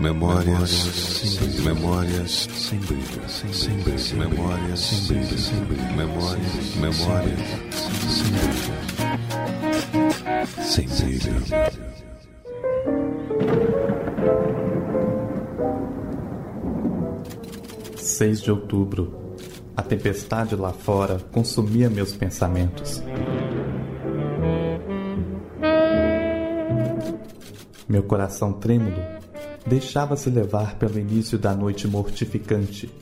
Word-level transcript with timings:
Memórias 0.00 0.70
sem 0.70 1.62
memórias 1.62 2.48
sem 2.54 2.78
brilho, 2.78 3.28
sem 3.28 3.76
brilho, 3.80 4.16
memórias 4.16 4.80
sem 4.80 5.06
brilho, 5.06 5.38
sem 5.38 5.60
brilho, 5.64 5.92
memórias, 5.94 6.74
memórias 6.76 7.38
sem 8.08 8.32
brilho, 8.32 8.72
sem 10.62 10.88
brilho. 10.88 11.44
Seis 17.98 18.40
de 18.40 18.50
outubro. 18.50 19.36
A 19.76 19.82
tempestade 19.82 20.56
lá 20.56 20.72
fora 20.72 21.20
consumia 21.30 21.90
meus 21.90 22.12
pensamentos. 22.14 23.02
Meu 27.86 28.02
coração 28.02 28.54
trêmulo 28.54 29.19
deixava-se 29.70 30.28
levar 30.28 30.74
pelo 30.74 30.98
início 30.98 31.38
da 31.38 31.54
noite 31.54 31.86
mortificante. 31.86 32.92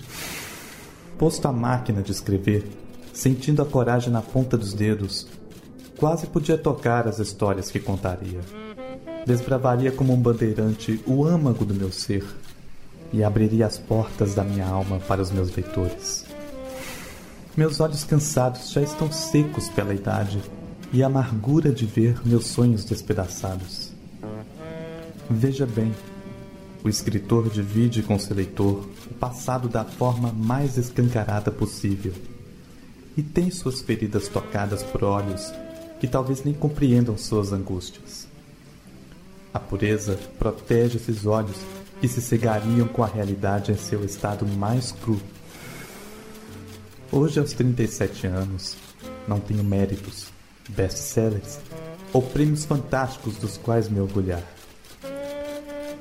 Posto 1.16 1.48
à 1.48 1.52
máquina 1.52 2.02
de 2.02 2.12
escrever, 2.12 2.68
sentindo 3.10 3.62
a 3.62 3.64
coragem 3.64 4.12
na 4.12 4.20
ponta 4.20 4.56
dos 4.56 4.74
dedos, 4.74 5.26
quase 5.96 6.26
podia 6.26 6.58
tocar 6.58 7.08
as 7.08 7.18
histórias 7.18 7.70
que 7.70 7.80
contaria. 7.80 8.40
Desbravaria 9.24 9.90
como 9.90 10.12
um 10.12 10.20
bandeirante 10.20 11.02
o 11.06 11.24
âmago 11.24 11.64
do 11.64 11.74
meu 11.74 11.90
ser 11.90 12.24
e 13.14 13.24
abriria 13.24 13.66
as 13.66 13.78
portas 13.78 14.34
da 14.34 14.44
minha 14.44 14.66
alma 14.66 14.98
para 14.98 15.22
os 15.22 15.30
meus 15.30 15.50
leitores. 15.56 16.26
Meus 17.56 17.80
olhos 17.80 18.04
cansados 18.04 18.70
já 18.70 18.82
estão 18.82 19.10
secos 19.10 19.70
pela 19.70 19.94
idade 19.94 20.38
e 20.92 21.02
a 21.02 21.06
amargura 21.06 21.72
de 21.72 21.86
ver 21.86 22.20
meus 22.26 22.46
sonhos 22.46 22.84
despedaçados. 22.84 23.90
Veja 25.30 25.66
bem, 25.66 25.92
o 26.84 26.88
escritor 26.88 27.50
divide 27.50 28.02
com 28.02 28.18
seu 28.18 28.36
leitor 28.36 28.88
o 29.10 29.14
passado 29.14 29.68
da 29.68 29.84
forma 29.84 30.32
mais 30.32 30.76
escancarada 30.76 31.50
possível 31.50 32.12
e 33.16 33.22
tem 33.22 33.50
suas 33.50 33.80
feridas 33.80 34.28
tocadas 34.28 34.82
por 34.82 35.02
olhos 35.02 35.52
que 35.98 36.06
talvez 36.06 36.44
nem 36.44 36.54
compreendam 36.54 37.18
suas 37.18 37.52
angústias. 37.52 38.28
A 39.52 39.58
pureza 39.58 40.16
protege 40.38 40.98
esses 40.98 41.26
olhos 41.26 41.56
que 42.00 42.06
se 42.06 42.20
cegariam 42.20 42.86
com 42.86 43.02
a 43.02 43.08
realidade 43.08 43.72
em 43.72 43.76
seu 43.76 44.04
estado 44.04 44.46
mais 44.46 44.92
cru. 44.92 45.20
Hoje, 47.10 47.40
aos 47.40 47.52
37 47.54 48.28
anos, 48.28 48.76
não 49.26 49.40
tenho 49.40 49.64
méritos, 49.64 50.28
best-sellers 50.68 51.58
ou 52.12 52.22
prêmios 52.22 52.64
fantásticos 52.64 53.36
dos 53.36 53.56
quais 53.56 53.88
me 53.88 53.98
orgulhar. 53.98 54.57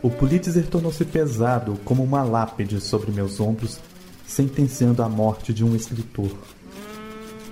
O 0.02 0.12
Pulitzer 0.12 0.68
tornou-se 0.68 1.04
pesado 1.04 1.80
como 1.84 2.04
uma 2.04 2.24
lápide 2.24 2.80
sobre 2.80 3.12
meus 3.12 3.40
ombros, 3.40 3.80
sentenciando 4.28 5.02
a 5.02 5.10
morte 5.10 5.54
de 5.54 5.64
um 5.64 5.76
escritor. 5.76 6.32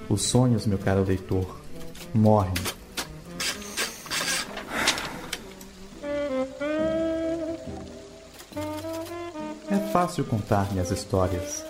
Os 0.08 0.22
sonhos, 0.22 0.68
meu 0.68 0.78
caro 0.78 1.04
leitor, 1.04 1.60
morrem. 2.14 2.54
É 9.72 9.78
fácil 9.92 10.24
contar 10.24 10.72
minhas 10.72 10.92
histórias. 10.92 11.66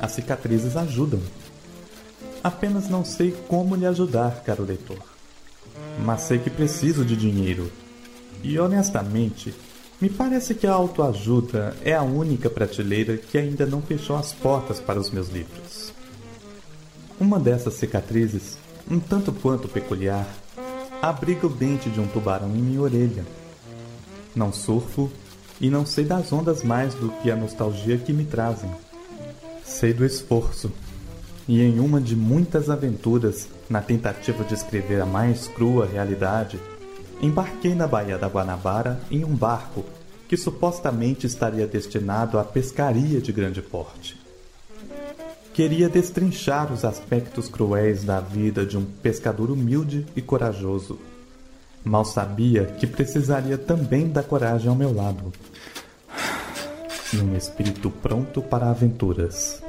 As 0.00 0.12
cicatrizes 0.12 0.76
ajudam. 0.76 1.20
Apenas 2.44 2.88
não 2.88 3.04
sei 3.04 3.32
como 3.48 3.74
lhe 3.74 3.86
ajudar, 3.86 4.42
caro 4.44 4.62
leitor. 4.62 5.02
Mas 6.04 6.20
sei 6.22 6.38
que 6.38 6.48
preciso 6.48 7.04
de 7.04 7.16
dinheiro. 7.16 7.72
E 8.42 8.56
honestamente, 8.58 9.52
me 10.00 10.10
parece 10.10 10.54
que 10.54 10.66
a 10.66 10.72
autoajuda 10.72 11.74
é 11.82 11.94
a 11.94 12.02
única 12.02 12.50
prateleira 12.50 13.16
que 13.16 13.38
ainda 13.38 13.64
não 13.64 13.80
fechou 13.80 14.16
as 14.16 14.32
portas 14.32 14.78
para 14.78 15.00
os 15.00 15.10
meus 15.10 15.28
livros. 15.28 15.92
Uma 17.18 17.40
dessas 17.40 17.74
cicatrizes, 17.74 18.58
um 18.90 19.00
tanto 19.00 19.32
quanto 19.32 19.68
peculiar, 19.68 20.26
abriga 21.00 21.46
o 21.46 21.50
dente 21.50 21.88
de 21.88 21.98
um 21.98 22.06
tubarão 22.06 22.48
em 22.54 22.60
minha 22.60 22.80
orelha. 22.80 23.24
Não 24.34 24.52
surfo 24.52 25.10
e 25.58 25.70
não 25.70 25.86
sei 25.86 26.04
das 26.04 26.30
ondas 26.30 26.62
mais 26.62 26.94
do 26.94 27.08
que 27.22 27.30
a 27.30 27.36
nostalgia 27.36 27.96
que 27.96 28.12
me 28.12 28.24
trazem. 28.24 28.70
Sei 29.64 29.94
do 29.94 30.04
esforço, 30.04 30.70
e 31.48 31.62
em 31.62 31.80
uma 31.80 32.00
de 32.00 32.14
muitas 32.14 32.68
aventuras, 32.68 33.48
na 33.68 33.80
tentativa 33.80 34.44
de 34.44 34.54
escrever 34.54 35.00
a 35.00 35.06
mais 35.06 35.48
crua 35.48 35.86
realidade, 35.86 36.58
embarquei 37.20 37.74
na 37.74 37.86
Baía 37.86 38.18
da 38.18 38.28
Guanabara 38.28 39.00
em 39.10 39.24
um 39.24 39.34
barco 39.34 39.84
que 40.28 40.36
supostamente 40.36 41.26
estaria 41.26 41.66
destinado 41.66 42.38
à 42.38 42.44
pescaria 42.44 43.20
de 43.20 43.32
grande 43.32 43.62
porte. 43.62 44.18
Queria 45.54 45.88
destrinchar 45.88 46.70
os 46.70 46.84
aspectos 46.84 47.48
cruéis 47.48 48.04
da 48.04 48.20
vida 48.20 48.66
de 48.66 48.76
um 48.76 48.84
pescador 48.84 49.50
humilde 49.50 50.04
e 50.14 50.20
corajoso. 50.20 50.98
Mal 51.82 52.04
sabia 52.04 52.66
que 52.66 52.86
precisaria 52.86 53.56
também 53.56 54.08
da 54.08 54.22
coragem 54.22 54.68
ao 54.68 54.74
meu 54.74 54.94
lado 54.94 55.32
e 57.14 57.16
um 57.18 57.34
espírito 57.36 57.90
pronto 57.90 58.42
para 58.42 58.68
aventuras. 58.68 59.62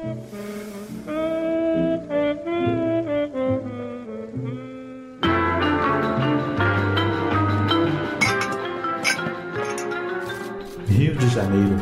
Rio 10.97 11.15
de 11.15 11.29
Janeiro, 11.29 11.75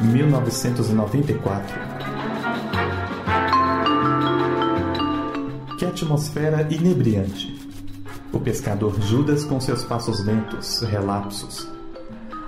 1994. 0.00 1.78
Que 5.78 5.84
atmosfera 5.84 6.66
inebriante. 6.68 7.56
O 8.32 8.40
pescador 8.40 9.00
Judas 9.00 9.44
com 9.44 9.60
seus 9.60 9.84
passos 9.84 10.24
lentos, 10.26 10.80
relapsos. 10.80 11.70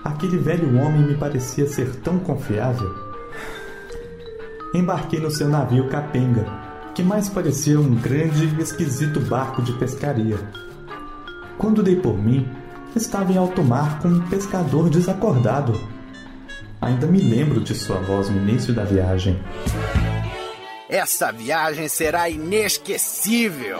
Aquele 0.02 0.38
velho 0.38 0.76
homem 0.80 1.02
me 1.02 1.14
parecia 1.16 1.68
ser 1.68 1.94
tão 2.00 2.18
confiável. 2.18 2.92
Embarquei 4.74 5.20
no 5.20 5.30
seu 5.30 5.48
navio 5.48 5.88
capenga, 5.88 6.46
que 6.96 7.02
mais 7.04 7.28
parecia 7.28 7.78
um 7.78 7.94
grande 7.94 8.44
e 8.44 8.60
esquisito 8.60 9.20
barco 9.20 9.62
de 9.62 9.72
pescaria. 9.74 10.36
Quando 11.56 11.80
dei 11.80 11.94
por 11.94 12.18
mim, 12.18 12.44
estava 12.96 13.30
em 13.32 13.38
alto 13.38 13.62
mar 13.62 14.00
com 14.00 14.08
um 14.08 14.20
pescador 14.22 14.90
desacordado 14.90 15.96
Ainda 16.80 17.06
me 17.06 17.20
lembro 17.20 17.60
de 17.60 17.74
sua 17.74 17.96
voz 17.98 18.30
no 18.30 18.36
início 18.36 18.72
da 18.72 18.84
viagem. 18.84 19.38
Essa 20.88 21.32
viagem 21.32 21.88
será 21.88 22.30
inesquecível. 22.30 23.78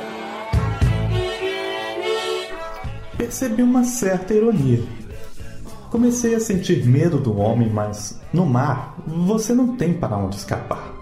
Percebi 3.17 3.63
uma 3.63 3.85
certa 3.85 4.35
ironia. 4.35 4.83
Comecei 5.91 6.35
a 6.35 6.41
sentir 6.41 6.85
medo 6.85 7.19
do 7.19 7.37
homem, 7.39 7.71
mas 7.71 8.21
no 8.33 8.45
mar 8.45 8.97
você 9.07 9.55
não 9.55 9.77
tem 9.77 9.95
para 9.95 10.17
onde 10.17 10.37
escapar. 10.37 10.93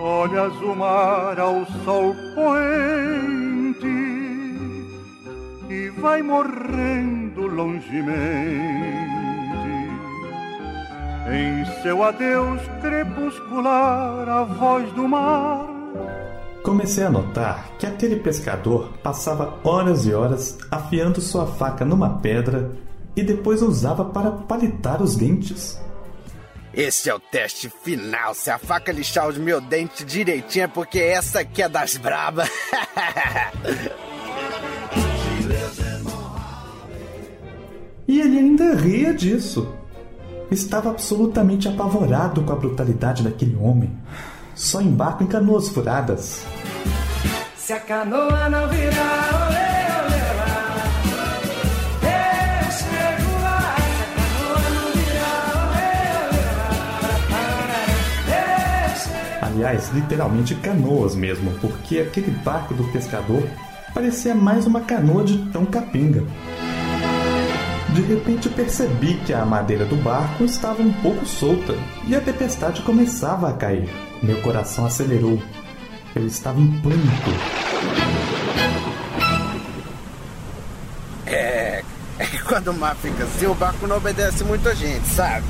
Olhas 0.00 0.52
o 0.62 0.74
mar 0.74 1.38
ao 1.38 1.64
sol 1.84 2.14
poente 2.34 3.86
e 5.70 5.90
vai 6.00 6.22
morrendo 6.22 7.46
longemente 7.46 8.95
em 11.32 11.64
seu 11.82 12.02
adeus 12.02 12.60
crepuscular, 12.80 14.28
a 14.28 14.44
voz 14.44 14.92
do 14.92 15.08
mar. 15.08 15.66
Comecei 16.62 17.04
a 17.04 17.10
notar 17.10 17.70
que 17.78 17.86
aquele 17.86 18.16
pescador 18.16 18.92
passava 19.02 19.58
horas 19.62 20.04
e 20.06 20.12
horas 20.12 20.58
afiando 20.70 21.20
sua 21.20 21.46
faca 21.46 21.84
numa 21.84 22.18
pedra 22.18 22.70
e 23.14 23.22
depois 23.22 23.62
usava 23.62 24.04
para 24.04 24.30
palitar 24.32 25.00
os 25.02 25.14
dentes. 25.16 25.80
Esse 26.74 27.08
é 27.08 27.14
o 27.14 27.20
teste 27.20 27.70
final. 27.82 28.34
Se 28.34 28.50
a 28.50 28.58
faca 28.58 28.92
lixar 28.92 29.26
os 29.28 29.38
meus 29.38 29.62
dentes 29.62 30.04
direitinho 30.04 30.64
é 30.64 30.68
porque 30.68 30.98
essa 30.98 31.40
aqui 31.40 31.62
é 31.62 31.68
das 31.68 31.96
braba. 31.96 32.44
e 38.06 38.20
ele 38.20 38.38
ainda 38.38 38.74
ria 38.74 39.14
disso. 39.14 39.72
Estava 40.50 40.90
absolutamente 40.90 41.68
apavorado 41.68 42.42
com 42.42 42.52
a 42.52 42.56
brutalidade 42.56 43.22
daquele 43.22 43.56
homem. 43.56 43.90
Só 44.54 44.80
embarco 44.80 45.24
em 45.24 45.26
canoas 45.26 45.68
furadas. 45.68 46.44
Se 47.56 47.72
a 47.72 47.80
canoa 47.80 48.48
não 48.48 48.68
virar, 48.68 49.48
olê. 49.48 49.76
Aliás, 59.56 59.90
literalmente 59.94 60.54
canoas 60.56 61.14
mesmo, 61.14 61.50
porque 61.60 62.00
aquele 62.00 62.30
barco 62.30 62.74
do 62.74 62.84
pescador 62.92 63.42
parecia 63.94 64.34
mais 64.34 64.66
uma 64.66 64.82
canoa 64.82 65.24
de 65.24 65.38
tão 65.50 65.64
capenga. 65.64 66.22
De 67.96 68.02
repente 68.02 68.50
percebi 68.50 69.14
que 69.24 69.32
a 69.32 69.46
madeira 69.46 69.86
do 69.86 69.96
barco 69.96 70.44
estava 70.44 70.82
um 70.82 70.92
pouco 71.00 71.24
solta 71.24 71.74
e 72.06 72.14
a 72.14 72.20
tempestade 72.20 72.82
começava 72.82 73.48
a 73.48 73.54
cair. 73.54 73.88
Meu 74.22 74.38
coração 74.42 74.84
acelerou. 74.84 75.42
Eu 76.14 76.26
estava 76.26 76.60
em 76.60 76.78
pânico. 76.82 77.30
É, 81.24 81.82
é 82.18 82.26
que 82.26 82.38
quando 82.42 82.68
o 82.68 82.74
mar 82.74 82.94
fica 82.96 83.24
assim, 83.24 83.46
o 83.46 83.54
barco 83.54 83.86
não 83.86 83.96
obedece 83.96 84.44
muito 84.44 84.68
a 84.68 84.74
gente, 84.74 85.06
sabe? 85.06 85.46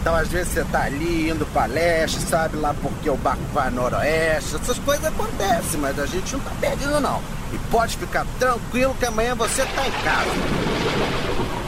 Então 0.00 0.14
às 0.14 0.28
vezes 0.28 0.54
você 0.54 0.64
tá 0.64 0.84
ali 0.84 1.28
indo 1.28 1.44
pra 1.52 1.66
leste, 1.66 2.18
sabe 2.20 2.56
lá 2.56 2.74
porque 2.80 3.10
o 3.10 3.16
barco 3.18 3.42
vai 3.52 3.68
noroeste, 3.68 4.56
essas 4.56 4.78
coisas 4.78 5.04
acontecem, 5.04 5.78
mas 5.78 5.98
a 5.98 6.06
gente 6.06 6.32
não 6.32 6.40
tá 6.40 6.52
perdido 6.62 6.98
não. 6.98 7.20
E 7.52 7.58
pode 7.70 7.98
ficar 7.98 8.24
tranquilo 8.38 8.96
que 8.98 9.04
amanhã 9.04 9.34
você 9.34 9.66
tá 9.66 9.86
em 9.86 9.92
casa. 10.02 11.59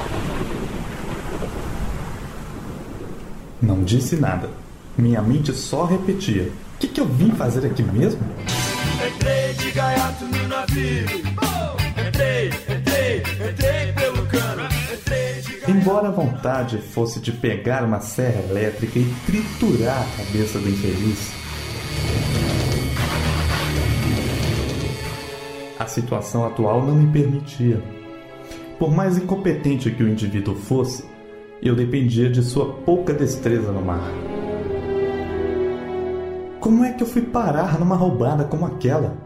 Não 3.63 3.85
disse 3.85 4.17
nada. 4.17 4.51
Minha 4.99 5.23
mente 5.23 5.53
só 5.53 5.85
repetia. 5.85 6.51
O 6.75 6.79
que, 6.81 6.89
que 6.89 7.01
eu 7.01 7.07
vim 7.07 7.31
fazer 7.31 7.65
aqui 7.65 7.83
mesmo? 7.83 8.21
Entrei 9.07 9.55
de 9.55 9.71
gaiato 9.71 10.25
no 10.25 10.49
navio. 10.49 11.07
Entrei, 12.09 12.49
entrei, 12.49 13.23
entrei 13.51 13.93
pelo 13.93 14.27
cano. 14.27 14.63
Embora 15.69 16.09
a 16.09 16.11
vontade 16.11 16.79
fosse 16.79 17.21
de 17.21 17.31
pegar 17.31 17.85
uma 17.85 18.01
serra 18.01 18.43
elétrica 18.51 18.99
e 18.99 19.15
triturar 19.27 20.03
a 20.03 20.25
cabeça 20.25 20.59
do 20.59 20.69
infeliz, 20.69 21.33
a 25.79 25.87
situação 25.87 26.45
atual 26.45 26.85
não 26.85 26.97
me 26.97 27.13
permitia. 27.13 27.81
Por 28.77 28.91
mais 28.91 29.17
incompetente 29.17 29.93
que 29.93 30.03
o 30.03 30.09
indivíduo 30.09 30.57
fosse, 30.57 31.05
eu 31.63 31.77
dependia 31.77 32.29
de 32.29 32.43
sua 32.43 32.67
pouca 32.67 33.15
destreza 33.15 33.71
no 33.71 33.81
mar. 33.81 34.11
Como 36.59 36.85
é 36.85 36.93
que 36.93 37.05
eu 37.05 37.07
fui 37.07 37.23
parar 37.23 37.79
numa 37.79 37.95
roubada 37.95 38.45
como 38.45 38.67
aquela? 38.67 39.17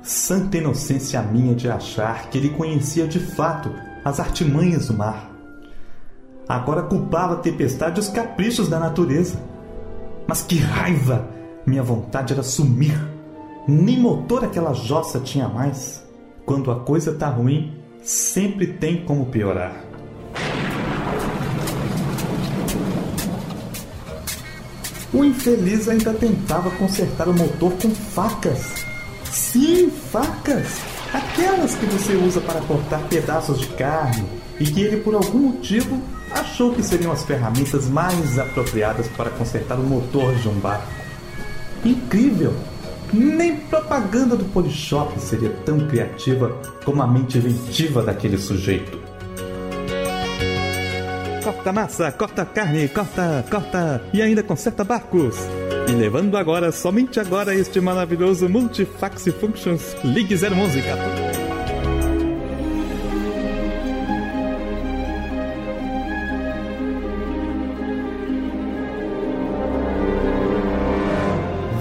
Santa 0.00 0.58
inocência 0.58 1.20
minha 1.22 1.54
de 1.54 1.68
achar 1.68 2.30
que 2.30 2.38
ele 2.38 2.50
conhecia 2.50 3.08
de 3.08 3.18
fato 3.18 3.70
as 4.04 4.20
artimanhas 4.20 4.86
do 4.86 4.94
mar. 4.94 5.32
Agora 6.48 6.82
culpava 6.82 7.34
a 7.34 7.38
tempestade 7.38 7.98
e 7.98 8.00
os 8.00 8.08
caprichos 8.08 8.68
da 8.68 8.78
natureza. 8.78 9.40
Mas 10.28 10.42
que 10.42 10.58
raiva! 10.58 11.28
Minha 11.66 11.82
vontade 11.82 12.32
era 12.32 12.42
sumir. 12.42 12.96
Nem 13.66 13.98
motor 13.98 14.44
aquela 14.44 14.74
jossa 14.74 15.18
tinha 15.18 15.48
mais. 15.48 16.04
Quando 16.44 16.70
a 16.70 16.80
coisa 16.80 17.14
tá 17.14 17.28
ruim, 17.28 17.72
sempre 18.02 18.66
tem 18.66 19.04
como 19.04 19.26
piorar. 19.26 19.72
O 25.14 25.24
infeliz 25.24 25.88
ainda 25.88 26.12
tentava 26.12 26.72
consertar 26.72 27.28
o 27.28 27.32
motor 27.32 27.72
com 27.80 27.88
facas. 27.90 28.84
Sim, 29.30 29.88
facas! 30.10 30.80
Aquelas 31.12 31.76
que 31.76 31.86
você 31.86 32.14
usa 32.14 32.40
para 32.40 32.60
cortar 32.62 33.00
pedaços 33.08 33.60
de 33.60 33.68
carne 33.68 34.24
e 34.58 34.64
que 34.64 34.80
ele, 34.80 34.96
por 34.96 35.14
algum 35.14 35.38
motivo, 35.38 36.02
achou 36.32 36.74
que 36.74 36.82
seriam 36.82 37.12
as 37.12 37.22
ferramentas 37.22 37.88
mais 37.88 38.40
apropriadas 38.40 39.06
para 39.16 39.30
consertar 39.30 39.78
o 39.78 39.84
motor 39.84 40.34
de 40.34 40.48
um 40.48 40.54
barco. 40.54 40.88
Incrível! 41.84 42.52
Nem 43.12 43.56
propaganda 43.56 44.34
do 44.34 44.44
Polishop 44.46 45.16
seria 45.20 45.50
tão 45.64 45.86
criativa 45.86 46.60
como 46.84 47.00
a 47.00 47.06
mente 47.06 47.38
inventiva 47.38 48.02
daquele 48.02 48.36
sujeito. 48.36 49.03
Corta 51.44 51.72
massa, 51.74 52.10
corta 52.10 52.46
carne, 52.46 52.88
corta, 52.88 53.44
corta 53.50 54.02
e 54.14 54.22
ainda 54.22 54.42
conserta 54.42 54.82
barcos. 54.82 55.36
E 55.86 55.92
levando 55.92 56.38
agora, 56.38 56.72
somente 56.72 57.20
agora, 57.20 57.54
este 57.54 57.82
maravilhoso 57.82 58.48
Multifax 58.48 59.26
Functions 59.38 59.94
Ligue 60.02 60.34
011 60.34 60.80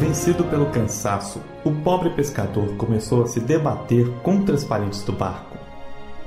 Vencido 0.02 0.44
pelo 0.44 0.66
cansaço, 0.72 1.42
o 1.64 1.72
pobre 1.72 2.10
pescador 2.10 2.76
começou 2.76 3.24
a 3.24 3.28
se 3.28 3.40
debater 3.40 4.10
contra 4.24 4.56
as 4.56 4.66
paredes 4.66 5.04
do 5.04 5.14
barco. 5.14 5.58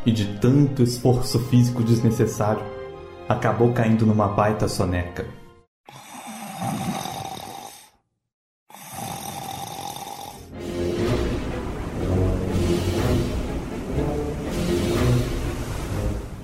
E 0.07 0.11
de 0.11 0.39
tanto 0.39 0.83
esforço 0.83 1.39
físico 1.51 1.83
desnecessário, 1.83 2.76
acabou 3.29 3.73
caindo 3.73 4.07
numa 4.07 4.29
baita 4.29 4.69
soneca. 4.69 5.27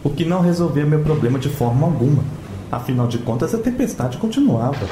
O 0.05 0.11
que 0.11 0.25
não 0.25 0.41
resolvia 0.41 0.85
meu 0.85 1.03
problema 1.03 1.39
de 1.39 1.49
forma 1.49 1.87
alguma. 1.87 2.25
Afinal 2.71 3.07
de 3.07 3.19
contas, 3.19 3.55
a 3.55 3.59
tempestade 3.59 4.19
continuava. 4.19 4.87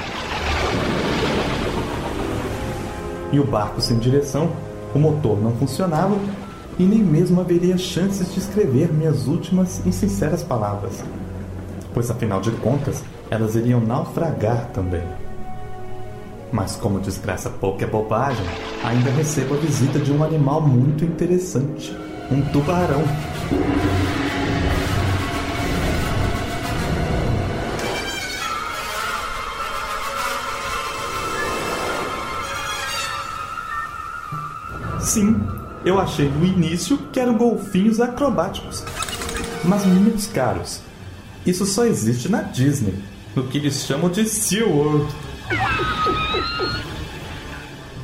E 3.33 3.41
o 3.41 3.45
barco 3.45 3.81
sem 3.81 3.99
direção, 3.99 4.53
o 4.95 4.99
motor 4.99 5.41
não 5.43 5.53
funcionava 5.57 6.17
e 6.79 6.85
nem 6.85 7.03
mesmo 7.03 7.41
haveria 7.41 7.77
chances 7.77 8.33
de 8.33 8.39
escrever 8.39 8.93
minhas 8.93 9.27
últimas 9.27 9.85
e 9.85 9.93
sinceras 9.93 10.43
palavras 10.43 11.03
pois 11.93 12.11
afinal 12.11 12.41
de 12.41 12.51
contas 12.53 13.03
elas 13.31 13.55
iriam 13.55 13.81
naufragar 13.81 14.71
também. 14.73 15.05
Mas 16.53 16.75
como 16.75 16.99
desgraça 16.99 17.49
pouca 17.49 17.85
é 17.85 17.89
bobagem, 17.89 18.45
ainda 18.83 19.11
recebo 19.11 19.55
a 19.55 19.59
visita 19.59 19.99
de 20.01 20.13
um 20.13 20.25
animal 20.25 20.61
muito 20.61 21.05
interessante, 21.05 21.97
um 22.31 22.43
tubarão. 22.53 23.05
Sim, 35.01 35.41
eu 35.85 35.99
achei 35.99 36.29
no 36.29 36.45
início 36.45 36.99
que 37.13 37.19
eram 37.19 37.37
golfinhos 37.37 38.01
acrobáticos. 38.01 38.85
Mas, 39.65 39.85
meus 39.85 40.27
caros, 40.27 40.83
isso 41.47 41.65
só 41.65 41.85
existe 41.85 42.31
na 42.31 42.43
Disney, 42.43 42.95
no 43.35 43.45
que 43.45 43.59
eles 43.59 43.85
chamam 43.87 44.11
de 44.11 44.25
SeaWorld. 44.29 45.07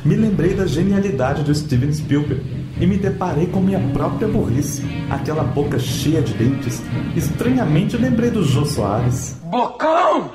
Me 0.04 0.14
lembrei 0.14 0.54
da 0.54 0.66
genialidade 0.66 1.42
do 1.42 1.54
Steven 1.54 1.92
Spielberg 1.92 2.40
e 2.80 2.86
me 2.86 2.96
deparei 2.96 3.46
com 3.46 3.60
minha 3.60 3.80
própria 3.92 4.28
burrice. 4.28 4.84
Aquela 5.10 5.42
boca 5.42 5.78
cheia 5.78 6.22
de 6.22 6.32
dentes. 6.34 6.82
Estranhamente 7.16 7.96
lembrei 7.96 8.30
do 8.30 8.44
Jô 8.44 8.64
Soares. 8.64 9.40
Bocão! 9.44 10.30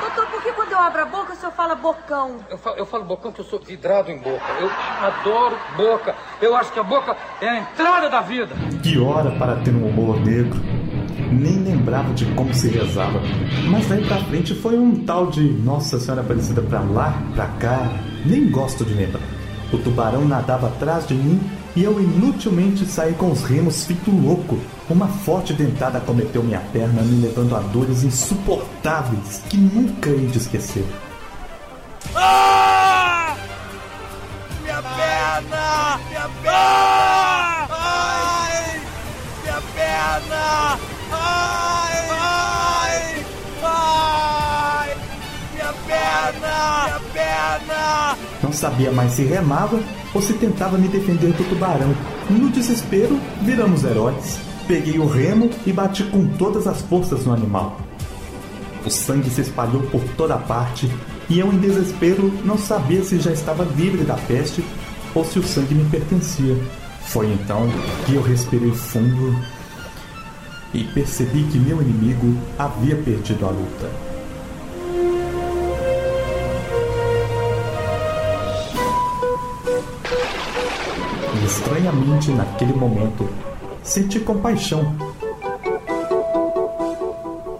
Doutor, 0.00 0.26
por 0.26 0.42
que 0.42 0.52
quando 0.52 0.72
eu 0.72 0.78
abro 0.78 1.02
a 1.02 1.04
boca 1.04 1.34
o 1.34 1.36
senhor 1.36 1.52
fala 1.52 1.74
bocão? 1.74 2.36
Eu 2.50 2.58
falo, 2.58 2.76
eu 2.76 2.86
falo 2.86 3.04
bocão 3.04 3.30
que 3.30 3.40
eu 3.40 3.44
sou 3.44 3.60
vidrado 3.60 4.10
em 4.10 4.18
boca. 4.18 4.44
Eu 4.58 4.70
adoro 5.02 5.56
boca. 5.76 6.14
Eu 6.40 6.56
acho 6.56 6.72
que 6.72 6.80
a 6.80 6.82
boca 6.82 7.16
é 7.40 7.48
a 7.48 7.58
entrada 7.58 8.08
da 8.08 8.22
vida. 8.22 8.54
Que 8.82 8.98
hora 8.98 9.30
para 9.32 9.56
ter 9.56 9.74
um 9.74 9.86
humor 9.86 10.18
negro. 10.20 10.58
Nem 11.32 11.62
lembrava 11.62 12.12
de 12.14 12.24
como 12.34 12.52
se 12.54 12.68
rezava. 12.68 13.20
Mas 13.68 13.88
daí 13.88 14.04
pra 14.06 14.24
frente 14.24 14.54
foi 14.54 14.78
um 14.78 15.04
tal 15.04 15.28
de 15.28 15.42
Nossa 15.42 15.98
Senhora 15.98 16.22
Aparecida 16.22 16.62
pra 16.62 16.80
lá, 16.80 17.22
pra 17.34 17.46
cá. 17.46 17.90
Nem 18.24 18.50
gosto 18.50 18.84
de 18.84 18.94
lembrar. 18.94 19.22
O 19.72 19.78
tubarão 19.78 20.26
nadava 20.26 20.68
atrás 20.68 21.06
de 21.06 21.14
mim 21.14 21.40
e 21.76 21.84
eu 21.84 22.00
inutilmente 22.00 22.84
saí 22.86 23.12
com 23.14 23.30
os 23.30 23.42
remos 23.42 23.84
feito 23.84 24.10
louco. 24.10 24.58
Uma 24.88 25.06
forte 25.06 25.52
dentada 25.52 26.00
cometeu 26.00 26.42
minha 26.42 26.60
perna, 26.72 27.02
me 27.02 27.20
levando 27.22 27.54
a 27.54 27.60
dores 27.60 28.02
insuportáveis 28.02 29.42
que 29.48 29.56
nunca 29.56 30.08
hei 30.10 30.26
de 30.26 30.38
esquecer. 30.38 30.84
Ah! 32.16 33.36
Minha 34.62 34.82
perna! 34.82 36.00
Minha 36.08 36.28
perna! 36.42 36.97
Sabia 48.58 48.90
mais 48.90 49.12
se 49.12 49.22
remava 49.22 49.80
ou 50.12 50.20
se 50.20 50.34
tentava 50.34 50.76
me 50.76 50.88
defender 50.88 51.32
do 51.32 51.48
tubarão. 51.48 51.94
No 52.28 52.50
desespero, 52.50 53.18
viramos 53.40 53.84
heróis. 53.84 54.38
Peguei 54.66 54.98
o 54.98 55.06
remo 55.06 55.48
e 55.66 55.72
bati 55.72 56.04
com 56.04 56.26
todas 56.26 56.66
as 56.66 56.82
forças 56.82 57.24
no 57.24 57.32
animal. 57.32 57.80
O 58.84 58.90
sangue 58.90 59.30
se 59.30 59.40
espalhou 59.40 59.82
por 59.84 60.02
toda 60.16 60.36
parte 60.36 60.90
e 61.30 61.38
eu, 61.38 61.52
em 61.52 61.58
desespero, 61.58 62.32
não 62.44 62.58
sabia 62.58 63.02
se 63.02 63.18
já 63.20 63.30
estava 63.30 63.64
livre 63.76 64.04
da 64.04 64.14
peste 64.14 64.64
ou 65.14 65.24
se 65.24 65.38
o 65.38 65.42
sangue 65.42 65.74
me 65.74 65.88
pertencia. 65.88 66.56
Foi 67.02 67.26
então 67.32 67.68
que 68.04 68.14
eu 68.14 68.22
respirei 68.22 68.70
fundo 68.72 69.38
e 70.74 70.84
percebi 70.84 71.44
que 71.44 71.58
meu 71.58 71.80
inimigo 71.80 72.36
havia 72.58 72.96
perdido 72.96 73.46
a 73.46 73.50
luta. 73.50 74.07
Estranhamente, 81.48 82.30
naquele 82.30 82.74
momento, 82.74 83.26
senti 83.82 84.20
compaixão. 84.20 84.94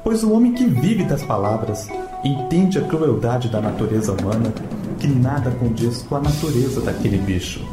Pois 0.04 0.22
o 0.22 0.32
homem 0.32 0.52
que 0.52 0.66
vive 0.66 1.04
das 1.04 1.22
palavras 1.22 1.88
entende 2.22 2.78
a 2.78 2.82
crueldade 2.82 3.48
da 3.48 3.60
natureza 3.60 4.12
humana 4.12 4.52
que 4.98 5.06
nada 5.06 5.50
condiz 5.52 6.02
com 6.02 6.16
a 6.16 6.20
natureza 6.20 6.80
daquele 6.82 7.16
bicho. 7.18 7.64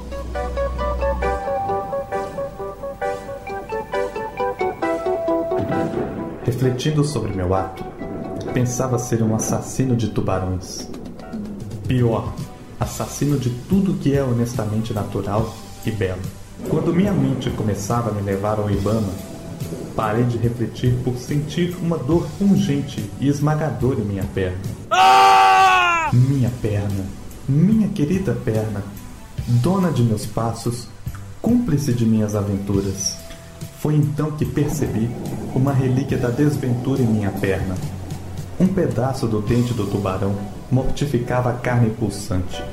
Refletindo 6.46 7.04
sobre 7.04 7.34
meu 7.34 7.54
ato, 7.54 7.84
pensava 8.54 8.98
ser 8.98 9.22
um 9.22 9.36
assassino 9.36 9.96
de 9.96 10.10
tubarões. 10.10 10.88
Pior, 11.88 12.34
assassino 12.80 13.38
de 13.38 13.50
tudo 13.68 13.96
que 13.96 14.16
é 14.16 14.24
honestamente 14.24 14.94
natural 14.94 15.52
e 15.90 15.92
belo. 15.92 16.22
Quando 16.70 16.94
minha 16.94 17.12
mente 17.12 17.50
começava 17.52 18.10
a 18.10 18.14
me 18.14 18.22
levar 18.22 18.60
ao 18.60 18.70
Ibama, 18.70 19.14
parei 19.96 20.24
de 20.24 20.38
refletir 20.38 20.94
por 21.04 21.18
sentir 21.18 21.76
uma 21.82 21.98
dor 21.98 22.28
pungente 22.38 23.10
e 23.20 23.28
esmagadora 23.28 24.00
em 24.00 24.06
minha 24.06 24.24
perna. 24.24 24.58
Minha 26.14 26.52
perna, 26.62 27.06
minha 27.48 27.88
querida 27.90 28.34
perna, 28.34 28.84
dona 29.48 29.92
de 29.92 30.04
meus 30.04 30.26
passos, 30.26 30.88
cúmplice 31.42 31.94
de 31.94 32.06
minhas 32.06 32.36
aventuras. 32.36 33.18
Foi 33.80 33.96
então 33.96 34.32
que 34.32 34.46
percebi 34.46 35.10
uma 35.54 35.72
relíquia 35.72 36.18
da 36.18 36.30
desventura 36.30 37.02
em 37.02 37.08
minha 37.08 37.32
perna. 37.32 37.76
Um 38.60 38.68
pedaço 38.68 39.28
do 39.28 39.42
dente 39.42 39.74
do 39.74 39.86
tubarão 39.86 40.36
mortificava 40.72 41.52
a 41.52 41.54
carne 41.54 41.90
pulsante. 41.92 42.64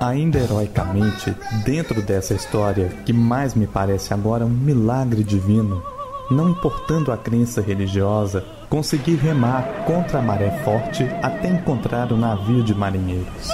Ainda 0.00 0.38
heroicamente, 0.38 1.36
dentro 1.64 2.00
dessa 2.00 2.32
história 2.32 2.90
que 3.04 3.12
mais 3.12 3.56
me 3.56 3.66
parece 3.66 4.14
agora 4.14 4.46
um 4.46 4.48
milagre 4.48 5.24
divino, 5.24 5.82
não 6.30 6.50
importando 6.50 7.10
a 7.10 7.16
crença 7.16 7.60
religiosa, 7.60 8.44
consegui 8.70 9.16
remar 9.16 9.64
contra 9.84 10.20
a 10.20 10.22
maré 10.22 10.50
forte 10.62 11.02
até 11.22 11.48
encontrar 11.48 12.12
o 12.12 12.16
navio 12.16 12.62
de 12.62 12.72
marinheiros. 12.72 13.48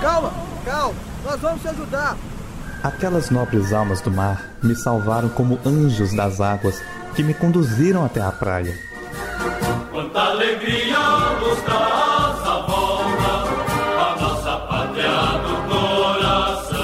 Calma, 0.00 0.32
calma, 0.64 0.94
nós 1.24 1.40
vamos 1.40 1.62
te 1.62 1.68
ajudar. 1.68 2.16
Aquelas 2.82 3.30
nobres 3.30 3.72
almas 3.72 4.00
do 4.00 4.10
mar 4.10 4.56
me 4.62 4.74
salvaram 4.74 5.28
como 5.28 5.58
anjos 5.64 6.12
das 6.12 6.40
águas 6.40 6.80
que 7.18 7.24
me 7.24 7.34
conduziram 7.34 8.04
até 8.04 8.20
a 8.20 8.30
praia. 8.30 8.78
Quanta 9.90 10.20
alegria 10.20 11.00
nos 11.40 11.60
traz 11.62 12.46
a 12.46 12.64
volta 12.64 13.32
a 13.98 14.16
nossa 14.20 14.56
pátria 14.58 15.10
do 15.42 15.56
coração. 15.68 16.78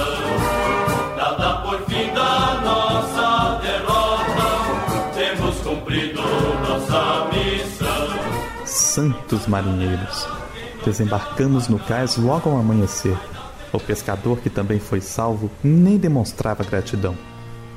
Dada 1.17 1.59
por 1.59 1.81
fim 1.85 2.13
da 2.13 2.61
nossa 2.65 3.61
derrota, 3.63 5.15
temos 5.15 5.57
cumprido 5.61 6.21
nossa 6.69 7.31
missão. 7.33 8.67
Santos 8.67 9.47
marinheiros! 9.47 10.27
Desembarcamos 10.85 11.69
no 11.69 11.79
cais 11.79 12.17
logo 12.17 12.51
ao 12.51 12.59
amanhecer. 12.59 13.17
O 13.73 13.79
pescador, 13.79 14.39
que 14.39 14.51
também 14.51 14.81
foi 14.81 15.01
salvo, 15.01 15.49
nem 15.63 15.97
demonstrava 15.97 16.65
gratidão. 16.65 17.17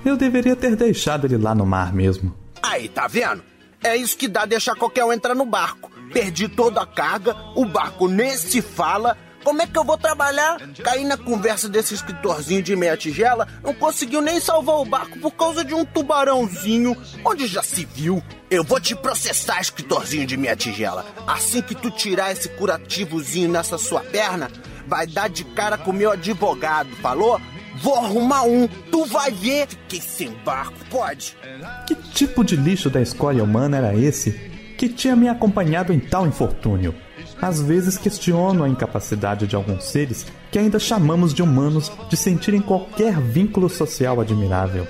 Eu 0.04 0.18
deveria 0.18 0.56
ter 0.56 0.76
deixado 0.76 1.26
ele 1.26 1.38
lá 1.38 1.54
no 1.54 1.64
mar 1.64 1.94
mesmo. 1.94 2.47
Aí, 2.62 2.90
tá 2.90 3.08
vendo? 3.08 3.44
É 3.84 3.96
isso 3.96 4.18
que 4.18 4.28
dá 4.28 4.46
deixar 4.46 4.76
qualquer 4.76 5.06
um 5.06 5.14
entrar 5.14 5.36
no 5.36 5.46
barco. 5.46 5.92
Perdi 6.12 6.48
toda 6.48 6.82
a 6.82 6.86
carga, 6.86 7.36
o 7.56 7.66
barco 7.66 8.08
nem 8.08 8.36
se 8.38 8.62
fala. 8.62 9.18
Como 9.44 9.62
é 9.62 9.68
que 9.68 9.78
eu 9.78 9.84
vou 9.84 9.98
trabalhar? 9.98 10.58
Caí 10.84 11.06
na 11.06 11.16
conversa 11.16 11.70
desse 11.70 11.94
escritorzinho 11.94 12.62
de 12.62 12.76
meia 12.76 12.98
tigela, 12.98 13.48
não 13.64 13.74
conseguiu 13.74 14.20
nem 14.20 14.40
salvar 14.42 14.76
o 14.78 14.86
barco 14.86 15.20
por 15.20 15.32
causa 15.32 15.64
de 15.64 15.74
um 15.74 15.86
tubarãozinho. 15.86 16.98
Onde 17.24 17.48
já 17.48 17.64
se 17.64 17.86
viu? 17.86 18.22
Eu 18.50 18.64
vou 18.64 18.80
te 18.80 18.96
processar, 18.96 19.62
escritorzinho 19.62 20.26
de 20.26 20.36
meia 20.36 20.56
tigela. 20.56 21.06
Assim 21.26 21.62
que 21.62 21.76
tu 21.76 21.90
tirar 21.92 22.32
esse 22.32 22.50
curativozinho 22.50 23.50
nessa 23.50 23.78
sua 23.78 24.02
perna, 24.02 24.52
vai 24.86 25.08
dar 25.08 25.30
de 25.30 25.46
cara 25.46 25.78
com 25.78 25.94
meu 25.94 26.12
advogado, 26.12 26.90
falou? 26.98 27.40
Vou 27.82 27.96
arrumar 27.96 28.44
um, 28.44 28.68
tu 28.92 29.06
vai 29.06 29.32
ver. 29.32 29.68
Fiquei 29.68 30.02
sem 30.02 30.32
barco, 30.44 30.78
pode? 30.90 31.38
Que 31.86 31.96
tipo 31.96 32.44
de 32.44 32.56
lixo 32.56 32.90
da 32.90 33.02
escória 33.02 33.44
humana 33.44 33.78
era 33.78 33.96
esse 33.96 34.32
que 34.78 34.90
tinha 34.90 35.16
me 35.16 35.28
acompanhado 35.28 35.92
em 35.94 36.00
tal 36.00 36.28
infortúnio? 36.28 36.94
Às 37.42 37.62
vezes 37.62 37.98
questiono 37.98 38.64
a 38.64 38.70
incapacidade 38.70 39.48
de 39.48 39.56
alguns 39.56 39.84
seres 39.86 40.26
que 40.52 40.58
ainda 40.58 40.80
chamamos 40.80 41.34
de 41.34 41.44
humanos 41.44 41.92
de 42.10 42.18
sentirem 42.18 42.62
qualquer 42.62 43.20
vínculo 43.22 43.70
social 43.70 44.20
admirável. 44.20 44.88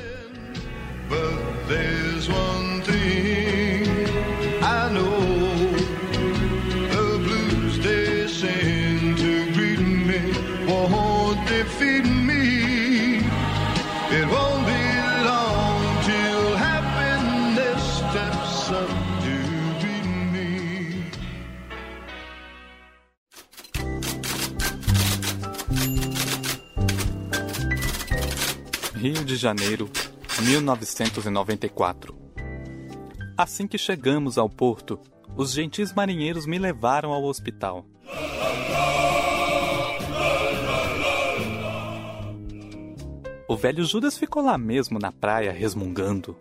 But 1.10 1.68
there's 1.68 2.28
one 2.30 2.57
Rio 29.08 29.24
de 29.24 29.38
Janeiro, 29.38 29.90
1994. 30.42 32.14
Assim 33.38 33.66
que 33.66 33.78
chegamos 33.78 34.38
ao 34.38 34.50
porto, 34.50 35.00
os 35.38 35.54
gentis 35.54 35.94
marinheiros 35.94 36.46
me 36.46 36.60
levaram 36.60 37.14
ao 37.14 37.24
hospital. 37.24 37.86
O 43.48 43.56
velho 43.56 43.86
Judas 43.86 44.18
ficou 44.18 44.44
lá 44.44 44.58
mesmo 44.58 45.00
na 45.00 45.14
praia 45.14 45.54
resmungando. 45.54 46.38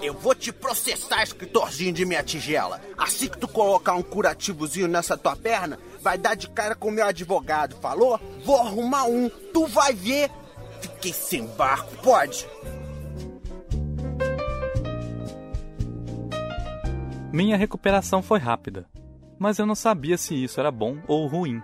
Eu 0.00 0.14
vou 0.14 0.34
te 0.34 0.50
processar, 0.50 1.22
escritorzinho 1.22 1.92
de 1.92 2.06
minha 2.06 2.22
tigela. 2.22 2.80
Assim 2.96 3.28
que 3.28 3.36
tu 3.36 3.46
colocar 3.46 3.92
um 3.92 4.02
curativozinho 4.02 4.88
nessa 4.88 5.14
tua 5.14 5.36
perna, 5.36 5.78
vai 6.00 6.16
dar 6.16 6.36
de 6.36 6.48
cara 6.48 6.74
com 6.74 6.88
o 6.88 6.90
meu 6.90 7.04
advogado, 7.04 7.76
falou? 7.82 8.18
Vou 8.42 8.58
arrumar 8.58 9.04
um, 9.04 9.28
tu 9.52 9.66
vai 9.66 9.92
ver. 9.92 10.30
Fiquei 10.84 11.14
sem 11.14 11.46
barco, 11.46 11.96
pode? 12.02 12.46
Minha 17.32 17.56
recuperação 17.56 18.22
foi 18.22 18.38
rápida, 18.38 18.86
mas 19.38 19.58
eu 19.58 19.64
não 19.64 19.74
sabia 19.74 20.18
se 20.18 20.34
isso 20.34 20.60
era 20.60 20.70
bom 20.70 20.98
ou 21.08 21.26
ruim. 21.26 21.62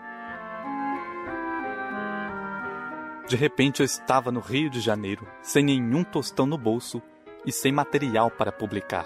De 3.28 3.36
repente 3.36 3.80
eu 3.80 3.84
estava 3.84 4.32
no 4.32 4.40
Rio 4.40 4.70
de 4.70 4.80
Janeiro, 4.80 5.28
sem 5.42 5.62
nenhum 5.62 6.02
tostão 6.02 6.46
no 6.46 6.56
bolso 6.56 7.02
e 7.44 7.52
sem 7.52 7.70
material 7.70 8.30
para 8.30 8.50
publicar. 8.50 9.04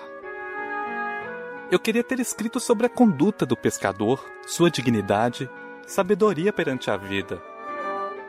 Eu 1.72 1.80
queria 1.80 2.04
ter 2.04 2.20
escrito 2.20 2.60
sobre 2.60 2.86
a 2.86 2.88
conduta 2.88 3.44
do 3.44 3.56
pescador, 3.56 4.24
sua 4.46 4.70
dignidade, 4.70 5.50
sabedoria 5.88 6.52
perante 6.52 6.88
a 6.88 6.96
vida. 6.96 7.42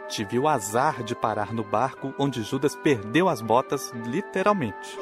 Tive 0.07 0.37
o 0.37 0.47
azar 0.47 1.03
de 1.03 1.15
parar 1.15 1.51
no 1.51 1.63
barco 1.63 2.13
onde 2.19 2.43
Judas 2.43 2.75
perdeu 2.75 3.27
as 3.27 3.41
botas, 3.41 3.91
literalmente. 4.05 4.97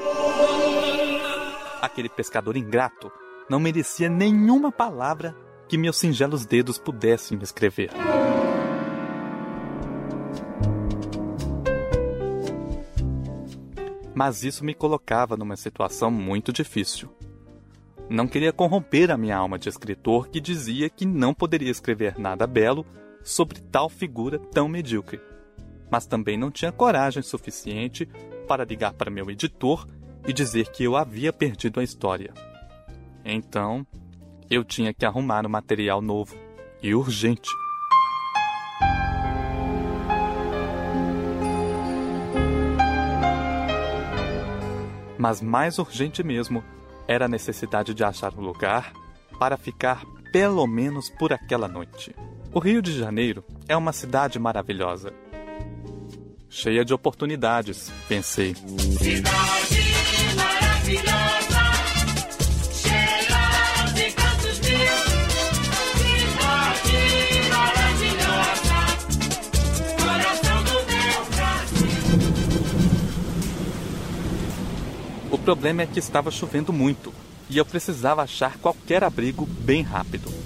Aquele 1.81 2.07
pescador 2.07 2.55
ingrato 2.55 3.11
não 3.49 3.59
merecia 3.59 4.09
nenhuma 4.09 4.71
palavra 4.71 5.35
que 5.67 5.77
meus 5.77 5.97
singelos 5.97 6.45
dedos 6.45 6.77
pudessem 6.77 7.37
escrever. 7.41 7.91
Mas 14.15 14.43
isso 14.43 14.63
me 14.63 14.73
colocava 14.73 15.35
numa 15.35 15.57
situação 15.57 16.09
muito 16.09 16.53
difícil. 16.53 17.09
Não 18.09 18.27
queria 18.27 18.53
corromper 18.53 19.11
a 19.11 19.17
minha 19.17 19.35
alma 19.35 19.59
de 19.59 19.67
escritor 19.67 20.29
que 20.29 20.39
dizia 20.39 20.89
que 20.89 21.05
não 21.05 21.33
poderia 21.33 21.71
escrever 21.71 22.17
nada 22.17 22.47
belo 22.47 22.85
sobre 23.23 23.59
tal 23.59 23.89
figura 23.89 24.37
tão 24.37 24.67
medíocre. 24.67 25.19
Mas 25.89 26.05
também 26.05 26.37
não 26.37 26.51
tinha 26.51 26.71
coragem 26.71 27.23
suficiente 27.23 28.05
para 28.47 28.65
ligar 28.65 28.93
para 28.93 29.11
meu 29.11 29.29
editor 29.29 29.87
e 30.27 30.33
dizer 30.33 30.69
que 30.69 30.83
eu 30.83 30.95
havia 30.95 31.31
perdido 31.31 31.79
a 31.79 31.83
história. 31.83 32.33
Então, 33.23 33.85
eu 34.49 34.63
tinha 34.63 34.93
que 34.93 35.05
arrumar 35.05 35.45
um 35.45 35.49
material 35.49 36.01
novo 36.01 36.35
e 36.81 36.93
urgente. 36.93 37.49
Mas 45.17 45.41
mais 45.41 45.79
urgente 45.79 46.21
mesmo 46.21 46.63
era 47.07 47.25
a 47.25 47.29
necessidade 47.29 47.93
de 47.93 48.03
achar 48.03 48.33
um 48.37 48.41
lugar 48.41 48.91
para 49.39 49.55
ficar 49.55 50.03
pelo 50.31 50.65
menos 50.67 51.09
por 51.09 51.31
aquela 51.31 51.67
noite. 51.67 52.13
O 52.55 52.59
Rio 52.59 52.83
de 52.83 52.95
Janeiro 52.95 53.43
é 53.67 53.75
uma 53.75 53.91
cidade 53.91 54.37
maravilhosa. 54.37 55.11
Cheia 56.47 56.85
de 56.85 56.93
oportunidades, 56.93 57.91
pensei. 58.07 58.53
Cidade 58.53 59.81
maravilhosa, 60.37 61.63
cheia 62.71 63.91
de 63.95 64.11
cantos 64.11 64.59
mil. 64.59 64.97
Cidade 65.97 66.99
maravilhosa, 67.49 68.77
coração 69.97 70.63
do 70.63 70.73
meu 70.91 71.25
Brasil. 71.35 71.89
O 75.31 75.37
problema 75.39 75.81
é 75.81 75.87
que 75.87 75.97
estava 75.97 76.29
chovendo 76.29 76.71
muito 76.71 77.11
e 77.49 77.57
eu 77.57 77.65
precisava 77.65 78.21
achar 78.21 78.59
qualquer 78.59 79.03
abrigo 79.03 79.47
bem 79.47 79.81
rápido. 79.81 80.42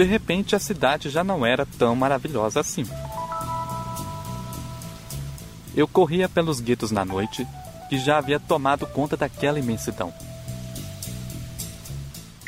De 0.00 0.06
repente, 0.06 0.56
a 0.56 0.58
cidade 0.58 1.10
já 1.10 1.22
não 1.22 1.44
era 1.44 1.66
tão 1.66 1.94
maravilhosa 1.94 2.60
assim. 2.60 2.86
Eu 5.76 5.86
corria 5.86 6.26
pelos 6.26 6.58
guetos 6.58 6.90
na 6.90 7.04
noite 7.04 7.46
e 7.90 7.98
já 7.98 8.16
havia 8.16 8.40
tomado 8.40 8.86
conta 8.86 9.14
daquela 9.14 9.58
imensidão. 9.58 10.10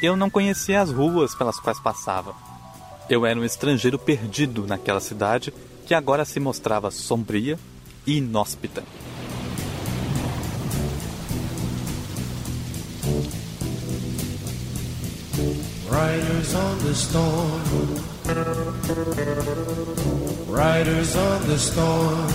Eu 0.01 0.17
não 0.17 0.31
conhecia 0.31 0.81
as 0.81 0.91
ruas 0.91 1.35
pelas 1.35 1.61
quais 1.61 1.79
passava. 1.79 2.35
Eu 3.07 3.27
era 3.27 3.39
um 3.39 3.45
estrangeiro 3.45 3.99
perdido 3.99 4.67
naquela 4.67 4.99
cidade 4.99 5.53
que 5.85 5.93
agora 5.93 6.25
se 6.25 6.41
mostrava 6.41 6.91
sombria 6.91 7.59
e 8.07 8.17
inóspita. 8.17 8.83
Riders 15.93 16.55
on 16.55 16.79
the 16.79 16.95
storm. 16.95 17.61
Riders 20.49 21.17
on 21.17 21.41
the 21.47 21.59
storm. 21.59 22.27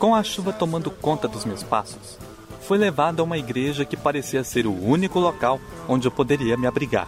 Com 0.00 0.16
a 0.16 0.24
chuva 0.24 0.52
tomando 0.52 0.90
conta 0.90 1.28
dos 1.28 1.44
meus 1.44 1.62
passos, 1.62 2.18
fui 2.62 2.76
levado 2.76 3.20
a 3.20 3.22
uma 3.22 3.38
igreja 3.38 3.84
que 3.84 3.96
parecia 3.96 4.42
ser 4.42 4.66
o 4.66 4.72
único 4.72 5.20
local 5.20 5.60
onde 5.88 6.08
eu 6.08 6.10
poderia 6.10 6.56
me 6.56 6.66
abrigar. 6.66 7.06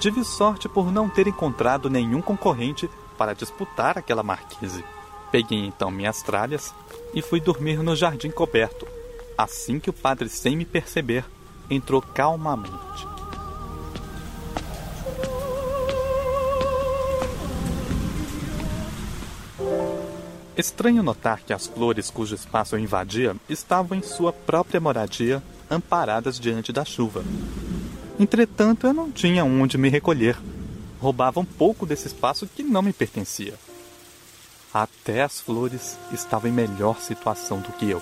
Tive 0.00 0.24
sorte 0.24 0.68
por 0.68 0.90
não 0.90 1.08
ter 1.08 1.28
encontrado 1.28 1.88
nenhum 1.88 2.20
concorrente 2.20 2.90
para 3.16 3.32
disputar 3.32 3.96
aquela 3.96 4.24
marquise. 4.24 4.84
Peguei 5.30 5.66
então 5.66 5.88
minhas 5.88 6.20
tralhas 6.20 6.74
e 7.14 7.22
fui 7.22 7.38
dormir 7.38 7.80
no 7.80 7.94
jardim 7.94 8.32
coberto. 8.32 8.88
Assim 9.38 9.78
que 9.78 9.88
o 9.88 9.92
padre, 9.92 10.28
sem 10.28 10.56
me 10.56 10.64
perceber, 10.64 11.24
entrou 11.70 12.00
calmamente. 12.00 13.12
Estranho 20.56 21.02
notar 21.02 21.40
que 21.40 21.52
as 21.52 21.66
flores 21.66 22.10
cujo 22.10 22.34
espaço 22.34 22.76
eu 22.76 22.78
invadia 22.78 23.34
estavam 23.48 23.96
em 23.96 24.02
sua 24.02 24.32
própria 24.32 24.80
moradia, 24.80 25.42
amparadas 25.70 26.38
diante 26.38 26.72
da 26.72 26.84
chuva. 26.84 27.24
Entretanto, 28.20 28.86
eu 28.86 28.92
não 28.92 29.10
tinha 29.10 29.44
onde 29.44 29.78
me 29.78 29.88
recolher. 29.88 30.36
Roubava 31.00 31.40
um 31.40 31.44
pouco 31.44 31.86
desse 31.86 32.06
espaço 32.06 32.46
que 32.46 32.62
não 32.62 32.82
me 32.82 32.92
pertencia. 32.92 33.54
Até 34.72 35.22
as 35.22 35.40
flores 35.40 35.98
estavam 36.12 36.50
em 36.50 36.54
melhor 36.54 37.00
situação 37.00 37.60
do 37.60 37.72
que 37.72 37.90
eu. 37.90 38.00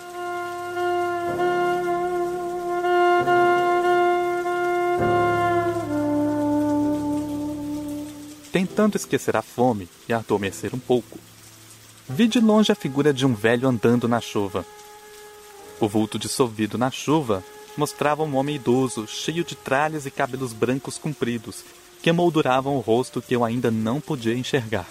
Tentando 8.52 8.96
esquecer 8.96 9.36
a 9.36 9.42
fome 9.42 9.88
e 10.08 10.12
adormecer 10.12 10.74
um 10.74 10.78
pouco, 10.78 11.18
vi 12.08 12.26
de 12.26 12.40
longe 12.40 12.72
a 12.72 12.74
figura 12.74 13.12
de 13.12 13.24
um 13.24 13.32
velho 13.32 13.68
andando 13.68 14.08
na 14.08 14.20
chuva. 14.20 14.66
O 15.78 15.86
vulto 15.86 16.18
dissolvido 16.18 16.76
na 16.76 16.90
chuva 16.90 17.44
mostrava 17.76 18.24
um 18.24 18.34
homem 18.34 18.56
idoso, 18.56 19.06
cheio 19.06 19.44
de 19.44 19.54
tralhas 19.54 20.04
e 20.04 20.10
cabelos 20.10 20.52
brancos 20.52 20.98
compridos, 20.98 21.62
que 22.02 22.10
emolduravam 22.10 22.74
o 22.76 22.80
rosto 22.80 23.22
que 23.22 23.36
eu 23.36 23.44
ainda 23.44 23.70
não 23.70 24.00
podia 24.00 24.34
enxergar. 24.34 24.88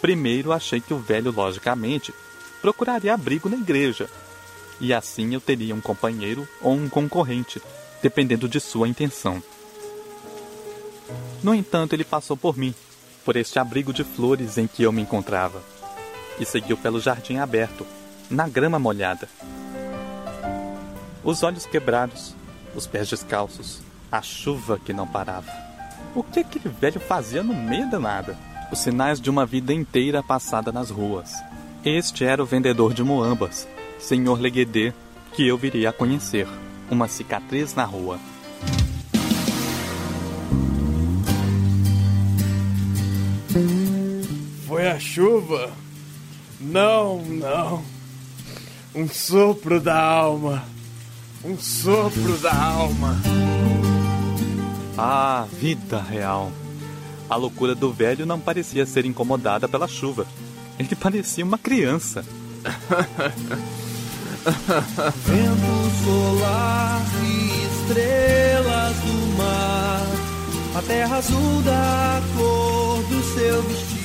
Primeiro 0.00 0.52
achei 0.52 0.80
que 0.80 0.92
o 0.92 0.98
velho, 0.98 1.30
logicamente, 1.30 2.12
procuraria 2.60 3.14
abrigo 3.14 3.48
na 3.48 3.56
igreja, 3.56 4.10
e 4.80 4.92
assim 4.92 5.32
eu 5.32 5.40
teria 5.40 5.76
um 5.76 5.80
companheiro 5.80 6.48
ou 6.60 6.74
um 6.74 6.88
concorrente, 6.88 7.62
dependendo 8.02 8.48
de 8.48 8.58
sua 8.58 8.88
intenção. 8.88 9.40
No 11.42 11.54
entanto, 11.54 11.94
ele 11.94 12.04
passou 12.04 12.36
por 12.36 12.56
mim, 12.56 12.74
por 13.24 13.36
este 13.36 13.58
abrigo 13.58 13.92
de 13.92 14.04
flores 14.04 14.58
em 14.58 14.66
que 14.66 14.82
eu 14.82 14.92
me 14.92 15.02
encontrava, 15.02 15.62
e 16.38 16.44
seguiu 16.44 16.76
pelo 16.76 17.00
jardim 17.00 17.38
aberto, 17.38 17.86
na 18.30 18.48
grama 18.48 18.78
molhada. 18.78 19.28
Os 21.24 21.42
olhos 21.42 21.66
quebrados, 21.66 22.34
os 22.74 22.86
pés 22.86 23.08
descalços, 23.08 23.80
a 24.10 24.22
chuva 24.22 24.78
que 24.78 24.92
não 24.92 25.06
parava. 25.06 25.52
O 26.14 26.22
que 26.22 26.40
aquele 26.40 26.68
velho 26.68 27.00
fazia 27.00 27.42
no 27.42 27.54
meio 27.54 27.90
da 27.90 27.98
nada? 27.98 28.36
Os 28.72 28.80
sinais 28.80 29.20
de 29.20 29.30
uma 29.30 29.46
vida 29.46 29.72
inteira 29.72 30.22
passada 30.22 30.72
nas 30.72 30.90
ruas. 30.90 31.32
Este 31.84 32.24
era 32.24 32.42
o 32.42 32.46
vendedor 32.46 32.92
de 32.92 33.02
moambas, 33.02 33.66
Senhor 33.98 34.38
Leguedê, 34.40 34.92
que 35.32 35.46
eu 35.46 35.56
viria 35.56 35.90
a 35.90 35.92
conhecer. 35.92 36.46
Uma 36.90 37.08
cicatriz 37.08 37.74
na 37.74 37.84
rua. 37.84 38.18
Chuva? 45.00 45.72
Não, 46.60 47.22
não. 47.22 47.82
Um 48.94 49.08
sopro 49.08 49.80
da 49.80 49.98
alma. 49.98 50.64
Um 51.44 51.58
sopro 51.58 52.36
da 52.38 52.54
alma. 52.54 53.16
Ah, 54.98 55.46
vida 55.58 56.00
real. 56.00 56.52
A 57.28 57.36
loucura 57.36 57.74
do 57.74 57.90
velho 57.92 58.26
não 58.26 58.38
parecia 58.38 58.84
ser 58.84 59.06
incomodada 59.06 59.66
pela 59.66 59.88
chuva. 59.88 60.26
Ele 60.78 60.94
parecia 60.94 61.44
uma 61.44 61.56
criança. 61.56 62.24
Vento 65.24 66.04
solar 66.04 67.02
e 67.24 67.64
estrelas 67.66 68.96
do 68.96 69.36
mar. 69.38 70.06
A 70.76 70.82
terra 70.82 71.16
azul 71.16 71.62
da 71.62 72.22
cor 72.36 73.02
do 73.04 73.22
seu 73.34 73.62
vestido. 73.62 73.99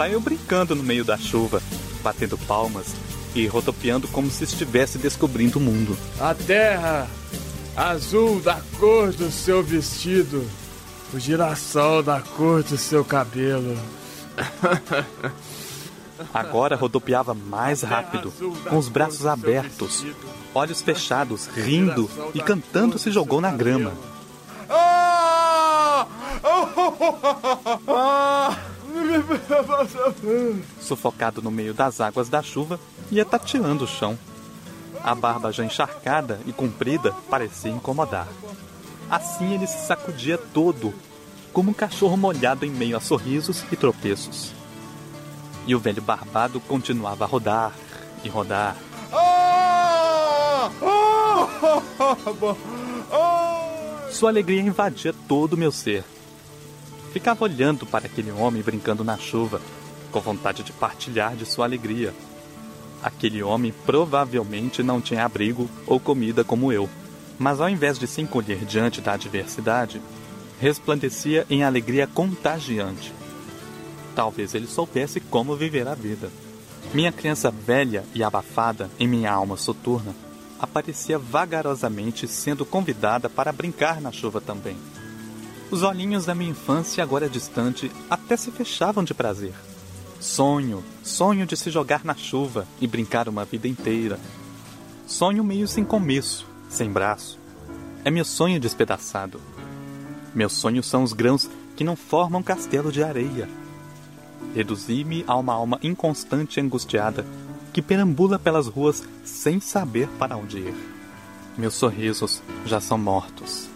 Saiu 0.00 0.18
brincando 0.18 0.74
no 0.74 0.82
meio 0.82 1.04
da 1.04 1.18
chuva, 1.18 1.60
batendo 2.02 2.38
palmas 2.38 2.86
e 3.34 3.46
rodopiando 3.46 4.08
como 4.08 4.30
se 4.30 4.44
estivesse 4.44 4.96
descobrindo 4.96 5.58
o 5.58 5.60
mundo. 5.60 5.94
A 6.18 6.32
terra 6.32 7.06
azul 7.76 8.40
da 8.40 8.62
cor 8.78 9.12
do 9.12 9.30
seu 9.30 9.62
vestido. 9.62 10.48
O 11.12 11.18
girassol 11.18 12.02
da 12.02 12.22
cor 12.22 12.62
do 12.62 12.78
seu 12.78 13.04
cabelo. 13.04 13.78
Agora 16.32 16.76
rodopiava 16.76 17.34
mais 17.34 17.82
rápido, 17.82 18.32
com 18.70 18.78
os 18.78 18.88
braços 18.88 19.26
abertos, 19.26 20.06
olhos 20.54 20.80
fechados, 20.80 21.46
rindo 21.46 22.08
e 22.32 22.40
cantando 22.40 22.98
se 22.98 23.10
jogou 23.10 23.38
na 23.38 23.50
grama. 23.50 23.92
Sufocado 30.80 31.42
no 31.42 31.50
meio 31.50 31.74
das 31.74 32.00
águas 32.00 32.28
da 32.28 32.42
chuva, 32.42 32.78
ia 33.10 33.24
tateando 33.24 33.84
o 33.84 33.88
chão. 33.88 34.18
A 35.02 35.14
barba 35.14 35.52
já 35.52 35.64
encharcada 35.64 36.40
e 36.46 36.52
comprida 36.52 37.14
parecia 37.28 37.70
incomodar. 37.70 38.28
Assim 39.10 39.54
ele 39.54 39.66
se 39.66 39.86
sacudia 39.86 40.38
todo, 40.38 40.94
como 41.52 41.70
um 41.70 41.74
cachorro 41.74 42.16
molhado 42.16 42.64
em 42.64 42.70
meio 42.70 42.96
a 42.96 43.00
sorrisos 43.00 43.64
e 43.72 43.76
tropeços. 43.76 44.52
E 45.66 45.74
o 45.74 45.78
velho 45.78 46.02
barbado 46.02 46.60
continuava 46.60 47.24
a 47.24 47.28
rodar 47.28 47.72
e 48.22 48.28
rodar. 48.28 48.76
Sua 54.10 54.30
alegria 54.30 54.60
invadia 54.60 55.14
todo 55.26 55.54
o 55.54 55.56
meu 55.56 55.72
ser. 55.72 56.04
Ficava 57.12 57.44
olhando 57.44 57.84
para 57.84 58.06
aquele 58.06 58.30
homem 58.30 58.62
brincando 58.62 59.02
na 59.02 59.18
chuva, 59.18 59.60
com 60.10 60.20
vontade 60.20 60.62
de 60.62 60.72
partilhar 60.72 61.34
de 61.34 61.44
sua 61.44 61.64
alegria. 61.64 62.14
Aquele 63.02 63.42
homem 63.42 63.72
provavelmente 63.84 64.82
não 64.82 65.00
tinha 65.00 65.24
abrigo 65.24 65.68
ou 65.86 65.98
comida 65.98 66.44
como 66.44 66.72
eu, 66.72 66.88
Mas 67.38 67.58
ao 67.58 67.70
invés 67.70 67.98
de 67.98 68.06
se 68.06 68.20
encolher 68.20 68.66
diante 68.66 69.00
da 69.00 69.14
adversidade, 69.14 69.98
resplandecia 70.60 71.46
em 71.48 71.64
alegria 71.64 72.06
contagiante. 72.06 73.14
Talvez 74.14 74.54
ele 74.54 74.66
soubesse 74.66 75.20
como 75.20 75.56
viver 75.56 75.88
a 75.88 75.94
vida. 75.94 76.30
Minha 76.92 77.10
criança 77.10 77.50
velha 77.50 78.04
e 78.14 78.22
abafada 78.22 78.90
em 78.98 79.08
minha 79.08 79.32
alma 79.32 79.56
soturna 79.56 80.14
aparecia 80.58 81.18
vagarosamente 81.18 82.28
sendo 82.28 82.66
convidada 82.66 83.30
para 83.30 83.50
brincar 83.52 84.02
na 84.02 84.12
chuva 84.12 84.38
também. 84.38 84.76
Os 85.70 85.84
olhinhos 85.84 86.26
da 86.26 86.34
minha 86.34 86.50
infância, 86.50 87.02
agora 87.02 87.28
distante, 87.28 87.92
até 88.10 88.36
se 88.36 88.50
fechavam 88.50 89.04
de 89.04 89.14
prazer. 89.14 89.54
Sonho, 90.18 90.82
sonho 91.04 91.46
de 91.46 91.56
se 91.56 91.70
jogar 91.70 92.04
na 92.04 92.14
chuva 92.14 92.66
e 92.80 92.88
brincar 92.88 93.28
uma 93.28 93.44
vida 93.44 93.68
inteira. 93.68 94.18
Sonho 95.06 95.44
meio 95.44 95.68
sem 95.68 95.84
começo, 95.84 96.44
sem 96.68 96.90
braço. 96.90 97.38
É 98.04 98.10
meu 98.10 98.24
sonho 98.24 98.58
despedaçado. 98.58 99.40
Meus 100.34 100.54
sonhos 100.54 100.86
são 100.86 101.04
os 101.04 101.12
grãos 101.12 101.48
que 101.76 101.84
não 101.84 101.94
formam 101.94 102.42
castelo 102.42 102.90
de 102.90 103.04
areia. 103.04 103.48
Reduzi-me 104.52 105.24
a 105.28 105.36
uma 105.36 105.54
alma 105.54 105.78
inconstante 105.84 106.56
e 106.56 106.60
angustiada 106.60 107.24
que 107.72 107.80
perambula 107.80 108.40
pelas 108.40 108.66
ruas 108.66 109.04
sem 109.24 109.60
saber 109.60 110.08
para 110.18 110.36
onde 110.36 110.58
ir. 110.58 110.74
Meus 111.56 111.74
sorrisos 111.74 112.42
já 112.66 112.80
são 112.80 112.98
mortos. 112.98 113.69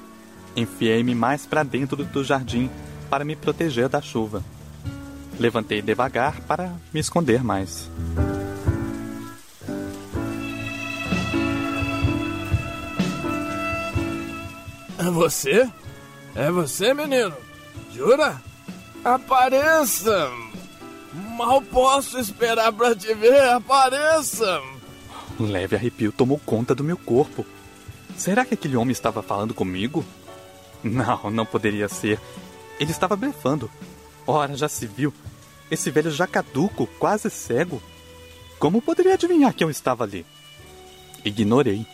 Enfiei-me 0.56 1.14
mais 1.14 1.46
para 1.46 1.62
dentro 1.62 2.04
do 2.04 2.24
jardim 2.24 2.70
para 3.10 3.24
me 3.24 3.34
proteger 3.34 3.88
da 3.88 4.00
chuva. 4.00 4.42
Levantei 5.38 5.82
devagar 5.82 6.40
para 6.42 6.72
me 6.92 7.00
esconder 7.00 7.42
mais. 7.42 7.90
É 14.98 15.10
você? 15.10 15.68
É 16.34 16.50
você, 16.50 16.94
menino? 16.94 17.34
Jura? 17.92 18.40
Apareça! 19.04 20.30
Mal 21.36 21.60
posso 21.62 22.18
esperar 22.18 22.72
pra 22.72 22.94
te 22.94 23.12
ver, 23.14 23.50
apareça! 23.50 24.60
Um 25.38 25.46
leve 25.46 25.76
arrepio 25.76 26.10
tomou 26.12 26.40
conta 26.44 26.74
do 26.74 26.82
meu 26.82 26.96
corpo. 26.96 27.44
Será 28.16 28.44
que 28.44 28.54
aquele 28.54 28.76
homem 28.76 28.92
estava 28.92 29.22
falando 29.22 29.52
comigo? 29.52 30.04
Não, 30.84 31.30
não 31.30 31.46
poderia 31.46 31.88
ser. 31.88 32.20
Ele 32.78 32.90
estava 32.90 33.16
blefando. 33.16 33.70
Ora, 34.26 34.54
já 34.54 34.68
se 34.68 34.86
viu. 34.86 35.14
Esse 35.70 35.90
velho 35.90 36.10
já 36.10 36.26
caduco, 36.26 36.86
quase 36.98 37.30
cego. 37.30 37.82
Como 38.58 38.82
poderia 38.82 39.14
adivinhar 39.14 39.54
que 39.54 39.64
eu 39.64 39.70
estava 39.70 40.04
ali? 40.04 40.26
Ignorei. 41.24 41.86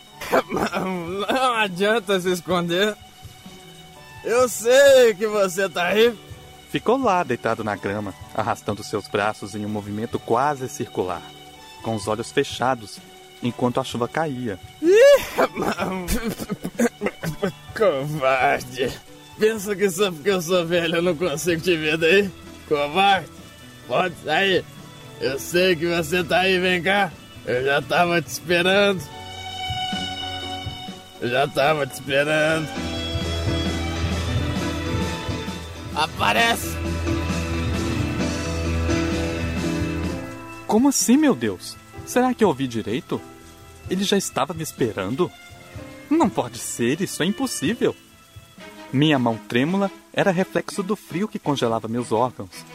Não 0.49 1.53
adianta 1.53 2.19
se 2.19 2.31
esconder. 2.31 2.97
Eu 4.23 4.47
sei 4.49 5.15
que 5.15 5.25
você 5.25 5.69
tá 5.69 5.87
aí. 5.87 6.13
Ficou 6.69 6.97
lá, 6.97 7.23
deitado 7.23 7.63
na 7.63 7.75
grama, 7.75 8.13
arrastando 8.35 8.83
seus 8.83 9.07
braços 9.07 9.55
em 9.55 9.65
um 9.65 9.69
movimento 9.69 10.19
quase 10.19 10.69
circular, 10.69 11.21
com 11.81 11.95
os 11.95 12.07
olhos 12.07 12.31
fechados, 12.31 12.97
enquanto 13.43 13.79
a 13.79 13.83
chuva 13.83 14.07
caía. 14.07 14.59
Covarde. 17.75 18.91
Pensa 19.39 19.75
que 19.75 19.89
só 19.89 20.11
porque 20.11 20.29
eu 20.29 20.41
sou 20.41 20.65
velho 20.65 20.97
eu 20.97 21.01
não 21.01 21.15
consigo 21.15 21.61
te 21.61 21.75
ver 21.75 21.97
daí? 21.97 22.29
Covarde. 22.67 23.29
Pode 23.87 24.15
sair. 24.23 24.63
Eu 25.19 25.39
sei 25.39 25.75
que 25.75 25.87
você 25.87 26.23
tá 26.23 26.39
aí, 26.39 26.59
vem 26.59 26.81
cá. 26.81 27.11
Eu 27.45 27.63
já 27.63 27.81
tava 27.81 28.21
te 28.21 28.27
esperando. 28.27 29.01
Eu 31.19 31.29
já 31.29 31.47
tava 31.47 31.85
te 31.85 31.93
esperando. 31.93 32.67
Aparece! 35.95 36.69
Como 40.65 40.87
assim, 40.89 41.17
meu 41.17 41.35
Deus? 41.35 41.75
Será 42.05 42.33
que 42.33 42.43
eu 42.43 42.47
ouvi 42.47 42.67
direito? 42.67 43.21
Ele 43.89 44.03
já 44.03 44.17
estava 44.17 44.53
me 44.53 44.63
esperando? 44.63 45.29
Não 46.11 46.29
pode 46.29 46.59
ser, 46.59 46.99
isso 46.99 47.23
é 47.23 47.25
impossível. 47.25 47.95
Minha 48.91 49.17
mão 49.17 49.37
trêmula 49.37 49.89
era 50.11 50.29
reflexo 50.29 50.83
do 50.83 50.97
frio 50.97 51.25
que 51.25 51.39
congelava 51.39 51.87
meus 51.87 52.11
órgãos. 52.11 52.65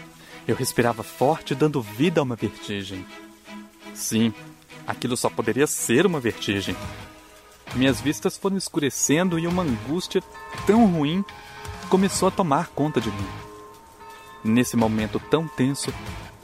Eu 0.49 0.57
respirava 0.57 1.03
forte, 1.03 1.55
dando 1.55 1.83
vida 1.83 2.19
a 2.19 2.23
uma 2.23 2.35
vertigem. 2.35 3.05
Sim, 3.93 4.33
aquilo 4.87 5.19
só 5.19 5.29
poderia 5.29 5.67
ser 5.67 6.07
uma 6.07 6.19
vertigem. 6.19 6.75
Minhas 7.75 8.01
vistas 8.01 8.39
foram 8.39 8.57
escurecendo 8.57 9.39
e 9.39 9.47
uma 9.47 9.65
angústia 9.65 10.23
tão 10.67 10.87
ruim 10.87 11.23
começou 11.91 12.29
a 12.29 12.33
tomar 12.33 12.69
conta 12.69 13.03
de 13.03 13.11
mim. 13.11 13.29
Nesse 14.43 14.79
momento 14.79 15.21
tão 15.21 15.47
tenso, 15.47 15.93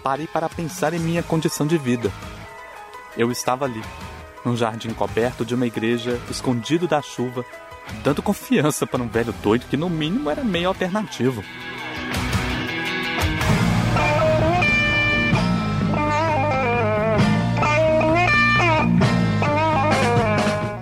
parei 0.03 0.27
para 0.27 0.47
pensar 0.47 0.93
em 0.93 0.99
minha 0.99 1.23
condição 1.23 1.67
de 1.67 1.79
vida. 1.79 2.13
Eu 3.17 3.33
estava 3.33 3.65
ali, 3.65 3.81
num 4.45 4.57
jardim 4.57 4.93
coberto 4.93 5.45
de 5.45 5.55
uma 5.55 5.67
igreja, 5.67 6.21
escondido 6.31 6.87
da 6.89 7.01
chuva, 7.01 7.45
dando 8.03 8.23
confiança 8.23 8.87
para 8.87 9.03
um 9.03 9.09
velho 9.09 9.33
doido 9.43 9.67
que, 9.69 9.77
no 9.77 9.89
mínimo, 9.89 10.31
era 10.31 10.45
meio 10.45 10.69
alternativo. 10.69 11.43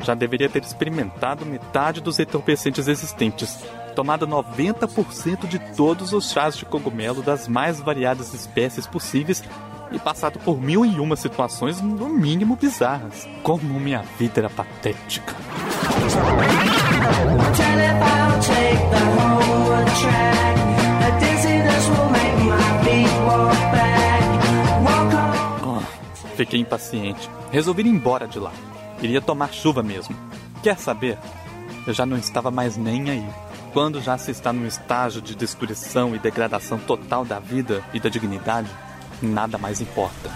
Já 0.02 0.14
deveria 0.14 0.48
ter 0.48 0.62
experimentado 0.62 1.46
metade 1.46 2.00
dos 2.00 2.18
entorpecentes 2.18 2.88
existentes, 2.88 3.62
tomado 3.94 4.26
90% 4.26 5.46
de 5.46 5.58
todos 5.76 6.12
os 6.12 6.32
chás 6.32 6.56
de 6.56 6.64
cogumelo 6.64 7.22
das 7.22 7.46
mais 7.46 7.80
variadas 7.80 8.34
espécies 8.34 8.86
possíveis 8.86 9.44
e 9.92 9.98
passado 9.98 10.38
por 10.38 10.60
mil 10.60 10.84
e 10.84 11.00
uma 11.00 11.16
situações 11.16 11.80
no 11.80 12.08
mínimo 12.08 12.56
bizarras. 12.56 13.28
Como 13.42 13.78
minha 13.80 14.02
vida 14.18 14.40
era 14.40 14.50
patética. 14.50 15.34
Oh, 25.64 25.80
fiquei 26.36 26.60
impaciente. 26.60 27.28
Resolvi 27.50 27.82
ir 27.82 27.88
embora 27.88 28.26
de 28.26 28.38
lá. 28.38 28.52
Iria 29.02 29.20
tomar 29.20 29.52
chuva 29.52 29.82
mesmo. 29.82 30.14
Quer 30.62 30.78
saber? 30.78 31.18
Eu 31.86 31.92
já 31.92 32.04
não 32.04 32.16
estava 32.16 32.50
mais 32.50 32.76
nem 32.76 33.10
aí. 33.10 33.26
Quando 33.72 34.00
já 34.00 34.18
se 34.18 34.30
está 34.30 34.52
num 34.52 34.66
estágio 34.66 35.22
de 35.22 35.34
destruição 35.34 36.14
e 36.14 36.18
degradação 36.18 36.78
total 36.78 37.24
da 37.24 37.38
vida 37.38 37.82
e 37.94 38.00
da 38.00 38.08
dignidade, 38.08 38.68
nada 39.22 39.58
mais 39.58 39.80
importa. 39.80 40.30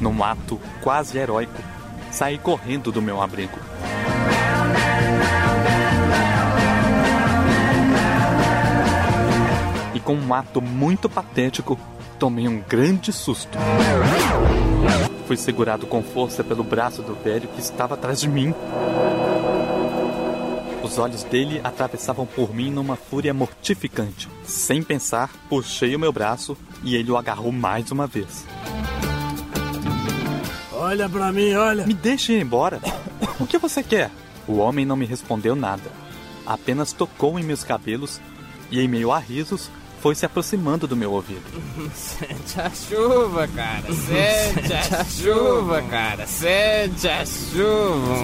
Num 0.00 0.22
ato 0.22 0.60
quase 0.82 1.18
heróico, 1.18 1.62
saí 2.10 2.38
correndo 2.38 2.92
do 2.92 3.02
meu 3.02 3.20
abrigo. 3.20 3.58
E 9.94 10.00
com 10.00 10.14
um 10.14 10.34
ato 10.34 10.60
muito 10.60 11.08
patético, 11.08 11.78
tomei 12.18 12.46
um 12.46 12.60
grande 12.60 13.12
susto. 13.12 13.58
Fui 15.26 15.36
segurado 15.36 15.86
com 15.86 16.02
força 16.02 16.44
pelo 16.44 16.62
braço 16.62 17.02
do 17.02 17.14
velho 17.14 17.48
que 17.48 17.60
estava 17.60 17.94
atrás 17.94 18.20
de 18.20 18.28
mim. 18.28 18.54
Os 20.82 20.98
olhos 20.98 21.24
dele 21.24 21.60
atravessavam 21.64 22.24
por 22.24 22.54
mim 22.54 22.70
numa 22.70 22.94
fúria 22.94 23.34
mortificante. 23.34 24.28
Sem 24.44 24.82
pensar, 24.84 25.32
puxei 25.48 25.96
o 25.96 25.98
meu 25.98 26.12
braço 26.12 26.56
e 26.84 26.94
ele 26.94 27.10
o 27.10 27.16
agarrou 27.16 27.50
mais 27.50 27.90
uma 27.90 28.06
vez. 28.06 28.46
Olha 30.72 31.08
pra 31.08 31.32
mim, 31.32 31.54
olha. 31.54 31.84
Me 31.84 31.94
deixe 31.94 32.34
ir 32.34 32.40
embora. 32.40 32.80
O 33.40 33.46
que 33.46 33.58
você 33.58 33.82
quer? 33.82 34.10
O 34.46 34.58
homem 34.58 34.86
não 34.86 34.94
me 34.94 35.06
respondeu 35.06 35.56
nada. 35.56 35.90
Apenas 36.46 36.92
tocou 36.92 37.36
em 37.36 37.42
meus 37.42 37.64
cabelos 37.64 38.20
e, 38.70 38.80
em 38.80 38.86
meio 38.86 39.10
a 39.10 39.18
risos, 39.18 39.68
foi 40.00 40.14
se 40.14 40.24
aproximando 40.26 40.86
do 40.86 40.96
meu 40.96 41.12
ouvido. 41.12 41.42
Sente 41.94 42.60
a 42.60 42.70
chuva, 42.70 43.48
cara. 43.48 43.92
Sente 43.92 44.72
a 44.72 45.04
chuva, 45.04 45.82
cara. 45.82 46.26
Sente 46.26 47.08
a 47.08 47.24
chuva. 47.24 48.16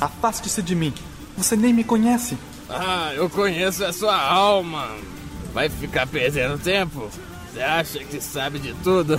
Afaste-se 0.00 0.62
de 0.62 0.74
mim. 0.74 0.92
Você 1.36 1.56
nem 1.56 1.72
me 1.72 1.82
conhece. 1.82 2.36
Ah, 2.68 3.12
eu 3.14 3.28
conheço 3.30 3.84
a 3.84 3.92
sua 3.92 4.16
alma. 4.16 4.88
Vai 5.52 5.68
ficar 5.68 6.06
perdendo 6.06 6.58
tempo? 6.58 7.08
Você 7.54 7.62
acha 7.62 7.98
que 8.00 8.20
sabe 8.20 8.58
de 8.58 8.74
tudo? 8.82 9.16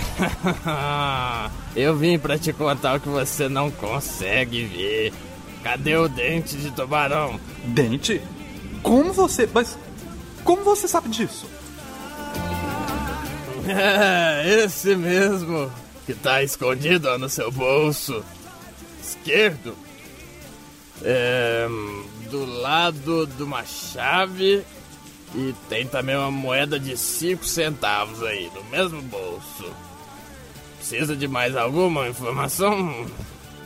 Eu 1.73 1.95
vim 1.95 2.19
pra 2.19 2.37
te 2.37 2.51
contar 2.51 2.97
o 2.97 2.99
que 2.99 3.07
você 3.07 3.47
não 3.47 3.71
consegue 3.71 4.65
ver. 4.65 5.13
Cadê 5.63 5.95
o 5.95 6.09
dente 6.09 6.57
de 6.57 6.69
tubarão? 6.69 7.39
Dente? 7.63 8.21
Como 8.83 9.13
você. 9.13 9.49
Mas. 9.53 9.77
Como 10.43 10.65
você 10.65 10.85
sabe 10.85 11.07
disso? 11.07 11.49
É, 13.67 14.63
esse 14.63 14.95
mesmo. 14.95 15.71
Que 16.05 16.13
tá 16.13 16.43
escondido 16.43 17.17
no 17.17 17.27
seu 17.27 17.51
bolso 17.51 18.23
esquerdo. 19.01 19.75
É, 21.01 21.67
do 22.29 22.45
lado 22.45 23.25
de 23.25 23.41
uma 23.41 23.65
chave. 23.65 24.63
E 25.35 25.53
tem 25.67 25.85
também 25.85 26.15
uma 26.15 26.31
moeda 26.31 26.79
de 26.79 26.95
5 26.95 27.45
centavos 27.45 28.23
aí, 28.23 28.49
no 28.55 28.63
mesmo 28.65 29.01
bolso. 29.01 29.65
Precisa 30.77 31.15
de 31.15 31.27
mais 31.27 31.55
alguma 31.57 32.07
informação? 32.07 33.05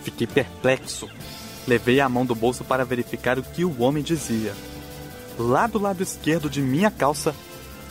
Fiquei 0.04 0.26
perplexo. 0.26 1.08
Levei 1.68 2.00
a 2.00 2.10
mão 2.10 2.26
do 2.26 2.34
bolso 2.34 2.64
para 2.64 2.84
verificar 2.84 3.38
o 3.38 3.44
que 3.44 3.64
o 3.64 3.82
homem 3.82 4.02
dizia. 4.02 4.56
Lá 5.38 5.68
do 5.68 5.78
lado 5.78 6.02
esquerdo 6.02 6.50
de 6.50 6.62
minha 6.62 6.90
calça, 6.90 7.36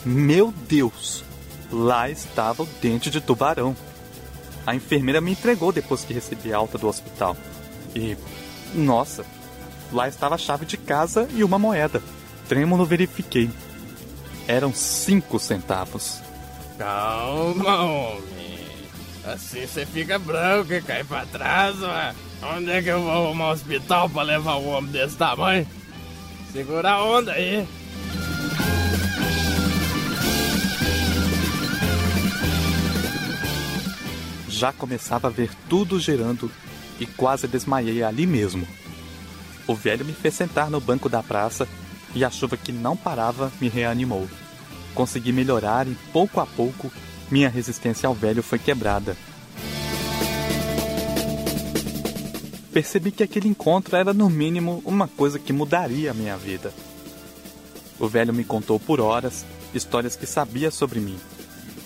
meu 0.05 0.53
Deus, 0.69 1.25
lá 1.71 2.11
estava 2.11 2.65
o 2.65 2.69
dente 2.83 3.11
de 3.11 3.21
tubarão. 3.21 3.77
A 4.67 4.75
enfermeira 4.75 5.21
me 5.21 5.33
entregou 5.33 5.71
depois 5.71 6.05
que 6.05 6.13
recebi 6.13 6.53
a 6.53 6.57
alta 6.59 6.77
do 6.77 6.89
hospital. 6.89 7.37
E, 7.95 8.17
nossa, 8.75 9.25
lá 9.93 10.09
estava 10.09 10.35
a 10.35 10.39
chave 10.39 10.67
de 10.67 10.77
casa 10.77 11.29
e 11.33 11.45
uma 11.45 11.59
moeda. 11.59 12.03
Trêmulo 12.49 12.85
verifiquei. 12.85 13.49
Eram 14.49 14.73
cinco 14.73 15.39
centavos. 15.39 16.23
Calma, 16.79 17.83
homem. 17.83 18.67
Assim 19.23 19.67
você 19.67 19.85
fica 19.85 20.19
branco 20.19 20.73
e 20.73 20.81
cai 20.81 21.05
pra 21.05 21.27
trás, 21.27 21.79
ué. 21.83 22.15
Onde 22.57 22.71
é 22.71 22.83
que 22.83 22.89
eu 22.89 23.03
vou 23.03 23.11
arrumar 23.11 23.49
um 23.49 23.51
hospital 23.51 24.09
pra 24.09 24.23
levar 24.23 24.57
um 24.57 24.69
homem 24.69 24.91
desse 24.91 25.17
tamanho? 25.19 25.67
Segura 26.51 26.93
a 26.93 27.05
onda 27.05 27.33
aí. 27.33 27.69
Já 34.49 34.73
começava 34.73 35.29
a 35.29 35.31
ver 35.31 35.51
tudo 35.69 36.01
girando 36.01 36.51
e 36.99 37.05
quase 37.05 37.47
desmaiei 37.47 38.03
ali 38.03 38.27
mesmo. 38.27 38.67
O 39.67 39.75
velho 39.75 40.07
me 40.07 40.15
fez 40.15 40.35
sentar 40.35 40.71
no 40.71 40.81
banco 40.81 41.07
da 41.07 41.23
praça 41.23 41.69
e 42.15 42.25
a 42.25 42.31
chuva 42.31 42.57
que 42.57 42.73
não 42.73 42.97
parava 42.97 43.53
me 43.61 43.69
reanimou. 43.69 44.29
Consegui 44.95 45.33
melhorar 45.33 45.87
e 45.87 45.97
pouco 46.13 46.41
a 46.41 46.47
pouco 46.47 46.91
minha 47.31 47.49
resistência 47.49 48.07
ao 48.07 48.15
velho 48.15 48.43
foi 48.43 48.59
quebrada. 48.59 49.17
Percebi 52.73 53.11
que 53.11 53.23
aquele 53.23 53.49
encontro 53.49 53.97
era 53.97 54.15
no 54.15 54.31
mínimo 54.31 54.83
uma 54.85 55.09
coisa 55.09 55.39
que 55.39 55.53
mudaria 55.53 56.11
a 56.11 56.15
minha 56.15 56.37
vida. 56.37 56.73
O 57.99 58.07
velho 58.07 58.33
me 58.33 58.45
contou 58.45 58.79
por 58.79 59.01
horas 59.01 59.45
histórias 59.75 60.17
que 60.17 60.27
sabia 60.27 60.71
sobre 60.71 61.01
mim, 61.01 61.19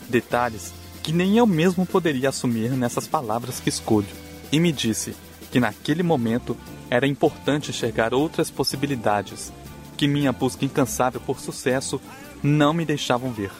detalhes 0.08 0.72
que 1.02 1.12
nem 1.12 1.36
eu 1.36 1.46
mesmo 1.46 1.84
poderia 1.84 2.28
assumir 2.28 2.70
nessas 2.70 3.08
palavras 3.08 3.58
que 3.58 3.68
escolho, 3.68 4.06
e 4.52 4.60
me 4.60 4.70
disse 4.70 5.16
que 5.50 5.58
naquele 5.58 6.02
momento 6.02 6.56
era 6.88 7.06
importante 7.06 7.70
enxergar 7.70 8.14
outras 8.14 8.50
possibilidades 8.50 9.52
que 10.02 10.08
minha 10.08 10.32
busca 10.32 10.64
incansável 10.64 11.20
por 11.20 11.38
sucesso 11.38 12.00
não 12.42 12.74
me 12.74 12.84
deixavam 12.84 13.30
ver. 13.30 13.52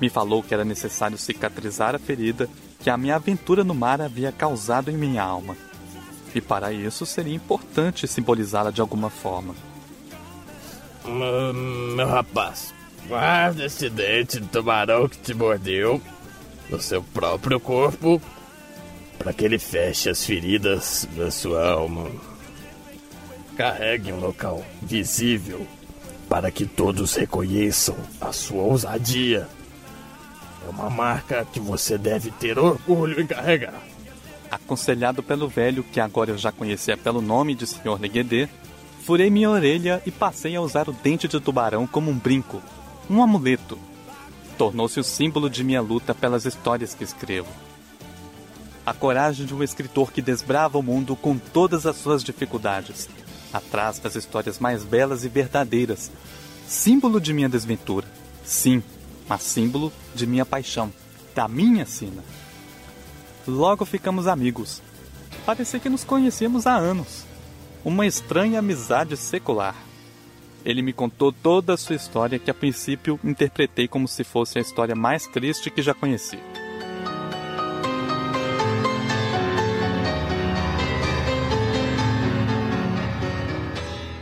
Me 0.00 0.10
falou 0.10 0.42
que 0.42 0.52
era 0.52 0.64
necessário 0.64 1.16
cicatrizar 1.16 1.94
a 1.94 2.00
ferida 2.00 2.48
que 2.80 2.90
a 2.90 2.96
minha 2.96 3.14
aventura 3.14 3.62
no 3.62 3.72
mar 3.72 4.00
havia 4.00 4.32
causado 4.32 4.90
em 4.90 4.96
minha 4.96 5.22
alma. 5.22 5.56
E 6.34 6.40
para 6.40 6.72
isso 6.72 7.06
seria 7.06 7.32
importante 7.32 8.08
simbolizá-la 8.08 8.72
de 8.72 8.80
alguma 8.80 9.08
forma. 9.08 9.54
Hum, 11.06 11.94
meu 11.94 12.08
rapaz, 12.08 12.74
guarda 13.06 13.66
esse 13.66 13.88
dente 13.88 14.40
de 14.40 14.48
tubarão 14.48 15.08
que 15.08 15.18
te 15.18 15.32
mordeu 15.32 16.02
no 16.68 16.80
seu 16.80 17.04
próprio 17.04 17.60
corpo 17.60 18.20
para 19.16 19.32
que 19.32 19.44
ele 19.44 19.60
feche 19.60 20.10
as 20.10 20.24
feridas 20.24 21.06
da 21.16 21.30
sua 21.30 21.70
alma. 21.70 22.29
Carregue 23.60 24.10
um 24.10 24.18
local 24.18 24.64
visível 24.80 25.66
para 26.30 26.50
que 26.50 26.64
todos 26.64 27.14
reconheçam 27.14 27.94
a 28.18 28.32
sua 28.32 28.62
ousadia. 28.62 29.46
É 30.66 30.70
uma 30.70 30.88
marca 30.88 31.44
que 31.44 31.60
você 31.60 31.98
deve 31.98 32.30
ter 32.30 32.58
orgulho 32.58 33.20
em 33.20 33.26
carregar. 33.26 33.78
Aconselhado 34.50 35.22
pelo 35.22 35.46
velho, 35.46 35.84
que 35.84 36.00
agora 36.00 36.30
eu 36.30 36.38
já 36.38 36.50
conhecia 36.50 36.96
pelo 36.96 37.20
nome 37.20 37.54
de 37.54 37.66
Sr. 37.66 38.00
Leguedê, 38.00 38.48
furei 39.02 39.28
minha 39.28 39.50
orelha 39.50 40.00
e 40.06 40.10
passei 40.10 40.56
a 40.56 40.62
usar 40.62 40.88
o 40.88 40.94
dente 40.94 41.28
de 41.28 41.38
tubarão 41.38 41.86
como 41.86 42.10
um 42.10 42.16
brinco, 42.16 42.62
um 43.10 43.22
amuleto. 43.22 43.78
Tornou-se 44.56 44.98
o 44.98 45.04
símbolo 45.04 45.50
de 45.50 45.62
minha 45.62 45.82
luta 45.82 46.14
pelas 46.14 46.46
histórias 46.46 46.94
que 46.94 47.04
escrevo. 47.04 47.52
A 48.86 48.94
coragem 48.94 49.44
de 49.44 49.54
um 49.54 49.62
escritor 49.62 50.10
que 50.10 50.22
desbrava 50.22 50.78
o 50.78 50.82
mundo 50.82 51.14
com 51.14 51.36
todas 51.36 51.84
as 51.84 51.96
suas 51.96 52.24
dificuldades, 52.24 53.06
atrás 53.52 53.98
das 53.98 54.14
histórias 54.14 54.58
mais 54.58 54.84
belas 54.84 55.24
e 55.24 55.28
verdadeiras. 55.28 56.10
Símbolo 56.66 57.20
de 57.20 57.32
minha 57.32 57.48
desventura. 57.48 58.06
Sim, 58.44 58.82
mas 59.28 59.42
símbolo 59.42 59.92
de 60.14 60.26
minha 60.26 60.46
paixão, 60.46 60.92
da 61.34 61.48
minha 61.48 61.86
sina. 61.86 62.22
Logo 63.46 63.84
ficamos 63.84 64.26
amigos. 64.26 64.82
Parecia 65.44 65.80
que 65.80 65.88
nos 65.88 66.04
conhecíamos 66.04 66.66
há 66.66 66.76
anos. 66.76 67.24
Uma 67.84 68.06
estranha 68.06 68.58
amizade 68.58 69.16
secular. 69.16 69.74
Ele 70.64 70.82
me 70.82 70.92
contou 70.92 71.32
toda 71.32 71.74
a 71.74 71.76
sua 71.76 71.96
história 71.96 72.38
que 72.38 72.50
a 72.50 72.54
princípio 72.54 73.18
interpretei 73.24 73.88
como 73.88 74.06
se 74.06 74.22
fosse 74.22 74.58
a 74.58 74.62
história 74.62 74.94
mais 74.94 75.26
triste 75.26 75.70
que 75.70 75.80
já 75.80 75.94
conheci. 75.94 76.38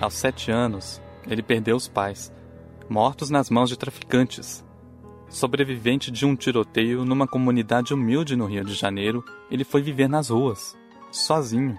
Aos 0.09 0.14
sete 0.14 0.51
anos, 0.51 1.03
ele 1.29 1.42
perdeu 1.42 1.77
os 1.77 1.87
pais, 1.87 2.33
mortos 2.88 3.29
nas 3.29 3.51
mãos 3.51 3.68
de 3.68 3.77
traficantes. 3.77 4.64
Sobrevivente 5.29 6.11
de 6.11 6.25
um 6.25 6.35
tiroteio 6.35 7.05
numa 7.05 7.29
comunidade 7.29 7.92
humilde 7.92 8.35
no 8.35 8.47
Rio 8.47 8.64
de 8.64 8.73
Janeiro, 8.73 9.23
ele 9.51 9.64
foi 9.64 9.83
viver 9.83 10.09
nas 10.09 10.31
ruas, 10.31 10.75
sozinho. 11.12 11.79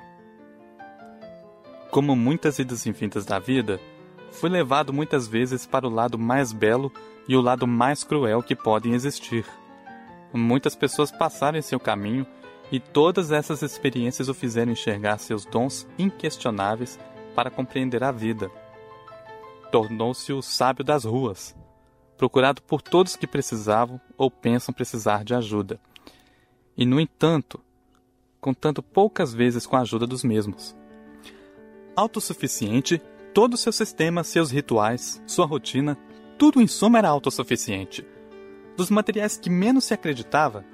Como 1.89 2.15
muitas 2.15 2.59
idas 2.59 2.85
infinitas 2.85 3.25
da 3.25 3.39
vida, 3.39 3.81
fui 4.29 4.47
levado 4.47 4.93
muitas 4.93 5.27
vezes 5.27 5.65
para 5.65 5.87
o 5.87 5.91
lado 5.91 6.19
mais 6.19 6.53
belo 6.53 6.93
e 7.27 7.35
o 7.35 7.41
lado 7.41 7.65
mais 7.65 8.03
cruel 8.03 8.43
que 8.43 8.55
podem 8.55 8.93
existir. 8.93 9.43
Muitas 10.31 10.75
pessoas 10.75 11.11
passaram 11.11 11.57
em 11.57 11.63
seu 11.63 11.79
caminho 11.79 12.27
e 12.71 12.79
todas 12.79 13.31
essas 13.31 13.63
experiências 13.63 14.29
o 14.29 14.35
fizeram 14.35 14.71
enxergar 14.71 15.17
seus 15.17 15.45
dons 15.45 15.87
inquestionáveis 15.97 16.99
para 17.39 17.49
compreender 17.49 18.03
a 18.03 18.11
vida. 18.11 18.51
Tornou-se 19.71 20.33
o 20.33 20.41
sábio 20.41 20.83
das 20.83 21.05
ruas, 21.05 21.55
procurado 22.17 22.61
por 22.61 22.81
todos 22.81 23.15
que 23.15 23.25
precisavam 23.25 23.97
ou 24.17 24.29
pensam 24.29 24.73
precisar 24.73 25.23
de 25.23 25.33
ajuda. 25.33 25.79
E, 26.75 26.85
no 26.85 26.99
entanto, 26.99 27.57
contando 28.41 28.83
poucas 28.83 29.33
vezes 29.33 29.65
com 29.65 29.77
a 29.77 29.79
ajuda 29.83 30.05
dos 30.05 30.21
mesmos. 30.21 30.75
Autossuficiente, 31.95 33.01
todo 33.33 33.53
o 33.53 33.57
seu 33.57 33.71
sistema, 33.71 34.21
seus 34.21 34.51
rituais, 34.51 35.23
sua 35.25 35.45
rotina, 35.45 35.97
tudo 36.37 36.61
em 36.61 36.67
suma 36.67 36.97
era 36.97 37.07
autossuficiente. 37.07 38.05
Dos 38.75 38.89
materiais 38.89 39.37
que 39.37 39.49
menos 39.49 39.85
se 39.85 39.93
acreditava, 39.93 40.65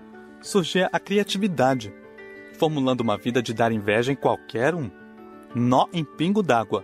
surgia 0.42 0.90
a 0.92 1.00
criatividade, 1.00 1.94
formulando 2.58 3.02
uma 3.02 3.20
vida 3.20 3.40
de 3.40 3.54
dar 3.54 3.72
inveja 3.72 4.12
em 4.12 4.16
qualquer 4.16 4.74
um 4.74 5.05
nó 5.56 5.88
em 5.94 6.04
pingo 6.04 6.44
d'água, 6.44 6.84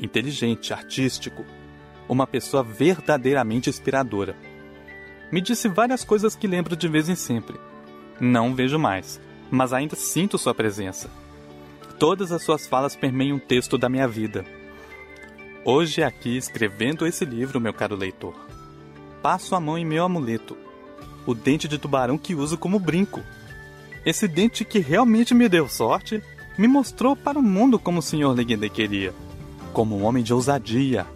inteligente, 0.00 0.72
artístico, 0.72 1.44
uma 2.08 2.26
pessoa 2.26 2.64
verdadeiramente 2.64 3.70
inspiradora. 3.70 4.34
Me 5.30 5.40
disse 5.40 5.68
várias 5.68 6.02
coisas 6.02 6.34
que 6.34 6.48
lembro 6.48 6.74
de 6.74 6.88
vez 6.88 7.08
em 7.08 7.14
sempre. 7.14 7.56
Não 8.20 8.56
vejo 8.56 8.76
mais, 8.76 9.20
mas 9.50 9.72
ainda 9.72 9.94
sinto 9.94 10.36
sua 10.36 10.52
presença. 10.52 11.08
Todas 11.96 12.32
as 12.32 12.42
suas 12.42 12.66
falas 12.66 12.96
permeiam 12.96 13.36
um 13.36 13.40
texto 13.40 13.78
da 13.78 13.88
minha 13.88 14.08
vida. 14.08 14.44
Hoje, 15.64 16.02
aqui, 16.02 16.36
escrevendo 16.36 17.06
esse 17.06 17.24
livro, 17.24 17.60
meu 17.60 17.74
caro 17.74 17.94
leitor, 17.94 18.34
passo 19.22 19.54
a 19.54 19.60
mão 19.60 19.78
em 19.78 19.84
meu 19.84 20.04
amuleto, 20.04 20.56
o 21.24 21.34
dente 21.34 21.68
de 21.68 21.78
tubarão 21.78 22.18
que 22.18 22.34
uso 22.34 22.58
como 22.58 22.80
brinco. 22.80 23.22
Esse 24.04 24.26
dente 24.26 24.64
que 24.64 24.78
realmente 24.78 25.34
me 25.34 25.48
deu 25.48 25.68
sorte 25.68 26.22
me 26.58 26.66
mostrou 26.66 27.14
para 27.14 27.38
o 27.38 27.42
mundo 27.42 27.78
como 27.78 28.00
o 28.00 28.02
Sr. 28.02 28.34
Leguende 28.34 28.68
queria, 28.68 29.14
como 29.72 29.96
um 29.96 30.04
homem 30.04 30.24
de 30.24 30.34
ousadia. 30.34 31.06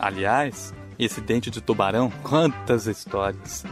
Aliás, 0.00 0.74
esse 0.98 1.20
dente 1.20 1.48
de 1.48 1.60
tubarão, 1.60 2.12
quantas 2.24 2.88
histórias! 2.88 3.64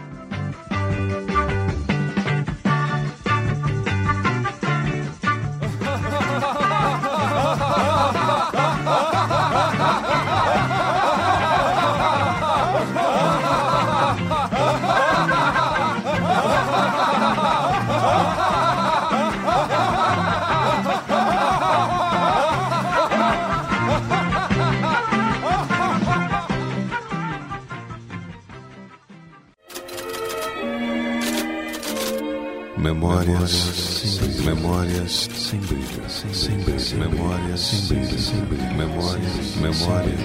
Memórias 33.25 33.53
sem 33.53 34.19
brilho. 34.19 34.43
Memórias 34.43 35.29
sem 35.33 35.61
brilho. 35.61 36.11
Sem 36.11 36.59
brilho. 36.59 36.99
Memórias 36.99 37.61
sem 37.61 37.87
brilho. 37.87 38.19
Sem 38.19 38.41
brilho. 38.41 38.75
Memórias. 38.75 39.55
Memórias 39.57 40.21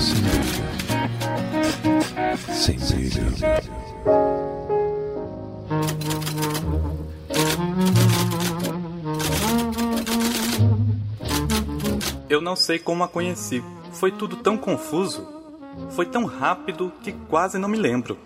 sem 0.00 0.22
brilho. 0.22 0.64
Sem 2.54 2.78
brilho. 2.78 3.26
Eu 12.30 12.40
não 12.40 12.56
sei 12.56 12.78
como 12.78 13.04
a 13.04 13.08
conheci. 13.08 13.62
Foi 13.92 14.10
tudo 14.10 14.36
tão 14.36 14.56
confuso. 14.56 15.28
Foi 15.90 16.06
tão 16.06 16.24
rápido 16.24 16.90
que 17.02 17.12
quase 17.28 17.58
não 17.58 17.68
me 17.68 17.76
lembro. 17.76 18.16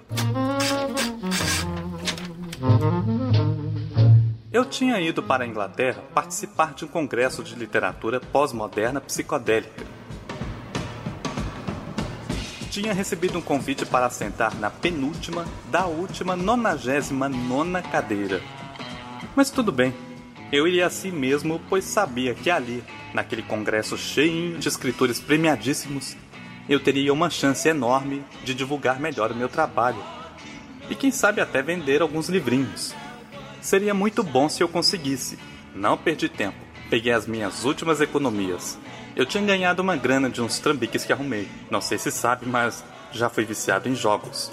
Eu 4.56 4.64
tinha 4.64 4.98
ido 4.98 5.22
para 5.22 5.44
a 5.44 5.46
Inglaterra 5.46 6.02
participar 6.14 6.72
de 6.72 6.86
um 6.86 6.88
congresso 6.88 7.44
de 7.44 7.54
literatura 7.54 8.18
pós-moderna 8.18 9.02
psicodélica. 9.02 9.84
Tinha 12.70 12.94
recebido 12.94 13.36
um 13.36 13.42
convite 13.42 13.84
para 13.84 14.08
sentar 14.08 14.54
na 14.54 14.70
penúltima 14.70 15.44
da 15.70 15.84
última 15.84 16.34
nonagésima 16.34 17.28
nona 17.28 17.82
cadeira. 17.82 18.40
Mas 19.36 19.50
tudo 19.50 19.70
bem, 19.70 19.92
eu 20.50 20.66
iria 20.66 20.86
assim 20.86 21.10
mesmo, 21.10 21.60
pois 21.68 21.84
sabia 21.84 22.34
que 22.34 22.50
ali, 22.50 22.82
naquele 23.12 23.42
congresso 23.42 23.98
cheio 23.98 24.56
de 24.56 24.68
escritores 24.68 25.20
premiadíssimos, 25.20 26.16
eu 26.66 26.80
teria 26.80 27.12
uma 27.12 27.28
chance 27.28 27.68
enorme 27.68 28.24
de 28.42 28.54
divulgar 28.54 28.98
melhor 28.98 29.32
o 29.32 29.36
meu 29.36 29.50
trabalho. 29.50 30.02
E 30.88 30.94
quem 30.94 31.10
sabe 31.10 31.42
até 31.42 31.60
vender 31.60 32.00
alguns 32.00 32.30
livrinhos. 32.30 32.94
Seria 33.66 33.92
muito 33.92 34.22
bom 34.22 34.48
se 34.48 34.62
eu 34.62 34.68
conseguisse. 34.68 35.36
Não 35.74 35.98
perdi 35.98 36.28
tempo. 36.28 36.56
Peguei 36.88 37.12
as 37.12 37.26
minhas 37.26 37.64
últimas 37.64 38.00
economias. 38.00 38.78
Eu 39.16 39.26
tinha 39.26 39.42
ganhado 39.42 39.82
uma 39.82 39.96
grana 39.96 40.30
de 40.30 40.40
uns 40.40 40.60
trambiques 40.60 41.04
que 41.04 41.12
arrumei. 41.12 41.48
Não 41.68 41.80
sei 41.80 41.98
se 41.98 42.12
sabe, 42.12 42.46
mas 42.46 42.84
já 43.10 43.28
fui 43.28 43.44
viciado 43.44 43.88
em 43.88 43.96
jogos. 43.96 44.52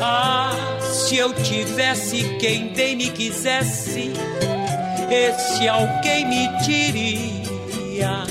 Ah, 0.00 0.52
se 0.80 1.16
eu 1.16 1.34
tivesse 1.34 2.38
quem 2.38 2.72
bem 2.72 2.94
me 2.94 3.10
quisesse, 3.10 4.12
esse 5.10 5.66
alguém 5.66 6.24
me 6.24 6.48
diria. 6.64 8.22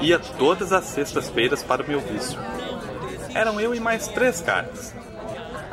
Ia 0.00 0.18
todas 0.18 0.72
as 0.72 0.84
sextas-feiras 0.86 1.62
para 1.62 1.82
o 1.82 1.86
meu 1.86 2.00
vício. 2.00 2.38
Eram 3.34 3.60
eu 3.60 3.74
e 3.74 3.80
mais 3.80 4.08
três 4.08 4.40
caras. 4.40 4.94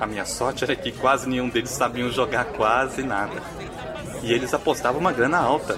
A 0.04 0.06
minha 0.06 0.26
sorte 0.26 0.66
era 0.66 0.76
que 0.76 0.92
quase 0.92 1.30
nenhum 1.30 1.48
deles 1.48 1.70
sabiam 1.70 2.12
jogar 2.12 2.44
quase 2.44 3.02
nada. 3.02 3.42
E 4.22 4.34
eles 4.34 4.54
apostavam 4.54 5.00
uma 5.00 5.14
grana 5.14 5.38
alta. 5.38 5.78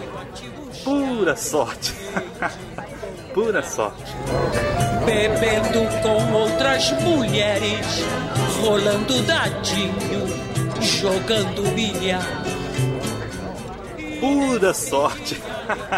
Pura 0.84 1.36
sorte. 1.36 1.94
Pura 3.36 3.62
sorte. 3.62 4.16
Bebendo 5.06 5.88
com 6.02 6.34
outras 6.34 6.92
mulheres, 7.04 7.86
rolando 8.62 9.22
dadinho, 9.22 10.26
jogando 10.82 11.76
bilhar. 11.76 12.26
Pura 14.20 14.74
sorte. 14.74 15.40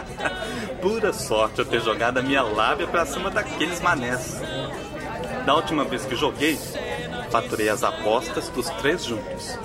Pura 0.83 1.13
sorte 1.13 1.59
eu 1.59 1.65
ter 1.65 1.79
jogado 1.79 2.17
a 2.17 2.21
minha 2.21 2.41
lábia 2.41 2.87
pra 2.87 3.05
cima 3.05 3.29
daqueles 3.29 3.79
manés. 3.79 4.41
Da 5.45 5.55
última 5.55 5.85
vez 5.85 6.03
que 6.03 6.13
joguei, 6.13 6.59
faturei 7.29 7.69
as 7.69 7.83
apostas 7.83 8.49
dos 8.49 8.69
três 8.71 9.03
juntos. 9.03 9.57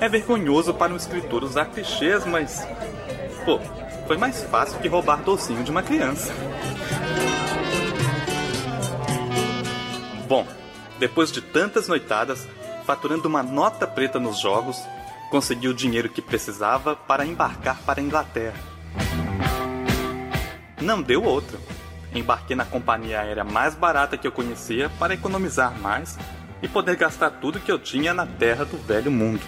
É 0.00 0.08
vergonhoso 0.08 0.74
para 0.74 0.92
um 0.92 0.96
escritor 0.96 1.44
usar 1.44 1.66
clichês, 1.66 2.24
mas. 2.26 2.66
Pô, 3.44 3.58
foi 4.06 4.16
mais 4.16 4.42
fácil 4.44 4.78
que 4.80 4.88
roubar 4.88 5.22
docinho 5.22 5.64
de 5.64 5.70
uma 5.70 5.82
criança. 5.82 6.32
Bom, 10.28 10.46
depois 10.98 11.30
de 11.30 11.40
tantas 11.40 11.88
noitadas, 11.88 12.46
faturando 12.86 13.28
uma 13.28 13.42
nota 13.42 13.86
preta 13.86 14.18
nos 14.18 14.40
jogos, 14.40 14.80
consegui 15.30 15.68
o 15.68 15.74
dinheiro 15.74 16.08
que 16.08 16.22
precisava 16.22 16.94
para 16.96 17.26
embarcar 17.26 17.78
para 17.84 18.00
a 18.00 18.02
Inglaterra. 18.02 18.58
Não 20.80 21.00
deu 21.00 21.22
outra. 21.22 21.58
Embarquei 22.14 22.54
na 22.54 22.64
companhia 22.64 23.20
aérea 23.20 23.44
mais 23.44 23.74
barata 23.74 24.18
que 24.18 24.26
eu 24.26 24.32
conhecia 24.32 24.90
para 24.98 25.14
economizar 25.14 25.78
mais 25.78 26.18
e 26.62 26.68
poder 26.68 26.96
gastar 26.96 27.30
tudo 27.30 27.60
que 27.60 27.70
eu 27.70 27.78
tinha 27.78 28.14
na 28.14 28.26
terra 28.26 28.64
do 28.64 28.78
velho 28.78 29.10
mundo. 29.10 29.42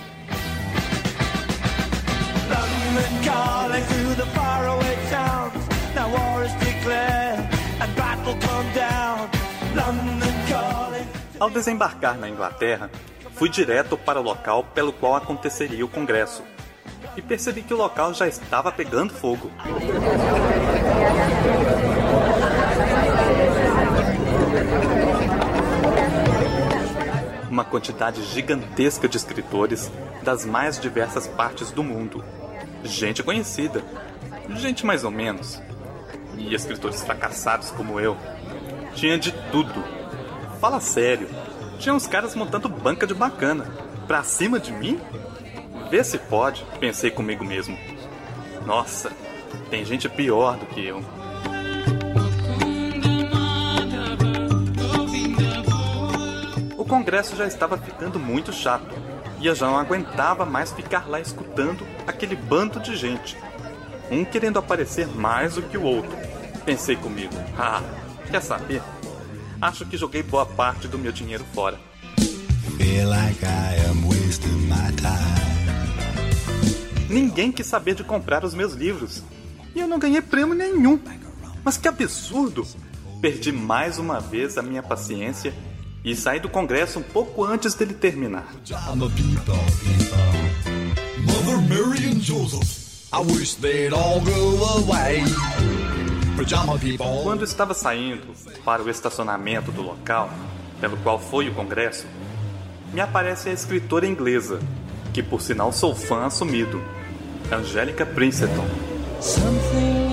Ao 11.39 11.51
desembarcar 11.51 12.19
na 12.19 12.29
Inglaterra, 12.29 12.91
fui 13.35 13.49
direto 13.49 13.97
para 13.97 14.21
o 14.21 14.23
local 14.23 14.65
pelo 14.75 14.93
qual 14.93 15.17
aconteceria 15.17 15.85
o 15.85 15.89
congresso 15.89 16.43
e 17.17 17.23
percebi 17.23 17.63
que 17.63 17.75
o 17.75 17.77
local 17.77 18.15
já 18.15 18.27
estava 18.27 18.73
pegando 18.73 19.13
fogo. 19.13 19.51
Uma 27.55 27.65
quantidade 27.65 28.21
gigantesca 28.25 29.07
de 29.07 29.17
escritores 29.17 29.89
das 30.25 30.45
mais 30.45 30.77
diversas 30.77 31.29
partes 31.29 31.71
do 31.71 31.85
mundo. 31.85 32.25
Gente 32.83 33.23
conhecida, 33.23 33.81
gente 34.57 34.85
mais 34.85 35.05
ou 35.05 35.11
menos, 35.13 35.63
e 36.37 36.53
escritores 36.53 37.05
fracassados 37.05 37.71
como 37.71 38.01
eu. 38.01 38.17
Tinha 38.97 39.17
de 39.17 39.31
tudo. 39.53 39.85
Fala 40.61 40.81
sério, 40.81 41.29
tinha 41.79 41.95
uns 41.95 42.09
caras 42.09 42.35
montando 42.35 42.69
banca 42.69 43.07
de 43.07 43.15
bacana. 43.15 43.67
Pra 44.09 44.25
cima 44.25 44.59
de 44.59 44.73
mim? 44.73 45.01
Vê 45.93 46.03
se 46.03 46.19
pode, 46.19 46.67
pensei 46.81 47.13
comigo 47.13 47.45
mesmo. 47.45 47.79
Nossa, 48.67 49.13
tem 49.71 49.85
gente 49.85 50.09
pior 50.09 50.57
do 50.57 50.67
que 50.67 50.85
eu. 50.85 51.05
Congresso 56.95 57.35
já 57.35 57.45
estava 57.45 57.77
ficando 57.77 58.21
muito 58.21 58.53
chato 58.53 58.95
e 59.41 59.47
eu 59.49 59.55
já 59.57 59.67
não 59.67 59.77
aguentava 59.77 60.47
mais 60.47 60.71
ficar 60.71 61.09
lá 61.09 61.21
escutando 61.21 61.85
aquele 62.07 62.37
bando 62.37 62.79
de 62.79 62.95
gente. 62.97 63.37
Um 64.13 64.25
querendo 64.25 64.61
aparecer 64.61 65.09
mais 65.09 65.57
do 65.57 65.63
que 65.63 65.77
o 65.77 65.83
outro. 65.83 66.17
Pensei 66.65 66.95
comigo, 66.95 67.35
ah, 67.59 67.83
quer 68.31 68.41
saber? 68.41 68.81
Acho 69.61 69.85
que 69.85 69.97
joguei 69.97 70.23
boa 70.23 70.47
parte 70.47 70.87
do 70.87 70.97
meu 70.97 71.11
dinheiro 71.11 71.45
fora. 71.53 71.81
Ninguém 77.11 77.51
quis 77.51 77.67
saber 77.67 77.97
de 77.97 78.05
comprar 78.05 78.45
os 78.45 78.55
meus 78.55 78.73
livros. 78.73 79.21
E 79.75 79.81
eu 79.81 79.89
não 79.89 79.99
ganhei 79.99 80.23
prêmio 80.23 80.55
nenhum. 80.55 81.01
Mas 81.65 81.77
que 81.77 81.89
absurdo! 81.89 82.65
Perdi 83.21 83.51
mais 83.51 83.99
uma 83.99 84.21
vez 84.21 84.57
a 84.57 84.63
minha 84.63 84.83
paciência 84.83 85.53
e 86.05 86.15
saí 86.15 86.39
do 86.39 86.51
congresso 86.51 86.99
um 86.99 87.03
pouco 87.03 87.45
antes 87.45 87.75
dele 87.75 87.95
terminar. 87.95 88.47
I'm 88.71 89.03
a 89.03 89.09
people, 89.11 89.55
people. 89.83 90.45
Mother 91.25 91.59
Mary 91.63 92.11
and 92.11 92.21
Joseph. 92.21 93.09
I 93.11 93.21
wish 93.21 93.55
they'd 93.55 93.95
all 93.95 94.21
go 94.21 94.65
away. 94.83 95.23
Pajama 96.37 96.79
people. 96.79 97.07
Quando 97.23 97.45
estava 97.45 97.73
saindo 97.73 98.35
para 98.65 98.83
o 98.83 98.91
estacionamento 98.91 99.73
do 99.73 99.81
local, 99.81 100.29
pelo 100.81 100.97
qual 100.99 101.19
foi 101.19 101.49
o 101.49 101.55
congresso, 101.55 102.07
me 102.93 103.01
aparece 103.01 103.49
a 103.49 103.53
escritora 103.53 104.07
inglesa, 104.07 104.61
que 105.13 105.23
por 105.23 105.41
sinal 105.41 105.73
sou 105.73 105.95
fã 105.95 106.27
assumido, 106.27 106.83
Angélica 107.51 108.05
Princeton. 108.05 108.67
Something 109.21 110.04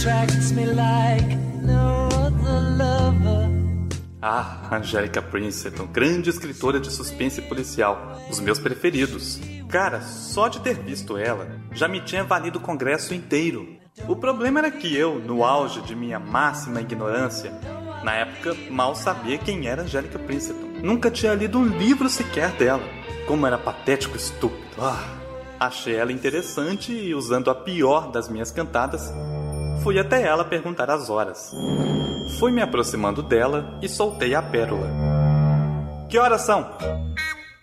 attracts 0.00 0.50
me 0.52 0.64
like 0.64 1.36
no 1.62 2.08
other 2.08 2.60
lover. 2.78 3.50
Ah, 4.22 4.68
Angélica 4.72 5.20
Princeton, 5.20 5.86
grande 5.86 6.30
escritora 6.30 6.80
de 6.80 6.90
suspense 6.90 7.42
policial, 7.42 8.18
os 8.30 8.40
meus 8.40 8.58
preferidos. 8.58 9.38
Cara, 9.68 10.00
só 10.00 10.48
de 10.48 10.60
ter 10.60 10.74
visto 10.74 11.18
ela, 11.18 11.48
já 11.72 11.86
me 11.86 12.00
tinha 12.00 12.24
valido 12.24 12.58
o 12.58 12.62
congresso 12.62 13.12
inteiro. 13.12 13.76
O 14.08 14.16
problema 14.16 14.60
era 14.60 14.70
que 14.70 14.94
eu, 14.96 15.18
no 15.18 15.44
auge 15.44 15.82
de 15.82 15.94
minha 15.94 16.18
máxima 16.18 16.80
ignorância, 16.80 17.52
na 18.02 18.14
época 18.14 18.56
mal 18.70 18.94
sabia 18.94 19.36
quem 19.36 19.66
era 19.66 19.82
Angélica 19.82 20.18
Princeton. 20.18 20.80
Nunca 20.82 21.10
tinha 21.10 21.34
lido 21.34 21.58
um 21.58 21.66
livro 21.66 22.08
sequer 22.08 22.52
dela. 22.52 22.82
Como 23.26 23.46
era 23.46 23.58
patético 23.58 24.16
e 24.16 24.18
estúpido. 24.18 24.64
Ah, 24.78 25.04
achei 25.58 25.94
ela 25.94 26.10
interessante 26.10 26.90
e, 26.90 27.14
usando 27.14 27.50
a 27.50 27.54
pior 27.54 28.10
das 28.10 28.30
minhas 28.30 28.50
cantadas, 28.50 29.12
Fui 29.82 29.98
até 29.98 30.22
ela 30.22 30.44
perguntar 30.44 30.90
as 30.90 31.08
horas. 31.08 31.52
Fui 32.38 32.52
me 32.52 32.60
aproximando 32.60 33.22
dela 33.22 33.78
e 33.82 33.88
soltei 33.88 34.34
a 34.34 34.42
pérola. 34.42 34.88
Que 36.08 36.18
horas 36.18 36.42
são? 36.42 36.70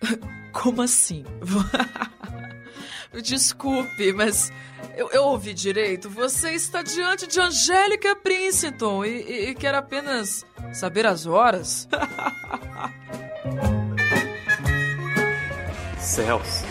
Como 0.51 0.82
assim? 0.82 1.24
Desculpe, 3.24 4.13
mas 4.13 4.51
eu, 4.95 5.09
eu, 5.11 5.26
ouvi 5.26 5.53
direito. 5.53 6.09
Você 6.09 6.51
está 6.51 6.82
diante 6.82 7.28
de 7.28 7.39
Angélica 7.39 8.15
Princeton 8.15 9.05
e, 9.05 9.22
e, 9.22 9.49
e 9.49 9.55
quer 9.55 9.76
apenas 9.76 10.43
saber 10.74 11.05
as 11.05 11.28
horas? 11.28 11.88
Céus, 15.99 16.63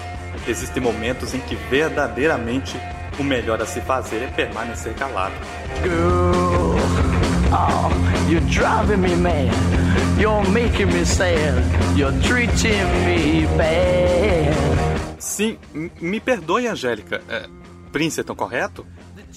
existem 0.49 0.83
momentos 0.83 1.35
em 1.35 1.41
que 1.41 1.55
verdadeiramente 1.55 2.77
o 3.19 3.25
melhor 3.25 3.61
a 3.61 3.67
se 3.67 3.81
fazer 3.81 4.23
é 4.23 4.27
permanecer 4.29 4.95
calado. 4.95 5.35
Girl, 5.83 6.77
oh, 7.53 8.31
you're 8.31 8.45
driving 8.51 8.99
me 8.99 9.17
mad. 9.17 9.53
You're 10.19 10.49
making 10.51 10.93
me 10.93 11.05
sad. 11.05 11.55
You're 11.97 12.19
treating 12.23 12.87
me 13.05 13.47
bad. 13.57 14.55
Sim, 15.19 15.59
me 16.01 16.21
perdoe, 16.21 16.67
Angélica. 16.69 17.23
É, 17.29 17.49
Princeton, 17.93 18.35
correto? 18.35 18.87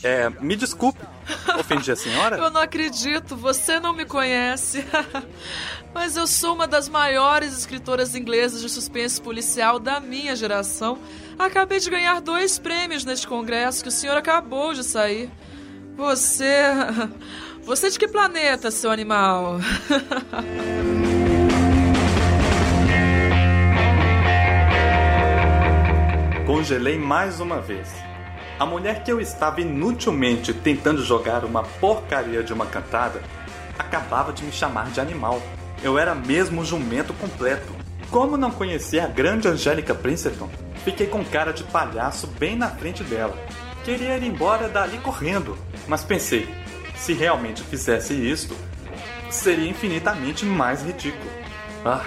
É, 0.01 0.29
me 0.29 0.55
desculpe, 0.55 0.99
ofendi 1.59 1.91
a 1.91 1.95
senhora? 1.95 2.37
eu 2.39 2.49
não 2.49 2.61
acredito, 2.61 3.35
você 3.35 3.79
não 3.79 3.91
me 3.91 4.05
conhece. 4.05 4.85
Mas 5.93 6.15
eu 6.15 6.25
sou 6.25 6.55
uma 6.55 6.67
das 6.67 6.87
maiores 6.87 7.57
escritoras 7.57 8.15
inglesas 8.15 8.61
de 8.61 8.69
suspense 8.69 9.19
policial 9.19 9.77
da 9.79 9.99
minha 9.99 10.35
geração. 10.35 10.97
Acabei 11.39 11.79
de 11.79 11.89
ganhar 11.89 12.19
dois 12.19 12.59
prêmios 12.59 13.05
neste 13.05 13.25
congresso 13.25 13.81
que 13.81 13.87
o 13.87 13.91
senhor 13.91 14.17
acabou 14.17 14.73
de 14.73 14.83
sair. 14.83 15.31
Você. 15.95 16.63
Você 17.63 17.89
de 17.89 17.97
que 17.97 18.09
planeta, 18.09 18.69
seu 18.71 18.91
animal? 18.91 19.59
Congelei 26.45 26.97
mais 26.97 27.39
uma 27.39 27.61
vez. 27.61 27.87
A 28.59 28.65
mulher 28.65 29.03
que 29.03 29.11
eu 29.11 29.21
estava 29.21 29.61
inutilmente 29.61 30.53
tentando 30.53 31.01
jogar 31.05 31.45
uma 31.45 31.63
porcaria 31.63 32.43
de 32.43 32.51
uma 32.51 32.65
cantada 32.65 33.21
acabava 33.77 34.33
de 34.33 34.43
me 34.43 34.51
chamar 34.51 34.89
de 34.89 34.99
animal. 34.99 35.41
Eu 35.81 35.97
era 35.97 36.13
mesmo 36.13 36.59
um 36.59 36.65
jumento 36.65 37.13
completo. 37.13 37.78
Como 38.11 38.37
não 38.37 38.49
conhecia 38.49 39.05
a 39.05 39.07
grande 39.07 39.47
Angélica 39.47 39.93
Princeton, 39.93 40.49
fiquei 40.83 41.05
com 41.05 41.23
cara 41.23 41.51
de 41.51 41.63
palhaço 41.63 42.25
bem 42.25 42.55
na 42.55 42.67
frente 42.69 43.03
dela. 43.03 43.37
Queria 43.85 44.17
ir 44.17 44.23
embora 44.23 44.67
dali 44.67 44.97
correndo, 44.97 45.55
mas 45.87 46.03
pensei, 46.03 46.47
se 46.95 47.13
realmente 47.13 47.61
fizesse 47.63 48.13
isto, 48.13 48.55
seria 49.29 49.69
infinitamente 49.69 50.43
mais 50.43 50.81
ridículo. 50.81 51.29
Ah, 51.85 52.03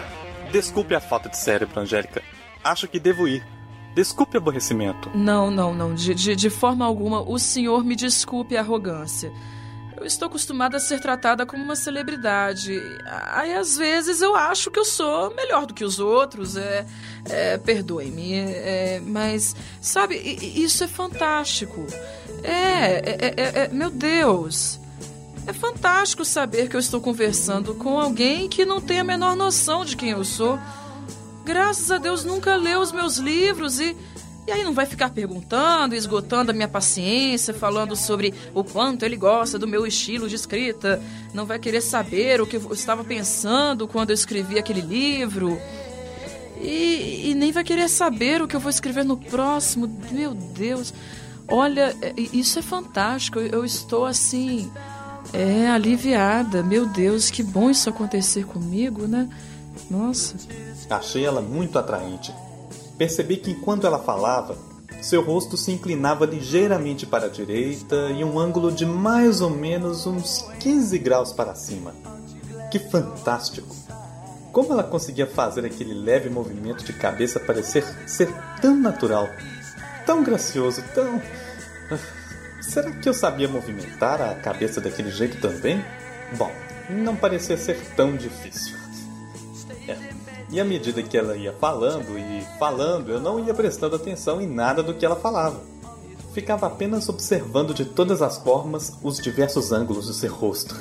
desculpe 0.50 0.94
a 0.94 1.00
falta 1.00 1.28
de 1.28 1.36
cérebro, 1.36 1.80
Angélica. 1.80 2.20
Acho 2.64 2.88
que 2.88 2.98
devo 2.98 3.28
ir. 3.28 3.44
Desculpe 3.94 4.36
o 4.36 4.40
aborrecimento. 4.40 5.11
Não, 5.14 5.50
não, 5.50 5.72
não. 5.74 5.94
De, 5.94 6.14
de, 6.14 6.34
de 6.34 6.50
forma 6.50 6.84
alguma, 6.84 7.20
o 7.20 7.38
senhor 7.38 7.84
me 7.84 7.94
desculpe 7.94 8.57
a 8.57 8.61
arrogância. 8.61 9.32
Eu 10.03 10.07
estou 10.07 10.26
acostumada 10.26 10.78
a 10.78 10.80
ser 10.80 10.98
tratada 10.98 11.46
como 11.46 11.62
uma 11.62 11.76
celebridade. 11.76 12.76
Aí, 13.30 13.55
às 13.55 13.76
vezes, 13.76 14.20
eu 14.20 14.34
acho 14.34 14.68
que 14.68 14.80
eu 14.80 14.84
sou 14.84 15.32
melhor 15.32 15.64
do 15.64 15.72
que 15.72 15.84
os 15.84 16.00
outros. 16.00 16.57
É, 16.57 16.84
é 17.30 17.57
Perdoe-me. 17.57 18.34
É, 18.34 19.00
mas, 19.07 19.55
sabe, 19.80 20.16
isso 20.16 20.82
é 20.82 20.88
fantástico. 20.88 21.86
É, 22.42 22.50
é, 22.50 23.34
é, 23.36 23.59
é, 23.61 23.68
meu 23.68 23.90
Deus. 23.90 24.80
É 25.46 25.53
fantástico 25.53 26.24
saber 26.24 26.68
que 26.68 26.74
eu 26.74 26.80
estou 26.80 27.00
conversando 27.00 27.72
com 27.72 27.96
alguém 27.96 28.48
que 28.48 28.64
não 28.64 28.80
tem 28.80 28.98
a 28.98 29.05
menor 29.05 29.36
noção 29.36 29.84
de 29.84 29.96
quem 29.96 30.11
eu 30.11 30.24
sou. 30.24 30.59
Graças 31.44 31.92
a 31.92 31.98
Deus 31.98 32.24
nunca 32.24 32.57
leu 32.57 32.80
os 32.80 32.90
meus 32.90 33.18
livros 33.18 33.78
e. 33.78 33.96
E 34.47 34.51
aí 34.51 34.64
não 34.64 34.72
vai 34.72 34.86
ficar 34.86 35.11
perguntando, 35.11 35.95
esgotando 35.95 36.51
a 36.51 36.55
minha 36.55 36.66
paciência, 36.66 37.55
falando 37.55 37.95
sobre 37.95 38.34
o 38.53 38.64
quanto 38.64 39.05
ele 39.05 39.16
gosta 39.16 39.57
do 39.57 39.68
meu 39.68 39.86
estilo 39.86 40.28
de 40.28 40.34
escrita. 40.34 41.01
Não 41.32 41.47
vai 41.47 41.61
querer 41.61 41.80
saber 41.80 42.40
o 42.40 42.47
que 42.47 42.57
eu 42.57 42.72
estava 42.72 43.05
pensando 43.05 43.86
quando 43.86 44.11
eu 44.11 44.14
escrevi 44.14 44.59
aquele 44.59 44.80
livro. 44.80 45.57
E, 46.61 47.30
e 47.30 47.34
nem 47.34 47.53
vai 47.53 47.62
querer 47.62 47.88
saber 47.88 48.43
o 48.43 48.49
que 48.49 48.57
eu 48.57 48.61
vou 48.61 48.70
escrever 48.70 49.05
no 49.05 49.16
próximo. 49.16 49.88
Meu 50.11 50.34
Deus. 50.34 50.93
Olha, 51.47 51.95
é, 52.03 52.12
isso 52.32 52.59
é 52.59 52.62
fantástico. 52.62 53.38
Eu 53.38 53.64
estou 53.64 54.05
assim. 54.05 54.70
É, 55.32 55.68
aliviada. 55.68 56.64
Meu 56.64 56.84
Deus, 56.84 57.30
que 57.30 57.45
bom 57.45 57.70
isso 57.70 57.88
acontecer 57.88 58.45
comigo, 58.45 59.07
né? 59.07 59.28
Nossa. 59.88 60.34
Achei 60.90 61.24
ela 61.24 61.40
muito 61.40 61.78
atraente. 61.78 62.34
Percebi 63.03 63.36
que 63.36 63.50
enquanto 63.50 63.84
ela 63.84 63.98
falava, 63.98 64.57
seu 65.00 65.22
rosto 65.22 65.57
se 65.57 65.72
inclinava 65.72 66.24
ligeiramente 66.24 67.05
para 67.05 67.26
a 67.26 67.28
direita 67.28 67.96
e 68.16 68.22
um 68.22 68.38
ângulo 68.38 68.70
de 68.70 68.86
mais 68.86 69.40
ou 69.40 69.50
menos 69.50 70.07
uns 70.07 70.42
15 70.61 71.00
graus 71.00 71.32
para 71.32 71.53
cima. 71.57 71.92
Que 72.70 72.78
fantástico! 72.78 73.74
Como 74.53 74.72
ela 74.72 74.84
conseguia 74.84 75.26
fazer 75.26 75.64
aquele 75.66 75.92
leve 75.92 76.30
movimento 76.30 76.84
de 76.84 76.92
cabeça 76.92 77.40
parecer 77.40 77.84
ser 78.07 78.32
tão 78.61 78.76
natural, 78.76 79.28
tão 80.07 80.22
gracioso, 80.22 80.80
tão. 80.94 81.20
Será 82.61 82.92
que 82.92 83.09
eu 83.09 83.14
sabia 83.14 83.48
movimentar 83.48 84.22
a 84.22 84.36
cabeça 84.36 84.80
daquele 84.80 85.11
jeito 85.11 85.40
também? 85.40 85.84
Bom, 86.38 86.53
não 86.88 87.16
parecia 87.16 87.57
ser 87.57 87.80
tão 87.96 88.16
difícil. 88.16 88.76
E 90.53 90.61
à 90.61 90.64
medida 90.64 91.03
que 91.03 91.16
ela 91.16 91.34
ia 91.34 91.55
falando 91.55 92.18
e 92.18 92.46
falando, 92.59 93.11
eu 93.11 93.18
não 93.18 93.42
ia 93.42 93.55
prestando 93.55 93.96
atenção 93.96 94.38
em 94.38 94.46
nada 94.46 94.82
do 94.82 94.92
que 94.92 95.05
ela 95.05 95.16
falava. 95.16 95.59
Ficava 96.34 96.66
apenas 96.66 97.09
observando 97.09 97.72
de 97.72 97.86
todas 97.86 98.20
as 98.20 98.36
formas 98.36 98.92
os 99.03 99.16
diversos 99.16 99.72
ângulos 99.72 100.07
do 100.07 100.12
seu 100.12 100.30
rosto. 100.30 100.76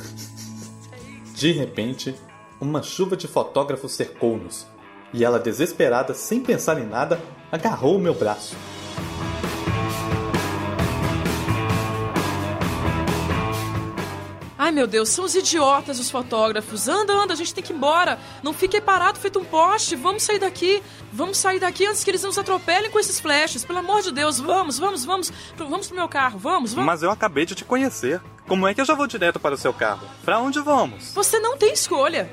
De 1.34 1.54
repente, 1.54 2.14
uma 2.60 2.84
chuva 2.84 3.16
de 3.16 3.28
fotógrafos 3.28 3.94
cercou-nos, 3.94 4.68
e 5.14 5.24
ela, 5.24 5.40
desesperada, 5.40 6.14
sem 6.14 6.42
pensar 6.42 6.80
em 6.80 6.86
nada, 6.86 7.20
agarrou 7.52 7.96
o 7.96 8.00
meu 8.00 8.14
braço. 8.14 8.56
Ai 14.62 14.72
meu 14.72 14.86
Deus, 14.86 15.10
são 15.10 15.26
os 15.26 15.34
idiotas 15.34 15.98
os 15.98 16.12
fotógrafos. 16.12 16.88
Anda, 16.88 17.14
anda, 17.14 17.34
a 17.34 17.36
gente 17.36 17.52
tem 17.52 17.64
que 17.64 17.74
ir 17.74 17.76
embora. 17.76 18.20
Não 18.44 18.54
fique 18.54 18.80
parado 18.80 19.18
feito 19.18 19.40
um 19.40 19.44
poste. 19.44 19.96
Vamos 19.96 20.22
sair 20.22 20.38
daqui. 20.38 20.84
Vamos 21.12 21.40
sair 21.40 21.60
daqui 21.60 21.88
antes 21.88 22.04
que 22.04 22.12
eles 22.12 22.22
nos 22.22 22.38
atropelem 22.38 22.92
com 22.92 23.00
esses 23.00 23.20
flashes. 23.20 23.66
Pelo 23.66 23.80
amor 23.80 24.04
de 24.04 24.12
Deus, 24.12 24.40
vamos, 24.40 24.78
vamos, 24.78 25.04
vamos. 25.04 25.34
Vamos 25.58 25.88
pro 25.88 25.96
meu 25.96 26.08
carro, 26.08 26.38
vamos, 26.38 26.76
vamos. 26.76 26.86
Mas 26.86 27.02
eu 27.02 27.10
acabei 27.10 27.44
de 27.44 27.56
te 27.56 27.66
conhecer. 27.66 28.22
Como 28.48 28.68
é 28.68 28.76
que 28.76 28.80
eu 28.80 28.86
já 28.86 28.94
vou 28.94 29.08
direto 29.08 29.40
para 29.40 29.56
o 29.56 29.58
seu 29.58 29.74
carro? 29.74 30.08
Para 30.24 30.38
onde 30.38 30.60
vamos? 30.60 31.12
Você 31.12 31.40
não 31.40 31.58
tem 31.58 31.74
escolha. 31.74 32.30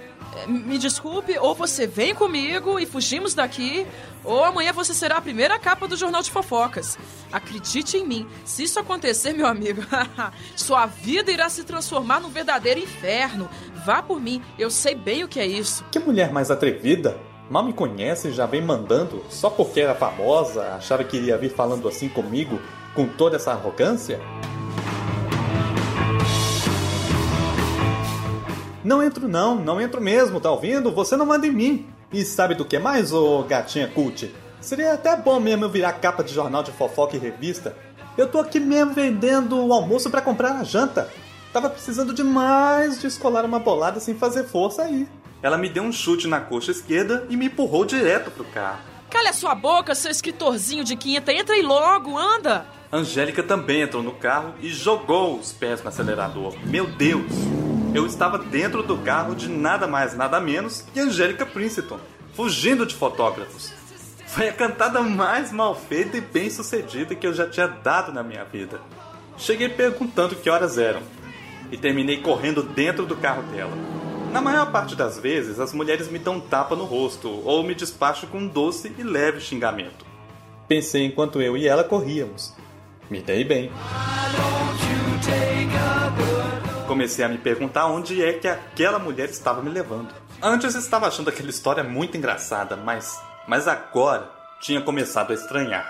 Me 0.46 0.78
desculpe, 0.78 1.38
ou 1.38 1.54
você 1.54 1.86
vem 1.86 2.14
comigo 2.14 2.78
e 2.78 2.86
fugimos 2.86 3.34
daqui, 3.34 3.86
ou 4.24 4.44
amanhã 4.44 4.72
você 4.72 4.94
será 4.94 5.16
a 5.16 5.20
primeira 5.20 5.58
capa 5.58 5.88
do 5.88 5.96
jornal 5.96 6.22
de 6.22 6.30
fofocas. 6.30 6.98
Acredite 7.32 7.96
em 7.96 8.06
mim, 8.06 8.26
se 8.44 8.64
isso 8.64 8.78
acontecer, 8.78 9.32
meu 9.32 9.46
amigo, 9.46 9.82
sua 10.56 10.86
vida 10.86 11.30
irá 11.30 11.48
se 11.48 11.64
transformar 11.64 12.20
num 12.20 12.28
verdadeiro 12.28 12.80
inferno. 12.80 13.48
Vá 13.84 14.02
por 14.02 14.20
mim, 14.20 14.42
eu 14.58 14.70
sei 14.70 14.94
bem 14.94 15.24
o 15.24 15.28
que 15.28 15.40
é 15.40 15.46
isso. 15.46 15.84
Que 15.90 15.98
mulher 15.98 16.32
mais 16.32 16.50
atrevida! 16.50 17.16
Mal 17.50 17.64
me 17.64 17.72
conhece 17.72 18.28
e 18.28 18.32
já 18.32 18.44
vem 18.44 18.60
mandando 18.60 19.24
só 19.30 19.48
porque 19.48 19.80
era 19.80 19.94
famosa, 19.94 20.74
achava 20.74 21.02
que 21.02 21.16
iria 21.16 21.38
vir 21.38 21.50
falando 21.50 21.88
assim 21.88 22.06
comigo, 22.06 22.60
com 22.94 23.06
toda 23.06 23.36
essa 23.36 23.52
arrogância? 23.52 24.20
Não 28.84 29.02
entro 29.02 29.28
não, 29.28 29.56
não 29.56 29.80
entro 29.80 30.00
mesmo, 30.00 30.40
tá 30.40 30.50
ouvindo? 30.50 30.92
Você 30.92 31.16
não 31.16 31.26
manda 31.26 31.46
em 31.46 31.52
mim. 31.52 31.86
E 32.12 32.24
sabe 32.24 32.54
do 32.54 32.64
que 32.64 32.78
mais, 32.78 33.12
ô 33.12 33.42
gatinha 33.42 33.88
cult? 33.88 34.34
Seria 34.60 34.94
até 34.94 35.16
bom 35.16 35.38
mesmo 35.38 35.64
eu 35.64 35.68
virar 35.68 35.92
capa 35.94 36.24
de 36.24 36.32
jornal 36.32 36.62
de 36.62 36.72
fofoca 36.72 37.16
e 37.16 37.18
revista. 37.18 37.76
Eu 38.16 38.28
tô 38.28 38.38
aqui 38.38 38.58
mesmo 38.58 38.92
vendendo 38.92 39.64
o 39.64 39.72
almoço 39.72 40.10
para 40.10 40.20
comprar 40.20 40.52
a 40.52 40.64
janta. 40.64 41.08
Tava 41.52 41.70
precisando 41.70 42.12
demais 42.12 43.00
de 43.00 43.06
escolar 43.06 43.44
uma 43.44 43.58
bolada 43.58 44.00
sem 44.00 44.14
fazer 44.14 44.44
força 44.44 44.82
aí. 44.82 45.08
Ela 45.42 45.56
me 45.56 45.68
deu 45.68 45.82
um 45.82 45.92
chute 45.92 46.26
na 46.26 46.40
coxa 46.40 46.70
esquerda 46.70 47.26
e 47.28 47.36
me 47.36 47.46
empurrou 47.46 47.84
direto 47.84 48.30
pro 48.30 48.44
carro. 48.44 48.80
Cala 49.08 49.30
a 49.30 49.32
sua 49.32 49.54
boca, 49.54 49.94
seu 49.94 50.10
escritorzinho 50.10 50.84
de 50.84 50.96
quinta. 50.96 51.32
Entra 51.32 51.54
aí 51.54 51.62
logo, 51.62 52.18
anda. 52.18 52.66
Angélica 52.92 53.42
também 53.42 53.82
entrou 53.82 54.02
no 54.02 54.12
carro 54.12 54.54
e 54.60 54.68
jogou 54.68 55.38
os 55.38 55.52
pés 55.52 55.82
no 55.82 55.88
acelerador. 55.88 56.54
Meu 56.64 56.86
Deus! 56.86 57.77
Eu 57.94 58.06
estava 58.06 58.38
dentro 58.38 58.82
do 58.82 58.98
carro 58.98 59.34
de 59.34 59.48
nada 59.48 59.86
mais, 59.86 60.14
nada 60.14 60.38
menos 60.38 60.84
que 60.92 61.00
Angélica 61.00 61.46
Princeton, 61.46 61.98
fugindo 62.34 62.84
de 62.84 62.94
fotógrafos. 62.94 63.72
Foi 64.26 64.48
a 64.48 64.52
cantada 64.52 65.00
mais 65.00 65.50
mal 65.50 65.74
feita 65.74 66.18
e 66.18 66.20
bem 66.20 66.50
sucedida 66.50 67.14
que 67.14 67.26
eu 67.26 67.32
já 67.32 67.48
tinha 67.48 67.66
dado 67.66 68.12
na 68.12 68.22
minha 68.22 68.44
vida. 68.44 68.80
Cheguei 69.38 69.70
perguntando 69.70 70.36
que 70.36 70.50
horas 70.50 70.76
eram 70.76 71.00
e 71.72 71.78
terminei 71.78 72.18
correndo 72.18 72.62
dentro 72.62 73.06
do 73.06 73.16
carro 73.16 73.42
dela. 73.44 73.72
Na 74.32 74.42
maior 74.42 74.70
parte 74.70 74.94
das 74.94 75.18
vezes, 75.18 75.58
as 75.58 75.72
mulheres 75.72 76.10
me 76.10 76.18
dão 76.18 76.34
um 76.34 76.40
tapa 76.40 76.76
no 76.76 76.84
rosto 76.84 77.28
ou 77.44 77.62
me 77.62 77.74
despacham 77.74 78.28
com 78.28 78.38
um 78.38 78.48
doce 78.48 78.92
e 78.98 79.02
leve 79.02 79.40
xingamento. 79.40 80.04
Pensei 80.68 81.06
enquanto 81.06 81.40
eu 81.40 81.56
e 81.56 81.66
ela 81.66 81.82
corríamos. 81.82 82.54
Me 83.10 83.20
dei 83.22 83.42
bem. 83.42 83.72
Comecei 86.86 87.24
a 87.24 87.28
me 87.28 87.38
perguntar 87.38 87.86
onde 87.86 88.22
é 88.22 88.34
que 88.34 88.46
aquela 88.46 88.98
mulher 88.98 89.28
estava 89.28 89.62
me 89.62 89.70
levando. 89.70 90.14
Antes 90.42 90.74
estava 90.74 91.06
achando 91.06 91.30
aquela 91.30 91.50
história 91.50 91.82
muito 91.82 92.16
engraçada, 92.16 92.76
mas, 92.76 93.20
mas 93.46 93.66
agora 93.66 94.30
tinha 94.60 94.80
começado 94.80 95.30
a 95.30 95.34
estranhar. 95.34 95.86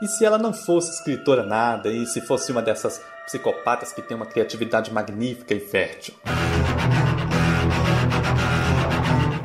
E 0.00 0.06
se 0.06 0.24
ela 0.24 0.38
não 0.38 0.52
fosse 0.52 0.92
escritora 0.92 1.42
nada, 1.42 1.90
e 1.90 2.06
se 2.06 2.20
fosse 2.20 2.52
uma 2.52 2.62
dessas 2.62 3.00
psicopatas 3.26 3.92
que 3.92 4.00
tem 4.00 4.16
uma 4.16 4.26
criatividade 4.26 4.92
magnífica 4.92 5.54
e 5.54 5.60
fértil? 5.60 6.14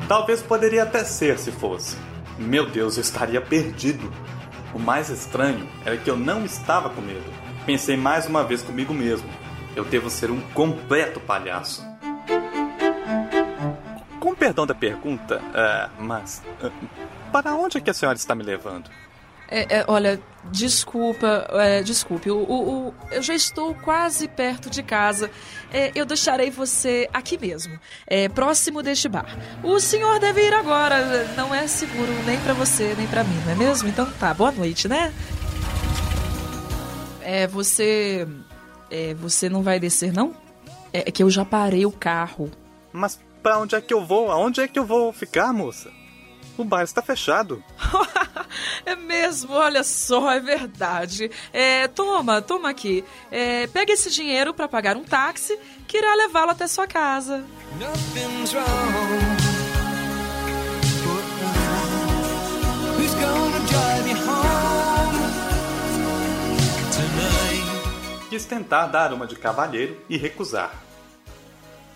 Talvez 0.06 0.42
poderia 0.42 0.82
até 0.82 1.02
ser 1.02 1.38
se 1.38 1.50
fosse. 1.50 1.96
Meu 2.38 2.68
Deus, 2.70 2.96
eu 2.96 3.00
estaria 3.00 3.40
perdido. 3.40 4.12
O 4.74 4.78
mais 4.78 5.08
estranho 5.08 5.68
era 5.84 5.96
que 5.96 6.10
eu 6.10 6.16
não 6.16 6.44
estava 6.44 6.90
com 6.90 7.00
medo. 7.00 7.24
Pensei 7.64 7.96
mais 7.96 8.26
uma 8.26 8.42
vez 8.42 8.60
comigo 8.60 8.92
mesmo. 8.92 9.28
Eu 9.76 9.84
devo 9.84 10.10
ser 10.10 10.30
um 10.30 10.40
completo 10.50 11.20
palhaço. 11.20 11.84
Com 14.18 14.34
perdão 14.34 14.66
da 14.66 14.74
pergunta, 14.74 15.40
uh, 15.40 16.02
mas. 16.02 16.42
Uh, 16.62 16.72
para 17.30 17.54
onde 17.54 17.78
é 17.78 17.80
que 17.80 17.90
a 17.90 17.94
senhora 17.94 18.16
está 18.16 18.34
me 18.34 18.42
levando? 18.42 18.90
É, 19.54 19.76
é, 19.76 19.84
olha, 19.86 20.20
desculpa, 20.50 21.46
é, 21.52 21.80
desculpe, 21.80 22.28
o, 22.28 22.38
o, 22.38 22.88
o, 22.88 22.94
eu 23.12 23.22
já 23.22 23.36
estou 23.36 23.72
quase 23.72 24.26
perto 24.26 24.68
de 24.68 24.82
casa. 24.82 25.30
É, 25.72 25.92
eu 25.94 26.04
deixarei 26.04 26.50
você 26.50 27.08
aqui 27.12 27.38
mesmo, 27.38 27.78
é, 28.04 28.28
próximo 28.28 28.82
deste 28.82 29.08
bar. 29.08 29.38
O 29.62 29.78
senhor 29.78 30.18
deve 30.18 30.44
ir 30.44 30.52
agora, 30.52 31.24
não 31.36 31.54
é 31.54 31.68
seguro 31.68 32.12
nem 32.26 32.36
para 32.40 32.52
você 32.52 32.96
nem 32.98 33.06
para 33.06 33.22
mim, 33.22 33.40
não 33.44 33.52
é 33.52 33.54
mesmo? 33.54 33.88
Então 33.88 34.10
tá, 34.18 34.34
boa 34.34 34.50
noite, 34.50 34.88
né? 34.88 35.14
É, 37.20 37.46
você. 37.46 38.26
É, 38.90 39.14
você 39.14 39.48
não 39.48 39.62
vai 39.62 39.78
descer, 39.78 40.12
não? 40.12 40.34
É, 40.92 41.12
que 41.12 41.22
eu 41.22 41.30
já 41.30 41.44
parei 41.44 41.86
o 41.86 41.92
carro. 41.92 42.50
Mas 42.92 43.20
para 43.40 43.60
onde 43.60 43.76
é 43.76 43.80
que 43.80 43.94
eu 43.94 44.04
vou? 44.04 44.32
Aonde 44.32 44.62
é 44.62 44.66
que 44.66 44.80
eu 44.80 44.84
vou 44.84 45.12
ficar, 45.12 45.52
moça? 45.52 45.92
O 46.56 46.64
bar 46.64 46.82
está 46.82 47.02
fechado. 47.02 47.62
é 48.86 48.94
mesmo, 48.94 49.52
olha 49.54 49.82
só, 49.82 50.30
é 50.30 50.38
verdade. 50.38 51.30
É, 51.52 51.88
toma, 51.88 52.40
toma 52.40 52.70
aqui. 52.70 53.04
É, 53.30 53.66
pega 53.66 53.92
esse 53.92 54.10
dinheiro 54.10 54.54
para 54.54 54.68
pagar 54.68 54.96
um 54.96 55.02
táxi 55.02 55.58
que 55.88 55.98
irá 55.98 56.14
levá-lo 56.14 56.52
até 56.52 56.66
sua 56.68 56.86
casa. 56.86 57.44
Nothing's 57.78 58.54
wrong. 58.54 58.64
Who's 62.96 63.14
gonna 63.14 63.60
drive 63.66 64.04
me 64.04 64.14
home 64.14 65.18
tonight? 66.92 68.28
Quis 68.30 68.44
tentar 68.44 68.86
dar 68.86 69.12
uma 69.12 69.26
de 69.26 69.34
cavalheiro 69.34 70.00
e 70.08 70.16
recusar. 70.16 70.72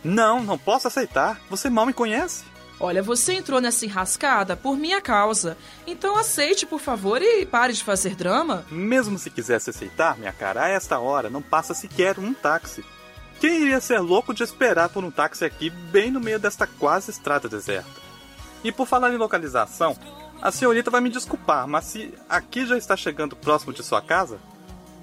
Não, 0.03 0.43
não 0.43 0.59
posso 0.59 0.89
aceitar. 0.89 1.41
Você 1.49 1.71
mal 1.71 1.87
me 1.87 1.93
conhece. 1.93 2.45
Olha, 2.81 3.03
você 3.03 3.33
entrou 3.35 3.61
nessa 3.61 3.85
enrascada 3.85 4.57
por 4.57 4.77
minha 4.77 5.01
causa. 5.01 5.57
Então 5.87 6.17
aceite, 6.17 6.65
por 6.65 6.81
favor, 6.81 7.21
e 7.21 7.45
pare 7.45 7.73
de 7.73 7.83
fazer 7.83 8.15
drama. 8.15 8.65
Mesmo 8.71 9.19
se 9.19 9.31
quisesse 9.31 9.71
aceitar, 9.71 10.17
minha 10.17 10.33
cara, 10.33 10.65
a 10.65 10.69
esta 10.69 10.99
hora 10.99 11.29
não 11.29 11.43
passa 11.43 11.75
sequer 11.75 12.19
um 12.19 12.33
táxi. 12.33 12.85
Quem 13.41 13.63
iria 13.63 13.81
ser 13.81 13.99
louco 13.99 14.33
de 14.33 14.43
esperar 14.43 14.89
por 14.89 15.05
um 15.05 15.11
táxi 15.11 15.45
aqui, 15.45 15.71
bem 15.71 16.11
no 16.11 16.21
meio 16.21 16.39
desta 16.39 16.67
quase 16.67 17.11
estrada 17.11 17.49
deserta? 17.49 18.01
E 18.63 18.73
por 18.73 18.87
falar 18.87 19.13
em 19.13 19.17
localização, 19.17 19.97
a 20.41 20.51
senhorita 20.53 20.91
vai 20.91 21.01
me 21.01 21.11
desculpar, 21.11 21.67
mas 21.67 21.85
se 21.85 22.15
aqui 22.29 22.67
já 22.67 22.77
está 22.77 22.97
chegando 22.97 23.37
próximo 23.37 23.73
de 23.73 23.83
sua 23.83 24.01
casa, 24.01 24.39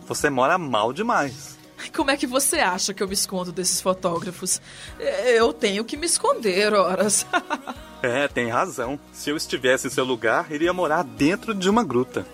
você 0.07 0.29
mora 0.29 0.57
mal 0.57 0.93
demais. 0.93 1.57
Como 1.95 2.11
é 2.11 2.17
que 2.17 2.27
você 2.27 2.57
acha 2.59 2.93
que 2.93 3.01
eu 3.01 3.07
me 3.07 3.13
escondo 3.13 3.51
desses 3.51 3.81
fotógrafos? 3.81 4.61
É, 4.99 5.39
eu 5.39 5.53
tenho 5.53 5.85
que 5.85 5.97
me 5.97 6.05
esconder, 6.05 6.73
horas. 6.73 7.25
é, 8.01 8.27
tem 8.27 8.49
razão. 8.49 8.99
Se 9.11 9.29
eu 9.29 9.37
estivesse 9.37 9.87
em 9.87 9.89
seu 9.89 10.03
lugar, 10.03 10.51
iria 10.51 10.73
morar 10.73 11.03
dentro 11.03 11.53
de 11.53 11.69
uma 11.69 11.83
gruta. 11.83 12.25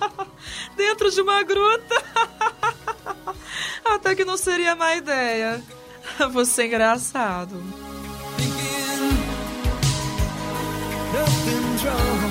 dentro 0.76 1.10
de 1.10 1.20
uma 1.20 1.42
gruta? 1.42 2.02
Até 3.84 4.14
que 4.14 4.24
não 4.24 4.36
seria 4.36 4.74
má 4.76 4.94
ideia. 4.94 5.62
Você 6.32 6.62
é 6.62 6.66
engraçado. 6.66 7.62
Nothing's 11.12 11.84
wrong. 11.84 12.29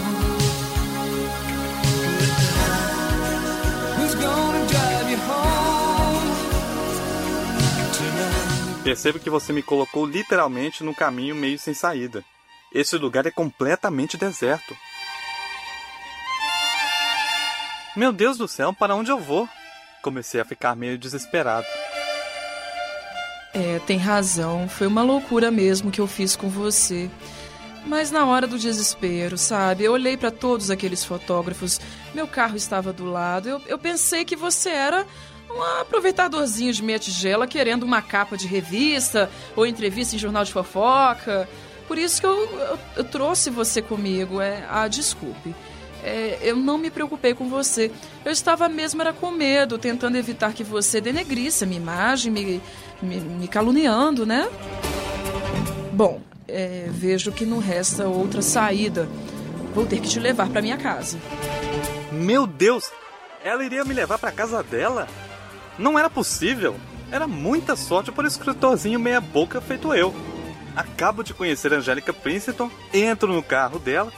Percebo 8.84 9.20
que 9.20 9.30
você 9.30 9.52
me 9.52 9.62
colocou 9.62 10.06
literalmente 10.06 10.84
no 10.84 10.96
caminho 10.96 11.36
meio 11.36 11.60
sem 11.60 11.74
saída. 11.74 12.24
Esse 12.74 12.98
lugar 12.98 13.26
é 13.26 13.32
completamente 13.32 14.18
deserto. 14.18 14.76
Meu 17.96 18.14
Deus 18.14 18.38
do 18.38 18.48
céu, 18.48 18.72
para 18.72 18.96
onde 18.96 19.12
eu 19.12 19.20
vou? 19.20 19.50
Comecei 20.02 20.40
a 20.40 20.46
ficar 20.46 20.76
meio 20.76 20.98
desesperado. 20.98 21.68
É, 23.54 23.80
tem 23.80 23.98
razão. 23.98 24.70
Foi 24.70 24.88
uma 24.88 25.04
loucura 25.04 25.52
mesmo 25.52 25.92
que 25.92 26.00
eu 26.00 26.08
fiz 26.08 26.36
com 26.36 26.48
você. 26.48 27.10
Mas 27.86 28.12
na 28.12 28.26
hora 28.26 28.46
do 28.46 28.60
desespero, 28.60 29.38
sabe? 29.38 29.84
Eu 29.84 29.94
olhei 29.94 30.16
para 30.16 30.32
todos 30.32 30.70
aqueles 30.70 31.04
fotógrafos. 31.04 31.82
Meu 32.14 32.28
carro 32.28 32.56
estava 32.56 32.94
do 32.94 33.06
lado. 33.06 33.50
Eu, 33.50 33.62
eu 33.66 33.78
pensei 33.78 34.24
que 34.24 34.36
você 34.36 34.70
era 34.70 35.06
um 35.50 35.62
aproveitadorzinho 35.82 36.72
de 36.72 36.84
meia 36.84 37.00
tigela 37.00 37.48
querendo 37.48 37.84
uma 37.84 38.02
capa 38.02 38.38
de 38.38 38.48
revista 38.48 39.30
ou 39.56 39.66
entrevista 39.66 40.16
em 40.16 40.20
jornal 40.20 40.44
de 40.44 40.52
fofoca. 40.52 41.48
Por 41.88 41.98
isso 41.98 42.22
que 42.22 42.28
eu, 42.28 42.46
eu, 42.46 42.80
eu 42.98 43.04
trouxe 43.04 43.50
você 43.50 43.82
comigo. 43.82 44.40
É, 44.40 44.66
ah, 44.70 44.88
desculpe. 44.88 45.56
É, 46.04 46.38
eu 46.42 46.56
não 46.56 46.78
me 46.78 46.90
preocupei 46.90 47.34
com 47.34 47.50
você. 47.50 47.92
Eu 48.24 48.32
estava 48.32 48.70
mesmo 48.70 49.02
era 49.02 49.12
com 49.12 49.32
medo, 49.32 49.78
tentando 49.78 50.18
evitar 50.18 50.54
que 50.54 50.64
você 50.64 51.02
denegrisse 51.02 51.64
a 51.64 51.68
minha 51.68 51.82
imagem, 51.82 52.32
me, 52.32 52.62
me, 53.02 53.20
me 53.20 53.48
caluniando, 53.48 54.26
né? 54.26 54.48
Bom, 55.92 56.22
é, 56.48 56.88
vejo 56.90 57.32
que 57.32 57.46
não 57.46 57.60
resta 57.60 58.08
outra 58.08 58.42
saída. 58.42 59.10
Vou 59.74 59.86
ter 59.86 60.00
que 60.00 60.08
te 60.08 60.20
levar 60.20 60.50
para 60.50 60.62
minha 60.62 60.78
casa. 60.78 61.18
Meu 62.12 62.48
Deus! 62.48 62.90
Ela 63.44 63.64
iria 63.64 63.86
me 63.86 63.94
levar 63.94 64.18
para 64.18 64.32
casa 64.32 64.62
dela? 64.64 65.08
Não 65.80 65.98
era 65.98 66.10
possível. 66.10 66.76
Era 67.10 67.26
muita 67.26 67.76
sorte 67.78 68.12
por 68.12 68.26
escritorzinho 68.26 69.00
meia 69.00 69.22
boca 69.22 69.62
feito 69.62 69.94
eu. 69.94 70.14
Acabo 70.76 71.24
de 71.24 71.34
conhecer 71.34 71.74
Angélica 71.74 72.12
Princeton, 72.12 72.70
entro 72.94 73.34
no 73.34 73.42
carro 73.42 73.80
dela 73.80 74.12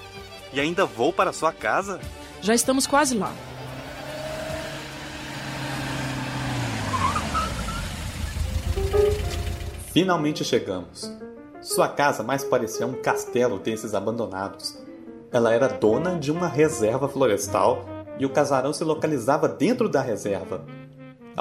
e 0.52 0.60
ainda 0.60 0.86
vou 0.86 1.14
para 1.14 1.32
sua 1.32 1.54
casa. 1.54 2.02
Já 2.42 2.56
estamos 2.56 2.88
quase 2.88 3.16
lá. 3.16 3.32
Finalmente 9.94 10.44
chegamos. 10.44 11.16
Sua 11.62 11.88
casa 11.88 12.24
mais 12.24 12.44
parecia 12.44 12.88
um 12.88 12.94
castelo 13.02 13.60
desses 13.60 13.94
abandonados. 13.94 14.78
Ela 15.32 15.54
era 15.54 15.68
dona 15.68 16.18
de 16.18 16.32
uma 16.32 16.48
reserva 16.48 17.08
florestal 17.08 17.86
e 18.18 18.26
o 18.26 18.30
casarão 18.30 18.74
se 18.74 18.84
localizava 18.84 19.48
dentro 19.48 19.88
da 19.88 20.02
reserva, 20.02 20.66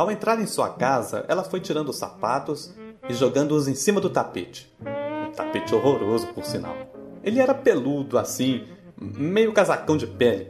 ao 0.00 0.10
entrar 0.10 0.40
em 0.40 0.46
sua 0.46 0.70
casa, 0.70 1.24
ela 1.28 1.44
foi 1.44 1.60
tirando 1.60 1.90
os 1.90 1.96
sapatos 1.96 2.74
e 3.08 3.12
jogando-os 3.12 3.68
em 3.68 3.74
cima 3.74 4.00
do 4.00 4.08
tapete. 4.08 4.72
Um 4.80 5.32
tapete 5.32 5.74
horroroso, 5.74 6.26
por 6.28 6.44
sinal. 6.44 6.74
Ele 7.22 7.38
era 7.38 7.54
peludo, 7.54 8.18
assim, 8.18 8.64
meio 8.98 9.52
casacão 9.52 9.96
de 9.96 10.06
pele. 10.06 10.48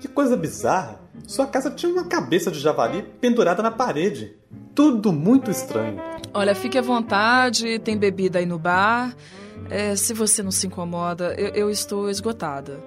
Que 0.00 0.08
coisa 0.08 0.36
bizarra! 0.36 1.00
Sua 1.26 1.46
casa 1.46 1.70
tinha 1.70 1.90
uma 1.90 2.04
cabeça 2.04 2.50
de 2.50 2.60
javali 2.60 3.02
pendurada 3.20 3.62
na 3.62 3.70
parede. 3.70 4.36
Tudo 4.74 5.12
muito 5.12 5.50
estranho. 5.50 5.98
Olha, 6.34 6.54
fique 6.54 6.76
à 6.76 6.82
vontade, 6.82 7.78
tem 7.78 7.96
bebida 7.96 8.38
aí 8.38 8.46
no 8.46 8.58
bar. 8.58 9.16
É, 9.70 9.96
se 9.96 10.12
você 10.12 10.42
não 10.42 10.50
se 10.50 10.66
incomoda, 10.66 11.34
eu, 11.38 11.48
eu 11.54 11.70
estou 11.70 12.10
esgotada. 12.10 12.80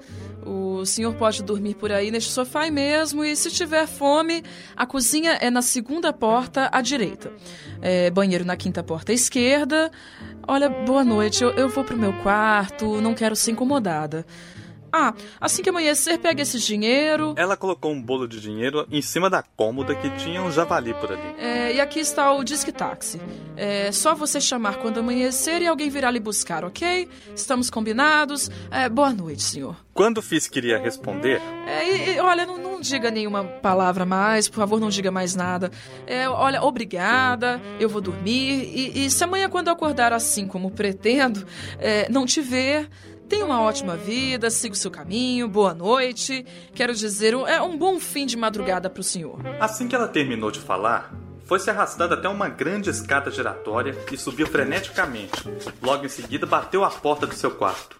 O 0.47 0.85
senhor 0.85 1.13
pode 1.15 1.43
dormir 1.43 1.75
por 1.75 1.91
aí 1.91 2.09
neste 2.09 2.31
sofá 2.31 2.71
mesmo 2.71 3.25
e 3.25 3.35
se 3.35 3.51
tiver 3.51 3.85
fome, 3.85 4.43
a 4.75 4.85
cozinha 4.85 5.31
é 5.41 5.49
na 5.49 5.61
segunda 5.61 6.13
porta 6.13 6.69
à 6.71 6.81
direita. 6.81 7.33
É, 7.81 8.09
banheiro 8.09 8.45
na 8.45 8.55
quinta 8.55 8.81
porta 8.81 9.11
à 9.11 9.15
esquerda. 9.15 9.91
Olha, 10.47 10.69
boa 10.69 11.03
noite. 11.03 11.43
Eu, 11.43 11.51
eu 11.51 11.67
vou 11.67 11.83
pro 11.83 11.97
meu 11.97 12.13
quarto, 12.23 13.01
não 13.01 13.13
quero 13.13 13.35
ser 13.35 13.51
incomodada. 13.51 14.25
Ah, 14.91 15.13
assim 15.39 15.61
que 15.61 15.69
amanhecer, 15.69 16.17
pega 16.19 16.41
esse 16.41 16.59
dinheiro. 16.59 17.33
Ela 17.37 17.57
colocou 17.57 17.91
um 17.91 18.01
bolo 18.01 18.27
de 18.27 18.39
dinheiro 18.39 18.87
em 18.91 19.01
cima 19.01 19.29
da 19.29 19.43
cômoda 19.43 19.95
que 19.95 20.09
tinha 20.17 20.41
um 20.41 20.51
javali 20.51 20.93
por 20.93 21.11
ali. 21.11 21.35
É, 21.39 21.73
e 21.75 21.81
aqui 21.81 21.99
está 21.99 22.31
o 22.33 22.43
disque 22.43 22.71
táxi. 22.71 23.19
É 23.55 23.91
só 23.91 24.15
você 24.15 24.39
chamar 24.39 24.77
quando 24.77 24.99
amanhecer 24.99 25.61
e 25.61 25.67
alguém 25.67 25.89
virá 25.89 26.09
lhe 26.11 26.19
buscar, 26.19 26.63
ok? 26.63 27.07
Estamos 27.35 27.69
combinados. 27.69 28.49
É, 28.71 28.87
boa 28.87 29.11
noite, 29.13 29.43
senhor. 29.43 29.75
Quando 29.93 30.21
Fiz 30.21 30.47
queria 30.47 30.77
responder, 30.77 31.41
É, 31.65 32.11
e, 32.11 32.15
e, 32.15 32.19
olha, 32.19 32.45
não, 32.45 32.57
não 32.57 32.79
diga 32.79 33.09
nenhuma 33.09 33.43
palavra 33.43 34.05
mais, 34.05 34.47
por 34.47 34.57
favor, 34.57 34.79
não 34.79 34.89
diga 34.89 35.09
mais 35.09 35.35
nada. 35.35 35.71
É, 36.05 36.29
olha, 36.29 36.61
obrigada, 36.63 37.59
eu 37.79 37.89
vou 37.89 37.99
dormir. 37.99 38.63
E, 38.63 39.05
e 39.05 39.09
se 39.09 39.23
amanhã, 39.23 39.49
quando 39.49 39.67
eu 39.67 39.73
acordar 39.73 40.13
assim 40.13 40.47
como 40.47 40.69
pretendo, 40.69 41.45
é, 41.79 42.07
não 42.09 42.25
te 42.25 42.41
ver. 42.41 42.87
Tenha 43.29 43.45
uma 43.45 43.61
ótima 43.61 43.97
vida, 43.97 44.49
siga 44.49 44.73
o 44.73 44.77
seu 44.77 44.89
caminho, 44.89 45.47
boa 45.49 45.73
noite. 45.73 46.45
Quero 46.73 46.93
dizer, 46.93 47.35
um- 47.35 47.45
é 47.45 47.61
um 47.61 47.77
bom 47.77 47.99
fim 47.99 48.25
de 48.25 48.37
madrugada 48.37 48.89
para 48.89 49.01
o 49.01 49.03
senhor. 49.03 49.39
assim 49.59 49.87
que 49.87 49.95
ela 49.95 50.07
terminou 50.07 50.49
de 50.49 50.59
falar, 50.59 51.13
foi 51.45 51.59
se 51.59 51.69
arrastando 51.69 52.13
até 52.13 52.27
uma 52.29 52.47
grande 52.47 52.89
escada 52.89 53.29
giratória 53.29 53.97
e 54.11 54.17
subiu 54.17 54.47
freneticamente. 54.47 55.43
Logo 55.81 56.05
em 56.05 56.09
seguida, 56.09 56.45
bateu 56.45 56.83
a 56.85 56.89
porta 56.89 57.27
do 57.27 57.35
seu 57.35 57.51
quarto. 57.51 57.97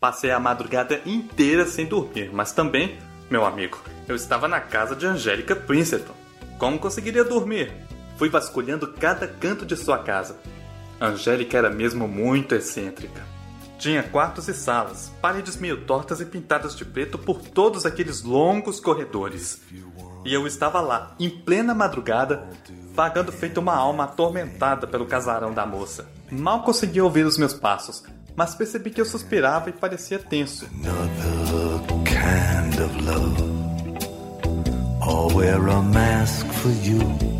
Passei 0.00 0.30
a 0.30 0.40
madrugada 0.40 1.00
inteira 1.06 1.64
sem 1.66 1.86
dormir, 1.86 2.30
mas 2.32 2.52
também, 2.52 2.98
meu 3.30 3.44
amigo, 3.44 3.78
eu 4.08 4.16
estava 4.16 4.48
na 4.48 4.60
casa 4.60 4.96
de 4.96 5.06
Angélica 5.06 5.54
Princeton. 5.54 6.14
Como 6.58 6.78
conseguiria 6.78 7.22
dormir? 7.24 7.72
Fui 8.22 8.28
vasculhando 8.28 8.86
cada 8.86 9.26
canto 9.26 9.66
de 9.66 9.76
sua 9.76 9.98
casa. 9.98 10.36
Angélica 11.00 11.58
era 11.58 11.68
mesmo 11.68 12.06
muito 12.06 12.54
excêntrica. 12.54 13.20
Tinha 13.80 14.00
quartos 14.00 14.46
e 14.46 14.54
salas, 14.54 15.10
paredes 15.20 15.56
meio 15.56 15.84
tortas 15.84 16.20
e 16.20 16.24
pintadas 16.24 16.76
de 16.76 16.84
preto 16.84 17.18
por 17.18 17.40
todos 17.40 17.84
aqueles 17.84 18.22
longos 18.22 18.78
corredores. 18.78 19.60
E 20.24 20.32
eu 20.32 20.46
estava 20.46 20.80
lá, 20.80 21.16
em 21.18 21.28
plena 21.28 21.74
madrugada, 21.74 22.48
vagando 22.94 23.32
feito 23.32 23.58
uma 23.58 23.74
alma 23.74 24.04
atormentada 24.04 24.86
pelo 24.86 25.04
casarão 25.04 25.52
da 25.52 25.66
moça. 25.66 26.06
Mal 26.30 26.62
conseguia 26.62 27.02
ouvir 27.02 27.26
os 27.26 27.36
meus 27.36 27.54
passos, 27.54 28.04
mas 28.36 28.54
percebi 28.54 28.90
que 28.90 29.00
eu 29.00 29.04
suspirava 29.04 29.68
e 29.68 29.72
parecia 29.72 30.20
tenso. 30.20 30.64
Kind 32.04 32.78
of 32.80 33.02
love. 33.04 33.52
Wear 35.34 35.68
a 35.68 35.82
mask 35.82 36.46
for 36.46 36.70
you. 36.84 37.31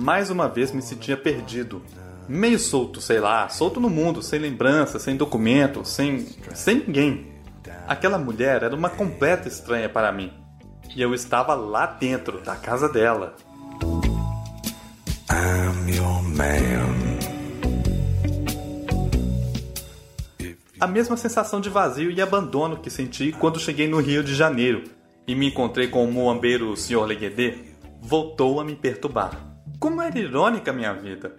Mais 0.00 0.30
uma 0.30 0.48
vez 0.48 0.70
me 0.70 0.80
sentia 0.80 1.16
perdido. 1.16 1.82
Meio 2.28 2.58
solto, 2.58 3.00
sei 3.00 3.18
lá, 3.18 3.48
solto 3.48 3.80
no 3.80 3.90
mundo, 3.90 4.22
sem 4.22 4.38
lembrança, 4.38 4.98
sem 4.98 5.16
documento, 5.16 5.84
sem. 5.84 6.24
sem 6.54 6.84
ninguém. 6.86 7.26
Aquela 7.86 8.16
mulher 8.16 8.62
era 8.62 8.76
uma 8.76 8.88
completa 8.88 9.48
estranha 9.48 9.88
para 9.88 10.12
mim. 10.12 10.32
E 10.94 11.02
eu 11.02 11.12
estava 11.14 11.54
lá 11.54 11.86
dentro 11.86 12.40
da 12.40 12.54
casa 12.54 12.88
dela. 12.88 13.34
I'm 15.30 15.96
your 15.96 16.22
man. 16.22 17.18
A 20.78 20.86
mesma 20.86 21.16
sensação 21.16 21.60
de 21.60 21.68
vazio 21.68 22.12
e 22.12 22.22
abandono 22.22 22.76
que 22.76 22.88
senti 22.88 23.32
quando 23.32 23.58
cheguei 23.58 23.88
no 23.88 24.00
Rio 24.00 24.22
de 24.22 24.34
Janeiro 24.34 24.84
e 25.26 25.34
me 25.34 25.48
encontrei 25.48 25.88
com 25.88 26.04
o 26.04 26.12
muambeiro 26.12 26.76
Sr. 26.76 27.04
Leguedê 27.04 27.58
voltou 28.00 28.60
a 28.60 28.64
me 28.64 28.76
perturbar. 28.76 29.47
Como 29.78 30.02
era 30.02 30.18
irônica 30.18 30.72
a 30.72 30.74
minha 30.74 30.92
vida! 30.92 31.36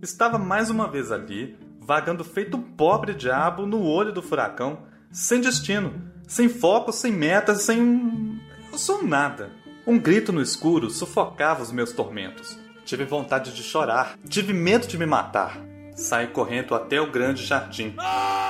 Estava 0.00 0.38
mais 0.38 0.70
uma 0.70 0.86
vez 0.86 1.10
ali, 1.10 1.58
vagando 1.80 2.22
feito 2.22 2.56
um 2.56 2.62
pobre 2.62 3.12
diabo 3.12 3.66
no 3.66 3.82
olho 3.82 4.12
do 4.12 4.22
furacão, 4.22 4.84
sem 5.10 5.40
destino, 5.40 5.92
sem 6.28 6.48
foco, 6.48 6.92
sem 6.92 7.10
metas, 7.10 7.62
sem 7.62 7.82
um. 7.82 8.38
Eu 8.70 8.78
sou 8.78 9.02
nada. 9.02 9.50
Um 9.84 9.98
grito 9.98 10.32
no 10.32 10.40
escuro 10.40 10.90
sufocava 10.90 11.60
os 11.60 11.72
meus 11.72 11.90
tormentos. 11.90 12.56
Tive 12.84 13.04
vontade 13.04 13.52
de 13.52 13.64
chorar, 13.64 14.16
tive 14.28 14.52
medo 14.52 14.86
de 14.86 14.96
me 14.96 15.04
matar. 15.04 15.58
Saí 15.96 16.28
correndo 16.28 16.76
até 16.76 17.00
o 17.00 17.10
grande 17.10 17.44
jardim, 17.44 17.96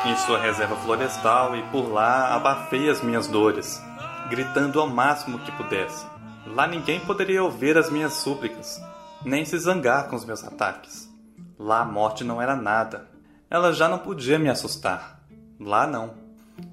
em 0.05 0.17
sua 0.27 0.39
reserva 0.39 0.77
florestal, 0.77 1.57
e 1.57 1.63
por 1.71 1.91
lá 1.91 2.35
abafei 2.35 2.91
as 2.91 3.03
minhas 3.03 3.27
dores, 3.29 3.83
gritando 4.29 4.79
ao 4.79 4.87
máximo 4.87 5.39
que 5.39 5.53
pudesse. 5.53 6.05
Lá 6.47 6.67
ninguém 6.67 7.01
poderia 7.01 7.43
ouvir 7.43 7.79
as 7.79 7.89
minhas 7.89 8.13
súplicas, 8.13 8.79
nem 9.25 9.45
se 9.45 9.59
zangar 9.59 10.09
com 10.09 10.17
os 10.17 10.25
meus 10.25 10.43
ataques. 10.45 11.11
Lá 11.59 11.81
a 11.81 11.85
morte 11.85 12.25
não 12.25 12.43
era 12.43 12.57
nada. 12.57 13.09
Ela 13.49 13.73
já 13.73 13.89
não 13.89 13.99
podia 13.99 14.39
me 14.39 14.49
assustar. 14.49 15.21
Lá 15.61 15.87
não. 15.87 16.15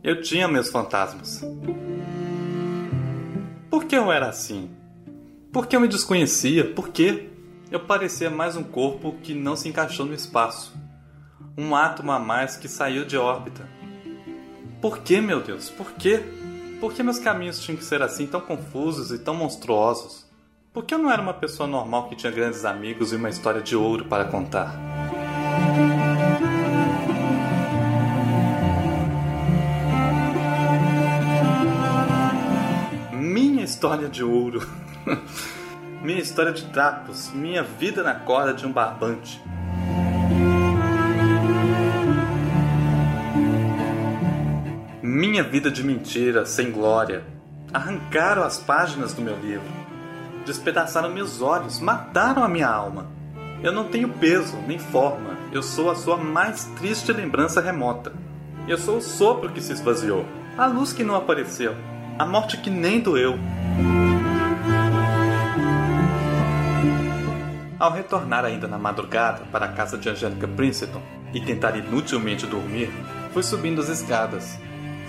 Eu 0.03 0.21
tinha 0.21 0.47
meus 0.47 0.69
fantasmas. 0.69 1.43
Por 3.69 3.85
que 3.85 3.95
eu 3.95 4.11
era 4.11 4.29
assim? 4.29 4.71
Por 5.51 5.67
que 5.67 5.75
eu 5.75 5.79
me 5.79 5.87
desconhecia? 5.87 6.73
Por 6.73 6.89
quê? 6.89 7.29
Eu 7.71 7.81
parecia 7.81 8.29
mais 8.29 8.55
um 8.55 8.63
corpo 8.63 9.15
que 9.21 9.33
não 9.33 9.55
se 9.55 9.69
encaixou 9.69 10.05
no 10.05 10.13
espaço. 10.13 10.73
Um 11.57 11.75
átomo 11.75 12.11
a 12.11 12.19
mais 12.19 12.55
que 12.55 12.67
saiu 12.67 13.05
de 13.05 13.17
órbita. 13.17 13.67
Por 14.81 14.99
que, 14.99 15.19
meu 15.19 15.41
Deus? 15.41 15.69
Por 15.69 15.91
quê? 15.93 16.23
Por 16.79 16.93
que 16.93 17.03
meus 17.03 17.19
caminhos 17.19 17.59
tinham 17.59 17.77
que 17.77 17.83
ser 17.83 18.01
assim 18.01 18.25
tão 18.25 18.39
confusos 18.39 19.11
e 19.11 19.19
tão 19.19 19.35
monstruosos? 19.35 20.28
Por 20.71 20.85
que 20.85 20.93
eu 20.93 20.99
não 20.99 21.11
era 21.11 21.19
uma 21.19 21.33
pessoa 21.33 21.67
normal 21.67 22.07
que 22.07 22.15
tinha 22.15 22.31
grandes 22.31 22.63
amigos 22.63 23.11
e 23.11 23.15
uma 23.15 23.27
história 23.27 23.59
de 23.59 23.75
ouro 23.75 24.05
para 24.05 24.25
contar? 24.25 24.71
Minha 33.11 33.63
história 33.63 34.07
de 34.07 34.23
ouro. 34.23 34.61
minha 36.03 36.19
história 36.19 36.51
de 36.51 36.63
trapos. 36.65 37.31
Minha 37.33 37.63
vida 37.63 38.03
na 38.03 38.13
corda 38.13 38.53
de 38.53 38.67
um 38.67 38.71
barbante. 38.71 39.41
Minha 45.01 45.41
vida 45.41 45.71
de 45.71 45.83
mentira, 45.83 46.45
sem 46.45 46.71
glória. 46.71 47.23
Arrancaram 47.73 48.43
as 48.43 48.59
páginas 48.59 49.15
do 49.15 49.21
meu 49.23 49.35
livro. 49.39 49.88
Despedaçaram 50.49 51.11
meus 51.11 51.43
olhos, 51.43 51.79
mataram 51.79 52.43
a 52.43 52.47
minha 52.47 52.67
alma. 52.67 53.05
Eu 53.61 53.71
não 53.71 53.83
tenho 53.83 54.09
peso, 54.09 54.57
nem 54.65 54.79
forma. 54.79 55.37
Eu 55.51 55.61
sou 55.61 55.91
a 55.91 55.95
sua 55.95 56.17
mais 56.17 56.65
triste 56.75 57.13
lembrança 57.13 57.61
remota. 57.61 58.11
Eu 58.67 58.75
sou 58.75 58.97
o 58.97 59.01
sopro 59.01 59.51
que 59.51 59.61
se 59.61 59.73
esvaziou, 59.73 60.25
a 60.57 60.65
luz 60.65 60.91
que 60.91 61.03
não 61.03 61.13
apareceu, 61.13 61.75
a 62.17 62.25
morte 62.25 62.57
que 62.57 62.71
nem 62.71 62.99
doeu. 62.99 63.37
Ao 67.77 67.91
retornar 67.91 68.43
ainda 68.43 68.67
na 68.67 68.79
madrugada 68.79 69.43
para 69.51 69.67
a 69.67 69.73
casa 69.73 69.99
de 69.99 70.09
Angélica 70.09 70.47
Princeton 70.47 71.03
e 71.31 71.39
tentar 71.39 71.77
inutilmente 71.77 72.47
dormir, 72.47 72.91
fui 73.33 73.43
subindo 73.43 73.81
as 73.81 73.89
escadas. 73.89 74.57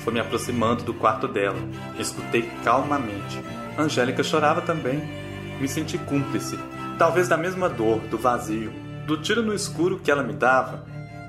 Fui 0.00 0.12
me 0.12 0.20
aproximando 0.20 0.84
do 0.84 0.92
quarto 0.92 1.26
dela. 1.26 1.58
Escutei 1.98 2.42
calmamente. 2.62 3.42
Angélica 3.78 4.22
chorava 4.22 4.60
também. 4.60 5.29
Me 5.60 5.68
senti 5.68 5.98
cúmplice, 5.98 6.58
talvez 6.98 7.28
da 7.28 7.36
mesma 7.36 7.68
dor, 7.68 7.98
do 8.08 8.16
vazio, 8.16 8.72
do 9.06 9.18
tiro 9.18 9.42
no 9.42 9.54
escuro 9.54 9.98
que 9.98 10.10
ela 10.10 10.22
me 10.22 10.32
dava. 10.32 10.84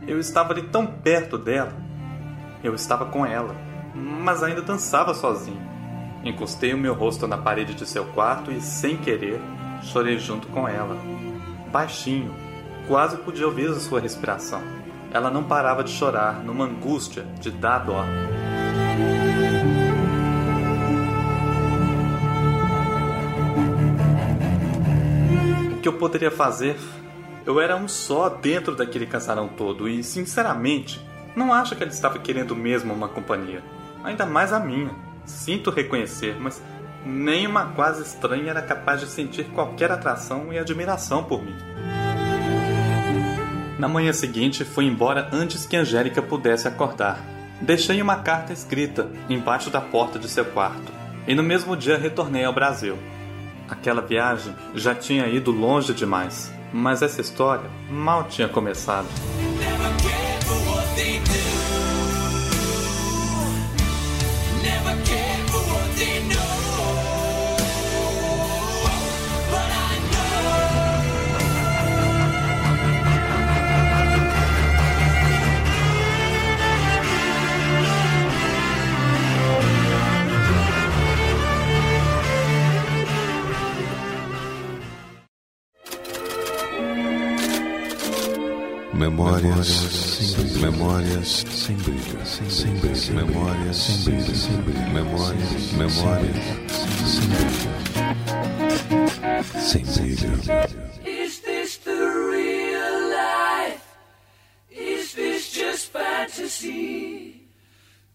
Eu 0.08 0.20
estava 0.20 0.54
ali 0.54 0.64
tão 0.64 0.88
perto 0.88 1.38
dela. 1.38 1.74
Eu 2.64 2.74
estava 2.74 3.06
com 3.06 3.26
ela, 3.26 3.54
mas 3.94 4.42
ainda 4.42 4.62
dançava 4.62 5.14
sozinho. 5.14 5.62
Encostei 6.24 6.74
o 6.74 6.78
meu 6.78 6.94
rosto 6.94 7.28
na 7.28 7.38
parede 7.38 7.74
de 7.74 7.86
seu 7.86 8.06
quarto 8.06 8.52
e, 8.52 8.62
sem 8.62 8.96
querer, 8.96 9.42
chorei 9.82 10.18
junto 10.18 10.48
com 10.48 10.68
ela. 10.68 10.96
Baixinho, 11.72 12.34
quase 12.88 13.18
podia 13.18 13.48
ouvir 13.48 13.70
a 13.70 13.80
sua 13.80 14.00
respiração. 14.00 14.62
Ela 15.12 15.30
não 15.30 15.44
parava 15.44 15.84
de 15.84 15.92
chorar, 15.92 16.44
numa 16.44 16.66
angústia 16.66 17.26
de 17.40 17.52
dar 17.52 17.80
dó. 17.80 18.06
Que 25.82 25.88
eu 25.88 25.94
poderia 25.94 26.32
fazer? 26.32 26.78
Eu 27.46 27.60
era 27.60 27.76
um 27.76 27.88
só 27.88 28.30
dentro 28.30 28.76
daquele 28.76 29.08
casarão 29.08 29.48
todo 29.48 29.90
e, 29.90 30.04
sinceramente, 30.04 31.06
não 31.36 31.52
acho 31.52 31.76
que 31.76 31.82
ela 31.82 31.92
estava 31.92 32.20
querendo 32.20 32.56
mesmo 32.56 32.94
uma 32.94 33.10
companhia. 33.10 33.64
Ainda 34.04 34.26
mais 34.26 34.54
a 34.54 34.60
minha. 34.60 34.92
Sinto 35.26 35.72
reconhecer, 35.72 36.38
mas 36.40 36.62
nem 37.04 37.48
uma 37.48 37.66
quase 37.66 38.04
estranha 38.04 38.52
era 38.52 38.62
capaz 38.62 39.00
de 39.00 39.08
sentir 39.08 39.46
qualquer 39.46 39.92
atração 39.92 40.54
e 40.54 40.60
admiração 40.60 41.24
por 41.24 41.44
mim. 41.44 41.56
Na 43.80 43.88
manhã 43.88 44.14
seguinte, 44.14 44.64
fui 44.64 44.86
embora 44.86 45.30
antes 45.32 45.66
que 45.66 45.76
Angélica 45.76 46.22
pudesse 46.22 46.68
acordar. 46.68 47.20
Deixei 47.60 48.00
uma 48.02 48.18
carta 48.18 48.54
escrita 48.54 49.10
embaixo 49.28 49.72
da 49.72 49.82
porta 49.82 50.20
de 50.20 50.30
seu 50.30 50.46
quarto 50.46 50.92
e 51.28 51.34
no 51.34 51.42
mesmo 51.42 51.76
dia 51.76 51.98
retornei 51.98 52.44
ao 52.44 52.54
Brasil. 52.54 52.98
Aquela 53.72 54.02
viagem 54.02 54.54
já 54.76 54.94
tinha 54.94 55.26
ido 55.28 55.50
longe 55.50 55.94
demais. 55.94 56.52
Mas 56.74 57.02
essa 57.02 57.22
história 57.22 57.70
mal 57.90 58.26
tinha 58.26 58.50
começado. 58.50 59.08
Memórias 89.42 89.68
sem 89.68 90.36
brilho. 90.36 90.62
Memórias 90.62 91.44
sem 91.50 91.76
brilho. 91.78 92.26
Sem 92.26 92.76
brilho. 92.76 93.16
Memórias 93.16 93.78
sem 93.78 94.04
brilho. 94.04 94.36
Sem 94.36 94.62
brilho. 94.62 94.90
Memórias. 94.92 95.72
Memórias 95.72 96.36
sem 97.08 97.28
brilho. 97.28 97.72
Sem 99.60 99.84
brilho. 99.84 100.34
Is 101.04 101.40
this 101.40 101.78
the 101.78 101.92
real 101.92 103.10
life? 103.10 103.82
Is 104.70 105.16
this 105.16 105.52
just 105.52 105.92
fantasy? 105.92 107.48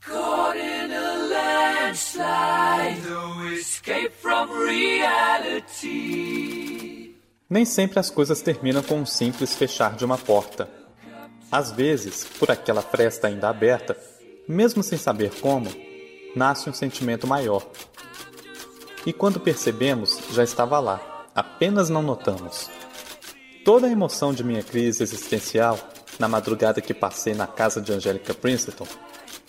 Caught 0.00 0.56
in 0.56 0.92
a 0.92 1.16
landslide, 1.28 3.02
no 3.02 3.48
escape 3.48 4.12
from 4.12 4.48
reality. 4.52 5.96
Nem 7.50 7.64
sempre 7.64 7.98
as 7.98 8.10
coisas 8.10 8.40
terminam 8.40 8.84
com 8.84 9.00
um 9.00 9.06
simples 9.06 9.56
fechar 9.56 9.96
de 9.96 10.04
uma 10.04 10.16
porta. 10.16 10.85
Às 11.56 11.72
vezes, 11.72 12.22
por 12.38 12.50
aquela 12.50 12.82
fresta 12.82 13.28
ainda 13.28 13.48
aberta, 13.48 13.96
mesmo 14.46 14.82
sem 14.82 14.98
saber 14.98 15.30
como, 15.40 15.70
nasce 16.34 16.68
um 16.68 16.72
sentimento 16.74 17.26
maior. 17.26 17.66
E 19.06 19.12
quando 19.14 19.40
percebemos, 19.40 20.20
já 20.34 20.44
estava 20.44 20.78
lá, 20.78 21.24
apenas 21.34 21.88
não 21.88 22.02
notamos. 22.02 22.68
Toda 23.64 23.86
a 23.86 23.90
emoção 23.90 24.34
de 24.34 24.44
minha 24.44 24.62
crise 24.62 25.02
existencial, 25.02 25.78
na 26.18 26.28
madrugada 26.28 26.82
que 26.82 26.92
passei 26.92 27.32
na 27.34 27.46
casa 27.46 27.80
de 27.80 27.90
Angélica 27.90 28.34
Princeton, 28.34 28.86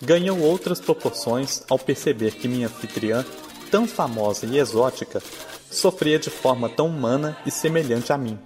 ganhou 0.01 0.39
outras 0.39 0.79
proporções 0.79 1.61
ao 1.69 1.77
perceber 1.77 2.35
que 2.35 2.47
minha 2.47 2.67
anfitriã, 2.67 3.25
tão 3.69 3.85
famosa 3.85 4.45
e 4.45 4.57
exótica, 4.57 5.21
sofria 5.69 6.17
de 6.17 6.29
forma 6.29 6.69
tão 6.69 6.87
humana 6.87 7.37
e 7.45 7.51
semelhante 7.51 8.13
a 8.13 8.17
mim. 8.17 8.39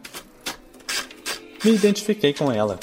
Me 1.64 1.76
identifiquei 1.76 2.34
com 2.34 2.51
ela. 2.51 2.80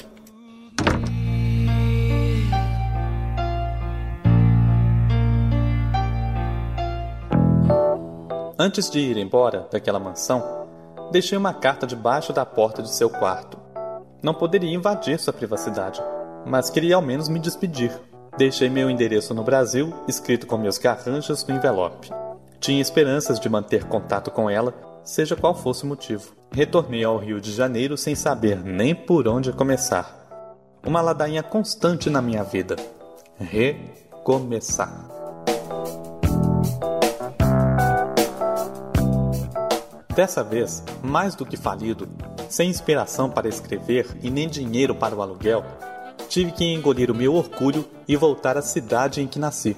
Antes 8.61 8.91
de 8.91 8.99
ir 8.99 9.17
embora 9.17 9.69
daquela 9.71 10.01
mansão, 10.01 10.67
deixei 11.13 11.39
uma 11.39 11.55
carta 11.55 11.87
debaixo 11.87 12.33
da 12.33 12.45
porta 12.45 12.83
de 12.83 12.91
seu 12.91 13.09
quarto. 13.09 13.57
Não 14.21 14.35
poderia 14.35 14.75
invadir 14.75 15.21
sua 15.21 15.33
privacidade, 15.33 16.03
mas 16.45 16.69
queria 16.69 16.97
ao 16.97 17.03
menos 17.03 17.29
me 17.29 17.39
despedir. 17.39 17.93
Deixei 18.37 18.69
meu 18.69 18.91
endereço 18.91 19.33
no 19.33 19.45
Brasil, 19.45 19.95
escrito 20.09 20.45
com 20.45 20.59
meus 20.59 20.77
garranchos 20.77 21.47
no 21.47 21.55
envelope. 21.55 22.11
Tinha 22.59 22.83
esperanças 22.83 23.39
de 23.39 23.49
manter 23.49 23.85
contato 23.85 24.29
com 24.33 24.51
ela, 24.51 24.75
seja 25.05 25.37
qual 25.37 25.55
fosse 25.55 25.85
o 25.85 25.87
motivo. 25.87 26.33
Retornei 26.51 27.05
ao 27.05 27.17
Rio 27.17 27.41
de 27.41 27.53
Janeiro 27.53 27.97
sem 27.97 28.17
saber 28.17 28.65
nem 28.65 28.93
por 28.93 29.29
onde 29.29 29.53
começar. 29.53 30.19
Uma 30.85 31.01
ladainha 31.01 31.45
constante 31.45 32.11
na 32.11 32.21
minha 32.21 32.43
vida. 32.43 32.75
Recomeçar. 33.39 35.18
Dessa 40.19 40.43
vez, 40.43 40.83
mais 41.01 41.37
do 41.37 41.47
que 41.47 41.57
falido, 41.57 42.09
sem 42.49 42.69
inspiração 42.69 43.31
para 43.31 43.47
escrever 43.49 44.05
e 44.21 44.29
nem 44.29 44.49
dinheiro 44.49 44.93
para 44.93 45.15
o 45.15 45.23
aluguel, 45.23 45.65
tive 46.29 46.51
que 46.51 46.65
engolir 46.65 47.09
o 47.09 47.15
meu 47.15 47.37
orgulho 47.37 47.89
e 48.09 48.17
voltar 48.17 48.57
à 48.57 48.61
cidade 48.61 49.21
em 49.21 49.29
que 49.29 49.39
nasci. 49.39 49.77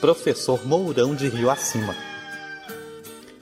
Professor 0.00 0.64
Mourão 0.64 1.16
de 1.16 1.28
Rio 1.28 1.50
Acima. 1.50 2.15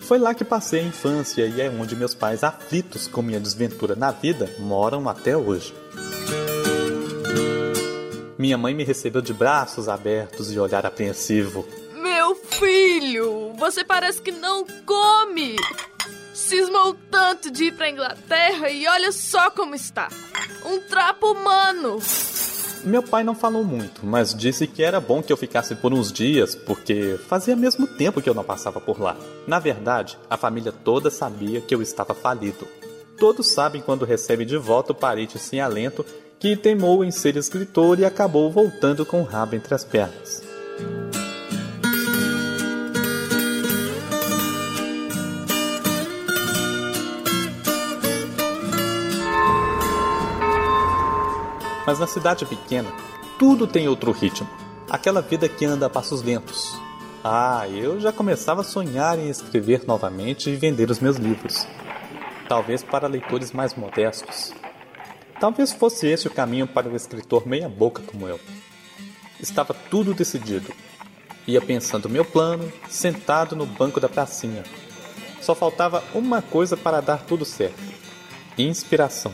Foi 0.06 0.18
lá 0.18 0.34
que 0.34 0.44
passei 0.44 0.80
a 0.80 0.84
infância 0.84 1.46
e 1.46 1.60
é 1.62 1.70
onde 1.70 1.96
meus 1.96 2.14
pais, 2.14 2.44
aflitos 2.44 3.08
com 3.08 3.22
minha 3.22 3.40
desventura 3.40 3.94
na 3.94 4.10
vida, 4.10 4.54
moram 4.58 5.08
até 5.08 5.34
hoje. 5.34 5.74
Minha 8.36 8.58
mãe 8.58 8.74
me 8.74 8.84
recebeu 8.84 9.22
de 9.22 9.32
braços 9.32 9.88
abertos 9.88 10.52
e 10.52 10.58
olhar 10.58 10.84
apreensivo. 10.84 11.66
Meu 11.94 12.34
filho, 12.34 13.54
você 13.56 13.82
parece 13.82 14.20
que 14.20 14.30
não 14.30 14.66
come. 14.84 15.56
Cismou 16.34 16.94
tanto 17.10 17.50
de 17.50 17.64
ir 17.64 17.72
pra 17.72 17.88
Inglaterra 17.88 18.68
e 18.68 18.86
olha 18.86 19.10
só 19.10 19.50
como 19.50 19.74
está. 19.74 20.08
Um 20.66 20.80
trapo 20.80 21.32
humano. 21.32 21.98
Meu 22.84 23.02
pai 23.02 23.24
não 23.24 23.34
falou 23.34 23.64
muito, 23.64 24.04
mas 24.04 24.34
disse 24.34 24.66
que 24.66 24.82
era 24.82 25.00
bom 25.00 25.22
que 25.22 25.32
eu 25.32 25.36
ficasse 25.38 25.74
por 25.74 25.94
uns 25.94 26.12
dias, 26.12 26.54
porque 26.54 27.18
fazia 27.28 27.56
mesmo 27.56 27.86
tempo 27.86 28.20
que 28.20 28.28
eu 28.28 28.34
não 28.34 28.44
passava 28.44 28.78
por 28.78 29.00
lá. 29.00 29.16
Na 29.46 29.58
verdade, 29.58 30.18
a 30.28 30.36
família 30.36 30.70
toda 30.70 31.10
sabia 31.10 31.62
que 31.62 31.74
eu 31.74 31.80
estava 31.80 32.14
falido. 32.14 32.68
Todos 33.18 33.48
sabem 33.48 33.80
quando 33.80 34.04
recebe 34.04 34.44
de 34.44 34.58
volta 34.58 34.92
o 34.92 34.94
parente 34.94 35.38
sem 35.38 35.60
alento 35.60 36.04
que 36.38 36.56
teimou 36.56 37.02
em 37.02 37.10
ser 37.10 37.36
escritor 37.36 37.98
e 37.98 38.04
acabou 38.04 38.50
voltando 38.50 39.06
com 39.06 39.22
o 39.22 39.24
rabo 39.24 39.56
entre 39.56 39.74
as 39.74 39.82
pernas. 39.82 40.42
Mas 51.86 51.98
na 51.98 52.06
cidade 52.06 52.46
pequena, 52.46 52.90
tudo 53.38 53.66
tem 53.66 53.88
outro 53.88 54.12
ritmo. 54.12 54.48
Aquela 54.90 55.20
vida 55.20 55.48
que 55.48 55.64
anda 55.64 55.86
a 55.86 55.90
passos 55.90 56.22
lentos. 56.22 56.78
Ah, 57.22 57.66
eu 57.68 57.98
já 57.98 58.12
começava 58.12 58.60
a 58.60 58.64
sonhar 58.64 59.18
em 59.18 59.28
escrever 59.28 59.84
novamente 59.86 60.50
e 60.50 60.56
vender 60.56 60.90
os 60.90 61.00
meus 61.00 61.16
livros. 61.16 61.66
Talvez 62.48 62.82
para 62.82 63.08
leitores 63.08 63.50
mais 63.52 63.74
modestos. 63.74 64.52
Talvez 65.40 65.72
fosse 65.72 66.06
esse 66.06 66.26
o 66.26 66.30
caminho 66.30 66.66
para 66.66 66.88
o 66.88 66.94
escritor 66.94 67.46
meia-boca 67.46 68.02
como 68.02 68.28
eu. 68.28 68.38
Estava 69.40 69.74
tudo 69.90 70.14
decidido. 70.14 70.72
Ia 71.46 71.60
pensando 71.60 72.08
meu 72.08 72.24
plano, 72.24 72.72
sentado 72.88 73.56
no 73.56 73.66
banco 73.66 74.00
da 74.00 74.08
pracinha. 74.08 74.62
Só 75.40 75.54
faltava 75.54 76.02
uma 76.14 76.40
coisa 76.40 76.76
para 76.76 77.00
dar 77.00 77.22
tudo 77.24 77.44
certo: 77.44 77.82
inspiração. 78.56 79.32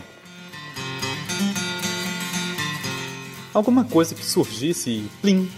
Alguma 3.53 3.85
coisa 3.85 4.15
que 4.15 4.25
surgisse 4.25 4.91
e, 4.91 5.11
plim, 5.21 5.51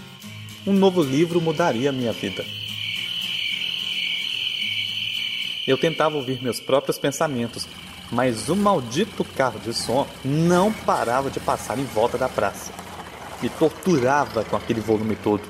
um 0.65 0.73
novo 0.73 1.03
livro 1.03 1.39
mudaria 1.39 1.91
a 1.91 1.93
minha 1.93 2.11
vida. 2.11 2.43
Eu 5.67 5.77
tentava 5.77 6.15
ouvir 6.15 6.41
meus 6.41 6.59
próprios 6.59 6.97
pensamentos, 6.97 7.67
mas 8.11 8.49
o 8.49 8.55
maldito 8.55 9.23
carro 9.23 9.59
de 9.59 9.73
som 9.73 10.07
não 10.25 10.73
parava 10.73 11.29
de 11.29 11.39
passar 11.39 11.77
em 11.77 11.85
volta 11.85 12.17
da 12.17 12.27
praça. 12.27 12.73
Me 13.41 13.49
torturava 13.49 14.43
com 14.43 14.55
aquele 14.55 14.81
volume 14.81 15.15
todo. 15.15 15.43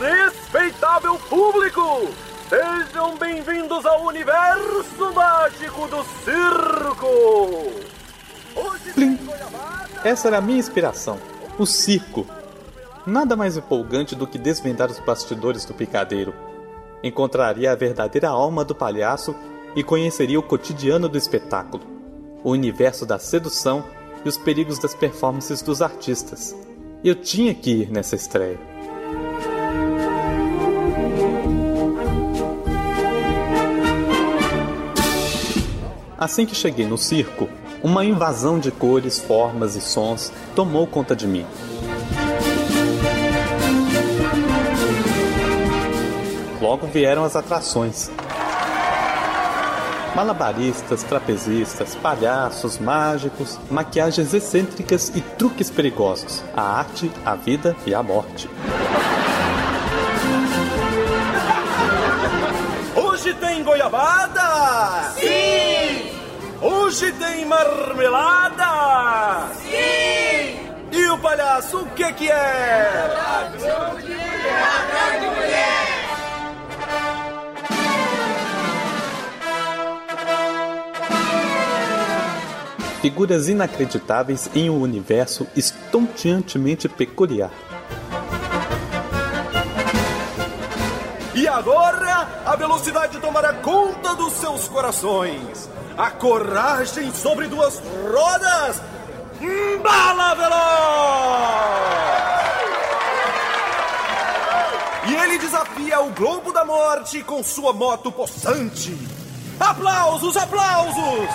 Respeitável 0.00 1.18
público! 1.28 2.08
Sejam 2.48 3.16
bem-vindos 3.16 3.84
ao 3.84 4.06
universo 4.06 5.12
mágico 5.14 5.88
do 5.88 6.04
circo! 6.24 7.99
Plim. 8.94 9.18
Essa 10.04 10.28
era 10.28 10.38
a 10.38 10.40
minha 10.40 10.58
inspiração, 10.58 11.18
o 11.58 11.66
circo. 11.66 12.26
Nada 13.06 13.36
mais 13.36 13.56
empolgante 13.56 14.14
do 14.14 14.26
que 14.26 14.38
desvendar 14.38 14.90
os 14.90 14.98
bastidores 14.98 15.64
do 15.64 15.74
picadeiro. 15.74 16.34
Encontraria 17.02 17.72
a 17.72 17.76
verdadeira 17.76 18.28
alma 18.28 18.64
do 18.64 18.74
palhaço 18.74 19.34
e 19.74 19.82
conheceria 19.82 20.38
o 20.38 20.42
cotidiano 20.42 21.08
do 21.08 21.16
espetáculo, 21.16 21.84
o 22.42 22.50
universo 22.50 23.06
da 23.06 23.18
sedução 23.18 23.84
e 24.24 24.28
os 24.28 24.36
perigos 24.36 24.78
das 24.78 24.94
performances 24.94 25.62
dos 25.62 25.80
artistas. 25.80 26.54
Eu 27.02 27.14
tinha 27.14 27.54
que 27.54 27.70
ir 27.70 27.90
nessa 27.90 28.16
estreia. 28.16 28.58
Assim 36.18 36.44
que 36.44 36.54
cheguei 36.54 36.86
no 36.86 36.98
circo, 36.98 37.48
Uma 37.82 38.04
invasão 38.04 38.58
de 38.58 38.70
cores, 38.70 39.18
formas 39.18 39.74
e 39.74 39.80
sons 39.80 40.30
tomou 40.54 40.86
conta 40.86 41.16
de 41.16 41.26
mim. 41.26 41.46
Logo 46.60 46.86
vieram 46.86 47.24
as 47.24 47.34
atrações. 47.34 48.10
Malabaristas, 50.14 51.02
trapezistas, 51.02 51.94
palhaços, 51.94 52.78
mágicos, 52.78 53.58
maquiagens 53.70 54.34
excêntricas 54.34 55.10
e 55.14 55.22
truques 55.22 55.70
perigosos. 55.70 56.44
A 56.54 56.62
arte, 56.62 57.10
a 57.24 57.34
vida 57.34 57.74
e 57.86 57.94
a 57.94 58.02
morte. 58.02 58.50
Hoje 62.94 63.32
tem 63.34 63.64
goiabada? 63.64 65.12
Sim! 65.14 65.49
Hoje 66.62 67.10
tem 67.12 67.46
marmelada? 67.46 69.48
Sim! 69.62 70.60
E 70.92 71.08
o 71.08 71.16
palhaço, 71.16 71.78
o 71.78 71.86
que 71.90 72.12
que 72.12 72.30
é? 72.30 73.08
Figuras 83.00 83.48
inacreditáveis 83.48 84.50
em 84.54 84.68
um 84.68 84.82
universo 84.82 85.46
estonteantemente 85.56 86.90
peculiar. 86.90 87.52
E 91.34 91.48
agora, 91.48 92.42
a 92.44 92.54
velocidade 92.54 93.18
tomará 93.18 93.54
conta 93.54 94.14
dos 94.14 94.34
seus 94.34 94.68
corações. 94.68 95.70
A 96.00 96.10
coragem 96.12 97.12
sobre 97.12 97.46
duas 97.46 97.78
rodas. 98.10 98.80
Bala 99.82 100.34
veloz! 100.34 100.60
E 105.10 105.14
ele 105.14 105.38
desafia 105.38 106.00
o 106.00 106.10
Globo 106.12 106.54
da 106.54 106.64
Morte 106.64 107.22
com 107.22 107.44
sua 107.44 107.74
moto 107.74 108.10
possante. 108.10 108.96
Aplausos, 109.60 110.38
aplausos! 110.38 111.28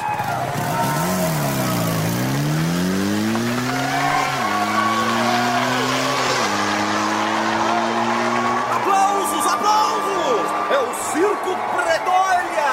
Aplausos, 8.75 9.45
aplausos! 9.45 10.49
É 10.71 10.79
o 10.79 10.95
Circo 11.11 11.55
Predolha! 11.75 12.64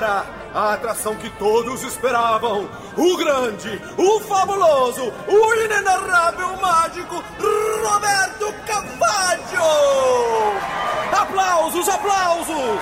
Agora, 0.00 0.24
a 0.54 0.74
atração 0.74 1.14
que 1.16 1.30
todos 1.30 1.82
esperavam: 1.82 2.68
o 2.96 3.16
grande, 3.16 3.80
o 3.96 4.20
fabuloso, 4.20 5.12
o 5.28 5.54
inenarrável 5.64 6.56
mágico 6.56 7.22
Roberto 7.82 8.52
Cavaggio! 8.66 9.60
Aplausos, 11.12 11.88
aplausos! 11.88 12.80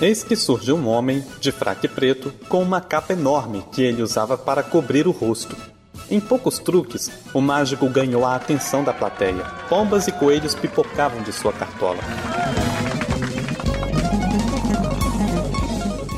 Eis 0.00 0.24
que 0.24 0.34
surge 0.34 0.72
um 0.72 0.88
homem 0.88 1.24
de 1.38 1.52
fraque 1.52 1.86
preto 1.86 2.34
com 2.48 2.60
uma 2.60 2.80
capa 2.80 3.12
enorme 3.12 3.64
que 3.70 3.82
ele 3.82 4.02
usava 4.02 4.36
para 4.36 4.60
cobrir 4.60 5.06
o 5.06 5.12
rosto. 5.12 5.71
Em 6.10 6.20
poucos 6.20 6.58
truques, 6.58 7.10
o 7.32 7.40
mágico 7.40 7.88
ganhou 7.88 8.24
a 8.24 8.36
atenção 8.36 8.84
da 8.84 8.92
plateia. 8.92 9.44
Pombas 9.68 10.06
e 10.08 10.12
coelhos 10.12 10.54
pipocavam 10.54 11.22
de 11.22 11.32
sua 11.32 11.52
cartola. 11.52 12.00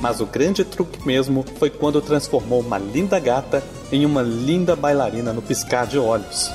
Mas 0.01 0.21
o 0.21 0.27
grande 0.27 0.65
truque 0.65 1.07
mesmo 1.07 1.45
foi 1.59 1.71
quando 1.71 2.03
transformou 2.03 2.61
uma 2.61 2.77
linda 2.77 3.19
gata 3.19 3.63
em 3.91 4.05
uma 4.05 4.21
linda 4.21 4.77
bailarina 4.77 5.33
no 5.33 5.41
piscar 5.41 5.87
de 5.87 5.99
olhos. 5.99 6.51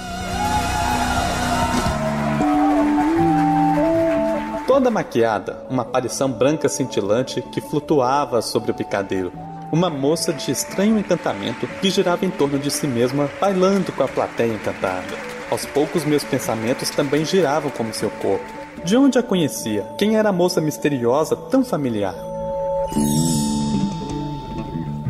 Toda 4.68 4.92
maquiada, 4.92 5.66
uma 5.70 5.82
aparição 5.82 6.32
branca 6.32 6.70
cintilante 6.70 7.42
que 7.42 7.60
flutuava 7.60 8.42
sobre 8.42 8.70
o 8.72 8.74
picadeiro. 8.74 9.34
Uma 9.72 9.90
moça 9.90 10.34
de 10.34 10.50
estranho 10.50 10.98
encantamento 10.98 11.68
que 11.80 11.92
girava 11.92 12.26
em 12.26 12.32
torno 12.32 12.58
de 12.58 12.72
si 12.72 12.88
mesma, 12.88 13.30
bailando 13.40 13.92
com 13.92 14.02
a 14.02 14.08
plateia 14.08 14.52
encantada. 14.52 15.16
Aos 15.52 15.66
poucos, 15.66 16.04
meus 16.04 16.24
pensamentos 16.24 16.90
também 16.90 17.24
giravam 17.24 17.70
como 17.70 17.94
seu 17.94 18.10
corpo. 18.10 18.46
De 18.84 18.98
onde 18.98 19.20
a 19.20 19.24
conhecia? 19.24 19.84
Quem 19.98 20.18
era 20.18 20.30
a 20.30 20.34
moça 20.34 20.60
misteriosa 20.60 21.36
tão 21.36 21.64
familiar? 21.64 22.16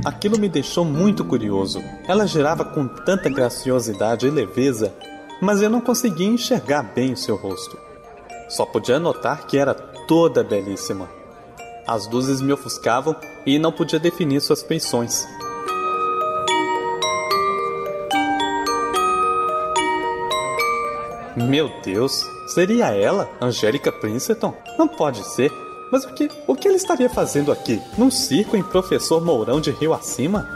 Aquilo 0.03 0.37
me 0.37 0.49
deixou 0.49 0.83
muito 0.83 1.23
curioso. 1.23 1.81
Ela 2.05 2.27
girava 2.27 2.65
com 2.65 2.85
tanta 2.87 3.29
graciosidade 3.29 4.27
e 4.27 4.29
leveza, 4.29 4.93
mas 5.41 5.61
eu 5.61 5.69
não 5.69 5.79
conseguia 5.79 6.27
enxergar 6.27 6.83
bem 6.83 7.13
o 7.13 7.17
seu 7.17 7.37
rosto. 7.37 7.77
Só 8.49 8.65
podia 8.65 8.99
notar 8.99 9.47
que 9.47 9.57
era 9.57 9.73
toda 9.73 10.43
belíssima. 10.43 11.18
As 11.89 12.07
luzes 12.07 12.39
me 12.39 12.53
ofuscavam 12.53 13.15
e 13.47 13.57
não 13.57 13.71
podia 13.71 13.97
definir 13.97 14.39
suas 14.41 14.61
feições. 14.61 15.27
Meu 21.35 21.67
Deus, 21.83 22.23
seria 22.53 22.95
ela, 22.95 23.27
Angélica 23.41 23.91
Princeton? 23.91 24.53
Não 24.77 24.87
pode 24.87 25.23
ser. 25.33 25.51
Mas 25.91 26.05
o 26.05 26.13
que, 26.13 26.29
o 26.45 26.55
que 26.55 26.67
ela 26.67 26.77
estaria 26.77 27.09
fazendo 27.09 27.51
aqui? 27.51 27.81
Num 27.97 28.11
circo 28.11 28.55
em 28.55 28.61
Professor 28.61 29.19
Mourão 29.19 29.59
de 29.59 29.71
Rio 29.71 29.91
Acima? 29.91 30.47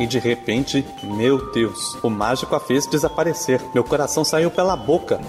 E 0.00 0.08
de 0.08 0.18
repente, 0.18 0.84
meu 1.04 1.52
Deus, 1.52 1.96
o 2.02 2.10
mágico 2.10 2.56
a 2.56 2.58
fez 2.58 2.84
desaparecer. 2.84 3.62
Meu 3.72 3.84
coração 3.84 4.24
saiu 4.24 4.50
pela 4.50 4.74
boca. 4.74 5.20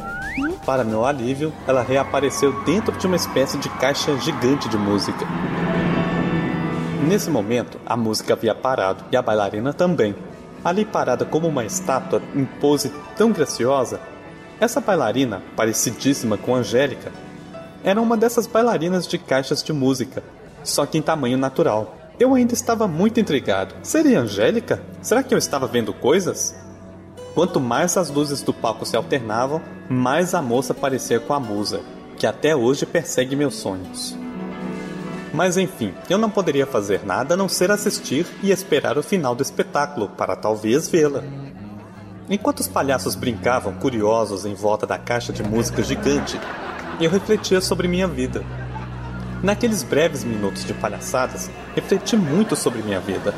Para 0.66 0.84
meu 0.84 1.06
alívio, 1.06 1.54
ela 1.68 1.84
reapareceu 1.84 2.64
dentro 2.64 2.98
de 2.98 3.06
uma 3.06 3.16
espécie 3.16 3.58
de 3.58 3.70
caixa 3.70 4.18
gigante 4.18 4.68
de 4.70 4.78
música. 4.78 5.26
Nesse 7.08 7.30
momento, 7.30 7.80
a 7.86 7.98
música 7.98 8.34
havia 8.34 8.56
parado 8.56 9.04
e 9.12 9.18
a 9.18 9.22
bailarina 9.22 9.74
também. 9.74 10.16
Ali 10.64 10.86
parada 10.86 11.26
como 11.26 11.48
uma 11.48 11.66
estátua 11.66 12.22
em 12.34 12.46
pose 12.46 12.92
tão 13.18 13.32
graciosa, 13.32 14.00
essa 14.60 14.80
bailarina, 14.80 15.42
parecidíssima 15.58 16.38
com 16.38 16.56
Angélica, 16.56 17.12
era 17.84 18.00
uma 18.02 18.16
dessas 18.16 18.48
bailarinas 18.48 19.06
de 19.06 19.18
caixas 19.18 19.62
de 19.62 19.74
música, 19.74 20.24
só 20.64 20.86
que 20.86 20.98
em 20.98 21.02
tamanho 21.02 21.38
natural. 21.38 21.98
Eu 22.18 22.34
ainda 22.34 22.54
estava 22.54 22.88
muito 22.88 23.20
intrigado. 23.20 23.76
Seria 23.84 24.22
Angélica? 24.22 24.82
Será 25.02 25.22
que 25.22 25.34
eu 25.34 25.38
estava 25.38 25.68
vendo 25.68 25.94
coisas? 25.94 26.56
Quanto 27.34 27.60
mais 27.60 27.98
as 27.98 28.12
luzes 28.12 28.44
do 28.44 28.54
palco 28.54 28.86
se 28.86 28.96
alternavam, 28.96 29.62
mais 29.90 30.36
a 30.36 30.42
moça 30.42 30.74
parecia 30.74 31.20
com 31.20 31.34
a 31.34 31.40
musa, 31.40 31.82
que 32.18 32.28
até 32.28 32.56
hoje 32.56 32.86
persegue 32.86 33.36
meus 33.36 33.56
sonhos. 33.56 34.16
Mas 35.34 35.58
enfim, 35.58 35.96
eu 36.08 36.20
não 36.20 36.30
poderia 36.30 36.68
fazer 36.68 37.04
nada 37.04 37.34
a 37.34 37.38
não 37.38 37.50
ser 37.50 37.72
assistir 37.72 38.28
e 38.44 38.52
esperar 38.52 39.00
o 39.00 39.04
final 39.04 39.34
do 39.34 39.42
espetáculo 39.42 40.10
para 40.10 40.36
talvez 40.36 40.88
vê-la. 40.88 41.24
Enquanto 42.30 42.60
os 42.60 42.68
palhaços 42.68 43.16
brincavam 43.16 43.74
curiosos 43.74 44.46
em 44.46 44.54
volta 44.54 44.86
da 44.86 45.00
caixa 45.00 45.34
de 45.34 45.42
música 45.42 45.82
gigante, 45.82 46.40
eu 47.02 47.10
refletia 47.10 47.60
sobre 47.60 47.88
minha 47.88 48.08
vida. 48.08 48.46
Naqueles 49.42 49.82
breves 49.82 50.24
minutos 50.24 50.64
de 50.64 50.74
palhaçadas, 50.76 51.50
refleti 51.76 52.16
muito 52.16 52.56
sobre 52.56 52.84
minha 52.84 53.00
vida. 53.00 53.34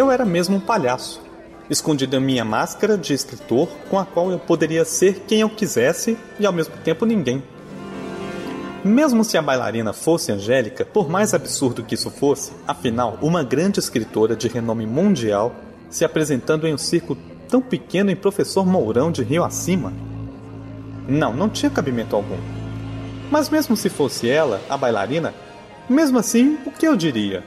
Eu 0.00 0.10
era 0.10 0.24
mesmo 0.24 0.56
um 0.56 0.60
palhaço, 0.60 1.20
escondido 1.68 2.16
em 2.16 2.20
minha 2.20 2.42
máscara 2.42 2.96
de 2.96 3.12
escritor 3.12 3.68
com 3.90 3.98
a 3.98 4.06
qual 4.06 4.30
eu 4.30 4.38
poderia 4.38 4.82
ser 4.82 5.24
quem 5.28 5.40
eu 5.40 5.50
quisesse 5.50 6.16
e 6.38 6.46
ao 6.46 6.54
mesmo 6.54 6.74
tempo 6.78 7.04
ninguém. 7.04 7.42
Mesmo 8.82 9.22
se 9.22 9.36
a 9.36 9.42
bailarina 9.42 9.92
fosse 9.92 10.32
Angélica, 10.32 10.86
por 10.86 11.10
mais 11.10 11.34
absurdo 11.34 11.84
que 11.84 11.96
isso 11.96 12.10
fosse, 12.10 12.50
afinal, 12.66 13.18
uma 13.20 13.44
grande 13.44 13.78
escritora 13.78 14.34
de 14.34 14.48
renome 14.48 14.86
mundial 14.86 15.54
se 15.90 16.02
apresentando 16.02 16.66
em 16.66 16.72
um 16.72 16.78
circo 16.78 17.14
tão 17.46 17.60
pequeno 17.60 18.10
em 18.10 18.16
Professor 18.16 18.64
Mourão 18.64 19.12
de 19.12 19.22
Rio 19.22 19.44
Acima? 19.44 19.92
Não, 21.06 21.34
não 21.34 21.50
tinha 21.50 21.68
cabimento 21.68 22.16
algum. 22.16 22.38
Mas 23.30 23.50
mesmo 23.50 23.76
se 23.76 23.90
fosse 23.90 24.30
ela, 24.30 24.62
a 24.66 24.78
bailarina, 24.78 25.34
mesmo 25.90 26.18
assim, 26.18 26.56
o 26.64 26.70
que 26.70 26.88
eu 26.88 26.96
diria? 26.96 27.44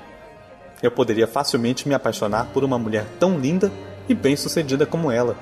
Eu 0.83 0.91
poderia 0.91 1.25
facilmente 1.25 1.87
me 1.87 1.95
apaixonar 1.95 2.47
por 2.47 2.61
uma 2.63 2.77
mulher 2.77 3.07
tão 3.17 3.39
linda 3.39 3.71
e 4.09 4.13
bem-sucedida 4.13 4.85
como 4.85 5.09
ela. 5.09 5.37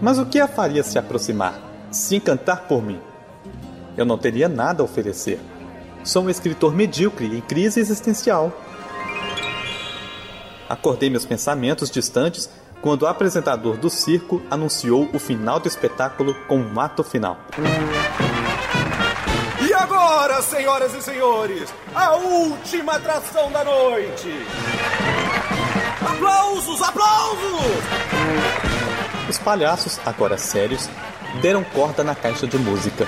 Mas 0.00 0.18
o 0.18 0.24
que 0.24 0.40
a 0.40 0.48
faria 0.48 0.82
se 0.82 0.98
aproximar, 0.98 1.60
se 1.90 2.16
encantar 2.16 2.62
por 2.66 2.82
mim? 2.82 2.98
Eu 3.98 4.06
não 4.06 4.16
teria 4.16 4.48
nada 4.48 4.82
a 4.82 4.84
oferecer. 4.84 5.38
Sou 6.02 6.24
um 6.24 6.30
escritor 6.30 6.74
medíocre 6.74 7.26
em 7.26 7.42
crise 7.42 7.80
existencial. 7.80 8.50
Acordei 10.66 11.10
meus 11.10 11.26
pensamentos 11.26 11.90
distantes 11.90 12.48
quando 12.80 13.02
o 13.02 13.06
apresentador 13.06 13.76
do 13.76 13.90
circo 13.90 14.40
anunciou 14.50 15.06
o 15.12 15.18
final 15.18 15.60
do 15.60 15.68
espetáculo 15.68 16.34
com 16.48 16.58
um 16.58 16.80
ato 16.80 17.04
final. 17.04 17.36
Agora, 20.10 20.42
senhoras 20.42 20.92
e 20.92 21.00
senhores, 21.00 21.72
a 21.94 22.16
última 22.16 22.94
atração 22.94 23.48
da 23.52 23.62
noite! 23.62 24.44
Aplausos, 26.04 26.82
aplausos! 26.82 27.84
Os 29.28 29.38
palhaços, 29.38 30.00
agora 30.04 30.36
sérios, 30.36 30.90
deram 31.40 31.62
corda 31.62 32.02
na 32.02 32.16
caixa 32.16 32.44
de 32.44 32.58
música. 32.58 33.06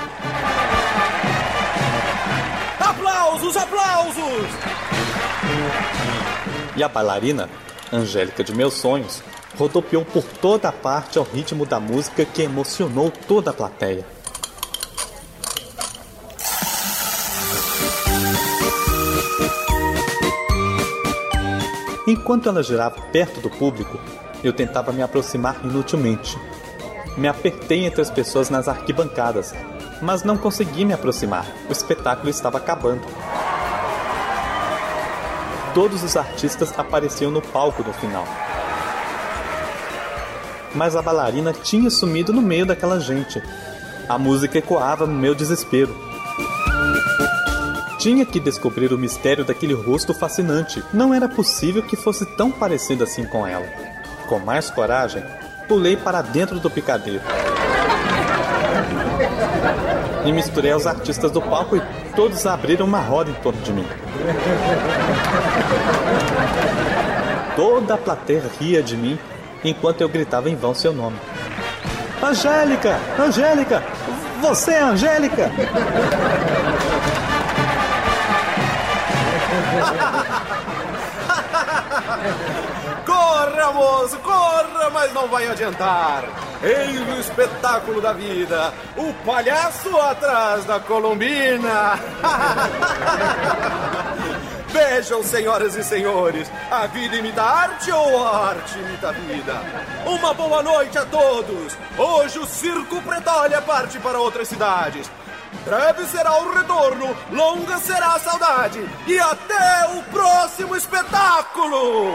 Aplausos, 2.79 3.57
aplausos! 3.57 4.49
E 6.77 6.85
a 6.85 6.89
bailarina, 6.89 7.51
Angélica 7.93 8.45
de 8.45 8.55
meus 8.55 8.75
sonhos, 8.75 9.25
rodopiou 9.59 10.05
por 10.05 10.23
toda 10.23 10.69
a 10.69 10.73
parte 10.73 11.19
ao 11.19 11.25
ritmo 11.25 11.67
da 11.67 11.81
música 11.81 12.25
que 12.25 12.43
emocionou 12.43 13.11
toda 13.11 13.51
a 13.51 13.53
plateia. 13.53 14.22
Enquanto 22.07 22.49
ela 22.49 22.63
girava 22.65 23.01
perto 23.13 23.41
do 23.41 23.49
público, 23.49 23.99
eu 24.43 24.53
tentava 24.53 24.93
me 24.93 25.03
aproximar 25.03 25.61
inutilmente. 25.63 26.37
Me 27.17 27.29
apertei 27.29 27.85
entre 27.85 28.03
as 28.03 28.11
pessoas 28.11 28.51
nas 28.51 28.67
arquibancadas, 28.67 29.55
mas 30.01 30.25
não 30.25 30.37
consegui 30.37 30.85
me 30.85 30.93
aproximar. 30.93 31.47
O 31.69 31.73
espetáculo 31.73 32.29
estava 32.29 32.59
acabando. 32.59 33.03
Todos 35.73 36.03
os 36.03 36.17
artistas 36.17 36.77
apareciam 36.77 37.31
no 37.31 37.41
palco 37.41 37.85
no 37.85 37.93
final. 37.93 38.27
Mas 40.75 40.97
a 40.97 41.03
bailarina 41.03 41.53
tinha 41.53 41.89
sumido 41.89 42.33
no 42.33 42.43
meio 42.43 42.67
daquela 42.67 42.99
gente. 42.99 43.41
A 44.09 44.19
música 44.19 44.59
ecoava 44.59 45.07
no 45.07 45.15
meu 45.15 45.35
desespero. 45.35 46.12
Tinha 48.03 48.27
que 48.27 48.41
descobrir 48.41 48.93
o 48.93 48.99
mistério 48.99 49.45
daquele 49.45 49.75
rosto 49.75 50.13
fascinante. 50.13 50.83
Não 50.93 51.15
era 51.15 51.29
possível 51.29 51.85
que 51.85 51.95
fosse 51.95 52.27
tão 52.27 52.51
parecido 52.51 53.05
assim 53.05 53.25
com 53.25 53.47
ela. 53.47 53.65
Com 54.27 54.41
mais 54.41 54.69
coragem, 54.69 55.23
pulei 55.69 55.97
para 55.97 56.21
dentro 56.21 56.59
do 56.59 56.69
picadeiro. 56.69 57.23
E 60.25 60.33
misturei 60.33 60.73
aos 60.73 60.85
artistas 60.85 61.31
do 61.31 61.41
palco 61.41 61.77
e 61.77 61.83
todos 62.17 62.45
abriram 62.45 62.87
uma 62.87 62.99
roda 62.99 63.31
em 63.31 63.35
torno 63.35 63.63
de 63.63 63.73
mim. 63.73 63.87
Toda 67.55 67.95
a 67.95 67.99
plateia 67.99 68.43
ria 68.59 68.83
de 68.83 68.97
mim 68.97 69.17
enquanto 69.63 70.01
eu 70.01 70.09
gritava 70.09 70.51
em 70.51 70.57
vão 70.57 70.75
seu 70.75 70.93
nome. 70.93 71.19
Angélica! 72.21 72.99
Angélica! 73.17 73.81
Você 74.41 74.73
é 74.73 74.83
Angélica! 74.83 75.53
Corra, 83.07 83.73
moço, 83.73 84.19
corra, 84.19 84.91
mas 84.93 85.13
não 85.13 85.29
vai 85.29 85.49
adiantar. 85.49 86.25
Eis 86.63 87.01
o 87.01 87.21
espetáculo 87.21 88.01
da 88.01 88.13
vida: 88.13 88.73
o 88.97 89.13
palhaço 89.25 89.97
atrás 89.99 90.65
da 90.65 90.79
Colombina. 90.81 91.99
Vejam, 94.73 95.23
senhoras 95.23 95.77
e 95.77 95.85
senhores, 95.85 96.51
a 96.71 96.87
vida 96.87 97.17
imita 97.17 97.43
arte 97.43 97.93
ou 97.93 98.27
a 98.27 98.49
arte 98.49 98.79
imita 98.79 99.11
a 99.11 99.13
vida? 99.13 99.61
Uma 100.07 100.33
boa 100.33 100.63
noite 100.63 100.97
a 100.97 101.05
todos! 101.05 101.77
Hoje 101.99 102.39
o 102.39 102.47
Circo 102.47 103.03
Pretólia 103.03 103.61
parte 103.61 103.99
para 103.99 104.19
outras 104.19 104.49
cidades. 104.49 105.11
Breve 105.65 106.05
será 106.07 106.41
o 106.43 106.53
retorno, 106.53 107.17
longa 107.31 107.79
será 107.79 108.15
a 108.15 108.19
saudade. 108.19 108.81
E 109.07 109.19
até 109.19 109.97
o 109.97 110.03
próximo 110.11 110.75
espetáculo! 110.75 112.13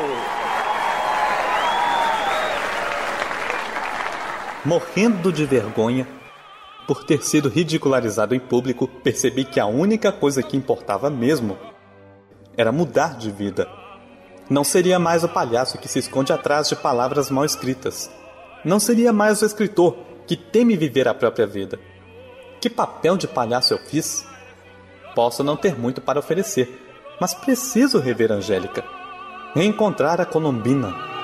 Morrendo 4.65 5.31
de 5.31 5.45
vergonha 5.45 6.07
por 6.87 7.03
ter 7.03 7.21
sido 7.21 7.49
ridicularizado 7.49 8.33
em 8.33 8.39
público, 8.39 8.87
percebi 8.87 9.43
que 9.43 9.59
a 9.59 9.65
única 9.65 10.09
coisa 10.09 10.41
que 10.41 10.55
importava 10.55 11.09
mesmo 11.09 11.57
era 12.55 12.71
mudar 12.71 13.17
de 13.17 13.29
vida. 13.29 13.67
Não 14.49 14.63
seria 14.63 14.97
mais 14.97 15.21
o 15.21 15.27
palhaço 15.27 15.77
que 15.77 15.89
se 15.89 15.99
esconde 15.99 16.31
atrás 16.31 16.69
de 16.69 16.77
palavras 16.77 17.29
mal 17.29 17.43
escritas. 17.43 18.09
Não 18.63 18.79
seria 18.79 19.11
mais 19.11 19.41
o 19.41 19.45
escritor 19.45 19.97
que 20.25 20.37
teme 20.37 20.77
viver 20.77 21.09
a 21.09 21.13
própria 21.13 21.45
vida. 21.45 21.77
Que 22.59 22.69
papel 22.69 23.17
de 23.17 23.27
palhaço 23.27 23.73
eu 23.73 23.77
fiz? 23.77 24.25
Posso 25.13 25.43
não 25.43 25.55
ter 25.55 25.77
muito 25.77 26.01
para 26.01 26.19
oferecer, 26.19 26.81
mas 27.19 27.33
preciso 27.33 27.99
rever 27.99 28.31
Angélica. 28.31 28.83
Reencontrar 29.53 30.21
a 30.21 30.25
Colombina. 30.25 31.16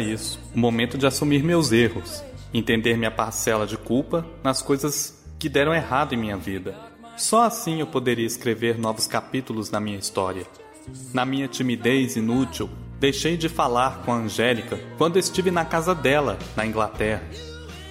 Isso, 0.00 0.40
o 0.54 0.58
momento 0.58 0.96
de 0.96 1.06
assumir 1.06 1.42
meus 1.42 1.72
erros, 1.72 2.22
entender 2.52 2.96
minha 2.96 3.10
parcela 3.10 3.66
de 3.66 3.76
culpa 3.76 4.26
nas 4.42 4.62
coisas 4.62 5.24
que 5.38 5.48
deram 5.48 5.74
errado 5.74 6.14
em 6.14 6.18
minha 6.18 6.36
vida. 6.36 6.74
Só 7.16 7.42
assim 7.42 7.80
eu 7.80 7.86
poderia 7.86 8.26
escrever 8.26 8.78
novos 8.78 9.06
capítulos 9.06 9.70
na 9.70 9.80
minha 9.80 9.98
história. 9.98 10.46
Na 11.12 11.24
minha 11.24 11.48
timidez 11.48 12.16
inútil, 12.16 12.68
deixei 12.98 13.36
de 13.36 13.48
falar 13.48 14.02
com 14.04 14.12
a 14.12 14.16
Angélica 14.16 14.78
quando 14.98 15.18
estive 15.18 15.50
na 15.50 15.64
casa 15.64 15.94
dela, 15.94 16.38
na 16.56 16.66
Inglaterra. 16.66 17.22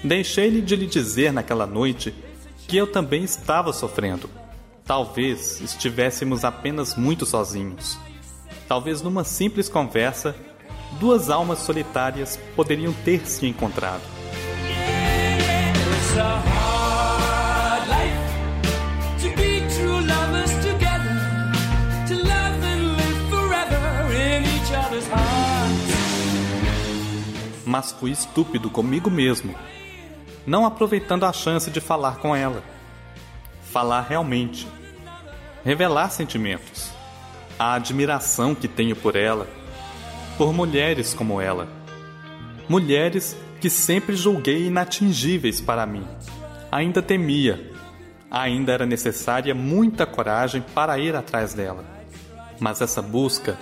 Deixei-lhe 0.04 0.62
de 0.62 0.76
lhe 0.76 0.86
dizer 0.86 1.32
naquela 1.32 1.66
noite 1.66 2.14
que 2.68 2.76
eu 2.76 2.88
também 2.88 3.24
estava 3.24 3.72
sofrendo. 3.72 4.30
Talvez 4.86 5.62
estivéssemos 5.62 6.44
apenas 6.44 6.96
muito 6.96 7.26
sozinhos. 7.26 7.98
Talvez 8.68 9.02
numa 9.02 9.24
simples 9.24 9.70
conversa 9.70 10.36
duas 10.94 11.30
almas 11.30 11.60
solitárias 11.60 12.40
poderiam 12.56 12.94
ter 12.94 13.26
se 13.28 13.48
encontrado. 13.48 14.02
Mas 27.66 27.92
fui 27.92 28.12
estúpido 28.12 28.70
comigo 28.70 29.10
mesmo, 29.10 29.56
não 30.46 30.66
aproveitando 30.66 31.26
a 31.26 31.34
chance 31.34 31.72
de 31.72 31.82
falar 31.82 32.18
com 32.18 32.36
ela. 32.36 32.64
Falar 33.72 34.02
realmente. 34.02 34.68
Revelar 35.66 36.12
sentimentos. 36.12 36.92
A 37.58 37.74
admiração 37.74 38.54
que 38.54 38.68
tenho 38.68 38.96
por 38.96 39.16
ela 39.16 39.63
por 40.38 40.54
mulheres 40.54 41.14
como 41.14 41.40
ela. 41.40 41.68
Mulheres 42.68 43.36
que 43.60 43.70
sempre 43.70 44.16
julguei 44.16 44.68
inatingíveis 44.68 45.62
para 45.62 45.86
mim. 45.86 46.06
Ainda 46.72 47.02
temia. 47.02 47.72
Ainda 48.30 48.72
era 48.72 48.86
necessária 48.86 49.54
muita 49.54 50.06
coragem 50.06 50.64
para 50.74 50.98
ir 50.98 51.16
atrás 51.16 51.54
dela. 51.54 51.86
Mas 52.60 52.82
essa 52.82 53.02
busca 53.02 53.58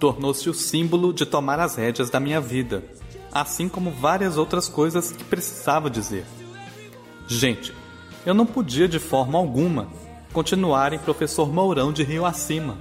tornou-se 0.00 0.48
o 0.48 0.54
símbolo 0.54 1.12
de 1.12 1.24
tomar 1.24 1.60
as 1.60 1.76
rédeas 1.76 2.10
da 2.10 2.18
minha 2.18 2.40
vida, 2.40 2.82
assim 3.30 3.68
como 3.68 3.90
várias 3.90 4.36
outras 4.36 4.68
coisas 4.68 5.12
que 5.12 5.22
precisava 5.22 5.88
dizer. 5.88 6.24
Gente, 7.28 7.72
eu 8.26 8.34
não 8.34 8.46
podia 8.46 8.88
de 8.88 8.98
forma 8.98 9.38
alguma 9.38 9.88
continuar 10.32 10.92
em 10.92 10.98
Professor 10.98 11.48
Mourão 11.52 11.92
de 11.92 12.02
Rio 12.02 12.24
Acima. 12.24 12.78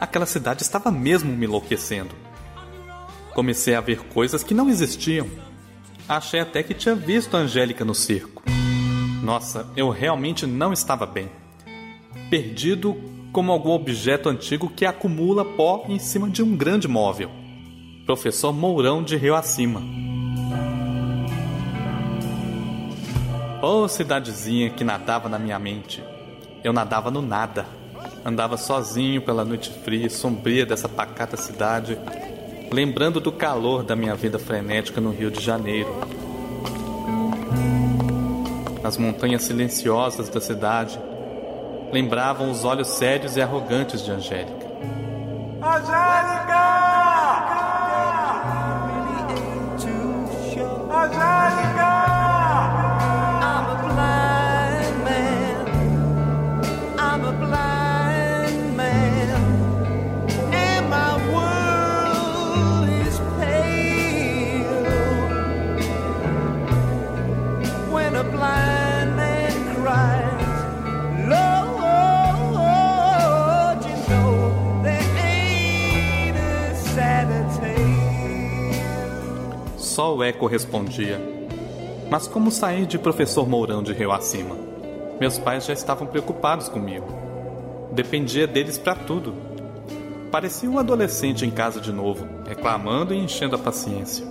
Aquela 0.00 0.26
cidade 0.26 0.62
estava 0.62 0.90
mesmo 0.90 1.32
me 1.32 1.46
enlouquecendo. 1.46 2.23
Comecei 3.34 3.74
a 3.74 3.80
ver 3.80 4.04
coisas 4.04 4.44
que 4.44 4.54
não 4.54 4.68
existiam. 4.70 5.28
Achei 6.08 6.38
até 6.38 6.62
que 6.62 6.72
tinha 6.72 6.94
visto 6.94 7.36
a 7.36 7.40
Angélica 7.40 7.84
no 7.84 7.94
circo. 7.94 8.42
Nossa, 9.22 9.66
eu 9.76 9.90
realmente 9.90 10.46
não 10.46 10.72
estava 10.72 11.04
bem. 11.04 11.28
Perdido 12.30 12.94
como 13.32 13.50
algum 13.50 13.70
objeto 13.70 14.28
antigo 14.28 14.70
que 14.70 14.86
acumula 14.86 15.44
pó 15.44 15.84
em 15.88 15.98
cima 15.98 16.30
de 16.30 16.42
um 16.42 16.56
grande 16.56 16.86
móvel. 16.86 17.28
Professor 18.06 18.52
Mourão 18.52 19.02
de 19.02 19.16
Rio 19.16 19.34
Acima. 19.34 19.82
Oh, 23.60 23.88
cidadezinha 23.88 24.70
que 24.70 24.84
nadava 24.84 25.28
na 25.28 25.38
minha 25.38 25.58
mente. 25.58 26.04
Eu 26.62 26.72
nadava 26.72 27.10
no 27.10 27.20
nada. 27.20 27.66
Andava 28.24 28.56
sozinho 28.56 29.22
pela 29.22 29.44
noite 29.44 29.70
fria 29.70 30.06
e 30.06 30.10
sombria 30.10 30.64
dessa 30.64 30.88
pacata 30.88 31.36
cidade, 31.36 31.98
lembrando 32.72 33.20
do 33.20 33.32
calor 33.32 33.82
da 33.82 33.94
minha 33.94 34.14
vida 34.14 34.38
frenética 34.38 35.00
no 35.00 35.10
Rio 35.10 35.30
de 35.30 35.40
Janeiro. 35.40 35.94
As 38.82 38.96
montanhas 38.96 39.42
silenciosas 39.42 40.28
da 40.28 40.40
cidade 40.40 41.00
lembravam 41.92 42.50
os 42.50 42.64
olhos 42.64 42.88
sérios 42.88 43.36
e 43.36 43.40
arrogantes 43.40 44.04
de 44.04 44.10
Angélica. 44.10 44.66
Angélica! 45.62 46.43
O 80.14 80.22
eco 80.22 80.46
respondia. 80.46 81.20
Mas 82.10 82.28
como 82.28 82.50
sair 82.50 82.86
de 82.86 82.98
professor 82.98 83.48
Mourão 83.48 83.82
de 83.82 83.92
Rio 83.92 84.12
Acima? 84.12 84.56
Meus 85.18 85.38
pais 85.38 85.66
já 85.66 85.72
estavam 85.72 86.06
preocupados 86.06 86.68
comigo. 86.68 87.06
Dependia 87.92 88.46
deles 88.46 88.78
para 88.78 88.94
tudo. 88.94 89.34
Parecia 90.30 90.70
um 90.70 90.78
adolescente 90.78 91.44
em 91.44 91.50
casa 91.50 91.80
de 91.80 91.92
novo, 91.92 92.26
reclamando 92.46 93.14
e 93.14 93.18
enchendo 93.18 93.56
a 93.56 93.58
paciência. 93.58 94.26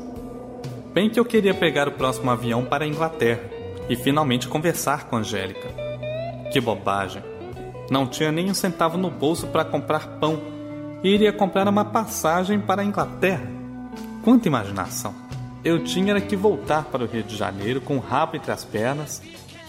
Bem 0.93 1.09
que 1.09 1.19
eu 1.19 1.25
queria 1.25 1.53
pegar 1.53 1.87
o 1.87 1.93
próximo 1.93 2.29
avião 2.29 2.65
para 2.65 2.85
a 2.85 2.87
Inglaterra 2.87 3.41
e 3.89 3.95
finalmente 3.95 4.47
conversar 4.47 5.05
com 5.05 5.17
Angélica. 5.17 5.67
Que 6.51 6.61
bobagem! 6.61 7.23
Não 7.89 8.07
tinha 8.07 8.31
nem 8.31 8.49
um 8.49 8.53
centavo 8.53 8.97
no 8.97 9.09
bolso 9.09 9.47
para 9.47 9.65
comprar 9.65 10.19
pão 10.19 10.39
e 11.03 11.09
iria 11.09 11.33
comprar 11.33 11.67
uma 11.67 11.85
passagem 11.85 12.59
para 12.59 12.81
a 12.81 12.85
Inglaterra. 12.85 13.47
Quanta 14.23 14.47
imaginação! 14.47 15.22
Eu 15.63 15.83
tinha 15.83 16.11
era 16.11 16.21
que 16.21 16.35
voltar 16.35 16.83
para 16.85 17.03
o 17.03 17.07
Rio 17.07 17.23
de 17.23 17.37
Janeiro 17.37 17.79
com 17.79 17.95
o 17.95 17.99
rabo 17.99 18.35
entre 18.35 18.51
as 18.51 18.65
pernas, 18.65 19.21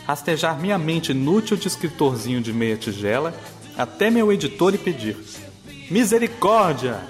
rastejar 0.06 0.58
minha 0.58 0.76
mente 0.76 1.12
inútil 1.12 1.56
de 1.56 1.68
escritorzinho 1.68 2.40
de 2.40 2.52
meia 2.52 2.76
tigela 2.76 3.32
até 3.78 4.10
meu 4.10 4.32
editor 4.32 4.74
e 4.74 4.78
pedir: 4.78 5.16
Misericórdia! 5.90 7.00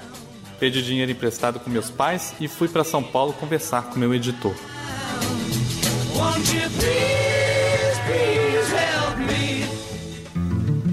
Pedi 0.58 0.82
dinheiro 0.82 1.10
emprestado 1.10 1.58
com 1.58 1.70
meus 1.70 1.90
pais 1.90 2.34
e 2.40 2.46
fui 2.46 2.68
para 2.68 2.84
São 2.84 3.02
Paulo 3.02 3.32
conversar 3.32 3.84
com 3.84 3.98
meu 3.98 4.14
editor. 4.14 4.54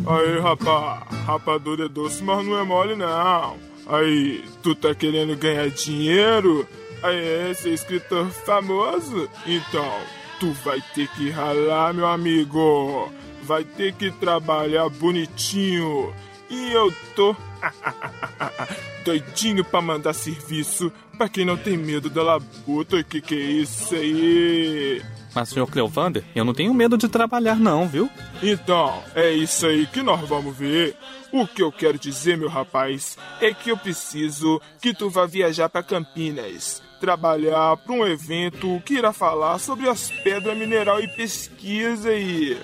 Aí, 0.08 0.40
rapá, 0.40 1.08
rapadura 1.26 1.86
é 1.86 1.90
doce, 1.90 2.24
mas 2.24 2.46
não 2.46 2.58
é 2.58 2.64
mole, 2.64 2.96
não. 2.96 3.56
Aí, 3.88 4.44
tu 4.62 4.76
tá 4.76 4.94
querendo 4.96 5.38
ganhar 5.38 5.70
dinheiro? 5.70 6.68
Aí, 7.04 7.56
ser 7.56 7.74
escritor 7.74 8.30
famoso? 8.30 9.30
Então, 9.46 9.92
tu 10.40 10.52
vai 10.64 10.82
ter 10.94 11.08
que 11.10 11.30
ralar, 11.30 11.94
meu 11.94 12.08
amigo. 12.08 13.12
Vai 13.44 13.64
ter 13.64 13.94
que 13.94 14.12
trabalhar 14.12 14.88
bonitinho. 14.90 16.14
E 16.50 16.72
eu 16.72 16.94
tô 17.16 17.36
doidinho 19.04 19.64
pra 19.64 19.82
mandar 19.82 20.14
serviço 20.14 20.92
pra 21.18 21.28
quem 21.28 21.46
não 21.46 21.58
tem 21.58 21.76
medo 21.76 22.10
da 22.10 22.22
labuta. 22.22 23.04
Que 23.04 23.20
que 23.20 23.36
é 23.36 23.52
isso 23.52 23.96
aí? 23.96 25.02
Mas, 25.34 25.50
senhor 25.50 25.66
Cleovander, 25.68 26.24
eu 26.36 26.44
não 26.44 26.54
tenho 26.54 26.74
medo 26.74 26.98
de 26.98 27.08
trabalhar, 27.08 27.56
não, 27.56 27.88
viu? 27.88 28.10
Então, 28.44 29.02
é 29.16 29.32
isso 29.32 29.66
aí 29.66 29.88
que 29.88 30.04
nós 30.04 30.20
vamos 30.28 30.56
ver. 30.56 30.96
O 31.32 31.48
que 31.48 31.64
eu 31.64 31.72
quero 31.72 31.98
dizer, 31.98 32.38
meu 32.38 32.50
rapaz, 32.50 33.18
é 33.40 33.54
que 33.54 33.70
eu 33.70 33.78
preciso 33.78 34.62
que 34.82 34.94
tu 34.94 35.10
vá 35.10 35.26
viajar 35.26 35.70
para 35.70 35.82
Campinas, 35.82 36.84
trabalhar 37.02 37.76
para 37.78 37.94
um 37.94 38.06
evento 38.06 38.80
que 38.86 38.94
irá 38.94 39.12
falar 39.12 39.58
sobre 39.58 39.90
as 39.90 40.12
pedras 40.24 40.56
mineral 40.56 41.02
e 41.02 41.08
pesquisa 41.08 42.10
aí. 42.10 42.58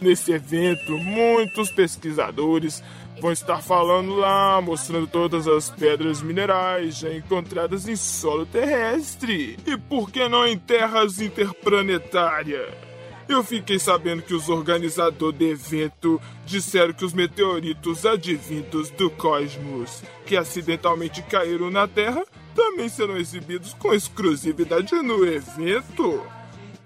Nesse 0.00 0.32
evento, 0.32 0.96
muitos 0.96 1.70
pesquisadores 1.72 2.82
vão 3.20 3.32
estar 3.32 3.60
falando 3.60 4.14
lá, 4.14 4.60
mostrando 4.62 5.08
todas 5.08 5.46
as 5.46 5.68
pedras 5.68 6.22
minerais 6.22 6.96
já 6.96 7.12
encontradas 7.12 7.88
em 7.88 7.96
solo 7.96 8.46
terrestre. 8.46 9.58
E 9.66 9.76
por 9.76 10.10
que 10.10 10.26
não 10.28 10.46
em 10.46 10.56
terras 10.56 11.20
interplanetárias? 11.20 12.89
Eu 13.30 13.44
fiquei 13.44 13.78
sabendo 13.78 14.22
que 14.22 14.34
os 14.34 14.48
organizadores 14.48 15.38
do 15.38 15.44
evento 15.44 16.20
disseram 16.44 16.92
que 16.92 17.04
os 17.04 17.12
meteoritos 17.12 18.04
advindos 18.04 18.90
do 18.90 19.08
cosmos 19.08 20.02
que 20.26 20.36
acidentalmente 20.36 21.22
caíram 21.22 21.70
na 21.70 21.86
Terra 21.86 22.24
também 22.56 22.88
serão 22.88 23.16
exibidos 23.16 23.72
com 23.74 23.94
exclusividade 23.94 24.92
no 24.96 25.24
evento. 25.24 26.26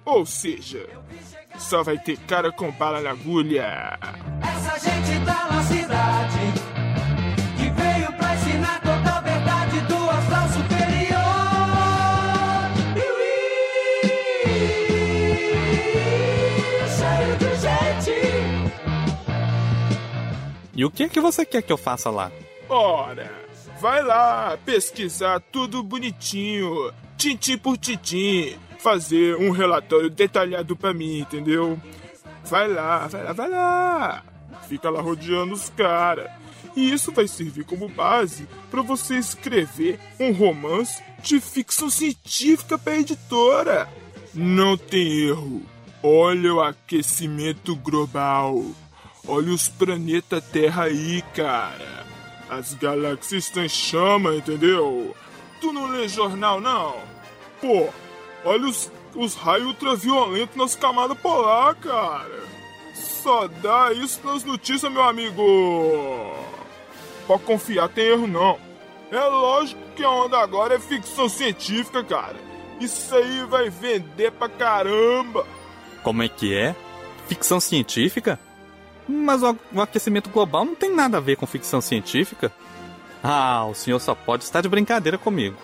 Ou 0.04 0.26
seja, 0.26 0.86
só 1.58 1.82
vai 1.82 1.98
ter 1.98 2.18
cara 2.18 2.52
com 2.52 2.70
bala 2.70 3.00
na 3.00 3.12
agulha. 3.12 3.98
Essa 4.42 4.78
gente 4.78 5.24
tá 5.24 5.48
na 5.50 5.62
cidade 5.62 6.13
E 20.76 20.84
o 20.84 20.90
que 20.90 21.04
é 21.04 21.08
que 21.08 21.20
você 21.20 21.44
quer 21.44 21.62
que 21.62 21.72
eu 21.72 21.76
faça 21.76 22.10
lá? 22.10 22.32
Ora, 22.68 23.30
vai 23.80 24.02
lá 24.02 24.58
pesquisar 24.64 25.40
tudo 25.52 25.82
bonitinho, 25.82 26.92
tintim 27.16 27.56
por 27.56 27.76
tintim, 27.76 28.56
fazer 28.78 29.36
um 29.36 29.50
relatório 29.50 30.10
detalhado 30.10 30.76
pra 30.76 30.92
mim, 30.92 31.20
entendeu? 31.20 31.80
Vai 32.44 32.68
lá, 32.68 33.06
vai 33.06 33.24
lá, 33.24 33.32
vai 33.32 33.48
lá. 33.48 34.24
Fica 34.68 34.90
lá 34.90 35.00
rodeando 35.00 35.54
os 35.54 35.70
caras. 35.70 36.30
E 36.76 36.92
isso 36.92 37.12
vai 37.12 37.28
servir 37.28 37.64
como 37.64 37.88
base 37.88 38.48
para 38.70 38.82
você 38.82 39.16
escrever 39.16 40.00
um 40.18 40.32
romance 40.32 41.02
de 41.22 41.40
ficção 41.40 41.88
científica 41.88 42.76
pra 42.76 42.96
editora. 42.96 43.88
Não 44.34 44.76
tem 44.76 45.28
erro. 45.28 45.62
Olha 46.02 46.54
o 46.54 46.60
aquecimento 46.60 47.76
global. 47.76 48.64
Olha 49.26 49.52
os 49.52 49.68
planetas 49.68 50.44
Terra 50.52 50.84
aí, 50.84 51.22
cara. 51.34 52.04
As 52.48 52.74
galáxias 52.74 53.44
estão 53.44 53.64
em 53.64 53.68
chama, 53.68 54.34
entendeu? 54.34 55.16
Tu 55.60 55.72
não 55.72 55.86
lê 55.86 56.06
jornal, 56.08 56.60
não? 56.60 57.14
pô. 57.64 57.88
Olha 58.44 58.66
os, 58.66 58.92
os 59.14 59.34
raios 59.34 59.68
ultraviolentos 59.68 60.54
nas 60.54 60.76
camadas 60.76 61.16
polar, 61.18 61.74
cara. 61.76 62.44
Só 62.94 63.48
dá 63.48 63.90
isso 63.94 64.20
nas 64.22 64.44
notícias, 64.44 64.92
meu 64.92 65.02
amigo. 65.02 65.42
Pode 67.26 67.42
confiar, 67.44 67.88
tem 67.88 68.04
erro 68.04 68.26
não. 68.26 68.58
É 69.10 69.24
lógico 69.24 69.80
que 69.96 70.04
a 70.04 70.10
onda 70.10 70.38
agora 70.38 70.74
é 70.74 70.78
ficção 70.78 71.26
científica, 71.26 72.04
cara. 72.04 72.36
Isso 72.78 73.14
aí 73.14 73.44
vai 73.46 73.70
vender 73.70 74.30
pra 74.32 74.48
caramba. 74.48 75.46
Como 76.02 76.22
é 76.22 76.28
que 76.28 76.54
é? 76.54 76.76
Ficção 77.26 77.58
científica? 77.60 78.38
Mas 79.08 79.42
o, 79.42 79.56
o 79.72 79.80
aquecimento 79.80 80.30
global 80.30 80.64
não 80.64 80.74
tem 80.74 80.94
nada 80.94 81.18
a 81.18 81.20
ver 81.20 81.36
com 81.36 81.46
ficção 81.46 81.80
científica. 81.80 82.52
Ah, 83.22 83.64
o 83.66 83.74
senhor 83.74 83.98
só 84.00 84.14
pode 84.14 84.44
estar 84.44 84.60
de 84.60 84.68
brincadeira 84.68 85.16
comigo. 85.16 85.56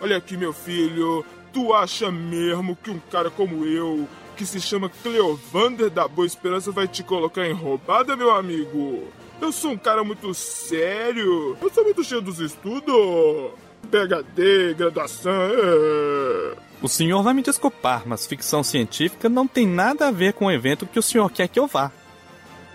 Olha 0.00 0.16
aqui, 0.16 0.36
meu 0.36 0.52
filho. 0.52 1.24
Tu 1.52 1.72
acha 1.74 2.10
mesmo 2.10 2.74
que 2.74 2.90
um 2.90 2.98
cara 3.10 3.30
como 3.30 3.64
eu, 3.64 4.08
que 4.36 4.46
se 4.46 4.60
chama 4.60 4.90
Cleovander 5.02 5.90
da 5.90 6.08
Boa 6.08 6.26
Esperança, 6.26 6.72
vai 6.72 6.88
te 6.88 7.02
colocar 7.02 7.46
em 7.46 7.52
roubada, 7.52 8.16
meu 8.16 8.30
amigo? 8.30 9.06
Eu 9.40 9.52
sou 9.52 9.72
um 9.72 9.76
cara 9.76 10.02
muito 10.02 10.32
sério. 10.34 11.56
Eu 11.60 11.70
sou 11.70 11.84
muito 11.84 12.02
cheio 12.02 12.22
dos 12.22 12.40
estudos. 12.40 13.52
PHD, 13.90 14.74
graduação. 14.74 15.32
É... 15.32 16.56
O 16.80 16.88
senhor 16.88 17.22
vai 17.22 17.34
me 17.34 17.42
desculpar, 17.42 18.02
mas 18.06 18.26
ficção 18.26 18.62
científica 18.62 19.28
não 19.28 19.46
tem 19.46 19.66
nada 19.66 20.08
a 20.08 20.10
ver 20.10 20.32
com 20.32 20.46
o 20.46 20.50
evento 20.50 20.86
que 20.86 20.98
o 20.98 21.02
senhor 21.02 21.30
quer 21.30 21.48
que 21.48 21.58
eu 21.58 21.66
vá. 21.66 21.92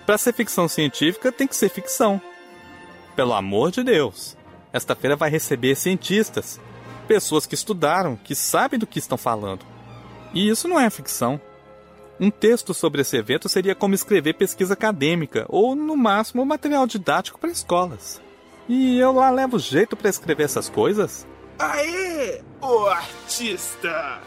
Para 0.08 0.18
ser 0.18 0.34
ficção 0.34 0.70
científica, 0.70 1.34
tem 1.34 1.46
que 1.46 1.56
ser 1.56 1.68
ficção. 1.68 2.22
Pelo 3.14 3.34
amor 3.34 3.72
de 3.72 3.84
Deus. 3.84 4.38
Esta 4.72 4.96
feira 4.96 5.18
vai 5.18 5.30
receber 5.30 5.76
cientistas, 5.76 6.62
pessoas 7.10 7.46
que 7.46 7.56
estudaram, 7.56 8.16
que 8.16 8.34
sabem 8.34 8.80
do 8.80 8.88
que 8.88 9.00
estão 9.00 9.18
falando. 9.18 9.66
E 10.34 10.48
isso 10.48 10.66
não 10.66 10.80
é 10.80 10.90
ficção. 10.90 11.42
Um 12.22 12.32
texto 12.32 12.74
sobre 12.74 13.02
esse 13.02 13.18
evento 13.18 13.50
seria 13.50 13.76
como 13.76 13.96
escrever 13.96 14.36
pesquisa 14.36 14.76
acadêmica, 14.76 15.46
ou 15.50 15.76
no 15.76 15.98
máximo 15.98 16.46
material 16.46 16.88
didático 16.88 17.38
para 17.38 17.50
escolas. 17.50 18.22
E 18.66 18.98
eu 18.98 19.12
lá 19.12 19.30
levo 19.30 19.60
jeito 19.60 19.98
para 19.98 20.10
escrever 20.10 20.44
essas 20.44 20.70
coisas? 20.70 21.28
Aê, 21.60 22.42
ô 22.62 22.88
artista! 22.88 24.22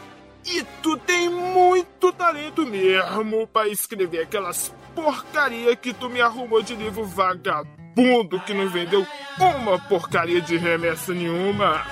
E 0.45 0.63
tu 0.83 0.95
tem 0.95 1.27
muito 1.27 2.13
talento 2.13 2.67
mesmo 2.67 3.47
para 3.47 3.67
escrever 3.67 4.21
aquelas 4.21 4.71
porcaria 4.95 5.75
que 5.75 5.93
tu 5.93 6.09
me 6.09 6.21
arrumou 6.21 6.61
de 6.61 6.75
livro 6.75 7.05
vagabundo 7.05 8.39
que 8.45 8.53
não 8.53 8.69
vendeu 8.69 9.05
uma 9.39 9.79
porcaria 9.79 10.41
de 10.41 10.57
remessa 10.57 11.13
nenhuma. 11.13 11.83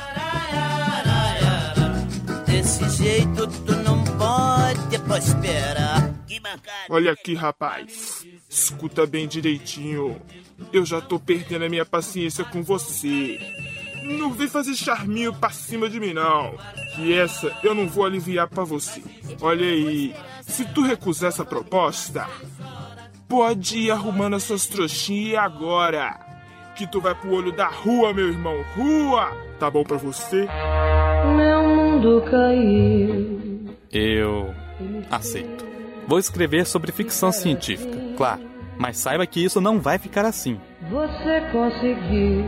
Desse 2.46 2.90
jeito 2.90 3.48
tu 3.48 3.76
não 3.78 4.04
pode 4.04 5.00
prosperar. 5.00 6.14
Olha 6.90 7.12
aqui, 7.12 7.34
rapaz. 7.34 8.26
Escuta 8.50 9.06
bem 9.06 9.28
direitinho. 9.28 10.22
Eu 10.74 10.86
já 10.86 11.00
tô 11.02 11.20
perdendo 11.20 11.66
a 11.66 11.70
minha 11.70 11.86
paciência 11.86 12.44
com 12.44 12.64
você. 12.64 13.40
Não 14.04 14.32
vem 14.32 14.48
fazer 14.48 14.76
charminho 14.76 15.34
pra 15.34 15.50
cima 15.50 15.90
de 15.90 16.00
mim, 16.00 16.14
não. 16.14 16.58
Que 16.96 17.14
essa 17.14 17.56
eu 17.64 17.76
não 17.76 17.88
vou 17.88 18.06
aliviar 18.06 18.48
pra 18.48 18.64
você. 18.64 19.04
Olha 19.42 19.66
aí, 19.66 20.16
se 20.42 20.66
tu 20.66 20.82
recusar 20.82 21.30
essa 21.30 21.46
proposta, 21.46 22.28
pode 23.30 23.78
ir 23.78 23.92
arrumando 23.92 24.36
as 24.36 24.44
suas 24.44 24.66
trouxinhas 24.66 25.44
agora. 25.44 26.20
Que 26.76 26.88
tu 26.88 27.00
vai 27.00 27.14
pro 27.14 27.32
olho 27.32 27.52
da 27.52 27.68
rua, 27.68 28.14
meu 28.14 28.28
irmão. 28.28 28.56
Rua! 28.76 29.32
Tá 29.60 29.70
bom 29.70 29.84
pra 29.84 29.98
você? 29.98 30.48
Meu 31.38 31.64
mundo 31.64 32.24
caiu. 32.30 33.76
Eu 33.92 34.54
aceito. 35.12 35.66
Vou 36.08 36.18
escrever 36.18 36.66
sobre 36.66 36.92
ficção 36.92 37.32
científica, 37.32 37.98
claro. 38.18 38.42
Mas 38.78 38.98
saiba 38.98 39.28
que 39.28 39.44
isso 39.44 39.62
não 39.62 39.80
vai 39.80 40.00
ficar 40.00 40.26
assim. 40.26 40.60
Você 40.90 41.42
conseguiu. 41.52 42.46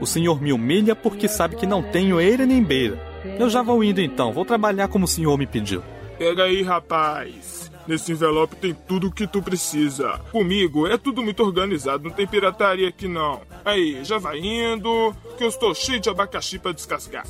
O 0.00 0.06
senhor 0.06 0.42
me 0.42 0.52
humilha 0.52 0.94
porque 0.94 1.28
sabe 1.28 1.56
que 1.56 1.66
não 1.66 1.82
tenho 1.82 2.20
eira 2.20 2.44
nem 2.44 2.62
beira. 2.62 2.98
Eu 3.38 3.48
já 3.48 3.62
vou 3.62 3.82
indo 3.82 4.00
então, 4.00 4.32
vou 4.32 4.44
trabalhar 4.44 4.88
como 4.88 5.04
o 5.04 5.08
senhor 5.08 5.38
me 5.38 5.46
pediu. 5.46 5.82
Pega 6.18 6.44
aí, 6.44 6.62
rapaz. 6.62 7.57
Nesse 7.88 8.12
envelope 8.12 8.54
tem 8.56 8.74
tudo 8.74 9.06
o 9.06 9.10
que 9.10 9.26
tu 9.26 9.40
precisa. 9.40 10.20
Comigo 10.30 10.86
é 10.86 10.98
tudo 10.98 11.22
muito 11.22 11.42
organizado, 11.42 12.04
não 12.04 12.10
tem 12.14 12.26
pirataria 12.26 12.86
aqui 12.86 13.08
não. 13.08 13.40
Aí, 13.64 14.04
já 14.04 14.18
vai 14.18 14.38
indo, 14.38 15.16
que 15.38 15.42
eu 15.42 15.48
estou 15.48 15.74
cheio 15.74 15.98
de 15.98 16.10
abacaxi 16.10 16.58
para 16.58 16.72
descascar. 16.72 17.26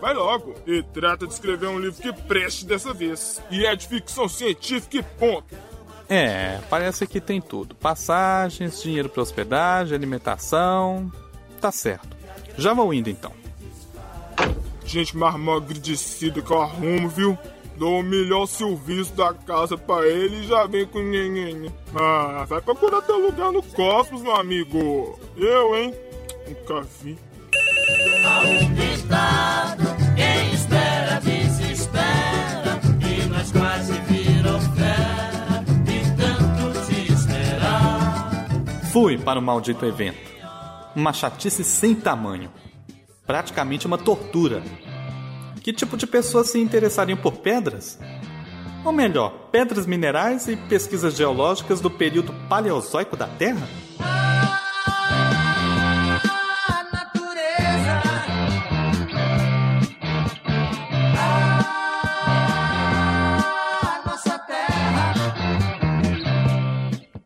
Vai 0.00 0.14
logo 0.14 0.54
e 0.64 0.84
trata 0.84 1.26
de 1.26 1.32
escrever 1.32 1.66
um 1.66 1.80
livro 1.80 2.00
que 2.00 2.12
preste 2.12 2.64
dessa 2.64 2.94
vez. 2.94 3.42
E 3.50 3.66
é 3.66 3.74
de 3.74 3.88
ficção 3.88 4.28
científica 4.28 4.98
e 4.98 5.02
ponto. 5.02 5.56
É, 6.08 6.60
parece 6.70 7.04
que 7.04 7.20
tem 7.20 7.40
tudo: 7.40 7.74
passagens, 7.74 8.80
dinheiro 8.80 9.08
para 9.08 9.20
hospedagem, 9.20 9.96
alimentação. 9.96 11.10
Tá 11.60 11.72
certo. 11.72 12.16
Já 12.56 12.72
vou 12.72 12.94
indo 12.94 13.10
então. 13.10 13.32
Gente 14.84 15.16
mais 15.16 15.34
agradecida 15.34 16.40
que 16.40 16.50
eu 16.52 16.62
arrumo, 16.62 17.08
viu? 17.08 17.36
Dou 17.78 18.00
o 18.00 18.02
melhor 18.02 18.46
serviço 18.46 19.14
da 19.14 19.32
casa 19.32 19.78
pra 19.78 20.04
ele 20.04 20.40
e 20.40 20.48
já 20.48 20.66
vem 20.66 20.84
com 20.84 20.98
nhenhenhen. 20.98 21.72
Ah, 21.94 22.44
vai 22.48 22.60
procurar 22.60 23.00
teu 23.02 23.18
lugar 23.18 23.52
no 23.52 23.62
cosmos, 23.62 24.20
meu 24.20 24.34
amigo. 24.34 25.16
Eu, 25.36 25.76
hein? 25.76 25.94
Nunca 26.48 26.84
vi. 27.00 27.16
Ditado, 28.74 29.84
quem 30.16 30.54
espera 30.54 31.20
desespera 31.20 32.80
E 33.00 33.26
nós 33.28 33.50
quase 33.52 33.92
virou 34.00 34.60
fera 34.60 35.64
De 35.84 36.00
tanto 36.16 36.86
te 36.86 37.12
esperar 37.12 38.48
Fui 38.92 39.16
para 39.16 39.38
o 39.38 39.42
maldito 39.42 39.86
evento. 39.86 40.18
Uma 40.96 41.12
chatice 41.12 41.62
sem 41.62 41.94
tamanho. 41.94 42.50
Praticamente 43.24 43.86
uma 43.86 43.98
tortura. 43.98 44.62
Que 45.68 45.72
tipo 45.74 45.98
de 45.98 46.06
pessoas 46.06 46.48
se 46.48 46.58
interessariam 46.58 47.18
por 47.18 47.40
pedras? 47.40 47.98
Ou 48.86 48.90
melhor, 48.90 49.50
pedras 49.52 49.84
minerais 49.84 50.48
e 50.48 50.56
pesquisas 50.56 51.14
geológicas 51.14 51.78
do 51.78 51.90
período 51.90 52.32
paleozoico 52.48 53.14
da 53.14 53.26
Terra? 53.28 53.68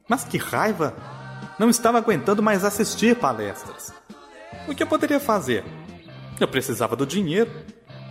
Mas 0.09 0.25
que 0.25 0.37
raiva! 0.37 0.97
Não 1.61 1.71
estava 1.71 1.99
aguentando 1.99 2.43
mais 2.43 2.65
assistir 2.65 3.15
palestras. 3.15 3.95
O 4.67 4.75
que 4.75 4.83
eu 4.83 4.87
poderia 4.89 5.21
fazer? 5.21 5.63
Eu 6.41 6.49
precisava 6.49 6.97
do 6.97 7.07
dinheiro. 7.07 7.49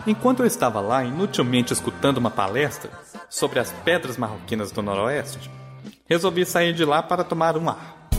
Enquanto 0.05 0.39
eu 0.41 0.45
estava 0.45 0.79
lá 0.81 1.03
inutilmente 1.03 1.73
escutando 1.73 2.17
uma 2.17 2.31
palestra 2.31 2.89
sobre 3.29 3.59
as 3.59 3.71
pedras 3.83 4.17
marroquinas 4.17 4.71
do 4.71 4.81
Noroeste, 4.81 5.49
resolvi 6.09 6.45
sair 6.45 6.73
de 6.73 6.83
lá 6.83 7.03
para 7.03 7.23
tomar 7.23 7.55
um 7.57 7.69
ar. 7.69 8.09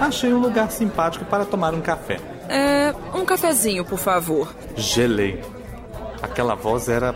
Achei 0.00 0.34
um 0.34 0.40
lugar 0.40 0.70
simpático 0.70 1.24
para 1.24 1.44
tomar 1.44 1.72
um 1.74 1.80
café. 1.80 2.18
É, 2.48 2.92
um 3.14 3.24
cafezinho, 3.24 3.84
por 3.84 3.98
favor. 3.98 4.52
Gelei. 4.76 5.40
Aquela 6.20 6.54
voz 6.54 6.88
era. 6.88 7.14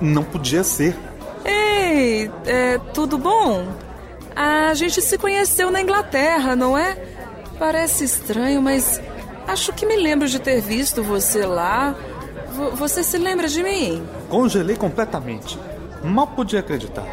Não 0.00 0.22
podia 0.22 0.62
ser. 0.62 0.96
Ei, 1.44 2.30
é, 2.44 2.78
tudo 2.92 3.16
bom? 3.16 3.66
A 4.36 4.74
gente 4.74 5.00
se 5.00 5.16
conheceu 5.18 5.70
na 5.70 5.80
Inglaterra, 5.80 6.54
não 6.54 6.76
é? 6.76 6.96
Parece 7.58 8.04
estranho, 8.04 8.62
mas 8.62 9.00
acho 9.50 9.72
que 9.72 9.84
me 9.84 9.96
lembro 9.96 10.28
de 10.28 10.38
ter 10.38 10.60
visto 10.60 11.02
você 11.02 11.44
lá. 11.44 11.94
V 12.52 12.70
você 12.76 13.02
se 13.02 13.18
lembra 13.18 13.48
de 13.48 13.62
mim? 13.62 14.06
Congelei 14.28 14.76
completamente. 14.76 15.58
Mal 16.02 16.26
podia 16.28 16.60
acreditar. 16.60 17.06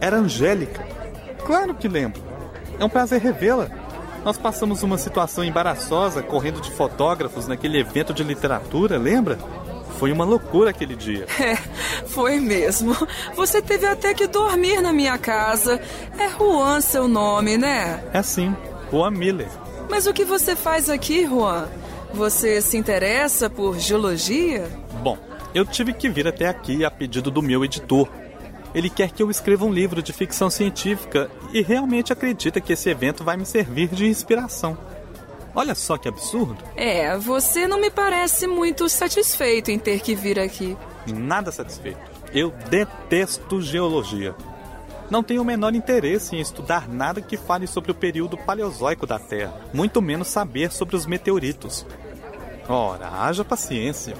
Era 0.00 0.16
Angélica. 0.16 0.86
Claro 1.44 1.74
que 1.74 1.88
lembro. 1.88 2.22
É 2.78 2.84
um 2.84 2.88
prazer 2.88 3.20
revê-la. 3.20 3.68
Nós 4.24 4.38
passamos 4.38 4.82
uma 4.82 4.96
situação 4.96 5.44
embaraçosa 5.44 6.22
correndo 6.22 6.60
de 6.60 6.70
fotógrafos 6.70 7.46
naquele 7.46 7.78
evento 7.78 8.14
de 8.14 8.24
literatura, 8.24 8.96
lembra? 8.96 9.38
Foi 9.98 10.10
uma 10.10 10.24
loucura 10.24 10.70
aquele 10.70 10.96
dia. 10.96 11.26
É, 11.40 11.56
foi 12.06 12.40
mesmo. 12.40 12.96
Você 13.36 13.60
teve 13.60 13.86
até 13.86 14.14
que 14.14 14.26
dormir 14.26 14.80
na 14.80 14.92
minha 14.92 15.18
casa. 15.18 15.80
É 16.18 16.28
Juan 16.30 16.80
seu 16.80 17.06
nome, 17.06 17.58
né? 17.58 18.02
É 18.12 18.22
sim, 18.22 18.56
Juan 18.90 19.10
Miller. 19.10 19.48
Mas 19.88 20.06
o 20.06 20.12
que 20.12 20.24
você 20.24 20.56
faz 20.56 20.88
aqui, 20.88 21.26
Juan? 21.26 21.68
Você 22.12 22.60
se 22.60 22.76
interessa 22.76 23.50
por 23.50 23.78
geologia? 23.78 24.70
Bom, 25.02 25.18
eu 25.54 25.64
tive 25.64 25.92
que 25.92 26.08
vir 26.08 26.26
até 26.26 26.46
aqui 26.46 26.84
a 26.84 26.90
pedido 26.90 27.30
do 27.30 27.42
meu 27.42 27.64
editor. 27.64 28.08
Ele 28.74 28.90
quer 28.90 29.10
que 29.10 29.22
eu 29.22 29.30
escreva 29.30 29.64
um 29.64 29.72
livro 29.72 30.02
de 30.02 30.12
ficção 30.12 30.50
científica 30.50 31.30
e 31.52 31.62
realmente 31.62 32.12
acredita 32.12 32.60
que 32.60 32.72
esse 32.72 32.90
evento 32.90 33.22
vai 33.22 33.36
me 33.36 33.46
servir 33.46 33.88
de 33.88 34.06
inspiração. 34.06 34.76
Olha 35.54 35.74
só 35.74 35.96
que 35.96 36.08
absurdo. 36.08 36.58
É, 36.74 37.16
você 37.16 37.68
não 37.68 37.80
me 37.80 37.90
parece 37.90 38.46
muito 38.46 38.88
satisfeito 38.88 39.70
em 39.70 39.78
ter 39.78 40.00
que 40.00 40.14
vir 40.14 40.40
aqui. 40.40 40.76
Nada 41.06 41.52
satisfeito. 41.52 42.00
Eu 42.32 42.52
detesto 42.68 43.60
geologia. 43.60 44.34
Não 45.14 45.22
tenho 45.22 45.42
o 45.42 45.44
menor 45.44 45.76
interesse 45.76 46.34
em 46.34 46.40
estudar 46.40 46.88
nada 46.88 47.22
que 47.22 47.36
fale 47.36 47.68
sobre 47.68 47.92
o 47.92 47.94
período 47.94 48.36
paleozoico 48.36 49.06
da 49.06 49.16
Terra, 49.16 49.60
muito 49.72 50.02
menos 50.02 50.26
saber 50.26 50.72
sobre 50.72 50.96
os 50.96 51.06
meteoritos. 51.06 51.86
Ora, 52.68 53.08
haja 53.22 53.44
paciência. 53.44 54.16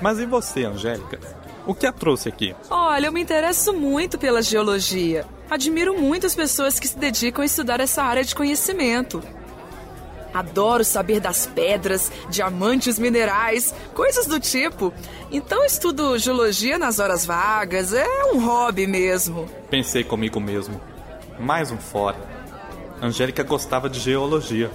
Mas 0.00 0.20
e 0.20 0.24
você, 0.24 0.64
Angélica? 0.64 1.18
O 1.66 1.74
que 1.74 1.84
a 1.84 1.90
trouxe 1.90 2.28
aqui? 2.28 2.54
Olha, 2.70 3.06
eu 3.06 3.12
me 3.12 3.20
interesso 3.20 3.72
muito 3.72 4.18
pela 4.18 4.40
geologia. 4.40 5.26
Admiro 5.50 6.00
muito 6.00 6.26
as 6.26 6.34
pessoas 6.36 6.78
que 6.78 6.86
se 6.86 6.96
dedicam 6.96 7.42
a 7.42 7.46
estudar 7.46 7.80
essa 7.80 8.04
área 8.04 8.22
de 8.22 8.32
conhecimento. 8.32 9.20
Adoro 10.36 10.84
saber 10.84 11.18
das 11.18 11.46
pedras, 11.46 12.12
diamantes 12.28 12.98
minerais, 12.98 13.74
coisas 13.94 14.26
do 14.26 14.38
tipo. 14.38 14.92
Então 15.32 15.64
estudo 15.64 16.18
geologia 16.18 16.78
nas 16.78 16.98
horas 16.98 17.24
vagas, 17.24 17.94
é 17.94 18.06
um 18.34 18.44
hobby 18.44 18.86
mesmo. 18.86 19.48
Pensei 19.70 20.04
comigo 20.04 20.38
mesmo. 20.38 20.78
Mais 21.40 21.70
um 21.70 21.78
fora. 21.78 22.18
Angélica 23.00 23.42
gostava 23.42 23.88
de 23.88 23.98
geologia. 23.98 24.70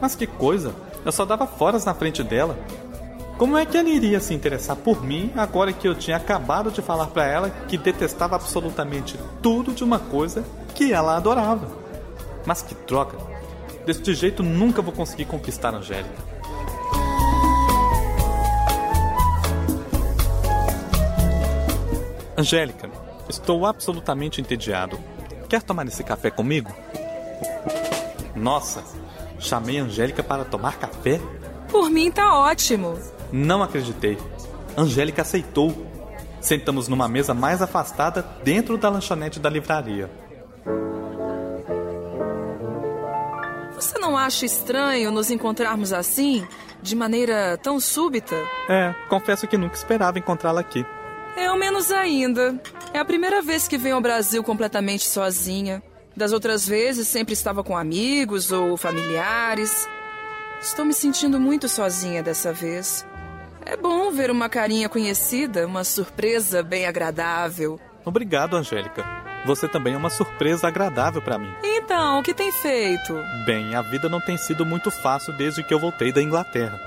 Mas 0.00 0.16
que 0.16 0.26
coisa! 0.26 0.74
Eu 1.04 1.12
só 1.12 1.24
dava 1.24 1.46
foras 1.46 1.84
na 1.84 1.94
frente 1.94 2.24
dela. 2.24 2.58
Como 3.38 3.56
é 3.56 3.64
que 3.64 3.78
ela 3.78 3.88
iria 3.88 4.18
se 4.18 4.34
interessar 4.34 4.74
por 4.74 5.04
mim 5.04 5.32
agora 5.36 5.72
que 5.72 5.86
eu 5.86 5.94
tinha 5.94 6.16
acabado 6.16 6.72
de 6.72 6.82
falar 6.82 7.06
para 7.06 7.24
ela 7.24 7.50
que 7.68 7.78
detestava 7.78 8.34
absolutamente 8.34 9.16
tudo 9.40 9.72
de 9.72 9.84
uma 9.84 10.00
coisa 10.00 10.44
que 10.74 10.92
ela 10.92 11.16
adorava? 11.16 11.68
Mas 12.44 12.60
que 12.60 12.74
troca! 12.74 13.37
Deste 13.88 14.14
jeito 14.14 14.42
nunca 14.42 14.82
vou 14.82 14.92
conseguir 14.92 15.24
conquistar 15.24 15.72
a 15.72 15.78
Angélica. 15.78 16.22
Angélica, 22.36 22.90
estou 23.30 23.64
absolutamente 23.64 24.42
entediado. 24.42 25.00
Quer 25.48 25.62
tomar 25.62 25.86
esse 25.86 26.04
café 26.04 26.30
comigo? 26.30 26.70
Nossa, 28.36 28.84
chamei 29.38 29.78
a 29.80 29.84
Angélica 29.84 30.22
para 30.22 30.44
tomar 30.44 30.76
café? 30.76 31.18
Por 31.70 31.88
mim 31.88 32.10
tá 32.10 32.38
ótimo. 32.38 32.98
Não 33.32 33.62
acreditei. 33.62 34.18
Angélica 34.76 35.22
aceitou. 35.22 35.74
Sentamos 36.42 36.88
numa 36.88 37.08
mesa 37.08 37.32
mais 37.32 37.62
afastada 37.62 38.20
dentro 38.44 38.76
da 38.76 38.90
lanchonete 38.90 39.40
da 39.40 39.48
livraria. 39.48 40.10
Você 43.78 43.96
não 43.96 44.18
acha 44.18 44.44
estranho 44.44 45.12
nos 45.12 45.30
encontrarmos 45.30 45.92
assim, 45.92 46.44
de 46.82 46.96
maneira 46.96 47.56
tão 47.62 47.78
súbita? 47.78 48.34
É, 48.68 48.92
confesso 49.08 49.46
que 49.46 49.56
nunca 49.56 49.76
esperava 49.76 50.18
encontrá-la 50.18 50.60
aqui. 50.60 50.84
Eu 51.36 51.56
menos 51.56 51.92
ainda. 51.92 52.60
É 52.92 52.98
a 52.98 53.04
primeira 53.04 53.40
vez 53.40 53.68
que 53.68 53.78
venho 53.78 53.94
ao 53.94 54.00
Brasil 54.00 54.42
completamente 54.42 55.06
sozinha. 55.06 55.80
Das 56.16 56.32
outras 56.32 56.66
vezes 56.66 57.06
sempre 57.06 57.34
estava 57.34 57.62
com 57.62 57.76
amigos 57.76 58.50
ou 58.50 58.76
familiares. 58.76 59.88
Estou 60.60 60.84
me 60.84 60.92
sentindo 60.92 61.38
muito 61.38 61.68
sozinha 61.68 62.20
dessa 62.20 62.52
vez. 62.52 63.06
É 63.64 63.76
bom 63.76 64.10
ver 64.10 64.28
uma 64.28 64.48
carinha 64.48 64.88
conhecida, 64.88 65.64
uma 65.64 65.84
surpresa 65.84 66.64
bem 66.64 66.84
agradável. 66.84 67.78
Obrigado, 68.04 68.56
Angélica. 68.56 69.27
Você 69.48 69.66
também 69.66 69.94
é 69.94 69.96
uma 69.96 70.10
surpresa 70.10 70.68
agradável 70.68 71.22
para 71.22 71.38
mim. 71.38 71.50
Então, 71.64 72.18
o 72.18 72.22
que 72.22 72.34
tem 72.34 72.52
feito? 72.52 73.14
Bem, 73.46 73.74
a 73.74 73.80
vida 73.80 74.06
não 74.06 74.20
tem 74.20 74.36
sido 74.36 74.66
muito 74.66 74.90
fácil 74.90 75.32
desde 75.32 75.62
que 75.62 75.72
eu 75.72 75.80
voltei 75.80 76.12
da 76.12 76.22
Inglaterra. 76.22 76.78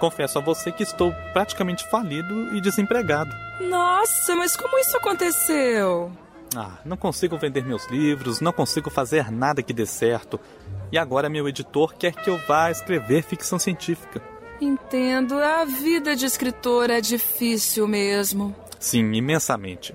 Confesso 0.00 0.38
a 0.38 0.40
você 0.40 0.72
que 0.72 0.82
estou 0.82 1.12
praticamente 1.34 1.86
falido 1.90 2.56
e 2.56 2.60
desempregado. 2.62 3.36
Nossa, 3.60 4.34
mas 4.34 4.56
como 4.56 4.78
isso 4.78 4.96
aconteceu? 4.96 6.10
Ah, 6.56 6.78
não 6.86 6.96
consigo 6.96 7.36
vender 7.36 7.66
meus 7.66 7.86
livros, 7.90 8.40
não 8.40 8.50
consigo 8.50 8.88
fazer 8.88 9.30
nada 9.30 9.62
que 9.62 9.74
dê 9.74 9.84
certo. 9.84 10.40
E 10.90 10.96
agora 10.96 11.28
meu 11.28 11.46
editor 11.46 11.92
quer 11.92 12.14
que 12.14 12.30
eu 12.30 12.38
vá 12.48 12.70
escrever 12.70 13.22
ficção 13.22 13.58
científica. 13.58 14.22
Entendo, 14.58 15.34
a 15.34 15.66
vida 15.66 16.16
de 16.16 16.24
escritor 16.24 16.88
é 16.88 17.02
difícil 17.02 17.86
mesmo. 17.86 18.56
Sim, 18.80 19.12
imensamente. 19.12 19.94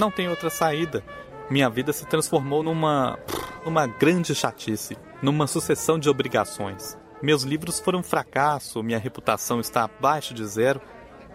Não 0.00 0.10
tem 0.10 0.30
outra 0.30 0.48
saída. 0.48 1.04
Minha 1.50 1.68
vida 1.68 1.92
se 1.92 2.06
transformou 2.06 2.62
numa. 2.62 3.18
numa 3.66 3.86
grande 3.86 4.34
chatice, 4.34 4.96
numa 5.20 5.46
sucessão 5.46 5.98
de 5.98 6.08
obrigações. 6.08 6.96
Meus 7.20 7.42
livros 7.42 7.78
foram 7.78 7.98
um 7.98 8.02
fracasso, 8.02 8.82
minha 8.82 8.98
reputação 8.98 9.60
está 9.60 9.84
abaixo 9.84 10.32
de 10.32 10.42
zero 10.46 10.80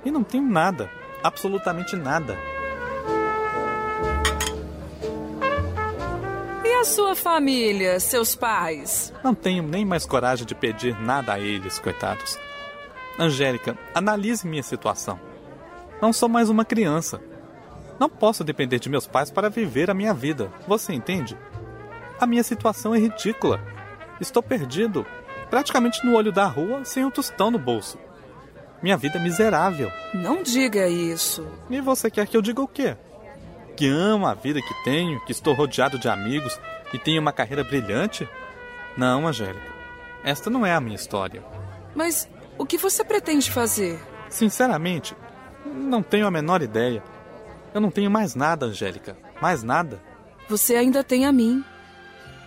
e 0.03 0.09
não 0.09 0.23
tenho 0.23 0.43
nada, 0.43 0.89
absolutamente 1.21 1.95
nada. 1.95 2.35
E 6.63 6.73
a 6.73 6.85
sua 6.85 7.15
família, 7.15 7.99
seus 7.99 8.33
pais? 8.35 9.13
Não 9.23 9.35
tenho 9.35 9.61
nem 9.61 9.85
mais 9.85 10.07
coragem 10.07 10.43
de 10.43 10.55
pedir 10.55 10.99
nada 10.99 11.33
a 11.33 11.39
eles, 11.39 11.77
coitados. 11.77 12.35
Angélica, 13.19 13.77
analise 13.93 14.47
minha 14.47 14.63
situação. 14.63 15.19
Não 16.01 16.11
sou 16.11 16.27
mais 16.27 16.49
uma 16.49 16.65
criança. 16.65 17.21
Não 17.99 18.09
posso 18.09 18.43
depender 18.43 18.79
de 18.79 18.89
meus 18.89 19.07
pais 19.07 19.31
para 19.31 19.49
viver 19.49 19.89
a 19.89 19.93
minha 19.93 20.13
vida. 20.13 20.51
Você 20.67 20.93
entende? 20.93 21.37
A 22.19 22.25
minha 22.25 22.43
situação 22.43 22.93
é 22.93 22.99
ridícula. 22.99 23.61
Estou 24.19 24.41
perdido, 24.41 25.05
praticamente 25.49 26.05
no 26.05 26.15
olho 26.15 26.31
da 26.31 26.45
rua, 26.45 26.83
sem 26.85 27.05
um 27.05 27.11
tostão 27.11 27.51
no 27.51 27.59
bolso. 27.59 27.97
Minha 28.81 28.97
vida 28.97 29.17
é 29.17 29.21
miserável. 29.21 29.91
Não 30.13 30.43
diga 30.43 30.87
isso. 30.87 31.47
E 31.69 31.81
você 31.81 32.11
quer 32.11 32.27
que 32.27 32.37
eu 32.37 32.41
diga 32.41 32.61
o 32.61 32.67
quê? 32.67 32.95
Que 33.75 33.87
amo 33.87 34.27
a 34.27 34.33
vida 34.33 34.61
que 34.61 34.83
tenho, 34.83 35.23
que 35.25 35.31
estou 35.31 35.53
rodeado 35.53 35.97
de 35.97 36.07
amigos 36.07 36.59
e 36.93 36.99
tenho 36.99 37.21
uma 37.21 37.33
carreira 37.33 37.63
brilhante? 37.63 38.27
Não, 38.97 39.27
Angélica. 39.27 39.73
Esta 40.23 40.49
não 40.49 40.65
é 40.65 40.73
a 40.73 40.81
minha 40.81 40.95
história. 40.95 41.43
Mas 41.93 42.29
o 42.57 42.65
que 42.65 42.77
você 42.77 43.03
pretende 43.03 43.51
fazer? 43.51 43.99
Sinceramente, 44.29 45.15
não 45.65 46.01
tenho 46.01 46.27
a 46.27 46.31
menor 46.31 46.61
ideia. 46.61 47.03
Eu 47.75 47.81
não 47.81 47.91
tenho 47.91 48.09
mais 48.09 48.35
nada, 48.35 48.67
Angélica. 48.67 49.17
Mais 49.41 49.61
nada. 49.61 50.01
Você 50.47 50.75
ainda 50.75 51.03
tem 51.03 51.25
a 51.25 51.31
mim. 51.33 51.61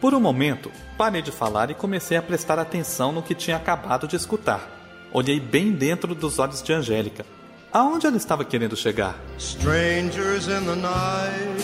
Por 0.00 0.14
um 0.14 0.20
momento, 0.20 0.72
parei 0.96 1.20
de 1.20 1.30
falar 1.30 1.70
e 1.70 1.74
comecei 1.74 2.16
a 2.16 2.22
prestar 2.22 2.58
atenção 2.58 3.12
no 3.12 3.22
que 3.22 3.34
tinha 3.34 3.58
acabado 3.58 4.08
de 4.08 4.16
escutar. 4.16 4.66
Olhei 5.12 5.38
bem 5.38 5.70
dentro 5.70 6.14
dos 6.14 6.38
olhos 6.38 6.62
de 6.62 6.72
Angélica. 6.72 7.26
Aonde 7.70 8.06
ela 8.06 8.16
estava 8.16 8.42
querendo 8.42 8.74
chegar? 8.74 9.20
Strangers 9.36 10.46
in 10.48 10.64
the 10.64 10.76
night, 10.76 11.62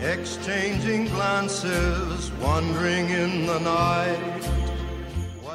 exchanging 0.00 1.08
glances, 1.10 2.32
wandering 2.40 3.10
in 3.10 3.46
the 3.48 3.58
night. 3.58 4.62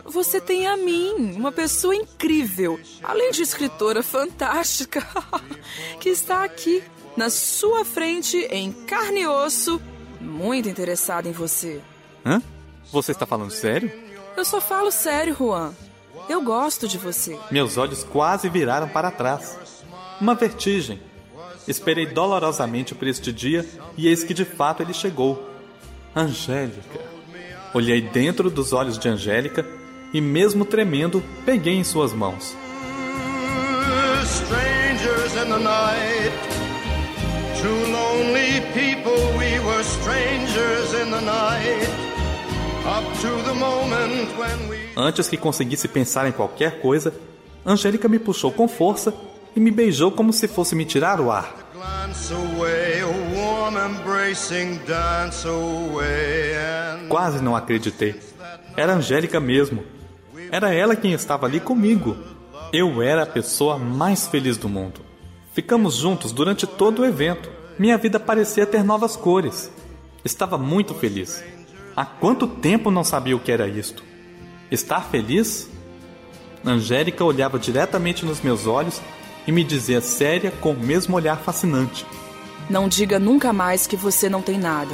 Você 0.05 0.39
tem 0.39 0.67
a 0.67 0.77
mim, 0.77 1.33
uma 1.35 1.51
pessoa 1.51 1.95
incrível, 1.95 2.79
além 3.01 3.31
de 3.31 3.41
escritora 3.41 4.03
fantástica, 4.03 5.05
que 5.99 6.09
está 6.09 6.43
aqui, 6.43 6.83
na 7.17 7.29
sua 7.31 7.83
frente, 7.83 8.37
em 8.51 8.71
carne 8.71 9.21
e 9.21 9.27
osso, 9.27 9.81
muito 10.21 10.69
interessada 10.69 11.27
em 11.27 11.31
você. 11.31 11.81
Hã? 12.23 12.41
Você 12.91 13.11
está 13.11 13.25
falando 13.25 13.51
sério? 13.51 13.91
Eu 14.37 14.45
só 14.45 14.61
falo 14.61 14.91
sério, 14.91 15.35
Juan. 15.35 15.73
Eu 16.29 16.41
gosto 16.41 16.87
de 16.87 16.97
você. 16.97 17.37
Meus 17.49 17.77
olhos 17.77 18.03
quase 18.03 18.47
viraram 18.49 18.87
para 18.87 19.09
trás. 19.09 19.57
Uma 20.21 20.35
vertigem. 20.35 21.01
Esperei 21.67 22.05
dolorosamente 22.05 22.93
por 22.95 23.07
este 23.07 23.33
dia 23.33 23.67
e 23.97 24.07
eis 24.07 24.23
que 24.23 24.33
de 24.33 24.45
fato 24.45 24.83
ele 24.83 24.93
chegou. 24.93 25.49
Angélica. 26.15 26.99
Olhei 27.73 28.01
dentro 28.01 28.49
dos 28.49 28.73
olhos 28.73 28.97
de 28.97 29.09
Angélica 29.09 29.65
e, 30.13 30.21
mesmo 30.21 30.65
tremendo, 30.65 31.23
peguei 31.45 31.75
em 31.75 31.83
suas 31.83 32.13
mãos. 32.13 32.55
Strangers 34.23 35.33
in 35.35 35.49
the 35.49 35.59
night, 35.59 36.46
two 37.61 37.91
lonely 37.91 38.61
people, 38.73 39.17
we 39.37 39.59
were 39.59 39.83
strangers 39.83 40.93
in 41.01 41.11
the 41.11 41.21
night. 41.21 41.89
Up 42.85 43.05
to 43.21 43.29
the 43.43 43.53
moment 43.53 44.29
when 44.37 44.69
we 44.69 44.77
Antes 44.95 45.27
que 45.27 45.37
conseguisse 45.37 45.87
pensar 45.87 46.27
em 46.27 46.31
qualquer 46.31 46.81
coisa, 46.81 47.13
Angélica 47.65 48.07
me 48.07 48.17
puxou 48.17 48.51
com 48.51 48.67
força 48.67 49.13
e 49.55 49.59
me 49.59 49.71
beijou 49.71 50.11
como 50.11 50.31
se 50.31 50.47
fosse 50.47 50.75
me 50.75 50.85
tirar 50.85 51.19
o 51.19 51.31
ar. 51.31 51.53
Quase 57.09 57.43
não 57.43 57.55
acreditei. 57.55 58.15
Era 58.75 58.93
Angélica 58.93 59.39
mesmo. 59.39 59.83
Era 60.51 60.73
ela 60.73 60.95
quem 60.95 61.13
estava 61.13 61.45
ali 61.45 61.59
comigo. 61.59 62.17
Eu 62.71 63.01
era 63.01 63.23
a 63.23 63.27
pessoa 63.27 63.77
mais 63.77 64.27
feliz 64.27 64.57
do 64.57 64.69
mundo. 64.69 65.06
Ficamos 65.57 65.95
juntos 65.95 66.31
durante 66.31 66.67
todo 66.67 67.01
o 67.01 67.05
evento. 67.05 67.49
Minha 67.79 67.97
vida 67.97 68.19
parecia 68.19 68.63
ter 68.63 68.83
novas 68.83 69.15
cores. 69.15 69.71
Estava 70.23 70.55
muito 70.55 70.93
feliz. 70.93 71.43
Há 71.95 72.05
quanto 72.05 72.45
tempo 72.45 72.91
não 72.91 73.03
sabia 73.03 73.35
o 73.35 73.39
que 73.39 73.51
era 73.51 73.67
isto? 73.67 74.03
Estar 74.69 75.05
feliz? 75.05 75.67
Angélica 76.63 77.25
olhava 77.25 77.57
diretamente 77.57 78.23
nos 78.23 78.39
meus 78.39 78.67
olhos 78.67 79.01
e 79.47 79.51
me 79.51 79.63
dizia 79.63 79.99
séria 79.99 80.51
com 80.51 80.73
o 80.73 80.79
mesmo 80.79 81.15
olhar 81.15 81.39
fascinante. 81.39 82.05
Não 82.69 82.87
diga 82.87 83.17
nunca 83.17 83.51
mais 83.51 83.87
que 83.87 83.95
você 83.95 84.29
não 84.29 84.43
tem 84.43 84.59
nada. 84.59 84.93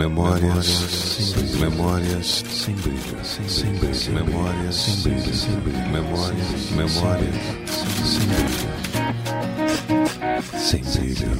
Memórias. 0.00 1.34
Memórias 1.60 2.42
sem 2.48 2.74
brilho. 2.74 3.22
Sem 3.22 3.70
brilho. 3.74 4.14
Memórias 4.14 4.74
sem 4.74 4.96
brilho. 5.02 5.34
Sem 5.34 5.60
brilho. 5.60 5.88
Memórias. 5.90 6.70
Memórias 6.70 7.34
sem 8.02 8.26
brilho. 8.26 8.70
Sem 10.58 10.82
brilho. 10.82 11.30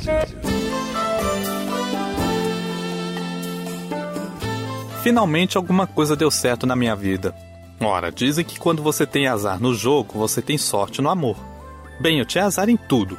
Finalmente 5.03 5.57
alguma 5.57 5.87
coisa 5.87 6.15
deu 6.15 6.31
certo 6.31 6.67
na 6.67 6.77
minha 6.77 6.95
vida. 6.95 7.35
Ora, 7.81 8.13
dizem 8.13 8.45
que 8.45 8.61
quando 8.61 8.83
você 8.83 9.07
tem 9.07 9.27
azar 9.27 9.59
no 9.59 9.73
jogo, 9.73 10.19
você 10.19 10.43
tem 10.43 10.59
sorte 10.59 11.01
no 11.01 11.09
amor. 11.09 11.39
Bem, 11.99 12.19
eu 12.19 12.27
tinha 12.27 12.45
azar 12.45 12.69
em 12.69 12.77
tudo. 12.77 13.17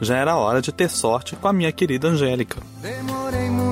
Já 0.00 0.16
era 0.16 0.36
hora 0.36 0.62
de 0.62 0.70
ter 0.70 0.88
sorte 0.88 1.34
com 1.34 1.48
a 1.48 1.52
minha 1.52 1.72
querida 1.72 2.06
Angélica. 2.06 2.58
Demorei 2.80 3.50
muito 3.50 3.65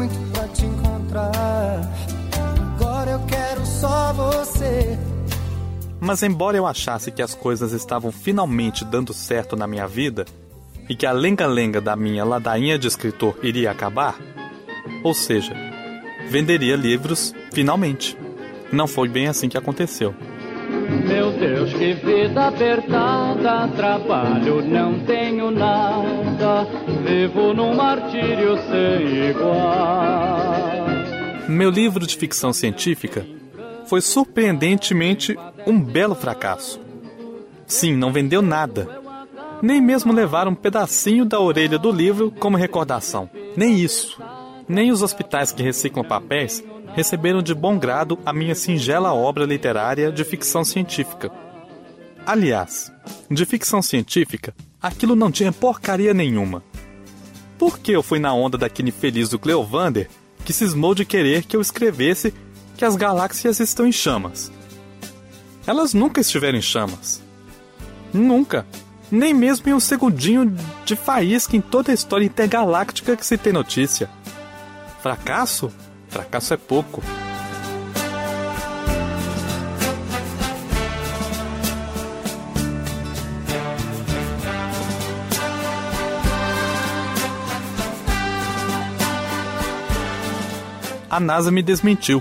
encontrar. 1.14 1.80
Agora 2.74 3.10
eu 3.12 3.20
quero 3.26 3.64
só 3.64 4.12
você. 4.12 4.98
Mas 6.00 6.22
embora 6.22 6.56
eu 6.56 6.66
achasse 6.66 7.10
que 7.10 7.22
as 7.22 7.34
coisas 7.34 7.72
estavam 7.72 8.10
finalmente 8.10 8.84
dando 8.84 9.14
certo 9.14 9.56
na 9.56 9.66
minha 9.66 9.86
vida 9.86 10.24
e 10.88 10.94
que 10.94 11.06
a 11.06 11.12
lenga-lenga 11.12 11.80
da 11.80 11.96
minha 11.96 12.24
ladainha 12.24 12.78
de 12.78 12.86
escritor 12.86 13.38
iria 13.42 13.70
acabar, 13.70 14.18
ou 15.02 15.14
seja, 15.14 15.54
venderia 16.28 16.76
livros 16.76 17.34
finalmente. 17.52 18.18
Não 18.70 18.86
foi 18.86 19.08
bem 19.08 19.28
assim 19.28 19.48
que 19.48 19.56
aconteceu. 19.56 20.14
Meu 21.06 21.30
Deus, 21.32 21.72
que 21.72 21.94
vida 21.94 22.48
apertada, 22.48 23.68
trabalho 23.68 24.62
não 24.62 24.98
tenho 25.00 25.50
nada, 25.50 26.66
vivo 27.06 27.54
num 27.54 27.74
martírio 27.74 28.58
sem 28.68 29.30
igual. 29.30 30.83
Meu 31.48 31.68
livro 31.68 32.06
de 32.06 32.16
ficção 32.16 32.52
científica 32.52 33.26
foi 33.86 34.00
surpreendentemente 34.00 35.36
um 35.66 35.78
belo 35.78 36.14
fracasso. 36.14 36.80
Sim, 37.66 37.94
não 37.94 38.12
vendeu 38.12 38.40
nada. 38.40 38.88
Nem 39.60 39.80
mesmo 39.80 40.12
levaram 40.12 40.52
um 40.52 40.54
pedacinho 40.54 41.24
da 41.24 41.38
orelha 41.38 41.78
do 41.78 41.92
livro 41.92 42.30
como 42.30 42.56
recordação. 42.56 43.28
Nem 43.56 43.78
isso. 43.78 44.20
Nem 44.66 44.90
os 44.90 45.02
hospitais 45.02 45.52
que 45.52 45.62
reciclam 45.62 46.04
papéis 46.04 46.64
receberam 46.94 47.42
de 47.42 47.54
bom 47.54 47.78
grado 47.78 48.18
a 48.24 48.32
minha 48.32 48.54
singela 48.54 49.12
obra 49.12 49.44
literária 49.44 50.10
de 50.10 50.24
ficção 50.24 50.64
científica. 50.64 51.30
Aliás, 52.24 52.90
de 53.30 53.44
ficção 53.44 53.82
científica, 53.82 54.54
aquilo 54.80 55.14
não 55.14 55.30
tinha 55.30 55.52
porcaria 55.52 56.14
nenhuma. 56.14 56.62
Por 57.58 57.78
que 57.78 57.92
eu 57.92 58.02
fui 58.02 58.18
na 58.18 58.32
onda 58.32 58.56
daquele 58.56 58.88
infeliz 58.88 59.28
do 59.28 59.38
Cleovander 59.38 60.08
que 60.44 60.52
cismou 60.52 60.94
de 60.94 61.04
querer 61.04 61.44
que 61.44 61.56
eu 61.56 61.60
escrevesse 61.60 62.34
que 62.76 62.84
as 62.84 62.96
galáxias 62.96 63.60
estão 63.60 63.86
em 63.86 63.92
chamas? 63.92 64.52
Elas 65.66 65.94
nunca 65.94 66.20
estiveram 66.20 66.58
em 66.58 66.62
chamas. 66.62 67.22
Nunca. 68.12 68.66
Nem 69.10 69.32
mesmo 69.32 69.68
em 69.68 69.72
um 69.72 69.80
segundinho 69.80 70.56
de 70.84 70.96
faísca 70.96 71.56
em 71.56 71.60
toda 71.60 71.90
a 71.90 71.94
história 71.94 72.24
intergaláctica 72.24 73.16
que 73.16 73.24
se 73.24 73.38
tem 73.38 73.52
notícia. 73.52 74.10
Fracasso? 75.02 75.72
Fracasso 76.08 76.54
é 76.54 76.56
pouco. 76.56 77.02
A 91.14 91.20
NASA 91.20 91.48
me 91.52 91.62
desmentiu 91.62 92.20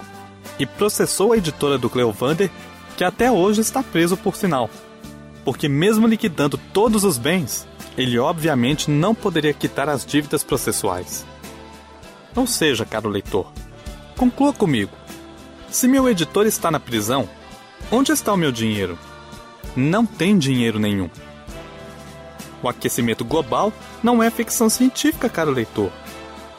e 0.59 0.67
processou 0.67 1.33
a 1.33 1.37
editora 1.37 1.79
do 1.79 1.89
Cleovander, 1.89 2.51
que 2.95 3.03
até 3.03 3.31
hoje 3.31 3.59
está 3.59 3.81
preso 3.81 4.15
por 4.15 4.35
sinal. 4.35 4.69
Porque, 5.43 5.67
mesmo 5.67 6.05
liquidando 6.05 6.59
todos 6.71 7.03
os 7.03 7.17
bens, 7.17 7.67
ele 7.97 8.19
obviamente 8.19 8.91
não 8.91 9.15
poderia 9.15 9.51
quitar 9.51 9.89
as 9.89 10.05
dívidas 10.05 10.43
processuais. 10.43 11.25
Ou 12.35 12.45
seja, 12.45 12.85
caro 12.85 13.09
leitor, 13.09 13.51
conclua 14.15 14.53
comigo. 14.53 14.91
Se 15.71 15.87
meu 15.87 16.07
editor 16.07 16.45
está 16.45 16.69
na 16.69 16.79
prisão, 16.79 17.27
onde 17.91 18.11
está 18.11 18.31
o 18.31 18.37
meu 18.37 18.51
dinheiro? 18.51 18.95
Não 19.75 20.05
tem 20.05 20.37
dinheiro 20.37 20.77
nenhum. 20.77 21.09
O 22.61 22.69
aquecimento 22.69 23.25
global 23.25 23.73
não 24.03 24.21
é 24.21 24.29
ficção 24.29 24.69
científica, 24.69 25.27
caro 25.27 25.49
leitor. 25.49 25.91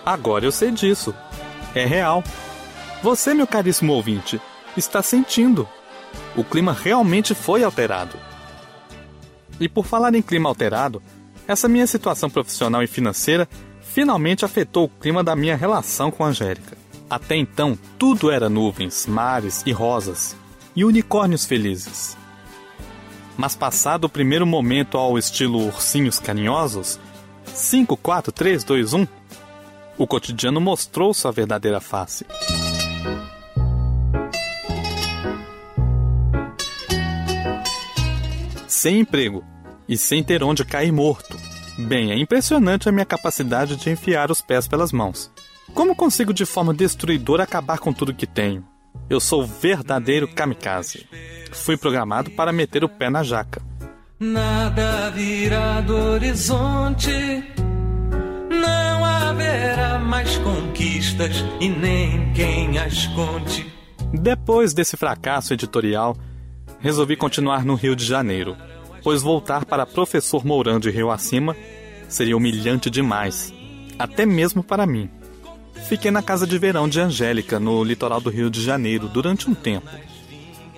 Agora 0.05 0.45
eu 0.45 0.51
sei 0.51 0.73
disso. 0.73 1.15
É 1.75 1.85
real. 1.85 2.23
Você, 3.03 3.35
meu 3.35 3.47
caríssimo 3.47 3.93
ouvinte, 3.93 4.41
está 4.77 5.03
sentindo. 5.03 5.69
O 6.37 6.45
clima 6.45 6.73
realmente 6.73 7.35
foi 7.35 7.65
alterado. 7.65 8.17
E 9.61 9.69
por 9.69 9.85
falar 9.85 10.15
em 10.15 10.23
clima 10.23 10.49
alterado, 10.49 11.03
essa 11.47 11.69
minha 11.69 11.87
situação 11.87 12.31
profissional 12.31 12.83
e 12.83 12.87
financeira 12.87 13.49
finalmente 13.81 14.45
afetou 14.45 14.85
o 14.85 14.89
clima 14.89 15.23
da 15.23 15.37
minha 15.37 15.57
relação 15.57 16.11
com 16.11 16.25
a 16.25 16.29
Angélica. 16.29 16.77
Até 17.09 17.37
então, 17.37 17.79
tudo 17.99 18.31
era 18.31 18.49
nuvens, 18.49 19.07
mares 19.07 19.63
e 19.67 19.73
rosas, 19.73 20.37
e 20.75 20.85
unicórnios 20.85 21.45
felizes. 21.45 22.17
Mas 23.37 23.55
passado 23.55 24.05
o 24.05 24.09
primeiro 24.09 24.47
momento 24.47 24.97
ao 24.97 25.19
estilo 25.19 25.67
ursinhos 25.67 26.19
carinhosos, 26.19 26.99
5, 27.45 27.97
4, 27.97 28.33
3, 28.33 28.65
2, 28.65 28.95
1, 28.95 29.07
o 29.97 30.07
cotidiano 30.07 30.61
mostrou 30.61 31.15
sua 31.15 31.33
verdadeira 31.33 31.81
face. 31.81 32.27
Sem 38.67 39.01
emprego 39.01 39.45
e 39.89 39.97
sem 39.97 40.23
ter 40.23 40.43
onde 40.43 40.65
cair 40.65 40.93
morto. 40.93 41.39
Bem, 41.79 42.13
é 42.13 42.19
impressionante 42.19 42.89
a 42.89 42.93
minha 42.93 43.05
capacidade 43.05 43.77
de 43.77 43.91
enfiar 43.91 44.31
os 44.31 44.41
pés 44.41 44.69
pelas 44.69 44.93
mãos. 44.93 45.31
Como 45.73 45.97
consigo 45.97 46.33
de 46.33 46.45
forma 46.45 46.73
destruidora 46.73 47.43
acabar 47.43 47.79
com 47.79 47.93
tudo 47.93 48.15
que 48.15 48.27
tenho? 48.27 48.65
Eu 49.09 49.21
sou 49.21 49.45
verdadeiro 49.45 50.29
kamikaze. 50.29 51.07
Fui 51.53 51.77
programado 51.77 52.31
para 52.31 52.53
meter 52.53 52.85
o 52.85 52.89
pé 52.89 53.11
na 53.11 53.23
jaca. 53.23 53.61
Nada 54.21 55.11
virá 55.11 55.81
do 55.81 55.97
horizonte. 55.97 57.11
Haverá 59.35 59.99
mais 59.99 60.37
conquistas 60.39 61.45
e 61.61 61.69
nem 61.69 62.33
quem 62.35 62.79
as 62.79 63.09
conte. 63.09 63.67
Depois 64.13 64.73
desse 64.73 64.97
fracasso 64.97 65.53
editorial, 65.53 66.17
resolvi 66.79 67.17
continuar 67.17 67.65
no 67.65 67.75
Rio 67.75 67.97
de 67.97 68.05
Janeiro, 68.05 68.57
pois 69.03 69.23
voltar 69.23 69.65
para 69.65 69.85
professor 69.85 70.47
Mourão 70.47 70.79
de 70.79 70.89
Rio 70.89 71.11
Acima 71.11 71.57
seria 72.09 72.37
humilhante 72.37 72.89
demais, 72.89 73.53
até 73.99 74.25
mesmo 74.25 74.63
para 74.63 74.87
mim. 74.87 75.11
Fiquei 75.89 76.13
na 76.13 76.23
casa 76.23 76.47
de 76.47 76.57
verão 76.57 76.89
de 76.89 77.01
Angélica, 77.01 77.59
no 77.59 77.83
litoral 77.83 78.21
do 78.21 78.31
Rio 78.31 78.49
de 78.49 78.63
Janeiro, 78.63 79.09
durante 79.09 79.51
um 79.51 79.55
tempo. 79.55 79.91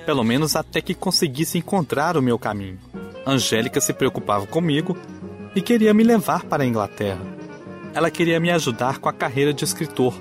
Pelo 0.07 0.25
menos 0.25 0.57
até 0.57 0.81
que 0.81 0.95
conseguisse 0.95 1.59
encontrar 1.59 2.17
o 2.17 2.23
meu 2.23 2.39
caminho. 2.39 2.79
Angélica 3.27 3.83
se 3.83 3.93
preocupava 3.93 4.47
comigo 4.47 4.97
e 5.55 5.61
queria 5.61 5.93
me 5.93 6.03
levar 6.03 6.45
para 6.45 6.63
a 6.63 6.67
Inglaterra. 6.67 7.37
Ela 7.97 8.11
queria 8.11 8.39
me 8.39 8.51
ajudar 8.51 8.99
com 8.99 9.09
a 9.09 9.13
carreira 9.13 9.55
de 9.55 9.65
escritor. 9.65 10.13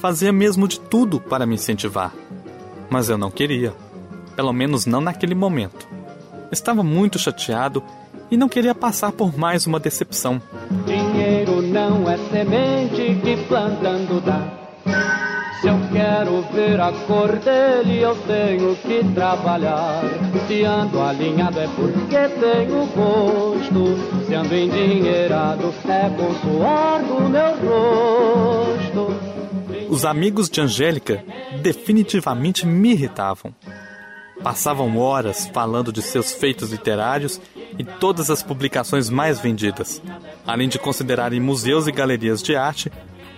Fazia 0.00 0.32
mesmo 0.32 0.66
de 0.66 0.80
tudo 0.80 1.20
para 1.20 1.46
me 1.46 1.54
incentivar. 1.54 2.12
Mas 2.90 3.08
eu 3.08 3.16
não 3.16 3.30
queria. 3.30 3.72
Pelo 4.34 4.52
menos 4.52 4.84
não 4.84 5.00
naquele 5.00 5.32
momento. 5.32 5.86
Estava 6.50 6.82
muito 6.82 7.16
chateado 7.16 7.84
e 8.32 8.36
não 8.36 8.48
queria 8.48 8.74
passar 8.74 9.12
por 9.12 9.38
mais 9.38 9.64
uma 9.64 9.78
decepção. 9.78 10.42
Dinheiro 10.84 11.62
não 11.62 12.10
é 12.10 12.18
semente 12.30 13.20
que 13.22 13.44
plantando 13.46 14.20
dá. 14.20 15.27
Se 15.60 15.66
eu 15.66 15.74
quero 15.92 16.42
ver 16.52 16.80
a 16.80 16.92
cor 16.92 17.36
dele, 17.40 18.00
eu 18.00 18.14
tenho 18.28 18.76
que 18.76 19.02
trabalhar. 19.12 20.02
Se 20.46 20.62
ando 20.62 21.00
alinhado 21.00 21.58
é 21.58 21.66
porque 21.74 22.28
tenho 22.40 22.86
gosto. 22.86 24.24
Se 24.24 24.34
ando 24.34 24.54
endinheirado 24.54 25.74
é 25.88 26.10
com 26.10 26.32
suor 26.34 27.02
do 27.02 27.28
meu 27.28 27.56
rosto. 27.66 29.28
Os 29.88 30.04
amigos 30.04 30.48
de 30.48 30.60
Angélica 30.60 31.24
definitivamente 31.60 32.64
me 32.64 32.92
irritavam. 32.92 33.52
Passavam 34.40 34.96
horas 34.96 35.50
falando 35.52 35.92
de 35.92 36.00
seus 36.00 36.32
feitos 36.32 36.70
literários 36.70 37.40
e 37.76 37.82
todas 37.82 38.30
as 38.30 38.44
publicações 38.44 39.10
mais 39.10 39.40
vendidas, 39.40 40.00
além 40.46 40.68
de 40.68 40.78
considerarem 40.78 41.40
museus 41.40 41.88
e 41.88 41.92
galerias 41.92 42.40
de 42.40 42.54
arte 42.54 42.92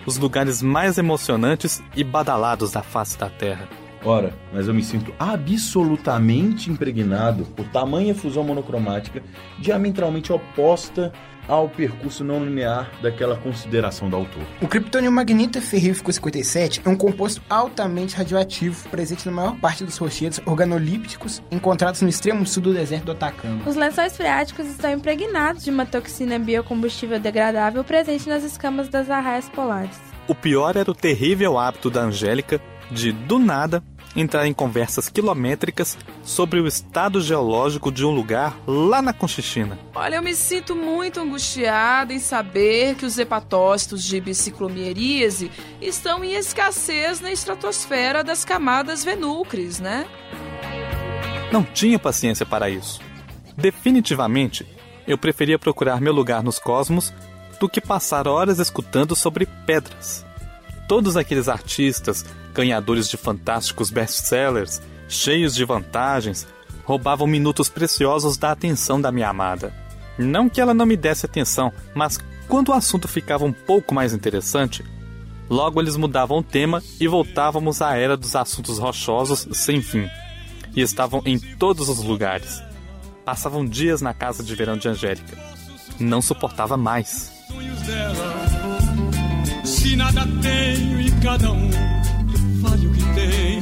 os 0.05 0.17
lugares 0.17 0.61
mais 0.61 0.97
emocionantes 0.97 1.81
e 1.95 2.03
badalados 2.03 2.71
da 2.71 2.81
face 2.81 3.17
da 3.17 3.29
Terra. 3.29 3.67
Ora, 4.03 4.33
mas 4.51 4.67
eu 4.67 4.73
me 4.73 4.83
sinto 4.83 5.13
absolutamente 5.19 6.71
impregnado 6.71 7.45
por 7.45 7.67
tamanha 7.67 8.15
fusão 8.15 8.43
monocromática 8.43 9.21
diametralmente 9.59 10.33
oposta 10.33 11.13
ao 11.47 11.69
percurso 11.69 12.23
não 12.23 12.43
linear 12.43 12.91
daquela 13.01 13.35
consideração 13.35 14.09
do 14.09 14.15
autor. 14.15 14.43
O 14.61 14.67
criptônio 14.67 15.11
magnita 15.11 15.61
ferrífico 15.61 16.11
57 16.11 16.81
é 16.83 16.89
um 16.89 16.95
composto 16.95 17.41
altamente 17.49 18.15
radioativo 18.15 18.87
presente 18.89 19.25
na 19.25 19.31
maior 19.31 19.55
parte 19.57 19.83
dos 19.83 19.97
rochedos 19.97 20.39
organolípticos 20.45 21.41
encontrados 21.51 22.01
no 22.01 22.09
extremo 22.09 22.45
sul 22.45 22.63
do 22.63 22.73
deserto 22.73 23.05
do 23.05 23.11
Atacama. 23.11 23.61
Os 23.65 23.75
lençóis 23.75 24.15
freáticos 24.15 24.67
estão 24.67 24.91
impregnados 24.91 25.63
de 25.63 25.69
uma 25.69 25.85
toxina 25.85 26.37
biocombustível 26.39 27.19
degradável 27.19 27.83
presente 27.83 28.29
nas 28.29 28.43
escamas 28.43 28.89
das 28.89 29.09
arraias 29.09 29.49
polares. 29.49 29.99
O 30.27 30.35
pior 30.35 30.77
era 30.77 30.89
o 30.89 30.95
terrível 30.95 31.57
hábito 31.57 31.89
da 31.89 32.01
Angélica 32.01 32.61
de, 32.91 33.11
do 33.11 33.39
nada, 33.39 33.81
entrar 34.15 34.47
em 34.47 34.53
conversas 34.53 35.09
quilométricas 35.09 35.97
sobre 36.23 36.59
o 36.59 36.67
estado 36.67 37.21
geológico 37.21 37.91
de 37.91 38.05
um 38.05 38.11
lugar 38.11 38.57
lá 38.67 39.01
na 39.01 39.13
Conchichina. 39.13 39.77
Olha, 39.95 40.15
eu 40.15 40.21
me 40.21 40.35
sinto 40.35 40.75
muito 40.75 41.19
angustiada 41.19 42.13
em 42.13 42.19
saber 42.19 42.95
que 42.95 43.05
os 43.05 43.17
hepatócitos 43.17 44.03
de 44.03 44.19
biciclomieríase 44.19 45.51
estão 45.81 46.23
em 46.23 46.33
escassez 46.33 47.21
na 47.21 47.31
estratosfera 47.31 48.23
das 48.23 48.43
camadas 48.43 49.03
venúcreas, 49.03 49.79
né? 49.79 50.05
Não 51.51 51.63
tinha 51.63 51.99
paciência 51.99 52.45
para 52.45 52.69
isso. 52.69 53.01
Definitivamente, 53.57 54.65
eu 55.05 55.17
preferia 55.17 55.59
procurar 55.59 55.99
meu 55.99 56.13
lugar 56.13 56.41
nos 56.41 56.57
cosmos 56.57 57.13
do 57.59 57.69
que 57.69 57.81
passar 57.81 58.27
horas 58.27 58.59
escutando 58.59 59.15
sobre 59.15 59.45
pedras. 59.65 60.25
Todos 60.87 61.15
aqueles 61.15 61.47
artistas, 61.47 62.25
ganhadores 62.53 63.09
de 63.09 63.17
fantásticos 63.17 63.89
best-sellers, 63.89 64.81
cheios 65.07 65.55
de 65.55 65.63
vantagens, 65.63 66.47
roubavam 66.83 67.27
minutos 67.27 67.69
preciosos 67.69 68.37
da 68.37 68.51
atenção 68.51 68.99
da 68.99 69.11
minha 69.11 69.29
amada. 69.29 69.73
Não 70.17 70.49
que 70.49 70.59
ela 70.59 70.73
não 70.73 70.85
me 70.85 70.97
desse 70.97 71.25
atenção, 71.25 71.71
mas 71.95 72.19
quando 72.47 72.69
o 72.69 72.73
assunto 72.73 73.07
ficava 73.07 73.45
um 73.45 73.53
pouco 73.53 73.93
mais 73.93 74.13
interessante, 74.13 74.83
logo 75.49 75.81
eles 75.81 75.95
mudavam 75.95 76.39
o 76.39 76.43
tema 76.43 76.83
e 76.99 77.07
voltávamos 77.07 77.81
à 77.81 77.95
era 77.95 78.17
dos 78.17 78.35
assuntos 78.35 78.77
rochosos 78.77 79.47
sem 79.53 79.81
fim. 79.81 80.09
E 80.75 80.81
estavam 80.81 81.21
em 81.25 81.39
todos 81.39 81.89
os 81.89 81.99
lugares. 81.99 82.61
Passavam 83.25 83.65
dias 83.65 84.01
na 84.01 84.13
casa 84.13 84.43
de 84.43 84.55
verão 84.55 84.77
de 84.77 84.87
Angélica. 84.87 85.37
Não 85.99 86.21
suportava 86.21 86.75
mais. 86.77 87.31
Se 89.71 89.95
nada 89.95 90.27
tenho 90.41 90.99
e 90.99 91.09
cada 91.21 91.49
um 91.49 91.69
vale 92.59 92.87
o 92.87 92.91
que 92.91 93.03
tem. 93.15 93.61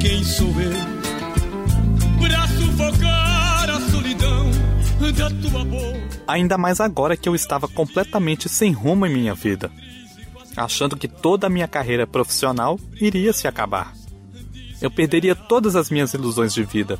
Quem 0.00 0.24
sou 0.24 0.48
eu 0.60 2.18
pra 2.18 2.48
sufocar 2.48 3.70
a 3.70 3.80
solidão 3.92 4.50
da 5.16 5.30
tua 5.30 5.64
boca? 5.64 6.24
Ainda 6.26 6.58
mais 6.58 6.80
agora 6.80 7.16
que 7.16 7.28
eu 7.28 7.34
estava 7.34 7.68
completamente 7.68 8.48
sem 8.48 8.72
rumo 8.72 9.06
em 9.06 9.12
minha 9.12 9.32
vida, 9.32 9.70
achando 10.56 10.96
que 10.96 11.06
toda 11.06 11.46
a 11.46 11.50
minha 11.50 11.68
carreira 11.68 12.08
profissional 12.08 12.76
iria 13.00 13.32
se 13.32 13.46
acabar. 13.46 13.94
Eu 14.82 14.90
perderia 14.90 15.36
todas 15.36 15.76
as 15.76 15.90
minhas 15.90 16.12
ilusões 16.12 16.52
de 16.52 16.64
vida. 16.64 16.98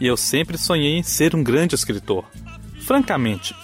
E 0.00 0.06
eu 0.06 0.16
sempre 0.16 0.56
sonhei 0.56 0.96
em 0.96 1.02
ser 1.02 1.34
um 1.34 1.42
grande 1.42 1.74
escritor. 1.74 2.24
Francamente, 2.80 3.54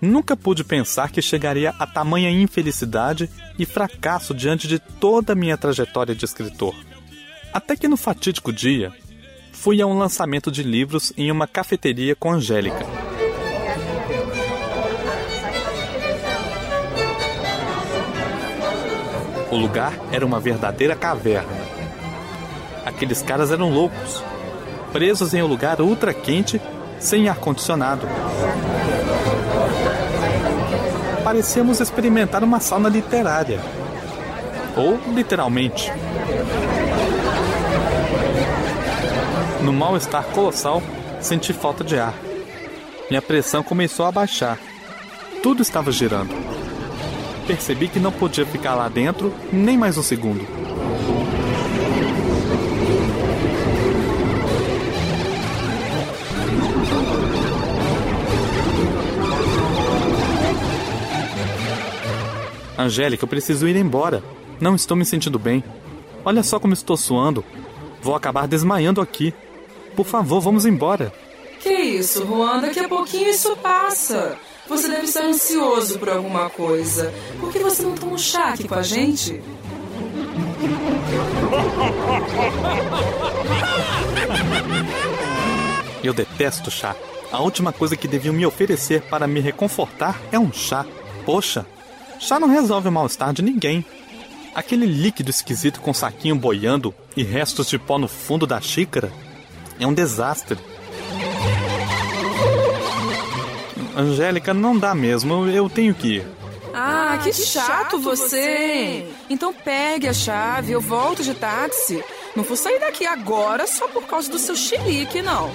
Nunca 0.00 0.36
pude 0.36 0.64
pensar 0.64 1.10
que 1.10 1.22
chegaria 1.22 1.74
a 1.78 1.86
tamanha 1.86 2.30
infelicidade 2.30 3.30
e 3.58 3.64
fracasso 3.64 4.34
diante 4.34 4.68
de 4.68 4.78
toda 4.78 5.32
a 5.32 5.36
minha 5.36 5.56
trajetória 5.56 6.14
de 6.14 6.24
escritor. 6.24 6.74
Até 7.52 7.76
que 7.76 7.88
no 7.88 7.96
fatídico 7.96 8.52
dia, 8.52 8.92
fui 9.52 9.80
a 9.80 9.86
um 9.86 9.96
lançamento 9.96 10.50
de 10.50 10.62
livros 10.62 11.12
em 11.16 11.30
uma 11.30 11.46
cafeteria 11.46 12.14
com 12.14 12.32
Angélica. 12.32 12.84
O 19.50 19.56
lugar 19.56 19.94
era 20.10 20.26
uma 20.26 20.40
verdadeira 20.40 20.96
caverna. 20.96 21.64
Aqueles 22.84 23.22
caras 23.22 23.52
eram 23.52 23.70
loucos, 23.70 24.22
presos 24.92 25.32
em 25.32 25.42
um 25.42 25.46
lugar 25.46 25.80
ultra 25.80 26.12
quente, 26.12 26.60
sem 26.98 27.28
ar-condicionado 27.28 28.06
parecíamos 31.24 31.80
experimentar 31.80 32.44
uma 32.44 32.60
sauna 32.60 32.88
literária. 32.88 33.58
Ou 34.76 35.00
literalmente. 35.12 35.90
No 39.62 39.72
mal-estar 39.72 40.24
colossal, 40.26 40.82
senti 41.20 41.54
falta 41.54 41.82
de 41.82 41.98
ar. 41.98 42.14
Minha 43.08 43.22
pressão 43.22 43.62
começou 43.62 44.04
a 44.04 44.12
baixar. 44.12 44.58
Tudo 45.42 45.62
estava 45.62 45.90
girando. 45.90 46.34
Percebi 47.46 47.88
que 47.88 47.98
não 47.98 48.12
podia 48.12 48.44
ficar 48.44 48.74
lá 48.74 48.88
dentro 48.88 49.32
nem 49.50 49.78
mais 49.78 49.96
um 49.96 50.02
segundo. 50.02 50.63
Angélica, 62.78 63.24
eu 63.24 63.28
preciso 63.28 63.68
ir 63.68 63.76
embora. 63.76 64.22
Não 64.60 64.74
estou 64.74 64.96
me 64.96 65.04
sentindo 65.04 65.38
bem. 65.38 65.62
Olha 66.24 66.42
só 66.42 66.58
como 66.58 66.74
estou 66.74 66.96
suando. 66.96 67.44
Vou 68.02 68.14
acabar 68.14 68.46
desmaiando 68.48 69.00
aqui. 69.00 69.32
Por 69.94 70.06
favor, 70.06 70.40
vamos 70.40 70.66
embora. 70.66 71.12
Que 71.60 71.72
isso, 71.72 72.26
Juan? 72.26 72.60
Daqui 72.60 72.80
a 72.80 72.88
pouquinho 72.88 73.28
isso 73.28 73.56
passa. 73.56 74.36
Você 74.68 74.88
deve 74.88 75.04
estar 75.04 75.24
ansioso 75.24 75.98
por 75.98 76.08
alguma 76.08 76.50
coisa. 76.50 77.12
Por 77.38 77.52
que 77.52 77.58
você 77.58 77.82
não 77.82 77.94
toma 77.94 78.14
um 78.14 78.18
chá 78.18 78.50
aqui 78.50 78.66
com 78.66 78.74
a 78.74 78.82
gente? 78.82 79.42
Eu 86.02 86.12
detesto 86.12 86.70
chá. 86.70 86.94
A 87.30 87.40
última 87.40 87.72
coisa 87.72 87.96
que 87.96 88.08
deviam 88.08 88.34
me 88.34 88.46
oferecer 88.46 89.02
para 89.02 89.26
me 89.26 89.40
reconfortar 89.40 90.20
é 90.30 90.38
um 90.38 90.52
chá. 90.52 90.86
Poxa, 91.24 91.66
Chá 92.18 92.40
não 92.40 92.48
resolve 92.48 92.88
o 92.88 92.92
mal-estar 92.92 93.32
de 93.32 93.42
ninguém. 93.42 93.84
Aquele 94.54 94.86
líquido 94.86 95.30
esquisito 95.30 95.80
com 95.80 95.92
saquinho 95.92 96.36
boiando 96.36 96.94
e 97.16 97.22
restos 97.22 97.68
de 97.68 97.78
pó 97.78 97.98
no 97.98 98.08
fundo 98.08 98.46
da 98.46 98.60
xícara 98.60 99.12
é 99.78 99.86
um 99.86 99.92
desastre. 99.92 100.58
Angélica, 103.96 104.52
não 104.52 104.76
dá 104.76 104.94
mesmo, 104.94 105.46
eu 105.46 105.68
tenho 105.68 105.94
que 105.94 106.16
ir. 106.16 106.26
Ah, 106.72 107.18
que, 107.22 107.32
chato, 107.32 107.98
você! 107.98 109.08
Então 109.30 109.54
pegue 109.54 110.08
a 110.08 110.12
chave, 110.12 110.72
eu 110.72 110.80
volto 110.80 111.22
de 111.22 111.32
táxi. 111.34 112.02
Não 112.36 112.42
vou 112.42 112.56
sair 112.56 112.80
daqui 112.80 113.06
agora 113.06 113.64
só 113.66 113.86
por 113.88 114.04
causa 114.06 114.28
do 114.30 114.38
seu 114.40 114.56
chilique, 114.56 115.22
não. 115.22 115.50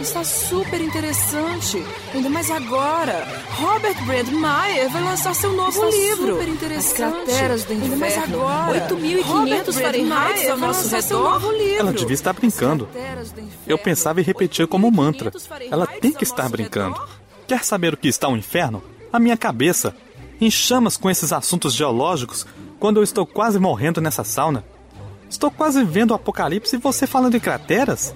Está 0.00 0.24
super 0.24 0.80
interessante. 0.80 1.84
Ainda 2.14 2.30
mais 2.30 2.50
agora. 2.50 3.26
Robert 3.50 4.02
Brand 4.06 4.28
Meyer 4.28 4.88
vai 4.90 5.02
lançar 5.04 5.34
seu 5.34 5.52
novo 5.52 5.70
Está 5.84 5.86
livro. 5.96 6.32
super 6.34 6.48
interessante. 6.48 6.86
As 7.02 7.24
crateras 7.26 7.64
do 7.64 7.72
Ainda 7.74 7.84
inferno. 7.86 8.00
mais 8.00 8.18
agora. 8.18 8.88
8.500 8.88 9.22
Robert 9.24 9.72
Fahrenheit 9.72 10.48
ao 10.48 10.56
vai 10.58 10.68
nosso 10.68 10.82
lançar 10.84 11.02
seu 11.02 11.18
redor. 11.18 11.30
novo 11.32 11.52
livro. 11.52 11.78
Ela 11.80 11.92
devia 11.92 12.14
estar 12.14 12.32
brincando. 12.32 12.88
Eu 13.66 13.78
pensava 13.78 14.20
e 14.20 14.24
repetia 14.24 14.66
como 14.66 14.90
mantra. 14.90 15.30
Ela 15.70 15.86
tem 15.86 16.12
que 16.12 16.24
estar 16.24 16.48
brincando. 16.48 16.98
Quer 17.46 17.62
saber 17.62 17.92
o 17.92 17.96
que 17.96 18.08
está 18.08 18.26
o 18.28 18.36
inferno? 18.36 18.82
A 19.12 19.18
minha 19.18 19.36
cabeça. 19.36 19.94
Em 20.40 20.50
chamas 20.50 20.96
com 20.96 21.08
esses 21.10 21.32
assuntos 21.32 21.74
geológicos 21.74 22.46
quando 22.80 22.96
eu 22.96 23.02
estou 23.04 23.24
quase 23.26 23.58
morrendo 23.60 24.00
nessa 24.00 24.24
sauna. 24.24 24.64
Estou 25.32 25.50
quase 25.50 25.82
vendo 25.82 26.10
o 26.10 26.14
apocalipse 26.14 26.76
e 26.76 26.78
você 26.78 27.06
falando 27.06 27.34
em 27.34 27.40
crateras? 27.40 28.14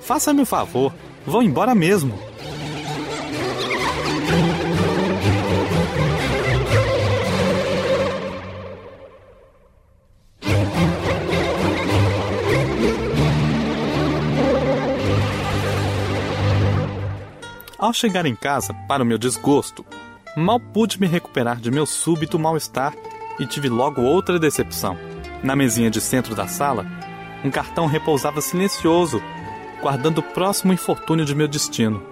Faça-me 0.00 0.40
o 0.40 0.46
favor, 0.46 0.94
vou 1.26 1.42
embora 1.42 1.74
mesmo. 1.74 2.18
Ao 17.78 17.92
chegar 17.92 18.24
em 18.24 18.34
casa, 18.34 18.72
para 18.88 19.02
o 19.02 19.06
meu 19.06 19.18
desgosto, 19.18 19.84
mal 20.34 20.58
pude 20.58 20.98
me 20.98 21.06
recuperar 21.06 21.60
de 21.60 21.70
meu 21.70 21.84
súbito 21.84 22.38
mal-estar 22.38 22.94
e 23.38 23.44
tive 23.44 23.68
logo 23.68 24.00
outra 24.00 24.38
decepção. 24.38 25.13
Na 25.44 25.54
mesinha 25.54 25.90
de 25.90 26.00
centro 26.00 26.34
da 26.34 26.48
sala, 26.48 26.86
um 27.44 27.50
cartão 27.50 27.84
repousava 27.84 28.40
silencioso, 28.40 29.22
guardando 29.82 30.18
o 30.18 30.22
próximo 30.22 30.72
infortúnio 30.72 31.26
de 31.26 31.34
meu 31.34 31.46
destino. 31.46 32.02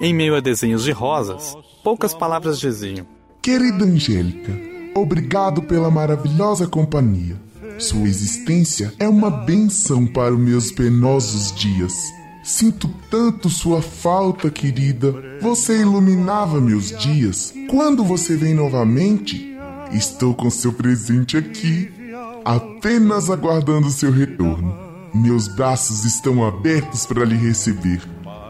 Em 0.00 0.12
meio 0.12 0.34
a 0.34 0.40
desenhos 0.40 0.82
de 0.82 0.90
rosas, 0.90 1.56
poucas 1.84 2.12
palavras 2.12 2.58
diziam: 2.58 3.06
Querida 3.40 3.84
Angélica, 3.84 4.52
obrigado 4.92 5.62
pela 5.62 5.88
maravilhosa 5.88 6.66
companhia. 6.66 7.36
Sua 7.78 8.08
existência 8.08 8.92
é 8.98 9.08
uma 9.08 9.30
benção 9.30 10.04
para 10.04 10.34
os 10.34 10.40
meus 10.40 10.72
penosos 10.72 11.52
dias. 11.54 11.94
Sinto 12.42 12.90
tanto 13.08 13.48
sua 13.48 13.80
falta, 13.80 14.50
querida. 14.50 15.14
Você 15.40 15.80
iluminava 15.80 16.60
meus 16.60 16.88
dias. 16.98 17.54
Quando 17.68 18.02
você 18.02 18.34
vem 18.34 18.52
novamente, 18.52 19.56
estou 19.92 20.34
com 20.34 20.50
seu 20.50 20.72
presente 20.72 21.36
aqui, 21.36 21.99
apenas 22.44 23.30
aguardando 23.30 23.90
seu 23.90 24.10
retorno. 24.10 24.74
Meus 25.14 25.48
braços 25.48 26.04
estão 26.04 26.46
abertos 26.46 27.04
para 27.04 27.24
lhe 27.24 27.36
receber. 27.36 28.00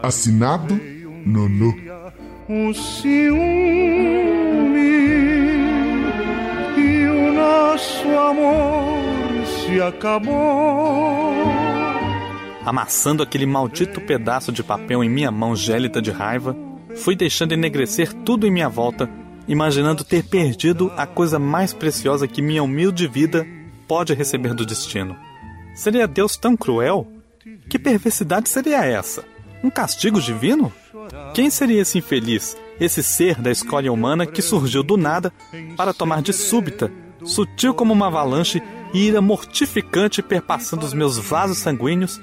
Assinado 0.03 0.79
Nonô. 1.25 1.73
Um 2.47 2.73
ciúme 2.73 3.39
e 6.77 7.07
o 7.07 7.33
nosso 7.33 8.07
amor 8.09 9.45
se 9.45 9.81
acabou. 9.81 11.33
Amassando 12.65 13.23
aquele 13.23 13.45
maldito 13.45 13.99
pedaço 14.01 14.51
de 14.51 14.61
papel 14.61 15.03
em 15.03 15.09
minha 15.09 15.31
mão 15.31 15.55
gélida 15.55 16.01
de 16.01 16.11
raiva, 16.11 16.55
fui 16.95 17.15
deixando 17.15 17.53
enegrecer 17.53 18.13
tudo 18.13 18.45
em 18.45 18.51
minha 18.51 18.69
volta, 18.69 19.09
imaginando 19.47 20.03
ter 20.03 20.23
perdido 20.23 20.91
a 20.95 21.07
coisa 21.07 21.39
mais 21.39 21.73
preciosa 21.73 22.27
que 22.27 22.41
minha 22.41 22.61
humilde 22.61 23.07
vida 23.07 23.47
pode 23.91 24.13
receber 24.13 24.53
do 24.53 24.65
destino. 24.65 25.17
Seria 25.75 26.07
Deus 26.07 26.37
tão 26.37 26.55
cruel? 26.55 27.05
Que 27.69 27.77
perversidade 27.77 28.47
seria 28.47 28.85
essa? 28.85 29.21
Um 29.61 29.69
castigo 29.69 30.21
divino? 30.21 30.71
Quem 31.33 31.49
seria 31.49 31.81
esse 31.81 31.97
infeliz, 31.97 32.55
esse 32.79 33.03
ser 33.03 33.41
da 33.41 33.51
escolha 33.51 33.91
humana 33.91 34.25
que 34.25 34.41
surgiu 34.41 34.81
do 34.81 34.95
nada 34.95 35.33
para 35.75 35.93
tomar 35.93 36.21
de 36.21 36.31
súbita, 36.31 36.89
sutil 37.25 37.73
como 37.73 37.91
uma 37.91 38.07
avalanche 38.07 38.63
e 38.93 39.07
ira 39.07 39.19
mortificante 39.21 40.21
perpassando 40.21 40.85
os 40.85 40.93
meus 40.93 41.17
vasos 41.17 41.57
sanguíneos 41.57 42.17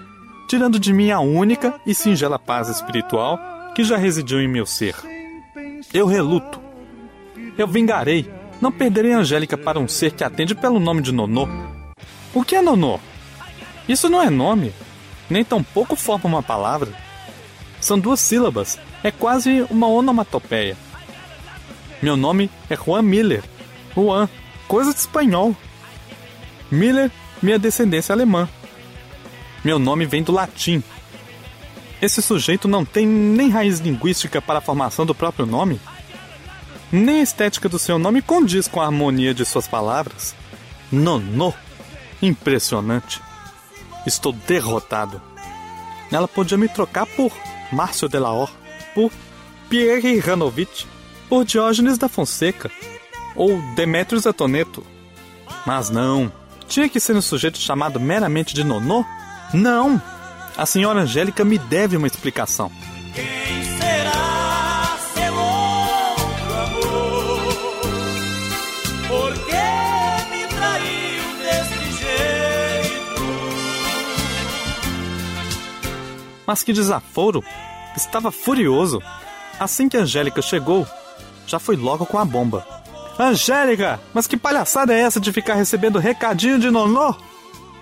tirando 0.48 0.78
de 0.78 0.90
mim 0.90 1.10
a 1.10 1.20
única 1.20 1.78
e 1.84 1.94
singela 1.94 2.38
paz 2.38 2.70
espiritual 2.70 3.38
que 3.74 3.84
já 3.84 3.98
residiu 3.98 4.40
em 4.40 4.48
meu 4.48 4.64
ser. 4.64 4.94
Eu 5.92 6.06
reluto. 6.06 6.58
Eu 7.58 7.66
vingarei. 7.66 8.37
Não 8.60 8.72
perderei 8.72 9.12
a 9.12 9.18
Angélica 9.18 9.56
para 9.56 9.78
um 9.78 9.86
ser 9.86 10.12
que 10.12 10.24
atende 10.24 10.54
pelo 10.54 10.80
nome 10.80 11.02
de 11.02 11.12
Nonô. 11.12 11.48
O 12.34 12.44
que 12.44 12.56
é 12.56 12.62
Nonô? 12.62 12.98
Isso 13.88 14.08
não 14.08 14.20
é 14.20 14.28
nome, 14.28 14.72
nem 15.30 15.44
tampouco 15.44 15.96
forma 15.96 16.26
uma 16.26 16.42
palavra. 16.42 16.92
São 17.80 17.98
duas 17.98 18.20
sílabas, 18.20 18.78
é 19.02 19.10
quase 19.10 19.64
uma 19.70 19.86
onomatopeia. 19.86 20.76
Meu 22.02 22.16
nome 22.16 22.50
é 22.68 22.76
Juan 22.76 23.02
Miller. 23.02 23.42
Juan, 23.94 24.28
coisa 24.66 24.92
de 24.92 24.98
espanhol. 24.98 25.56
Miller, 26.70 27.10
minha 27.42 27.58
descendência 27.58 28.12
alemã. 28.12 28.48
Meu 29.64 29.78
nome 29.78 30.06
vem 30.06 30.22
do 30.22 30.32
latim. 30.32 30.82
Esse 32.00 32.22
sujeito 32.22 32.68
não 32.68 32.84
tem 32.84 33.06
nem 33.06 33.48
raiz 33.48 33.80
linguística 33.80 34.40
para 34.40 34.58
a 34.58 34.62
formação 34.62 35.04
do 35.04 35.14
próprio 35.14 35.46
nome? 35.46 35.80
Nem 36.90 37.20
a 37.20 37.22
estética 37.22 37.68
do 37.68 37.78
seu 37.78 37.98
nome 37.98 38.22
condiz 38.22 38.66
com 38.66 38.80
a 38.80 38.86
harmonia 38.86 39.34
de 39.34 39.44
suas 39.44 39.68
palavras. 39.68 40.34
Nonô! 40.90 41.52
Impressionante. 42.22 43.20
Estou 44.06 44.32
derrotado. 44.32 45.20
Ela 46.10 46.26
podia 46.26 46.56
me 46.56 46.68
trocar 46.68 47.06
por 47.06 47.30
Márcio 47.70 48.08
Delaor, 48.08 48.50
por 48.94 49.12
Pierre 49.68 50.16
Iranovich, 50.16 50.86
por 51.28 51.44
Diógenes 51.44 51.98
da 51.98 52.08
Fonseca 52.08 52.70
ou 53.36 53.60
Demetrios 53.74 54.26
Atoneto. 54.26 54.84
Mas 55.66 55.90
não, 55.90 56.32
tinha 56.66 56.88
que 56.88 56.98
ser 56.98 57.14
um 57.14 57.22
sujeito 57.22 57.58
chamado 57.58 58.00
meramente 58.00 58.54
de 58.54 58.64
Nonô? 58.64 59.04
Não! 59.52 60.00
A 60.56 60.66
senhora 60.66 61.00
Angélica 61.00 61.44
me 61.44 61.58
deve 61.58 61.96
uma 61.96 62.06
explicação. 62.06 62.72
Mas 76.48 76.62
que 76.62 76.72
desaforo! 76.72 77.44
Estava 77.94 78.30
furioso. 78.32 79.02
Assim 79.60 79.86
que 79.86 79.98
Angélica 79.98 80.40
chegou, 80.40 80.86
já 81.46 81.58
foi 81.58 81.76
logo 81.76 82.06
com 82.06 82.18
a 82.18 82.24
bomba. 82.24 82.66
Angélica, 83.18 84.00
mas 84.14 84.26
que 84.26 84.34
palhaçada 84.36 84.94
é 84.94 85.00
essa 85.00 85.20
de 85.20 85.30
ficar 85.30 85.54
recebendo 85.54 85.98
recadinho 85.98 86.58
de 86.58 86.70
nonô? 86.70 87.14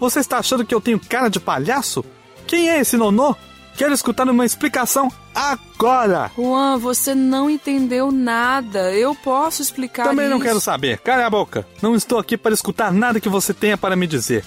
Você 0.00 0.18
está 0.18 0.38
achando 0.38 0.64
que 0.64 0.74
eu 0.74 0.80
tenho 0.80 0.98
cara 0.98 1.28
de 1.28 1.38
palhaço? 1.38 2.04
Quem 2.44 2.68
é 2.68 2.80
esse 2.80 2.96
nonô? 2.96 3.36
Quero 3.76 3.94
escutar 3.94 4.28
uma 4.28 4.44
explicação 4.44 5.12
agora! 5.32 6.32
Juan, 6.34 6.76
você 6.78 7.14
não 7.14 7.48
entendeu 7.48 8.10
nada. 8.10 8.92
Eu 8.92 9.14
posso 9.14 9.62
explicar 9.62 10.08
Também 10.08 10.28
não 10.28 10.38
isso. 10.38 10.46
quero 10.46 10.60
saber. 10.60 10.98
Cala 10.98 11.24
a 11.26 11.30
boca. 11.30 11.64
Não 11.80 11.94
estou 11.94 12.18
aqui 12.18 12.36
para 12.36 12.54
escutar 12.54 12.90
nada 12.92 13.20
que 13.20 13.28
você 13.28 13.54
tenha 13.54 13.76
para 13.78 13.94
me 13.94 14.08
dizer. 14.08 14.44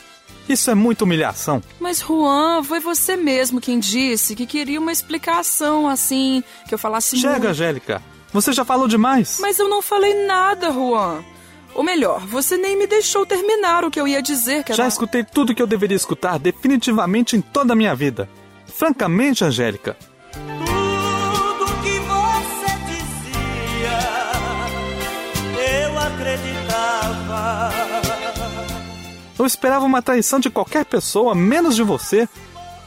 Isso 0.49 0.71
é 0.71 0.75
muita 0.75 1.03
humilhação. 1.03 1.61
Mas, 1.79 1.99
Juan, 1.99 2.63
foi 2.63 2.79
você 2.79 3.15
mesmo 3.15 3.61
quem 3.61 3.79
disse 3.79 4.35
que 4.35 4.47
queria 4.47 4.79
uma 4.79 4.91
explicação 4.91 5.87
assim, 5.87 6.43
que 6.67 6.73
eu 6.73 6.79
falasse 6.79 7.15
Chega, 7.15 7.33
muito. 7.33 7.47
Angélica. 7.49 8.01
Você 8.33 8.51
já 8.51 8.65
falou 8.65 8.87
demais. 8.87 9.37
Mas 9.39 9.59
eu 9.59 9.69
não 9.69 9.81
falei 9.81 10.25
nada, 10.25 10.71
Juan. 10.71 11.23
Ou 11.75 11.83
melhor, 11.83 12.25
você 12.25 12.57
nem 12.57 12.75
me 12.75 12.87
deixou 12.87 13.25
terminar 13.25 13.85
o 13.85 13.91
que 13.91 14.01
eu 14.01 14.07
ia 14.07 14.21
dizer, 14.21 14.63
que 14.63 14.71
era... 14.71 14.83
Já 14.83 14.87
escutei 14.87 15.23
tudo 15.23 15.53
que 15.53 15.61
eu 15.61 15.67
deveria 15.67 15.95
escutar 15.95 16.39
definitivamente 16.39 17.35
em 17.37 17.41
toda 17.41 17.73
a 17.73 17.75
minha 17.75 17.95
vida. 17.95 18.27
Francamente, 18.65 19.43
Angélica, 19.43 19.95
eu 29.39 29.45
esperava 29.45 29.85
uma 29.85 30.01
traição 30.01 30.39
de 30.39 30.49
qualquer 30.49 30.85
pessoa, 30.85 31.33
menos 31.33 31.75
de 31.75 31.83
você. 31.83 32.27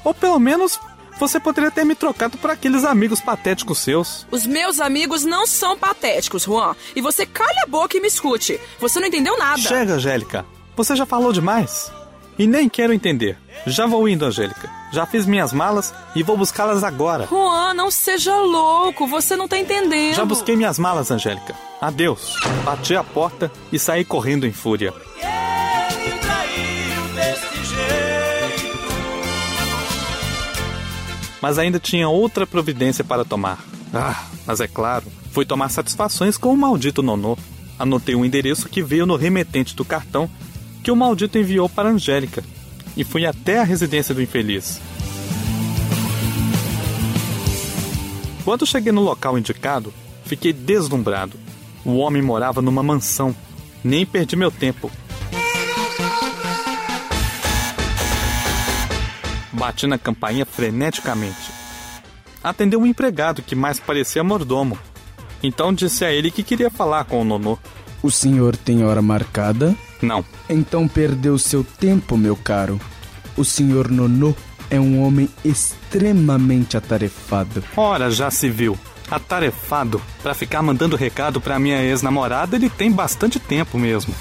Ou 0.04 0.12
pelo 0.12 0.38
menos 0.38 0.78
você 1.18 1.38
poderia 1.38 1.70
ter 1.70 1.84
me 1.84 1.94
trocado 1.94 2.36
por 2.38 2.50
aqueles 2.50 2.84
amigos 2.84 3.20
patéticos 3.20 3.78
seus. 3.78 4.26
Os 4.30 4.46
meus 4.46 4.80
amigos 4.80 5.24
não 5.24 5.46
são 5.46 5.78
patéticos, 5.78 6.42
Juan. 6.42 6.74
E 6.96 7.00
você 7.00 7.24
calha 7.24 7.62
a 7.64 7.66
boca 7.66 7.96
e 7.96 8.00
me 8.00 8.08
escute. 8.08 8.58
Você 8.80 8.98
não 9.00 9.08
entendeu 9.08 9.38
nada. 9.38 9.58
Chega, 9.58 9.94
Angélica. 9.94 10.44
Você 10.76 10.96
já 10.96 11.06
falou 11.06 11.32
demais. 11.32 11.92
E 12.38 12.46
nem 12.46 12.68
quero 12.68 12.92
entender. 12.92 13.38
Já 13.66 13.86
vou 13.86 14.08
indo, 14.08 14.24
Angélica. 14.24 14.68
Já 14.92 15.06
fiz 15.06 15.26
minhas 15.26 15.52
malas 15.52 15.94
e 16.14 16.22
vou 16.22 16.36
buscá-las 16.36 16.82
agora. 16.82 17.26
Juan, 17.26 17.74
não 17.74 17.90
seja 17.90 18.36
louco. 18.36 19.06
Você 19.06 19.36
não 19.36 19.46
tá 19.46 19.58
entendendo. 19.58 20.16
Já 20.16 20.24
busquei 20.24 20.56
minhas 20.56 20.78
malas, 20.78 21.10
Angélica. 21.10 21.54
Adeus. 21.80 22.36
Bati 22.64 22.96
a 22.96 23.04
porta 23.04 23.52
e 23.70 23.78
saí 23.78 24.04
correndo 24.04 24.46
em 24.46 24.52
fúria. 24.52 24.92
Me 24.92 25.31
Mas 31.42 31.58
ainda 31.58 31.78
tinha 31.78 32.08
outra 32.08 32.46
providência 32.46 33.04
para 33.04 33.24
tomar. 33.24 33.62
Ah, 33.92 34.26
mas 34.46 34.60
é 34.60 34.66
claro, 34.66 35.04
fui 35.32 35.44
tomar 35.44 35.68
satisfações 35.68 36.38
com 36.38 36.54
o 36.54 36.56
maldito 36.56 37.02
nonô. 37.02 37.36
Anotei 37.78 38.14
o 38.14 38.24
endereço 38.24 38.68
que 38.68 38.82
veio 38.82 39.04
no 39.04 39.16
remetente 39.16 39.76
do 39.76 39.84
cartão 39.84 40.30
que 40.82 40.90
o 40.90 40.96
maldito 40.96 41.36
enviou 41.36 41.68
para 41.68 41.90
Angélica 41.90 42.42
e 42.96 43.04
fui 43.04 43.26
até 43.26 43.60
a 43.60 43.64
residência 43.64 44.14
do 44.14 44.22
infeliz. 44.22 44.80
Quando 48.44 48.66
cheguei 48.66 48.92
no 48.92 49.02
local 49.02 49.38
indicado, 49.38 49.92
Fiquei 50.32 50.50
deslumbrado. 50.50 51.38
O 51.84 51.96
homem 51.96 52.22
morava 52.22 52.62
numa 52.62 52.82
mansão. 52.82 53.36
Nem 53.84 54.06
perdi 54.06 54.34
meu 54.34 54.50
tempo. 54.50 54.90
Bati 59.62 59.86
na 59.86 59.96
campainha 59.96 60.44
freneticamente. 60.44 61.52
Atendeu 62.42 62.80
um 62.80 62.86
empregado 62.86 63.42
que 63.42 63.54
mais 63.54 63.78
parecia 63.78 64.24
mordomo. 64.24 64.76
Então 65.40 65.72
disse 65.72 66.04
a 66.04 66.10
ele 66.12 66.32
que 66.32 66.42
queria 66.42 66.68
falar 66.68 67.04
com 67.04 67.20
o 67.20 67.24
Nonô. 67.24 67.56
O 68.02 68.10
senhor 68.10 68.56
tem 68.56 68.84
hora 68.84 69.00
marcada? 69.00 69.72
Não. 70.02 70.24
Então 70.50 70.88
perdeu 70.88 71.38
seu 71.38 71.62
tempo, 71.62 72.16
meu 72.16 72.34
caro. 72.34 72.80
O 73.36 73.44
senhor 73.44 73.88
Nonô 73.88 74.34
é 74.68 74.80
um 74.80 75.00
homem 75.00 75.28
extremamente 75.44 76.76
atarefado. 76.76 77.62
Ora, 77.76 78.10
já 78.10 78.32
se 78.32 78.50
viu. 78.50 78.76
Atarefado. 79.08 80.02
Pra 80.24 80.34
ficar 80.34 80.60
mandando 80.60 80.96
recado 80.96 81.40
pra 81.40 81.60
minha 81.60 81.80
ex-namorada, 81.80 82.56
ele 82.56 82.68
tem 82.68 82.90
bastante 82.90 83.38
tempo 83.38 83.78
mesmo. 83.78 84.12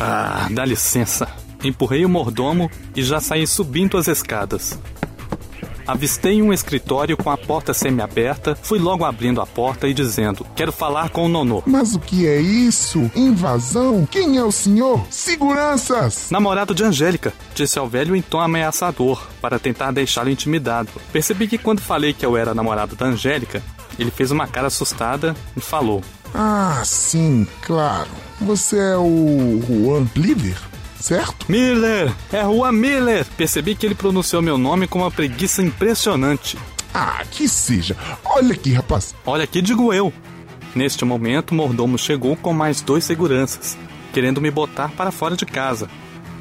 Ah, 0.00 0.48
dá 0.50 0.64
licença. 0.64 1.28
Empurrei 1.62 2.04
o 2.04 2.08
mordomo 2.08 2.70
e 2.94 3.02
já 3.02 3.20
saí 3.20 3.46
subindo 3.46 3.96
as 3.96 4.08
escadas. 4.08 4.78
Avistei 5.88 6.42
um 6.42 6.52
escritório 6.52 7.16
com 7.16 7.30
a 7.30 7.38
porta 7.38 7.72
semi-aberta, 7.72 8.54
fui 8.62 8.78
logo 8.78 9.06
abrindo 9.06 9.40
a 9.40 9.46
porta 9.46 9.88
e 9.88 9.94
dizendo: 9.94 10.46
Quero 10.54 10.70
falar 10.70 11.08
com 11.08 11.24
o 11.24 11.28
Nonô. 11.30 11.62
Mas 11.64 11.94
o 11.94 11.98
que 11.98 12.26
é 12.26 12.38
isso? 12.38 13.10
Invasão? 13.16 14.06
Quem 14.10 14.36
é 14.36 14.44
o 14.44 14.52
senhor? 14.52 15.02
Seguranças! 15.08 16.28
Namorado 16.30 16.74
de 16.74 16.84
Angélica, 16.84 17.32
disse 17.54 17.78
ao 17.78 17.88
velho 17.88 18.14
em 18.14 18.20
tom 18.20 18.38
ameaçador, 18.38 19.26
para 19.40 19.58
tentar 19.58 19.90
deixá-lo 19.90 20.28
intimidado. 20.28 20.90
Percebi 21.10 21.48
que 21.48 21.56
quando 21.56 21.80
falei 21.80 22.12
que 22.12 22.26
eu 22.26 22.36
era 22.36 22.52
namorado 22.52 22.94
da 22.94 23.06
Angélica, 23.06 23.62
ele 23.98 24.10
fez 24.10 24.30
uma 24.30 24.46
cara 24.46 24.66
assustada 24.66 25.34
e 25.56 25.60
falou: 25.60 26.02
Ah, 26.34 26.82
sim, 26.84 27.46
claro. 27.62 28.10
Você 28.42 28.76
é 28.76 28.96
o 28.98 29.58
Juan 29.66 30.06
Liver? 30.14 30.67
Certo? 31.08 31.50
Miller! 31.50 32.12
É 32.30 32.42
Juan 32.42 32.72
Miller! 32.72 33.26
Percebi 33.36 33.74
que 33.74 33.86
ele 33.86 33.94
pronunciou 33.94 34.42
meu 34.42 34.58
nome 34.58 34.86
com 34.86 34.98
uma 34.98 35.10
preguiça 35.10 35.62
impressionante. 35.62 36.58
Ah, 36.92 37.24
que 37.30 37.48
seja. 37.48 37.96
Olha 38.22 38.52
aqui, 38.52 38.72
rapaz. 38.72 39.14
Olha 39.24 39.44
aqui, 39.44 39.62
digo 39.62 39.92
eu. 39.92 40.12
Neste 40.74 41.06
momento, 41.06 41.52
o 41.52 41.54
mordomo 41.54 41.96
chegou 41.96 42.36
com 42.36 42.52
mais 42.52 42.82
dois 42.82 43.04
seguranças, 43.04 43.76
querendo 44.12 44.40
me 44.40 44.50
botar 44.50 44.90
para 44.90 45.10
fora 45.10 45.34
de 45.34 45.46
casa. 45.46 45.88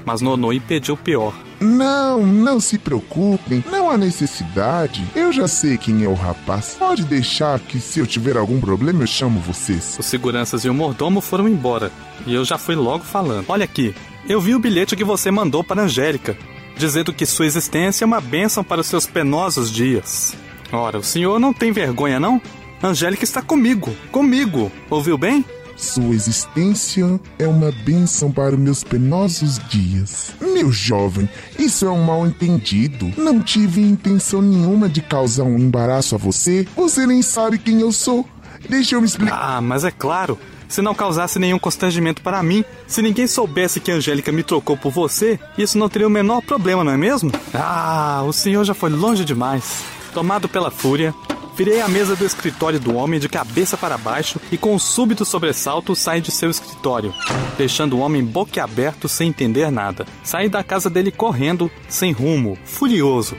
Mas 0.05 0.19
Nonô 0.19 0.51
impediu 0.51 0.97
pior. 0.97 1.33
Não, 1.61 2.25
não 2.25 2.59
se 2.59 2.77
preocupem, 2.77 3.63
não 3.71 3.89
há 3.89 3.97
necessidade. 3.97 5.03
Eu 5.15 5.31
já 5.31 5.47
sei 5.47 5.77
quem 5.77 6.03
é 6.03 6.07
o 6.07 6.13
rapaz. 6.13 6.75
Pode 6.77 7.03
deixar 7.03 7.57
que 7.59 7.79
se 7.79 7.99
eu 7.99 8.05
tiver 8.05 8.35
algum 8.35 8.59
problema 8.59 9.03
eu 9.03 9.07
chamo 9.07 9.39
vocês. 9.39 9.95
Os 9.97 10.05
seguranças 10.05 10.65
e 10.65 10.69
o 10.69 10.73
mordomo 10.73 11.21
foram 11.21 11.47
embora. 11.47 11.89
E 12.25 12.33
eu 12.33 12.43
já 12.43 12.57
fui 12.57 12.75
logo 12.75 13.03
falando. 13.03 13.45
Olha 13.49 13.63
aqui, 13.63 13.95
eu 14.27 14.41
vi 14.41 14.53
o 14.53 14.59
bilhete 14.59 14.95
que 14.95 15.03
você 15.03 15.31
mandou 15.31 15.63
para 15.63 15.83
Angélica, 15.83 16.37
dizendo 16.75 17.13
que 17.13 17.25
sua 17.25 17.45
existência 17.45 18.03
é 18.03 18.07
uma 18.07 18.19
bênção 18.19 18.63
para 18.63 18.81
os 18.81 18.87
seus 18.87 19.05
penosos 19.05 19.71
dias. 19.71 20.35
Ora, 20.71 20.99
o 20.99 21.03
senhor 21.03 21.39
não 21.39 21.53
tem 21.53 21.71
vergonha, 21.71 22.19
não? 22.19 22.41
Angélica 22.83 23.23
está 23.23 23.41
comigo, 23.41 23.95
comigo. 24.11 24.71
Ouviu 24.89 25.17
bem? 25.17 25.45
Sua 25.77 26.13
existência 26.13 27.19
é 27.37 27.47
uma 27.47 27.71
bênção 27.71 28.31
para 28.31 28.57
meus 28.57 28.83
penosos 28.83 29.59
dias. 29.69 30.31
Meu 30.41 30.71
jovem, 30.71 31.29
isso 31.57 31.85
é 31.85 31.89
um 31.89 32.03
mal 32.03 32.25
entendido. 32.25 33.11
Não 33.15 33.39
tive 33.39 33.81
intenção 33.81 34.41
nenhuma 34.41 34.89
de 34.89 35.01
causar 35.01 35.43
um 35.43 35.57
embaraço 35.57 36.15
a 36.15 36.17
você. 36.17 36.67
Você 36.75 37.05
nem 37.05 37.21
sabe 37.21 37.59
quem 37.59 37.79
eu 37.79 37.91
sou. 37.91 38.27
Deixa 38.67 38.95
eu 38.95 39.01
me 39.01 39.07
explicar. 39.07 39.39
Ah, 39.39 39.61
mas 39.61 39.83
é 39.83 39.91
claro 39.91 40.37
se 40.67 40.81
não 40.81 40.95
causasse 40.95 41.39
nenhum 41.39 41.59
constrangimento 41.59 42.21
para 42.21 42.43
mim. 42.43 42.63
Se 42.87 43.01
ninguém 43.01 43.27
soubesse 43.27 43.79
que 43.79 43.91
a 43.91 43.95
Angélica 43.95 44.31
me 44.31 44.43
trocou 44.43 44.77
por 44.77 44.91
você, 44.91 45.39
isso 45.57 45.77
não 45.77 45.89
teria 45.89 46.07
o 46.07 46.11
menor 46.11 46.41
problema, 46.41 46.83
não 46.83 46.91
é 46.91 46.97
mesmo? 46.97 47.31
Ah, 47.53 48.23
o 48.25 48.33
senhor 48.33 48.63
já 48.63 48.73
foi 48.73 48.89
longe 48.89 49.23
demais. 49.25 49.83
Tomado 50.13 50.47
pela 50.49 50.71
fúria, 50.71 51.13
virei 51.55 51.81
a 51.81 51.87
mesa 51.87 52.15
do 52.15 52.25
escritório 52.25 52.79
do 52.79 52.95
homem 52.95 53.19
de 53.19 53.27
cabeça 53.27 53.77
para 53.77 53.97
baixo 53.97 54.39
e 54.51 54.57
com 54.57 54.75
um 54.75 54.79
súbito 54.79 55.25
sobressalto 55.25 55.95
saí 55.95 56.21
de 56.21 56.31
seu 56.31 56.49
escritório, 56.49 57.13
deixando 57.57 57.97
o 57.97 57.99
homem 57.99 58.23
boquiaberto 58.23 59.07
sem 59.07 59.29
entender 59.29 59.71
nada. 59.71 60.05
Saí 60.23 60.49
da 60.49 60.63
casa 60.63 60.89
dele 60.89 61.11
correndo, 61.11 61.69
sem 61.89 62.11
rumo, 62.11 62.57
furioso. 62.63 63.35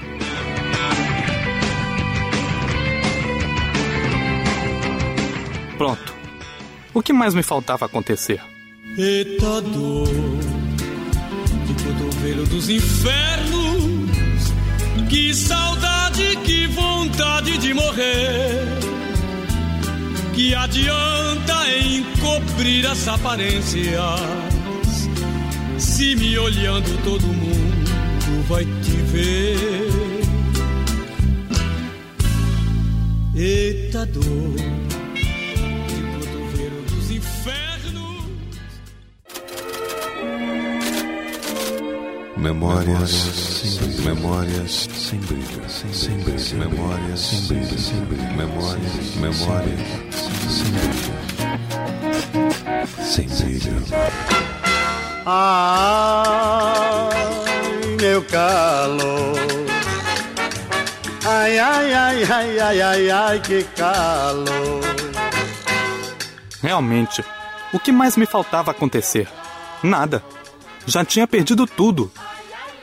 Pronto. 5.76 6.17
O 6.98 7.00
que 7.00 7.12
mais 7.12 7.32
me 7.32 7.44
faltava 7.44 7.86
acontecer? 7.86 8.40
Eita 8.98 9.60
dor 9.60 10.08
de 11.64 11.74
cotovelo 11.84 12.44
dos 12.46 12.68
infernos, 12.68 14.10
que 15.08 15.32
saudade, 15.32 16.36
que 16.38 16.66
vontade 16.66 17.56
de 17.58 17.72
morrer. 17.72 18.64
Que 20.34 20.56
adianta 20.56 21.70
encobrir 21.78 22.84
as 22.88 23.06
aparências, 23.06 24.02
se 25.78 26.16
me 26.16 26.36
olhando 26.36 27.04
todo 27.04 27.24
mundo 27.28 28.48
vai 28.48 28.64
te 28.64 28.96
ver. 29.12 29.88
Eita 33.36 34.04
dor 34.04 34.87
Memórias 42.38 43.10
sem 43.10 44.04
memórias 44.04 44.88
sem 44.94 45.18
brilho, 45.18 45.68
sem 45.68 46.16
brilho, 46.18 46.56
memórias 46.56 47.20
sem 47.20 47.40
brilho, 47.48 47.78
sem 47.78 48.00
brilho, 48.04 48.32
memórias, 48.36 49.14
memórias 49.16 49.80
sem 50.48 50.70
brilho, 50.70 51.14
sem 53.02 53.26
brilho. 53.26 53.84
Ai, 55.26 57.10
meu 58.00 58.22
calor. 58.22 59.36
Ai, 61.26 61.58
ai, 61.58 61.92
ai, 61.92 62.24
ai, 62.24 62.60
ai, 62.60 62.80
ai, 62.80 63.10
ai, 63.10 63.40
que 63.40 63.64
calor. 63.76 64.80
Realmente, 66.62 67.24
o 67.72 67.80
que 67.80 67.90
mais 67.90 68.16
me 68.16 68.26
faltava 68.26 68.70
acontecer? 68.70 69.28
Nada. 69.82 70.22
Já 70.86 71.04
tinha 71.04 71.26
perdido 71.26 71.66
tudo. 71.66 72.10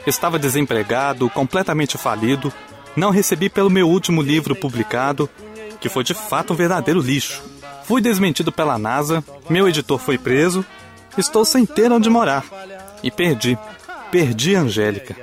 Estava 0.06 0.38
desempregado, 0.38 1.30
completamente 1.30 1.98
falido, 1.98 2.54
não 2.96 3.10
recebi 3.10 3.50
pelo 3.50 3.70
meu 3.70 3.90
último 3.90 4.22
livro 4.22 4.56
publicado, 4.56 5.30
que 5.80 5.90
foi 5.90 6.04
de 6.04 6.14
fato 6.14 6.54
um 6.54 6.56
verdadeiro 6.56 7.00
lixo. 7.00 7.42
Fui 7.84 8.02
desmentido 8.02 8.52
pela 8.52 8.78
NASA, 8.78 9.24
meu 9.50 9.68
editor 9.68 10.00
foi 10.00 10.18
preso, 10.18 10.66
estou 11.18 11.44
sem 11.44 11.66
ter 11.66 11.92
onde 11.92 12.10
morar. 12.10 12.46
E 13.04 13.12
perdi. 13.12 13.58
Perdi 14.12 14.56
a 14.56 14.62
Angélica. 14.62 15.16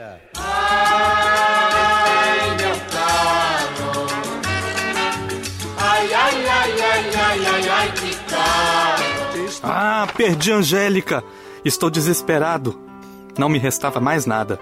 Ah, 9.63 10.07
perdi 10.17 10.53
a 10.53 10.57
Angélica! 10.57 11.25
Estou 11.65 11.89
desesperado. 11.89 12.92
Não 13.39 13.49
me 13.49 13.59
restava 13.59 14.01
mais 14.01 14.27
nada. 14.27 14.59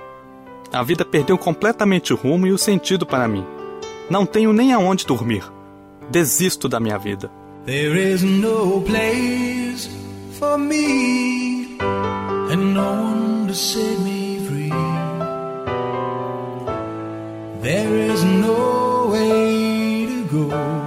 A 0.72 0.82
vida 0.82 1.04
perdeu 1.04 1.36
completamente 1.36 2.12
o 2.12 2.16
rumo 2.16 2.46
e 2.46 2.52
o 2.52 2.58
sentido 2.58 3.04
para 3.04 3.26
mim. 3.26 3.44
Não 4.08 4.24
tenho 4.24 4.52
nem 4.52 4.72
aonde 4.72 5.06
dormir. 5.06 5.44
Desisto 6.10 6.68
da 6.68 6.78
minha 6.78 6.98
vida. 6.98 7.30
There 7.66 7.98
is 7.98 8.22
no 8.22 8.82
place 8.82 9.90
for 10.38 10.56
me 10.58 11.78
and 12.50 12.74
no 12.74 12.82
one 12.82 13.46
to 13.48 13.54
set 13.54 13.98
me 14.00 14.40
free. 14.48 14.70
There 17.62 18.12
is 18.12 18.24
no 18.24 19.10
way 19.12 20.06
to 20.06 20.24
go. 20.32 20.79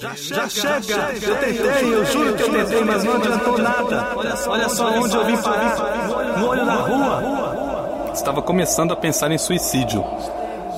Já 0.00 0.48
chega! 0.48 1.12
Eu 1.20 1.36
tentei, 1.36 1.94
eu 1.94 2.04
juro 2.06 2.34
que 2.34 2.42
eu 2.42 2.50
tentei, 2.50 2.82
mas 2.82 3.04
não 3.04 3.16
adiantou 3.16 3.58
nada. 3.58 4.06
Olha 4.48 4.68
só 4.70 4.88
onde 4.88 5.14
eu 5.14 5.26
vim 5.26 5.36
parar. 5.36 6.38
No 6.38 6.48
olho 6.48 6.64
da 6.64 6.74
rua. 6.74 8.10
Estava 8.14 8.40
começando 8.40 8.92
a 8.92 8.96
pensar 8.96 9.30
em 9.30 9.36
suicídio. 9.36 10.02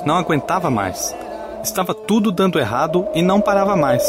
Não 0.04 0.16
aguentava 0.16 0.68
mais. 0.70 1.14
Estava 1.62 1.94
tudo 1.94 2.32
dando 2.32 2.58
errado 2.58 3.06
e 3.14 3.22
não 3.22 3.40
parava 3.40 3.76
mais. 3.76 4.02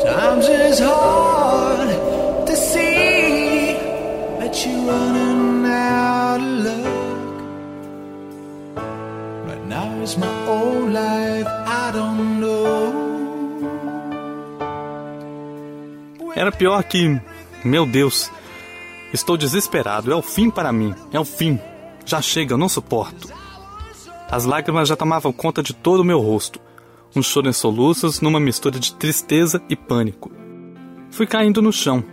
Times 0.00 0.48
is 0.48 0.78
hard 0.78 1.90
to 2.46 2.56
see 2.56 3.76
that 4.38 4.64
you're 4.64 4.86
running 4.86 5.66
out 5.66 6.40
of 6.40 6.64
luck. 6.64 7.42
But 9.46 9.66
now 9.66 10.00
it's 10.00 10.16
my 10.16 10.28
old 10.46 10.92
life, 10.92 11.46
I 11.66 11.90
don't 11.92 12.37
Era 16.38 16.52
pior 16.52 16.84
que. 16.84 17.20
Meu 17.64 17.84
Deus. 17.84 18.30
Estou 19.12 19.36
desesperado. 19.36 20.12
É 20.12 20.14
o 20.14 20.22
fim 20.22 20.48
para 20.48 20.72
mim. 20.72 20.94
É 21.12 21.18
o 21.18 21.24
fim. 21.24 21.58
Já 22.06 22.22
chega, 22.22 22.54
eu 22.54 22.58
não 22.58 22.68
suporto. 22.68 23.28
As 24.30 24.44
lágrimas 24.44 24.88
já 24.88 24.94
tomavam 24.94 25.32
conta 25.32 25.64
de 25.64 25.74
todo 25.74 25.98
o 25.98 26.04
meu 26.04 26.20
rosto. 26.20 26.60
Um 27.16 27.24
choro 27.24 27.48
em 27.48 27.52
soluços 27.52 28.20
numa 28.20 28.38
mistura 28.38 28.78
de 28.78 28.94
tristeza 28.94 29.60
e 29.68 29.74
pânico. 29.74 30.30
Fui 31.10 31.26
caindo 31.26 31.60
no 31.60 31.72
chão. 31.72 32.04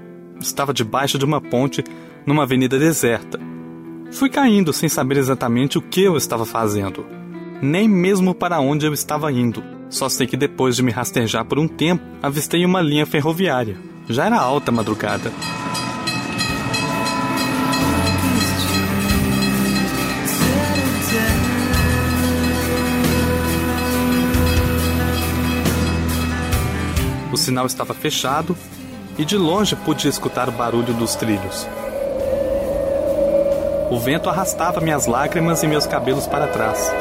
Estava 0.41 0.73
debaixo 0.73 1.19
de 1.19 1.25
uma 1.25 1.39
ponte 1.39 1.83
numa 2.25 2.43
avenida 2.43 2.79
deserta. 2.79 3.39
Fui 4.11 4.27
caindo 4.27 4.73
sem 4.73 4.89
saber 4.89 5.17
exatamente 5.17 5.77
o 5.77 5.83
que 5.83 6.01
eu 6.01 6.17
estava 6.17 6.47
fazendo. 6.47 7.05
Nem 7.61 7.87
mesmo 7.87 8.33
para 8.33 8.59
onde 8.59 8.87
eu 8.87 8.93
estava 8.93 9.31
indo. 9.31 9.63
Só 9.87 10.09
sei 10.09 10.25
que 10.25 10.35
depois 10.35 10.75
de 10.75 10.81
me 10.81 10.91
rastejar 10.91 11.45
por 11.45 11.59
um 11.59 11.67
tempo, 11.67 12.03
avistei 12.23 12.65
uma 12.65 12.81
linha 12.81 13.05
ferroviária. 13.05 13.93
Já 14.07 14.25
era 14.25 14.37
alta 14.37 14.71
madrugada. 14.71 15.31
O 27.31 27.37
sinal 27.37 27.65
estava 27.65 27.93
fechado 27.93 28.55
e 29.17 29.25
de 29.25 29.37
longe 29.37 29.75
pude 29.75 30.07
escutar 30.07 30.47
o 30.47 30.51
barulho 30.51 30.93
dos 30.93 31.15
trilhos. 31.15 31.67
O 33.89 33.99
vento 33.99 34.29
arrastava 34.29 34.79
minhas 34.79 35.05
lágrimas 35.07 35.63
e 35.63 35.67
meus 35.67 35.87
cabelos 35.87 36.27
para 36.27 36.47
trás. 36.47 36.91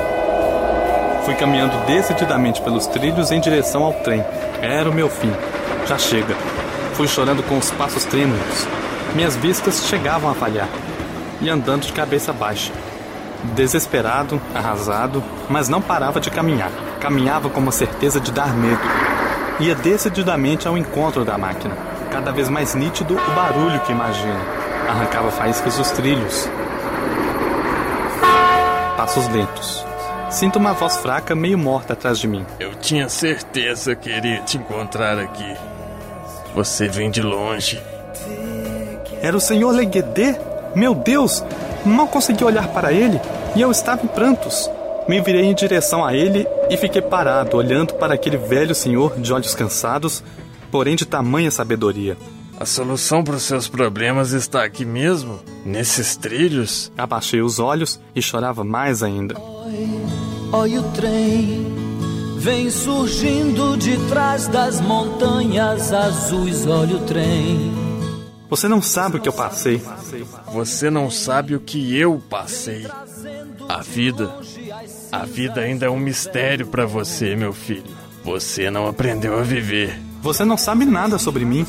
Fui 1.25 1.35
caminhando 1.35 1.77
decididamente 1.87 2.61
pelos 2.63 2.87
trilhos 2.87 3.31
em 3.31 3.41
direção 3.41 3.85
ao 3.85 3.93
trem. 3.93 4.25
Era 4.61 4.89
o 4.91 4.95
meu 4.95 5.09
fim. 5.09 5.33
Já 5.87 5.99
chega. 5.99 6.35
Fui 6.95 7.09
chorando 7.09 7.43
com 7.43 7.59
os 7.59 7.73
passos 7.73 8.05
trêmulos. 8.05 8.69
Minhas 9.17 9.37
vistas 9.37 9.85
chegavam 9.87 10.31
a 10.31 10.35
falhar. 10.35 10.69
E 11.41 11.51
andando 11.51 11.87
de 11.87 11.93
cabeça 11.93 12.33
baixa. 12.33 12.73
Desesperado, 13.55 14.41
arrasado, 14.55 15.23
mas 15.49 15.69
não 15.69 15.83
parava 15.83 16.21
de 16.21 16.31
caminhar. 16.31 16.71
Caminhava 17.01 17.51
com 17.51 17.61
uma 17.61 17.73
certeza 17.73 18.21
de 18.21 18.31
dar 18.31 18.55
medo. 18.55 18.81
Ia 19.59 19.75
decididamente 19.75 20.69
ao 20.69 20.79
encontro 20.79 21.25
da 21.25 21.37
máquina. 21.37 21.77
Cada 22.13 22.31
vez 22.31 22.49
mais 22.49 22.77
nítido 22.77 23.15
o 23.15 23.35
barulho 23.35 23.81
que 23.81 23.91
imagino. 23.91 24.41
Arrancava 24.89 25.33
faíscas 25.33 25.77
dos 25.77 25.91
trilhos. 25.91 26.49
Passos 28.97 29.27
lentos. 29.29 29.85
Sinto 30.31 30.61
uma 30.61 30.73
voz 30.73 30.97
fraca, 30.99 31.35
meio 31.35 31.59
morta 31.59 31.93
atrás 31.93 32.19
de 32.19 32.29
mim. 32.29 32.47
Eu 32.61 32.73
tinha 32.77 33.09
certeza 33.09 33.97
que 33.97 34.11
iria 34.11 34.43
te 34.43 34.59
encontrar 34.59 35.19
aqui. 35.19 35.57
Você 36.55 36.87
vem 36.87 37.11
de 37.11 37.21
longe. 37.21 37.83
Era 39.21 39.37
o 39.37 39.41
senhor 39.41 39.73
Leguedê? 39.73 40.37
Meu 40.75 40.95
Deus! 40.95 41.43
Mal 41.85 42.07
consegui 42.07 42.45
olhar 42.45 42.69
para 42.69 42.93
ele 42.93 43.21
e 43.57 43.61
eu 43.61 43.71
estava 43.71 44.05
em 44.05 44.09
prantos. 44.09 44.71
Me 45.09 45.21
virei 45.21 45.45
em 45.45 45.55
direção 45.55 46.05
a 46.05 46.15
ele 46.15 46.47
e 46.71 46.77
fiquei 46.77 47.03
parado, 47.03 47.57
olhando 47.57 47.95
para 47.95 48.15
aquele 48.15 48.37
velho 48.37 48.75
senhor 48.75 49.19
de 49.19 49.33
olhos 49.33 49.55
cansados, 49.55 50.23
porém 50.71 50.97
de 50.97 51.05
tamanha 51.05 51.51
sabedoria. 51.51 52.17
A 52.59 52.65
solução 52.65 53.25
para 53.25 53.35
os 53.35 53.43
seus 53.43 53.69
problemas 53.69 54.31
está 54.33 54.65
aqui 54.65 54.85
mesmo? 54.85 55.41
Nesses 55.67 56.17
trilhos? 56.17 56.91
Abaixei 56.97 57.43
os 57.43 57.59
olhos 57.59 58.01
e 58.15 58.23
chorava 58.23 58.63
mais 58.63 59.03
ainda. 59.03 59.35
Olha 60.53 60.81
o 60.81 60.85
trem, 60.93 61.74
vem 62.45 62.69
surgindo 62.69 63.75
de 63.75 63.97
trás 64.07 64.47
das 64.47 64.79
montanhas 64.79 65.91
azuis. 65.91 66.67
Olha 66.67 66.97
o 66.97 67.01
trem. 67.07 67.73
Você 68.51 68.69
não 68.69 68.83
sabe 68.83 69.17
o 69.17 69.21
que 69.21 69.29
eu 69.31 69.33
passei. 69.33 69.81
Você 70.53 70.91
não 70.91 71.11
sabe 71.11 71.57
o 71.57 71.61
que 71.61 71.99
eu 71.99 72.23
passei. 72.29 72.87
A 73.67 73.81
vida. 73.81 74.31
A 75.11 75.25
vida 75.25 75.63
ainda 75.63 75.87
é 75.87 75.91
um 75.91 75.99
mistério 75.99 76.67
para 76.67 76.85
você, 76.85 77.35
meu 77.35 77.55
filho. 77.55 77.85
Você 78.23 78.71
não 78.71 78.87
aprendeu 78.87 79.39
a 79.39 79.43
viver. 79.43 79.99
Você 80.21 80.45
não 80.45 80.59
sabe 80.59 80.85
nada 80.85 81.19
sobre 81.19 81.47
mim. 81.47 81.67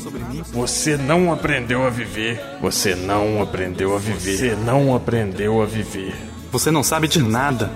Você 0.52 0.98
não 0.98 1.32
aprendeu 1.32 1.86
a 1.86 1.90
viver. 1.90 2.38
Você 2.60 2.94
não 2.94 3.42
aprendeu 3.42 3.96
a 3.96 3.98
viver. 3.98 4.36
Você 4.36 4.54
não 4.54 4.94
aprendeu 4.94 5.62
a 5.62 5.64
viver. 5.64 6.14
Você 6.52 6.70
não 6.70 6.82
sabe 6.82 7.08
de 7.08 7.22
nada. 7.22 7.70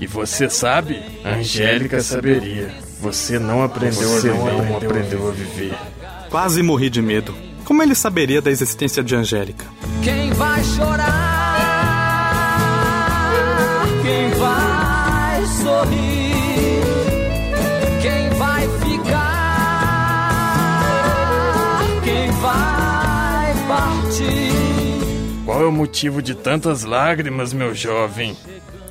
E 0.00 0.06
você 0.06 0.48
sabe? 0.48 1.02
Angélica 1.24 2.00
saberia. 2.00 2.72
Você 3.00 3.38
não 3.38 3.62
aprendeu 3.62 4.08
Você 4.08 4.28
a 4.28 4.32
viver. 4.32 4.52
não 4.52 4.76
aprendeu 4.76 5.28
a 5.28 5.30
viver. 5.32 5.74
Quase 6.30 6.62
morri 6.62 6.88
de 6.90 7.02
medo. 7.02 7.34
Como 7.64 7.82
ele 7.82 7.94
saberia 7.94 8.40
da 8.40 8.50
existência 8.50 9.02
de 9.02 9.14
Angélica? 9.14 9.66
Quem 10.02 10.30
vai 10.32 10.62
chorar? 10.64 11.18
Quem 14.02 14.30
vai 14.30 15.46
sorrir? 15.62 16.82
Quem 18.00 18.30
vai 18.38 18.68
ficar? 18.78 20.30
Quem 22.04 22.30
vai 22.40 23.54
partir? 23.68 25.44
Qual 25.44 25.62
é 25.62 25.66
o 25.66 25.72
motivo 25.72 26.22
de 26.22 26.34
tantas 26.34 26.84
lágrimas, 26.84 27.52
meu 27.52 27.74
jovem? 27.74 28.36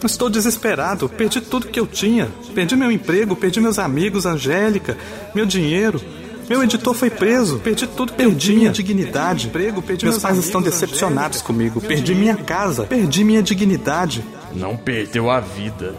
Estou 0.04 0.30
desesperado. 0.30 1.10
Perdi 1.10 1.42
tudo 1.42 1.68
que 1.68 1.80
eu 1.80 1.88
tinha. 1.88 2.28
Perdi 2.54 2.76
meu 2.76 2.92
emprego, 2.92 3.36
perdi 3.36 3.60
meus 3.60 3.80
amigos, 3.80 4.26
Angélica, 4.26 4.98
meu 5.34 5.46
dinheiro. 5.46 6.02
Meu 6.50 6.64
editor 6.64 6.94
foi 6.94 7.10
preso. 7.10 7.60
Perdi 7.60 7.88
tudo 7.88 8.14
que 8.14 8.18
perdi 8.18 8.54
minha 8.54 8.72
dignidade. 8.72 9.48
Emprego, 9.48 9.82
perdi 9.82 10.06
meus, 10.06 10.16
meus 10.16 10.24
pais 10.24 10.38
estão 10.38 10.62
decepcionados 10.62 11.42
comigo. 11.42 11.82
Perdi 11.82 12.16
minha 12.16 12.38
casa. 12.38 12.84
Perdi 12.84 13.24
minha 13.24 13.44
dignidade. 13.44 14.24
Não 14.54 14.78
perdeu 14.78 15.30
a 15.30 15.40
vida. 15.40 15.96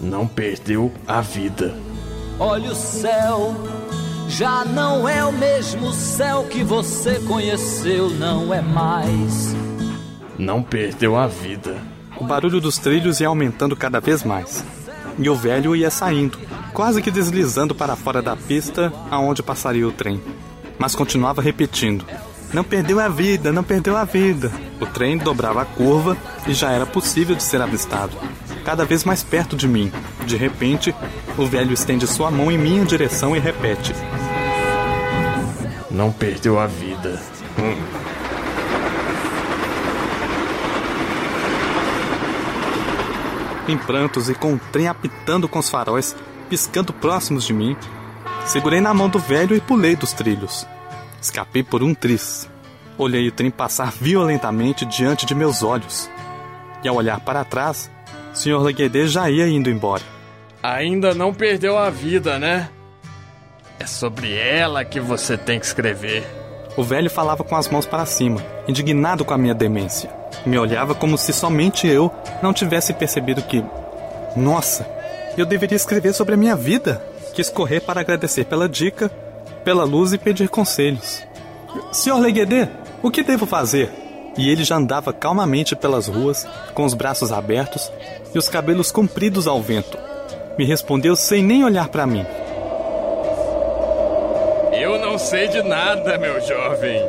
Não 0.00 0.26
perdeu 0.26 0.90
a 1.06 1.20
vida. 1.20 1.76
Olha 2.38 2.70
o 2.70 2.74
céu. 2.74 3.54
Já 4.30 4.64
não 4.64 5.06
é 5.08 5.24
o 5.24 5.32
mesmo 5.32 5.92
céu 5.92 6.44
que 6.44 6.62
você 6.62 7.18
conheceu, 7.26 8.08
não 8.10 8.54
é 8.54 8.62
mais. 8.62 9.54
Não 10.38 10.62
perdeu 10.62 11.16
a 11.16 11.26
vida. 11.26 11.76
O 12.20 12.24
barulho 12.24 12.60
dos 12.60 12.76
trilhos 12.76 13.18
ia 13.18 13.28
aumentando 13.28 13.74
cada 13.74 13.98
vez 13.98 14.22
mais. 14.22 14.62
E 15.18 15.28
o 15.28 15.34
velho 15.34 15.74
ia 15.74 15.90
saindo, 15.90 16.38
quase 16.72 17.00
que 17.00 17.10
deslizando 17.10 17.74
para 17.74 17.96
fora 17.96 18.20
da 18.20 18.36
pista 18.36 18.92
aonde 19.10 19.42
passaria 19.42 19.88
o 19.88 19.92
trem. 19.92 20.20
Mas 20.78 20.94
continuava 20.94 21.40
repetindo: 21.40 22.04
Não 22.52 22.62
perdeu 22.62 23.00
a 23.00 23.08
vida, 23.08 23.50
não 23.50 23.64
perdeu 23.64 23.96
a 23.96 24.04
vida. 24.04 24.52
O 24.80 24.86
trem 24.86 25.16
dobrava 25.16 25.62
a 25.62 25.64
curva 25.64 26.16
e 26.46 26.52
já 26.52 26.70
era 26.70 26.86
possível 26.86 27.34
de 27.34 27.42
ser 27.42 27.60
avistado. 27.60 28.16
Cada 28.64 28.84
vez 28.84 29.04
mais 29.04 29.22
perto 29.22 29.56
de 29.56 29.66
mim. 29.66 29.90
De 30.26 30.36
repente, 30.36 30.94
o 31.38 31.46
velho 31.46 31.72
estende 31.72 32.06
sua 32.06 32.30
mão 32.30 32.52
em 32.52 32.58
minha 32.58 32.84
direção 32.84 33.34
e 33.34 33.38
repete: 33.38 33.94
Não 35.90 36.12
perdeu 36.12 36.58
a 36.58 36.66
vida. 36.66 37.20
Hum. 37.58 37.99
Em 43.70 43.78
prantos 43.78 44.28
e 44.28 44.34
com 44.34 44.54
o 44.54 44.60
trem 44.72 44.88
apitando 44.88 45.48
com 45.48 45.58
os 45.58 45.70
faróis, 45.70 46.16
piscando 46.48 46.92
próximos 46.92 47.44
de 47.44 47.52
mim, 47.52 47.76
segurei 48.46 48.80
na 48.80 48.92
mão 48.92 49.08
do 49.08 49.18
velho 49.18 49.56
e 49.56 49.60
pulei 49.60 49.96
dos 49.96 50.12
trilhos. 50.12 50.66
Escapei 51.20 51.62
por 51.62 51.82
um 51.82 51.94
tris. 51.94 52.48
Olhei 52.98 53.28
o 53.28 53.32
trem 53.32 53.50
passar 53.50 53.92
violentamente 53.92 54.84
diante 54.84 55.24
de 55.24 55.34
meus 55.34 55.62
olhos. 55.62 56.10
E 56.82 56.88
ao 56.88 56.96
olhar 56.96 57.20
para 57.20 57.44
trás, 57.44 57.90
o 58.32 58.36
Sr. 58.36 58.60
Leguedê 58.60 59.06
já 59.06 59.30
ia 59.30 59.48
indo 59.48 59.70
embora. 59.70 60.02
Ainda 60.62 61.14
não 61.14 61.32
perdeu 61.32 61.78
a 61.78 61.88
vida, 61.88 62.38
né? 62.38 62.68
É 63.78 63.86
sobre 63.86 64.34
ela 64.34 64.84
que 64.84 65.00
você 65.00 65.38
tem 65.38 65.58
que 65.58 65.64
escrever. 65.64 66.39
O 66.76 66.82
velho 66.82 67.10
falava 67.10 67.42
com 67.42 67.56
as 67.56 67.68
mãos 67.68 67.86
para 67.86 68.06
cima, 68.06 68.42
indignado 68.66 69.24
com 69.24 69.34
a 69.34 69.38
minha 69.38 69.54
demência. 69.54 70.10
Me 70.46 70.58
olhava 70.58 70.94
como 70.94 71.18
se 71.18 71.32
somente 71.32 71.86
eu 71.86 72.10
não 72.42 72.52
tivesse 72.52 72.92
percebido 72.94 73.42
que. 73.42 73.64
Nossa, 74.36 74.86
eu 75.36 75.44
deveria 75.44 75.76
escrever 75.76 76.14
sobre 76.14 76.34
a 76.34 76.36
minha 76.36 76.56
vida. 76.56 77.02
Quis 77.34 77.48
correr 77.48 77.80
para 77.80 78.00
agradecer 78.00 78.44
pela 78.44 78.68
dica, 78.68 79.10
pela 79.64 79.84
luz 79.84 80.12
e 80.12 80.18
pedir 80.18 80.48
conselhos. 80.48 81.22
Senhor 81.92 82.18
Leguedê, 82.18 82.68
o 83.02 83.10
que 83.10 83.22
devo 83.22 83.46
fazer? 83.46 83.90
E 84.36 84.48
ele 84.48 84.64
já 84.64 84.76
andava 84.76 85.12
calmamente 85.12 85.74
pelas 85.74 86.06
ruas, 86.06 86.46
com 86.74 86.84
os 86.84 86.94
braços 86.94 87.32
abertos 87.32 87.90
e 88.34 88.38
os 88.38 88.48
cabelos 88.48 88.90
compridos 88.90 89.46
ao 89.46 89.60
vento. 89.60 89.98
Me 90.56 90.64
respondeu 90.64 91.16
sem 91.16 91.42
nem 91.42 91.64
olhar 91.64 91.88
para 91.88 92.06
mim. 92.06 92.24
Não 95.00 95.18
sei 95.18 95.48
de 95.48 95.62
nada, 95.62 96.18
meu 96.18 96.40
jovem. 96.40 97.00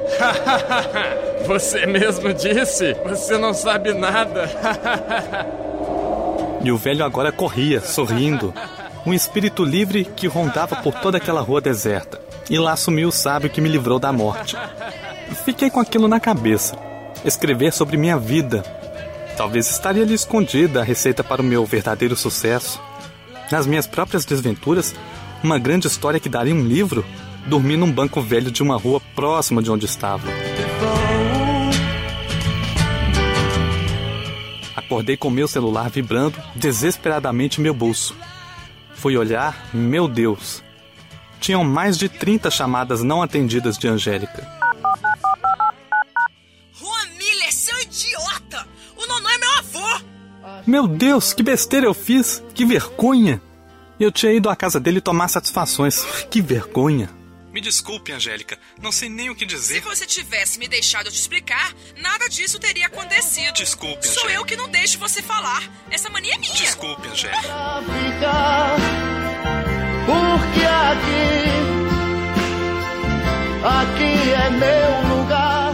Você 1.46 1.86
mesmo 1.86 2.34
disse, 2.34 2.94
você 3.04 3.38
não 3.38 3.54
sabe 3.54 3.94
nada. 3.94 4.50
e 6.64 6.72
o 6.72 6.78
velho 6.78 7.04
agora 7.04 7.32
corria, 7.32 7.82
sorrindo. 7.82 8.54
Um 9.06 9.14
espírito 9.14 9.64
livre 9.64 10.06
que 10.06 10.28
rondava 10.28 10.76
por 10.78 10.94
toda 10.94 11.18
aquela 11.18 11.42
rua 11.42 11.60
deserta. 11.60 12.22
E 12.50 12.58
lá 12.60 12.76
sumiu 12.76 13.10
o 13.10 13.12
sábio 13.12 13.50
que 13.50 13.60
me 13.60 13.70
livrou 13.70 13.98
da 13.98 14.14
morte. 14.14 14.56
Fiquei 15.44 15.70
com 15.70 15.80
aquilo 15.80 16.08
na 16.08 16.20
cabeça. 16.20 16.76
Escrever 17.26 17.74
sobre 17.74 17.98
minha 17.98 18.18
vida. 18.18 18.64
Talvez 19.36 19.70
estaria 19.70 20.04
ali 20.04 20.14
escondida 20.14 20.82
a 20.82 20.84
receita 20.84 21.24
para 21.24 21.42
o 21.42 21.46
meu 21.46 21.66
verdadeiro 21.66 22.16
sucesso. 22.16 22.82
Nas 23.52 23.66
minhas 23.66 23.88
próprias 23.88 24.26
desventuras, 24.26 24.94
uma 25.44 25.58
grande 25.58 25.88
história 25.88 26.20
que 26.20 26.30
daria 26.30 26.54
um 26.54 26.62
livro. 26.62 27.04
Dormi 27.46 27.76
num 27.76 27.92
banco 27.92 28.22
velho 28.22 28.52
de 28.52 28.62
uma 28.62 28.78
rua 28.78 29.02
próxima 29.16 29.62
de 29.62 29.72
onde 29.72 29.86
estava. 29.86 30.28
Acordei 34.76 35.18
com 35.18 35.30
meu 35.30 35.48
celular 35.48 35.90
vibrando 35.90 36.38
desesperadamente 36.56 37.62
meu 37.62 37.74
bolso. 37.74 38.16
Fui 38.94 39.18
olhar, 39.18 39.70
meu 39.74 40.08
Deus. 40.08 40.64
Tinham 41.40 41.64
mais 41.64 41.98
de 41.98 42.08
30 42.08 42.52
chamadas 42.52 43.02
não 43.02 43.22
atendidas 43.22 43.78
de 43.78 43.88
Angélica. 43.88 44.48
Juan 46.74 47.08
Miller, 47.18 47.54
seu 47.54 47.80
idiota! 47.82 48.68
O 48.96 49.08
Nonô 49.08 49.30
é 49.30 49.38
meu 49.38 49.58
avô! 49.58 50.02
Meu 50.68 50.88
Deus, 50.88 51.34
que 51.34 51.42
besteira 51.42 51.88
eu 51.88 51.94
fiz! 51.94 52.44
Que 52.54 52.66
vergonha! 52.66 53.42
Eu 54.00 54.12
tinha 54.12 54.32
ido 54.32 54.50
à 54.50 54.56
casa 54.56 54.80
dele 54.80 55.02
tomar 55.02 55.28
satisfações. 55.28 56.04
Que 56.30 56.42
vergonha! 56.42 57.21
Me 57.52 57.60
desculpe, 57.60 58.12
Angélica. 58.14 58.58
Não 58.82 58.92
sei 58.92 59.10
nem 59.10 59.30
o 59.30 59.36
que 59.36 59.46
dizer. 59.46 59.76
Se 59.76 59.80
você 59.82 60.06
tivesse 60.06 60.58
me 60.58 60.68
deixado 60.68 61.12
te 61.12 61.16
explicar, 61.20 61.74
nada 61.98 62.30
disso 62.30 62.58
teria 62.60 62.88
acontecido. 62.88 63.54
Desculpe, 63.56 64.06
Sou 64.08 64.24
Angélica. 64.24 64.40
eu 64.40 64.46
que 64.46 64.56
não 64.56 64.70
deixo 64.70 64.98
você 64.98 65.22
falar. 65.22 65.62
Essa 65.90 66.10
mania 66.10 66.36
é 66.36 66.38
minha. 66.38 66.54
Desculpe, 66.54 67.08
Angélica. 67.10 67.42
Porque 70.06 70.66
aqui, 70.66 71.42
aqui 73.66 74.32
é 74.32 74.50
meu 74.50 75.18
lugar. 75.18 75.74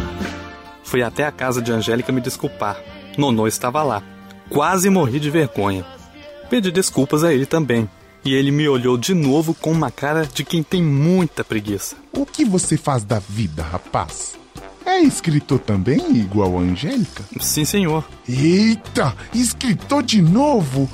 Fui 0.83 1.01
até 1.03 1.25
a 1.25 1.31
casa 1.31 1.61
de 1.61 1.71
Angélica 1.71 2.11
me 2.11 2.21
desculpar. 2.21 2.77
Nonô 3.17 3.47
estava 3.47 3.83
lá. 3.83 4.01
Quase 4.49 4.89
morri 4.89 5.19
de 5.19 5.29
vergonha. 5.29 5.85
Pedi 6.49 6.71
desculpas 6.71 7.23
a 7.23 7.33
ele 7.33 7.45
também. 7.45 7.89
E 8.25 8.33
ele 8.33 8.51
me 8.51 8.67
olhou 8.67 8.97
de 8.97 9.13
novo 9.13 9.53
com 9.53 9.71
uma 9.71 9.89
cara 9.89 10.25
de 10.25 10.43
quem 10.43 10.61
tem 10.61 10.83
muita 10.83 11.43
preguiça. 11.43 11.95
O 12.11 12.25
que 12.25 12.43
você 12.43 12.75
faz 12.75 13.03
da 13.03 13.19
vida, 13.19 13.63
rapaz? 13.63 14.35
É 14.85 14.99
escritor 14.99 15.59
também, 15.59 15.99
igual 16.15 16.57
a 16.57 16.61
Angélica? 16.61 17.23
Sim, 17.39 17.65
senhor. 17.65 18.07
Eita, 18.27 19.15
escritor 19.33 20.01
de 20.01 20.21
novo? 20.21 20.89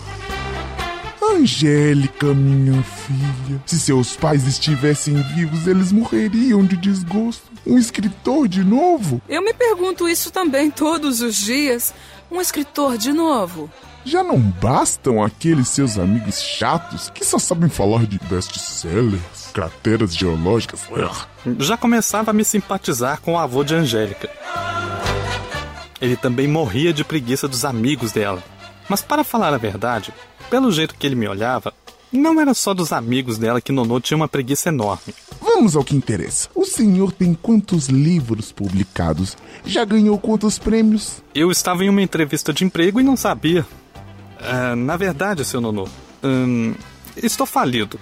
Angélica, 1.22 2.34
minha 2.34 2.84
filha. 2.84 3.62
Se 3.66 3.80
seus 3.80 4.16
pais 4.16 4.46
estivessem 4.46 5.16
vivos, 5.36 5.68
eles 5.68 5.92
morreriam 5.92 6.66
de 6.66 6.76
desgosto. 6.76 7.44
Um 7.66 7.78
escritor 7.78 8.48
de 8.48 8.64
novo? 8.64 9.22
Eu 9.30 9.42
me 9.42 9.54
pergunto 9.54 10.08
isso 10.08 10.32
também 10.32 10.70
todos 10.70 11.22
os 11.22 11.36
dias. 11.36 11.94
Um 12.32 12.42
escritor 12.42 12.98
de 12.98 13.14
novo. 13.14 13.70
Já 14.06 14.22
não 14.22 14.38
bastam 14.38 15.24
aqueles 15.24 15.70
seus 15.70 15.98
amigos 15.98 16.42
chatos 16.42 17.10
que 17.10 17.24
só 17.24 17.40
sabem 17.40 17.70
falar 17.70 18.06
de 18.06 18.20
best-sellers, 18.30 19.48
crateras 19.54 20.14
geológicas? 20.14 20.82
Já 21.60 21.78
começava 21.78 22.32
a 22.32 22.34
me 22.34 22.44
simpatizar 22.44 23.22
com 23.22 23.34
o 23.34 23.38
avô 23.38 23.64
de 23.64 23.74
Angélica. 23.74 24.30
Ele 26.02 26.18
também 26.18 26.50
morria 26.50 26.92
de 26.92 27.06
preguiça 27.06 27.48
dos 27.48 27.64
amigos 27.64 28.12
dela. 28.12 28.44
Mas 28.90 29.02
para 29.02 29.24
falar 29.24 29.54
a 29.54 29.58
verdade, 29.58 30.14
pelo 30.50 30.70
jeito 30.70 30.96
que 30.96 31.08
ele 31.08 31.16
me 31.16 31.28
olhava, 31.28 31.74
não 32.12 32.42
era 32.42 32.54
só 32.54 32.74
dos 32.74 32.92
amigos 32.92 33.38
dela 33.38 33.62
que 33.62 33.72
Nonô 33.72 34.02
tinha 34.02 34.18
uma 34.18 34.28
preguiça 34.28 34.68
enorme. 34.68 35.16
Vamos 35.42 35.78
ao 35.78 35.84
que 35.84 35.96
interessa. 35.96 36.50
O 36.54 36.66
senhor 36.66 37.14
tem 37.14 37.34
quantos 37.34 37.88
livros 37.88 38.52
publicados? 38.52 39.38
Já 39.66 39.86
ganhou 39.86 40.20
quantos 40.20 40.60
prêmios? 40.60 41.24
Eu 41.34 41.50
estava 41.50 41.86
em 41.86 41.90
uma 41.90 42.02
entrevista 42.02 42.52
de 42.52 42.66
emprego 42.66 43.00
e 43.00 43.04
não 43.04 43.16
sabia. 43.16 43.66
Ah, 44.46 44.76
na 44.76 44.98
verdade, 44.98 45.44
seu 45.46 45.62
Nonô, 45.62 45.88
hum, 46.24 46.74
estou 47.16 47.46
falido. 47.46 48.00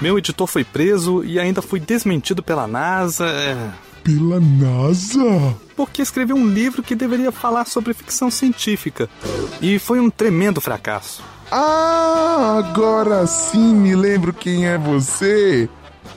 Meu 0.00 0.18
editor 0.18 0.46
foi 0.46 0.64
preso 0.64 1.24
e 1.24 1.38
ainda 1.38 1.60
fui 1.62 1.80
desmentido 1.80 2.42
pela 2.42 2.66
NASA. 2.66 3.26
é, 3.26 3.56
Pela 4.02 4.40
NASA? 4.40 5.54
Porque 5.76 6.00
escrevi 6.02 6.32
um 6.32 6.46
livro 6.46 6.82
que 6.82 6.94
deveria 6.94 7.30
falar 7.32 7.66
sobre 7.66 7.92
ficção 7.94 8.30
científica. 8.30 9.08
E 9.60 9.78
foi 9.78 10.00
um 10.00 10.08
tremendo 10.10 10.60
fracasso. 10.60 11.22
Ah, 11.50 12.56
agora 12.58 13.26
sim 13.26 13.74
me 13.74 13.94
lembro 13.94 14.32
quem 14.32 14.66
é 14.66 14.76
você. 14.78 15.68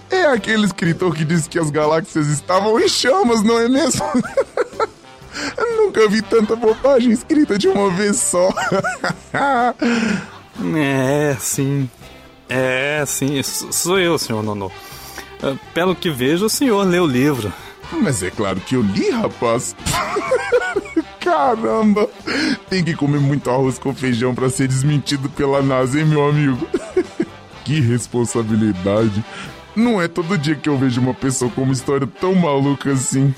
É 0.10 0.26
aquele 0.26 0.66
escritor 0.66 1.14
que 1.16 1.24
disse 1.24 1.48
que 1.48 1.60
as 1.60 1.70
galáxias 1.70 2.28
estavam 2.28 2.80
em 2.80 2.88
chamas, 2.90 3.44
não 3.44 3.60
é 3.60 3.70
mesmo? 3.70 4.04
Nunca 5.78 6.08
vi 6.08 6.22
tanta 6.22 6.56
bobagem 6.56 7.12
escrita 7.12 7.58
de 7.58 7.68
uma 7.68 7.90
vez 7.92 8.18
só. 8.18 8.50
É, 10.76 11.38
sim. 11.40 11.90
É, 12.50 13.04
sim. 13.08 13.42
Sou 13.44 13.98
eu, 13.98 14.18
senhor 14.18 14.44
Nonô. 14.44 14.70
Ah, 15.42 15.56
Pelo 15.74 15.96
que 15.96 16.10
vejo, 16.10 16.46
o 16.46 16.50
senhor 16.50 16.84
leu 16.86 17.04
o 17.06 17.08
livro. 17.08 17.52
Mas 17.92 18.22
é 18.22 18.30
claro 18.30 18.60
que 18.60 18.76
eu 18.76 18.82
li, 18.82 19.10
rapaz. 19.10 19.76
Caramba! 21.20 22.10
Tem 22.70 22.84
que 22.84 22.94
comer 22.94 23.20
muito 23.20 23.50
arroz 23.50 23.80
com 23.80 23.94
feijão 23.94 24.36
pra 24.36 24.50
ser 24.50 24.68
desmentido 24.68 25.30
pela 25.30 25.62
NASA, 25.62 26.00
hein, 26.00 26.06
meu 26.06 26.28
amigo? 26.28 26.68
que 27.64 27.80
responsabilidade. 27.80 29.24
Não 29.76 30.02
é 30.02 30.08
todo 30.08 30.38
dia 30.38 30.56
que 30.56 30.68
eu 30.68 30.78
vejo 30.78 31.00
uma 31.00 31.14
pessoa 31.14 31.50
com 31.52 31.62
uma 31.62 31.74
história 31.74 32.08
tão 32.20 32.36
maluca 32.36 32.92
assim. 32.92 33.34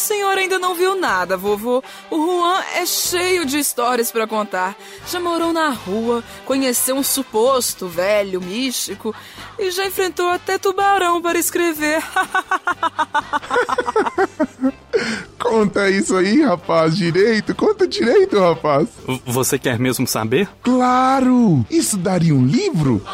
O 0.00 0.02
senhor 0.02 0.38
ainda 0.38 0.58
não 0.58 0.74
viu 0.74 0.98
nada, 0.98 1.36
vovô. 1.36 1.84
O 2.10 2.16
Juan 2.16 2.62
é 2.74 2.86
cheio 2.86 3.44
de 3.44 3.58
histórias 3.58 4.10
pra 4.10 4.26
contar. 4.26 4.74
Já 5.06 5.20
morou 5.20 5.52
na 5.52 5.68
rua, 5.68 6.24
conheceu 6.46 6.96
um 6.96 7.02
suposto 7.02 7.86
velho 7.86 8.40
místico 8.40 9.14
e 9.58 9.70
já 9.70 9.84
enfrentou 9.84 10.30
até 10.30 10.56
tubarão 10.56 11.20
para 11.20 11.38
escrever. 11.38 12.02
Conta 15.38 15.90
isso 15.90 16.16
aí, 16.16 16.40
rapaz, 16.40 16.96
direito. 16.96 17.54
Conta 17.54 17.86
direito, 17.86 18.40
rapaz. 18.40 18.88
Você 19.26 19.58
quer 19.58 19.78
mesmo 19.78 20.06
saber? 20.06 20.48
Claro! 20.62 21.62
Isso 21.68 21.98
daria 21.98 22.34
um 22.34 22.46
livro? 22.46 23.06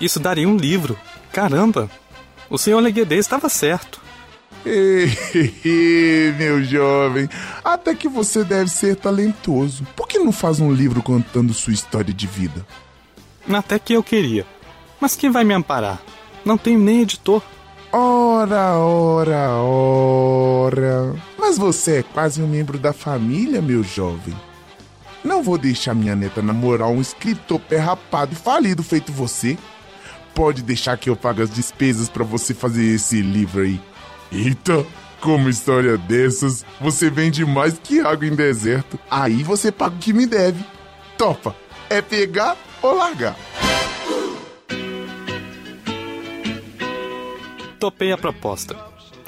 Isso 0.00 0.20
daria 0.20 0.48
um 0.48 0.56
livro. 0.56 0.96
Caramba! 1.32 1.90
O 2.48 2.56
senhor 2.56 2.78
Leguedê 2.78 3.16
estava 3.16 3.48
certo. 3.48 4.03
Ê, 4.66 6.32
meu 6.38 6.64
jovem, 6.64 7.28
até 7.62 7.94
que 7.94 8.08
você 8.08 8.42
deve 8.42 8.70
ser 8.70 8.96
talentoso. 8.96 9.86
Por 9.94 10.08
que 10.08 10.18
não 10.18 10.32
faz 10.32 10.58
um 10.58 10.72
livro 10.72 11.02
contando 11.02 11.52
sua 11.52 11.74
história 11.74 12.14
de 12.14 12.26
vida? 12.26 12.66
Até 13.52 13.78
que 13.78 13.92
eu 13.92 14.02
queria. 14.02 14.46
Mas 14.98 15.14
quem 15.14 15.30
vai 15.30 15.44
me 15.44 15.52
amparar? 15.52 16.00
Não 16.44 16.56
tenho 16.56 16.78
nem 16.78 17.02
editor. 17.02 17.42
Ora, 17.92 18.78
ora, 18.78 19.50
ora. 19.50 21.14
Mas 21.38 21.58
você 21.58 21.98
é 21.98 22.02
quase 22.02 22.42
um 22.42 22.46
membro 22.46 22.78
da 22.78 22.92
família, 22.92 23.60
meu 23.60 23.84
jovem. 23.84 24.34
Não 25.22 25.42
vou 25.42 25.56
deixar 25.56 25.94
minha 25.94 26.16
neta 26.16 26.42
namorar 26.42 26.88
um 26.88 27.00
escritor 27.00 27.60
pé 27.60 27.78
rapado 27.78 28.32
e 28.32 28.36
falido 28.36 28.82
feito 28.82 29.12
você. 29.12 29.56
Pode 30.34 30.62
deixar 30.62 30.96
que 30.96 31.08
eu 31.08 31.16
pague 31.16 31.42
as 31.42 31.50
despesas 31.50 32.08
pra 32.08 32.24
você 32.24 32.52
fazer 32.52 32.84
esse 32.84 33.20
livro 33.20 33.62
aí. 33.62 33.80
Eita, 34.34 34.84
como 35.20 35.48
história 35.48 35.96
dessas, 35.96 36.66
você 36.80 37.08
vende 37.08 37.44
mais 37.46 37.78
que 37.78 38.00
água 38.00 38.26
em 38.26 38.34
deserto. 38.34 38.98
Aí 39.08 39.44
você 39.44 39.70
paga 39.70 39.94
o 39.94 39.98
que 39.98 40.12
me 40.12 40.26
deve. 40.26 40.62
Topa, 41.16 41.54
é 41.88 42.02
pegar 42.02 42.56
ou 42.82 42.96
largar? 42.96 43.36
Topei 47.78 48.10
a 48.10 48.18
proposta. 48.18 48.76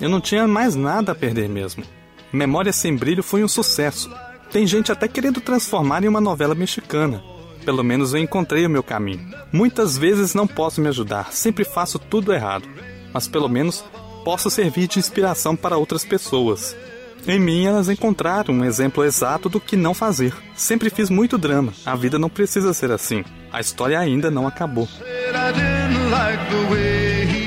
Eu 0.01 0.09
não 0.09 0.20
tinha 0.20 0.49
mais 0.49 0.74
nada 0.74 1.12
a 1.12 1.15
perder 1.15 1.49
mesmo. 1.49 1.85
Memória 2.33 2.73
Sem 2.73 2.97
Brilho 2.97 3.23
foi 3.23 3.45
um 3.45 3.49
sucesso. 3.49 4.11
Tem 4.51 4.66
gente 4.66 4.91
até 4.91 5.07
querendo 5.07 5.41
transformar 5.41 6.03
em 6.03 6.09
uma 6.09 6.20
novela 6.20 6.55
mexicana. 6.55 7.23
Pelo 7.65 7.85
menos 7.85 8.12
eu 8.12 8.20
encontrei 8.20 8.66
o 8.66 8.70
meu 8.70 8.83
caminho. 8.83 9.31
Muitas 9.53 9.97
vezes 9.97 10.35
não 10.35 10.47
posso 10.49 10.81
me 10.81 10.89
ajudar, 10.89 11.33
sempre 11.33 11.65
faço 11.65 11.99
tudo 11.99 12.33
errado. 12.33 12.69
Mas 13.12 13.28
pelo 13.28 13.49
menos 13.49 13.85
posso 14.27 14.51
servir 14.51 14.89
de 14.89 14.98
inspiração 14.98 15.55
para 15.55 15.77
outras 15.77 16.05
pessoas. 16.05 16.77
Em 17.28 17.39
mim, 17.39 17.65
elas 17.65 17.89
encontraram 17.89 18.57
um 18.57 18.65
exemplo 18.65 19.05
exato 19.05 19.48
do 19.48 19.61
que 19.61 19.77
não 19.77 19.94
fazer. 19.94 20.35
Sempre 20.57 20.90
fiz 20.90 21.09
muito 21.09 21.39
drama. 21.39 21.73
A 21.86 21.94
vida 21.94 22.19
não 22.19 22.28
precisa 22.28 22.74
ser 22.74 22.90
assim. 22.90 23.24
A 23.53 23.61
história 23.61 23.97
ainda 23.97 24.28
não 24.28 24.44
acabou. 24.44 24.89
I 25.01 25.53
didn't 25.53 26.11
like 26.11 26.44
the 26.51 26.74
way 26.74 27.27
he 27.27 27.47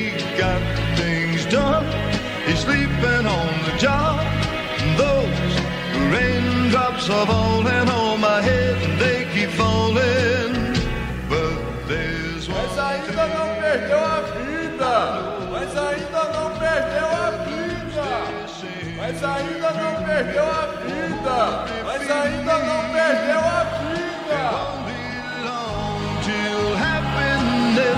Mas 19.22 19.36
ainda 19.36 19.72
não 19.72 20.04
perdeu 20.06 20.46
a 20.46 20.66
vida! 20.88 21.66
Mas 21.84 22.10
ainda 22.10 22.58
não 22.60 22.90
perdeu 22.94 23.40
a 23.40 23.64
vida! 23.66 24.00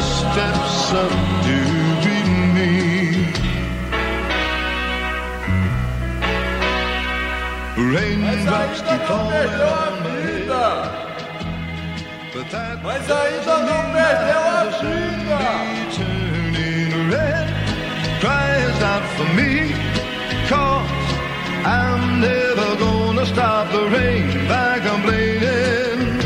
steps 0.02 0.94
up 0.94 1.12
to 1.46 1.58
greet 2.02 2.30
me. 2.56 2.72
Raindrops 7.94 8.80
keep 8.82 9.02
falling 9.02 9.62
on 9.62 9.94
head, 10.10 10.50
but 12.34 12.50
that 12.50 12.82
Mas 12.82 13.12
ainda 13.12 13.58
não 13.70 13.82
perdeu 13.94 14.42
a 14.42 14.64
vida! 14.82 15.42
turning 15.94 16.94
red 17.12 17.48
cries 18.20 18.82
out 18.82 19.06
for 19.16 19.30
me, 19.36 19.52
cause 20.50 21.01
I'm 21.64 22.20
never 22.20 22.76
gonna 22.78 23.26
stop 23.26 23.72
the 23.72 23.84
rain 23.90 24.48
by 24.48 24.80
complaining, 24.80 26.18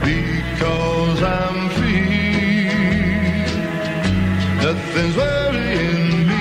because 0.00 1.22
I'm 1.22 1.68
free. 1.70 2.68
Nothing's 4.62 5.16
worrying 5.16 6.26
me. 6.28 6.36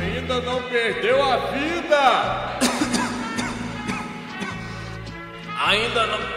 Ainda 0.00 0.40
não 0.40 0.62
perdeu 0.62 1.22
a 1.22 1.36
vida! 1.52 2.04
Ainda 5.68 6.06
não. 6.06 6.36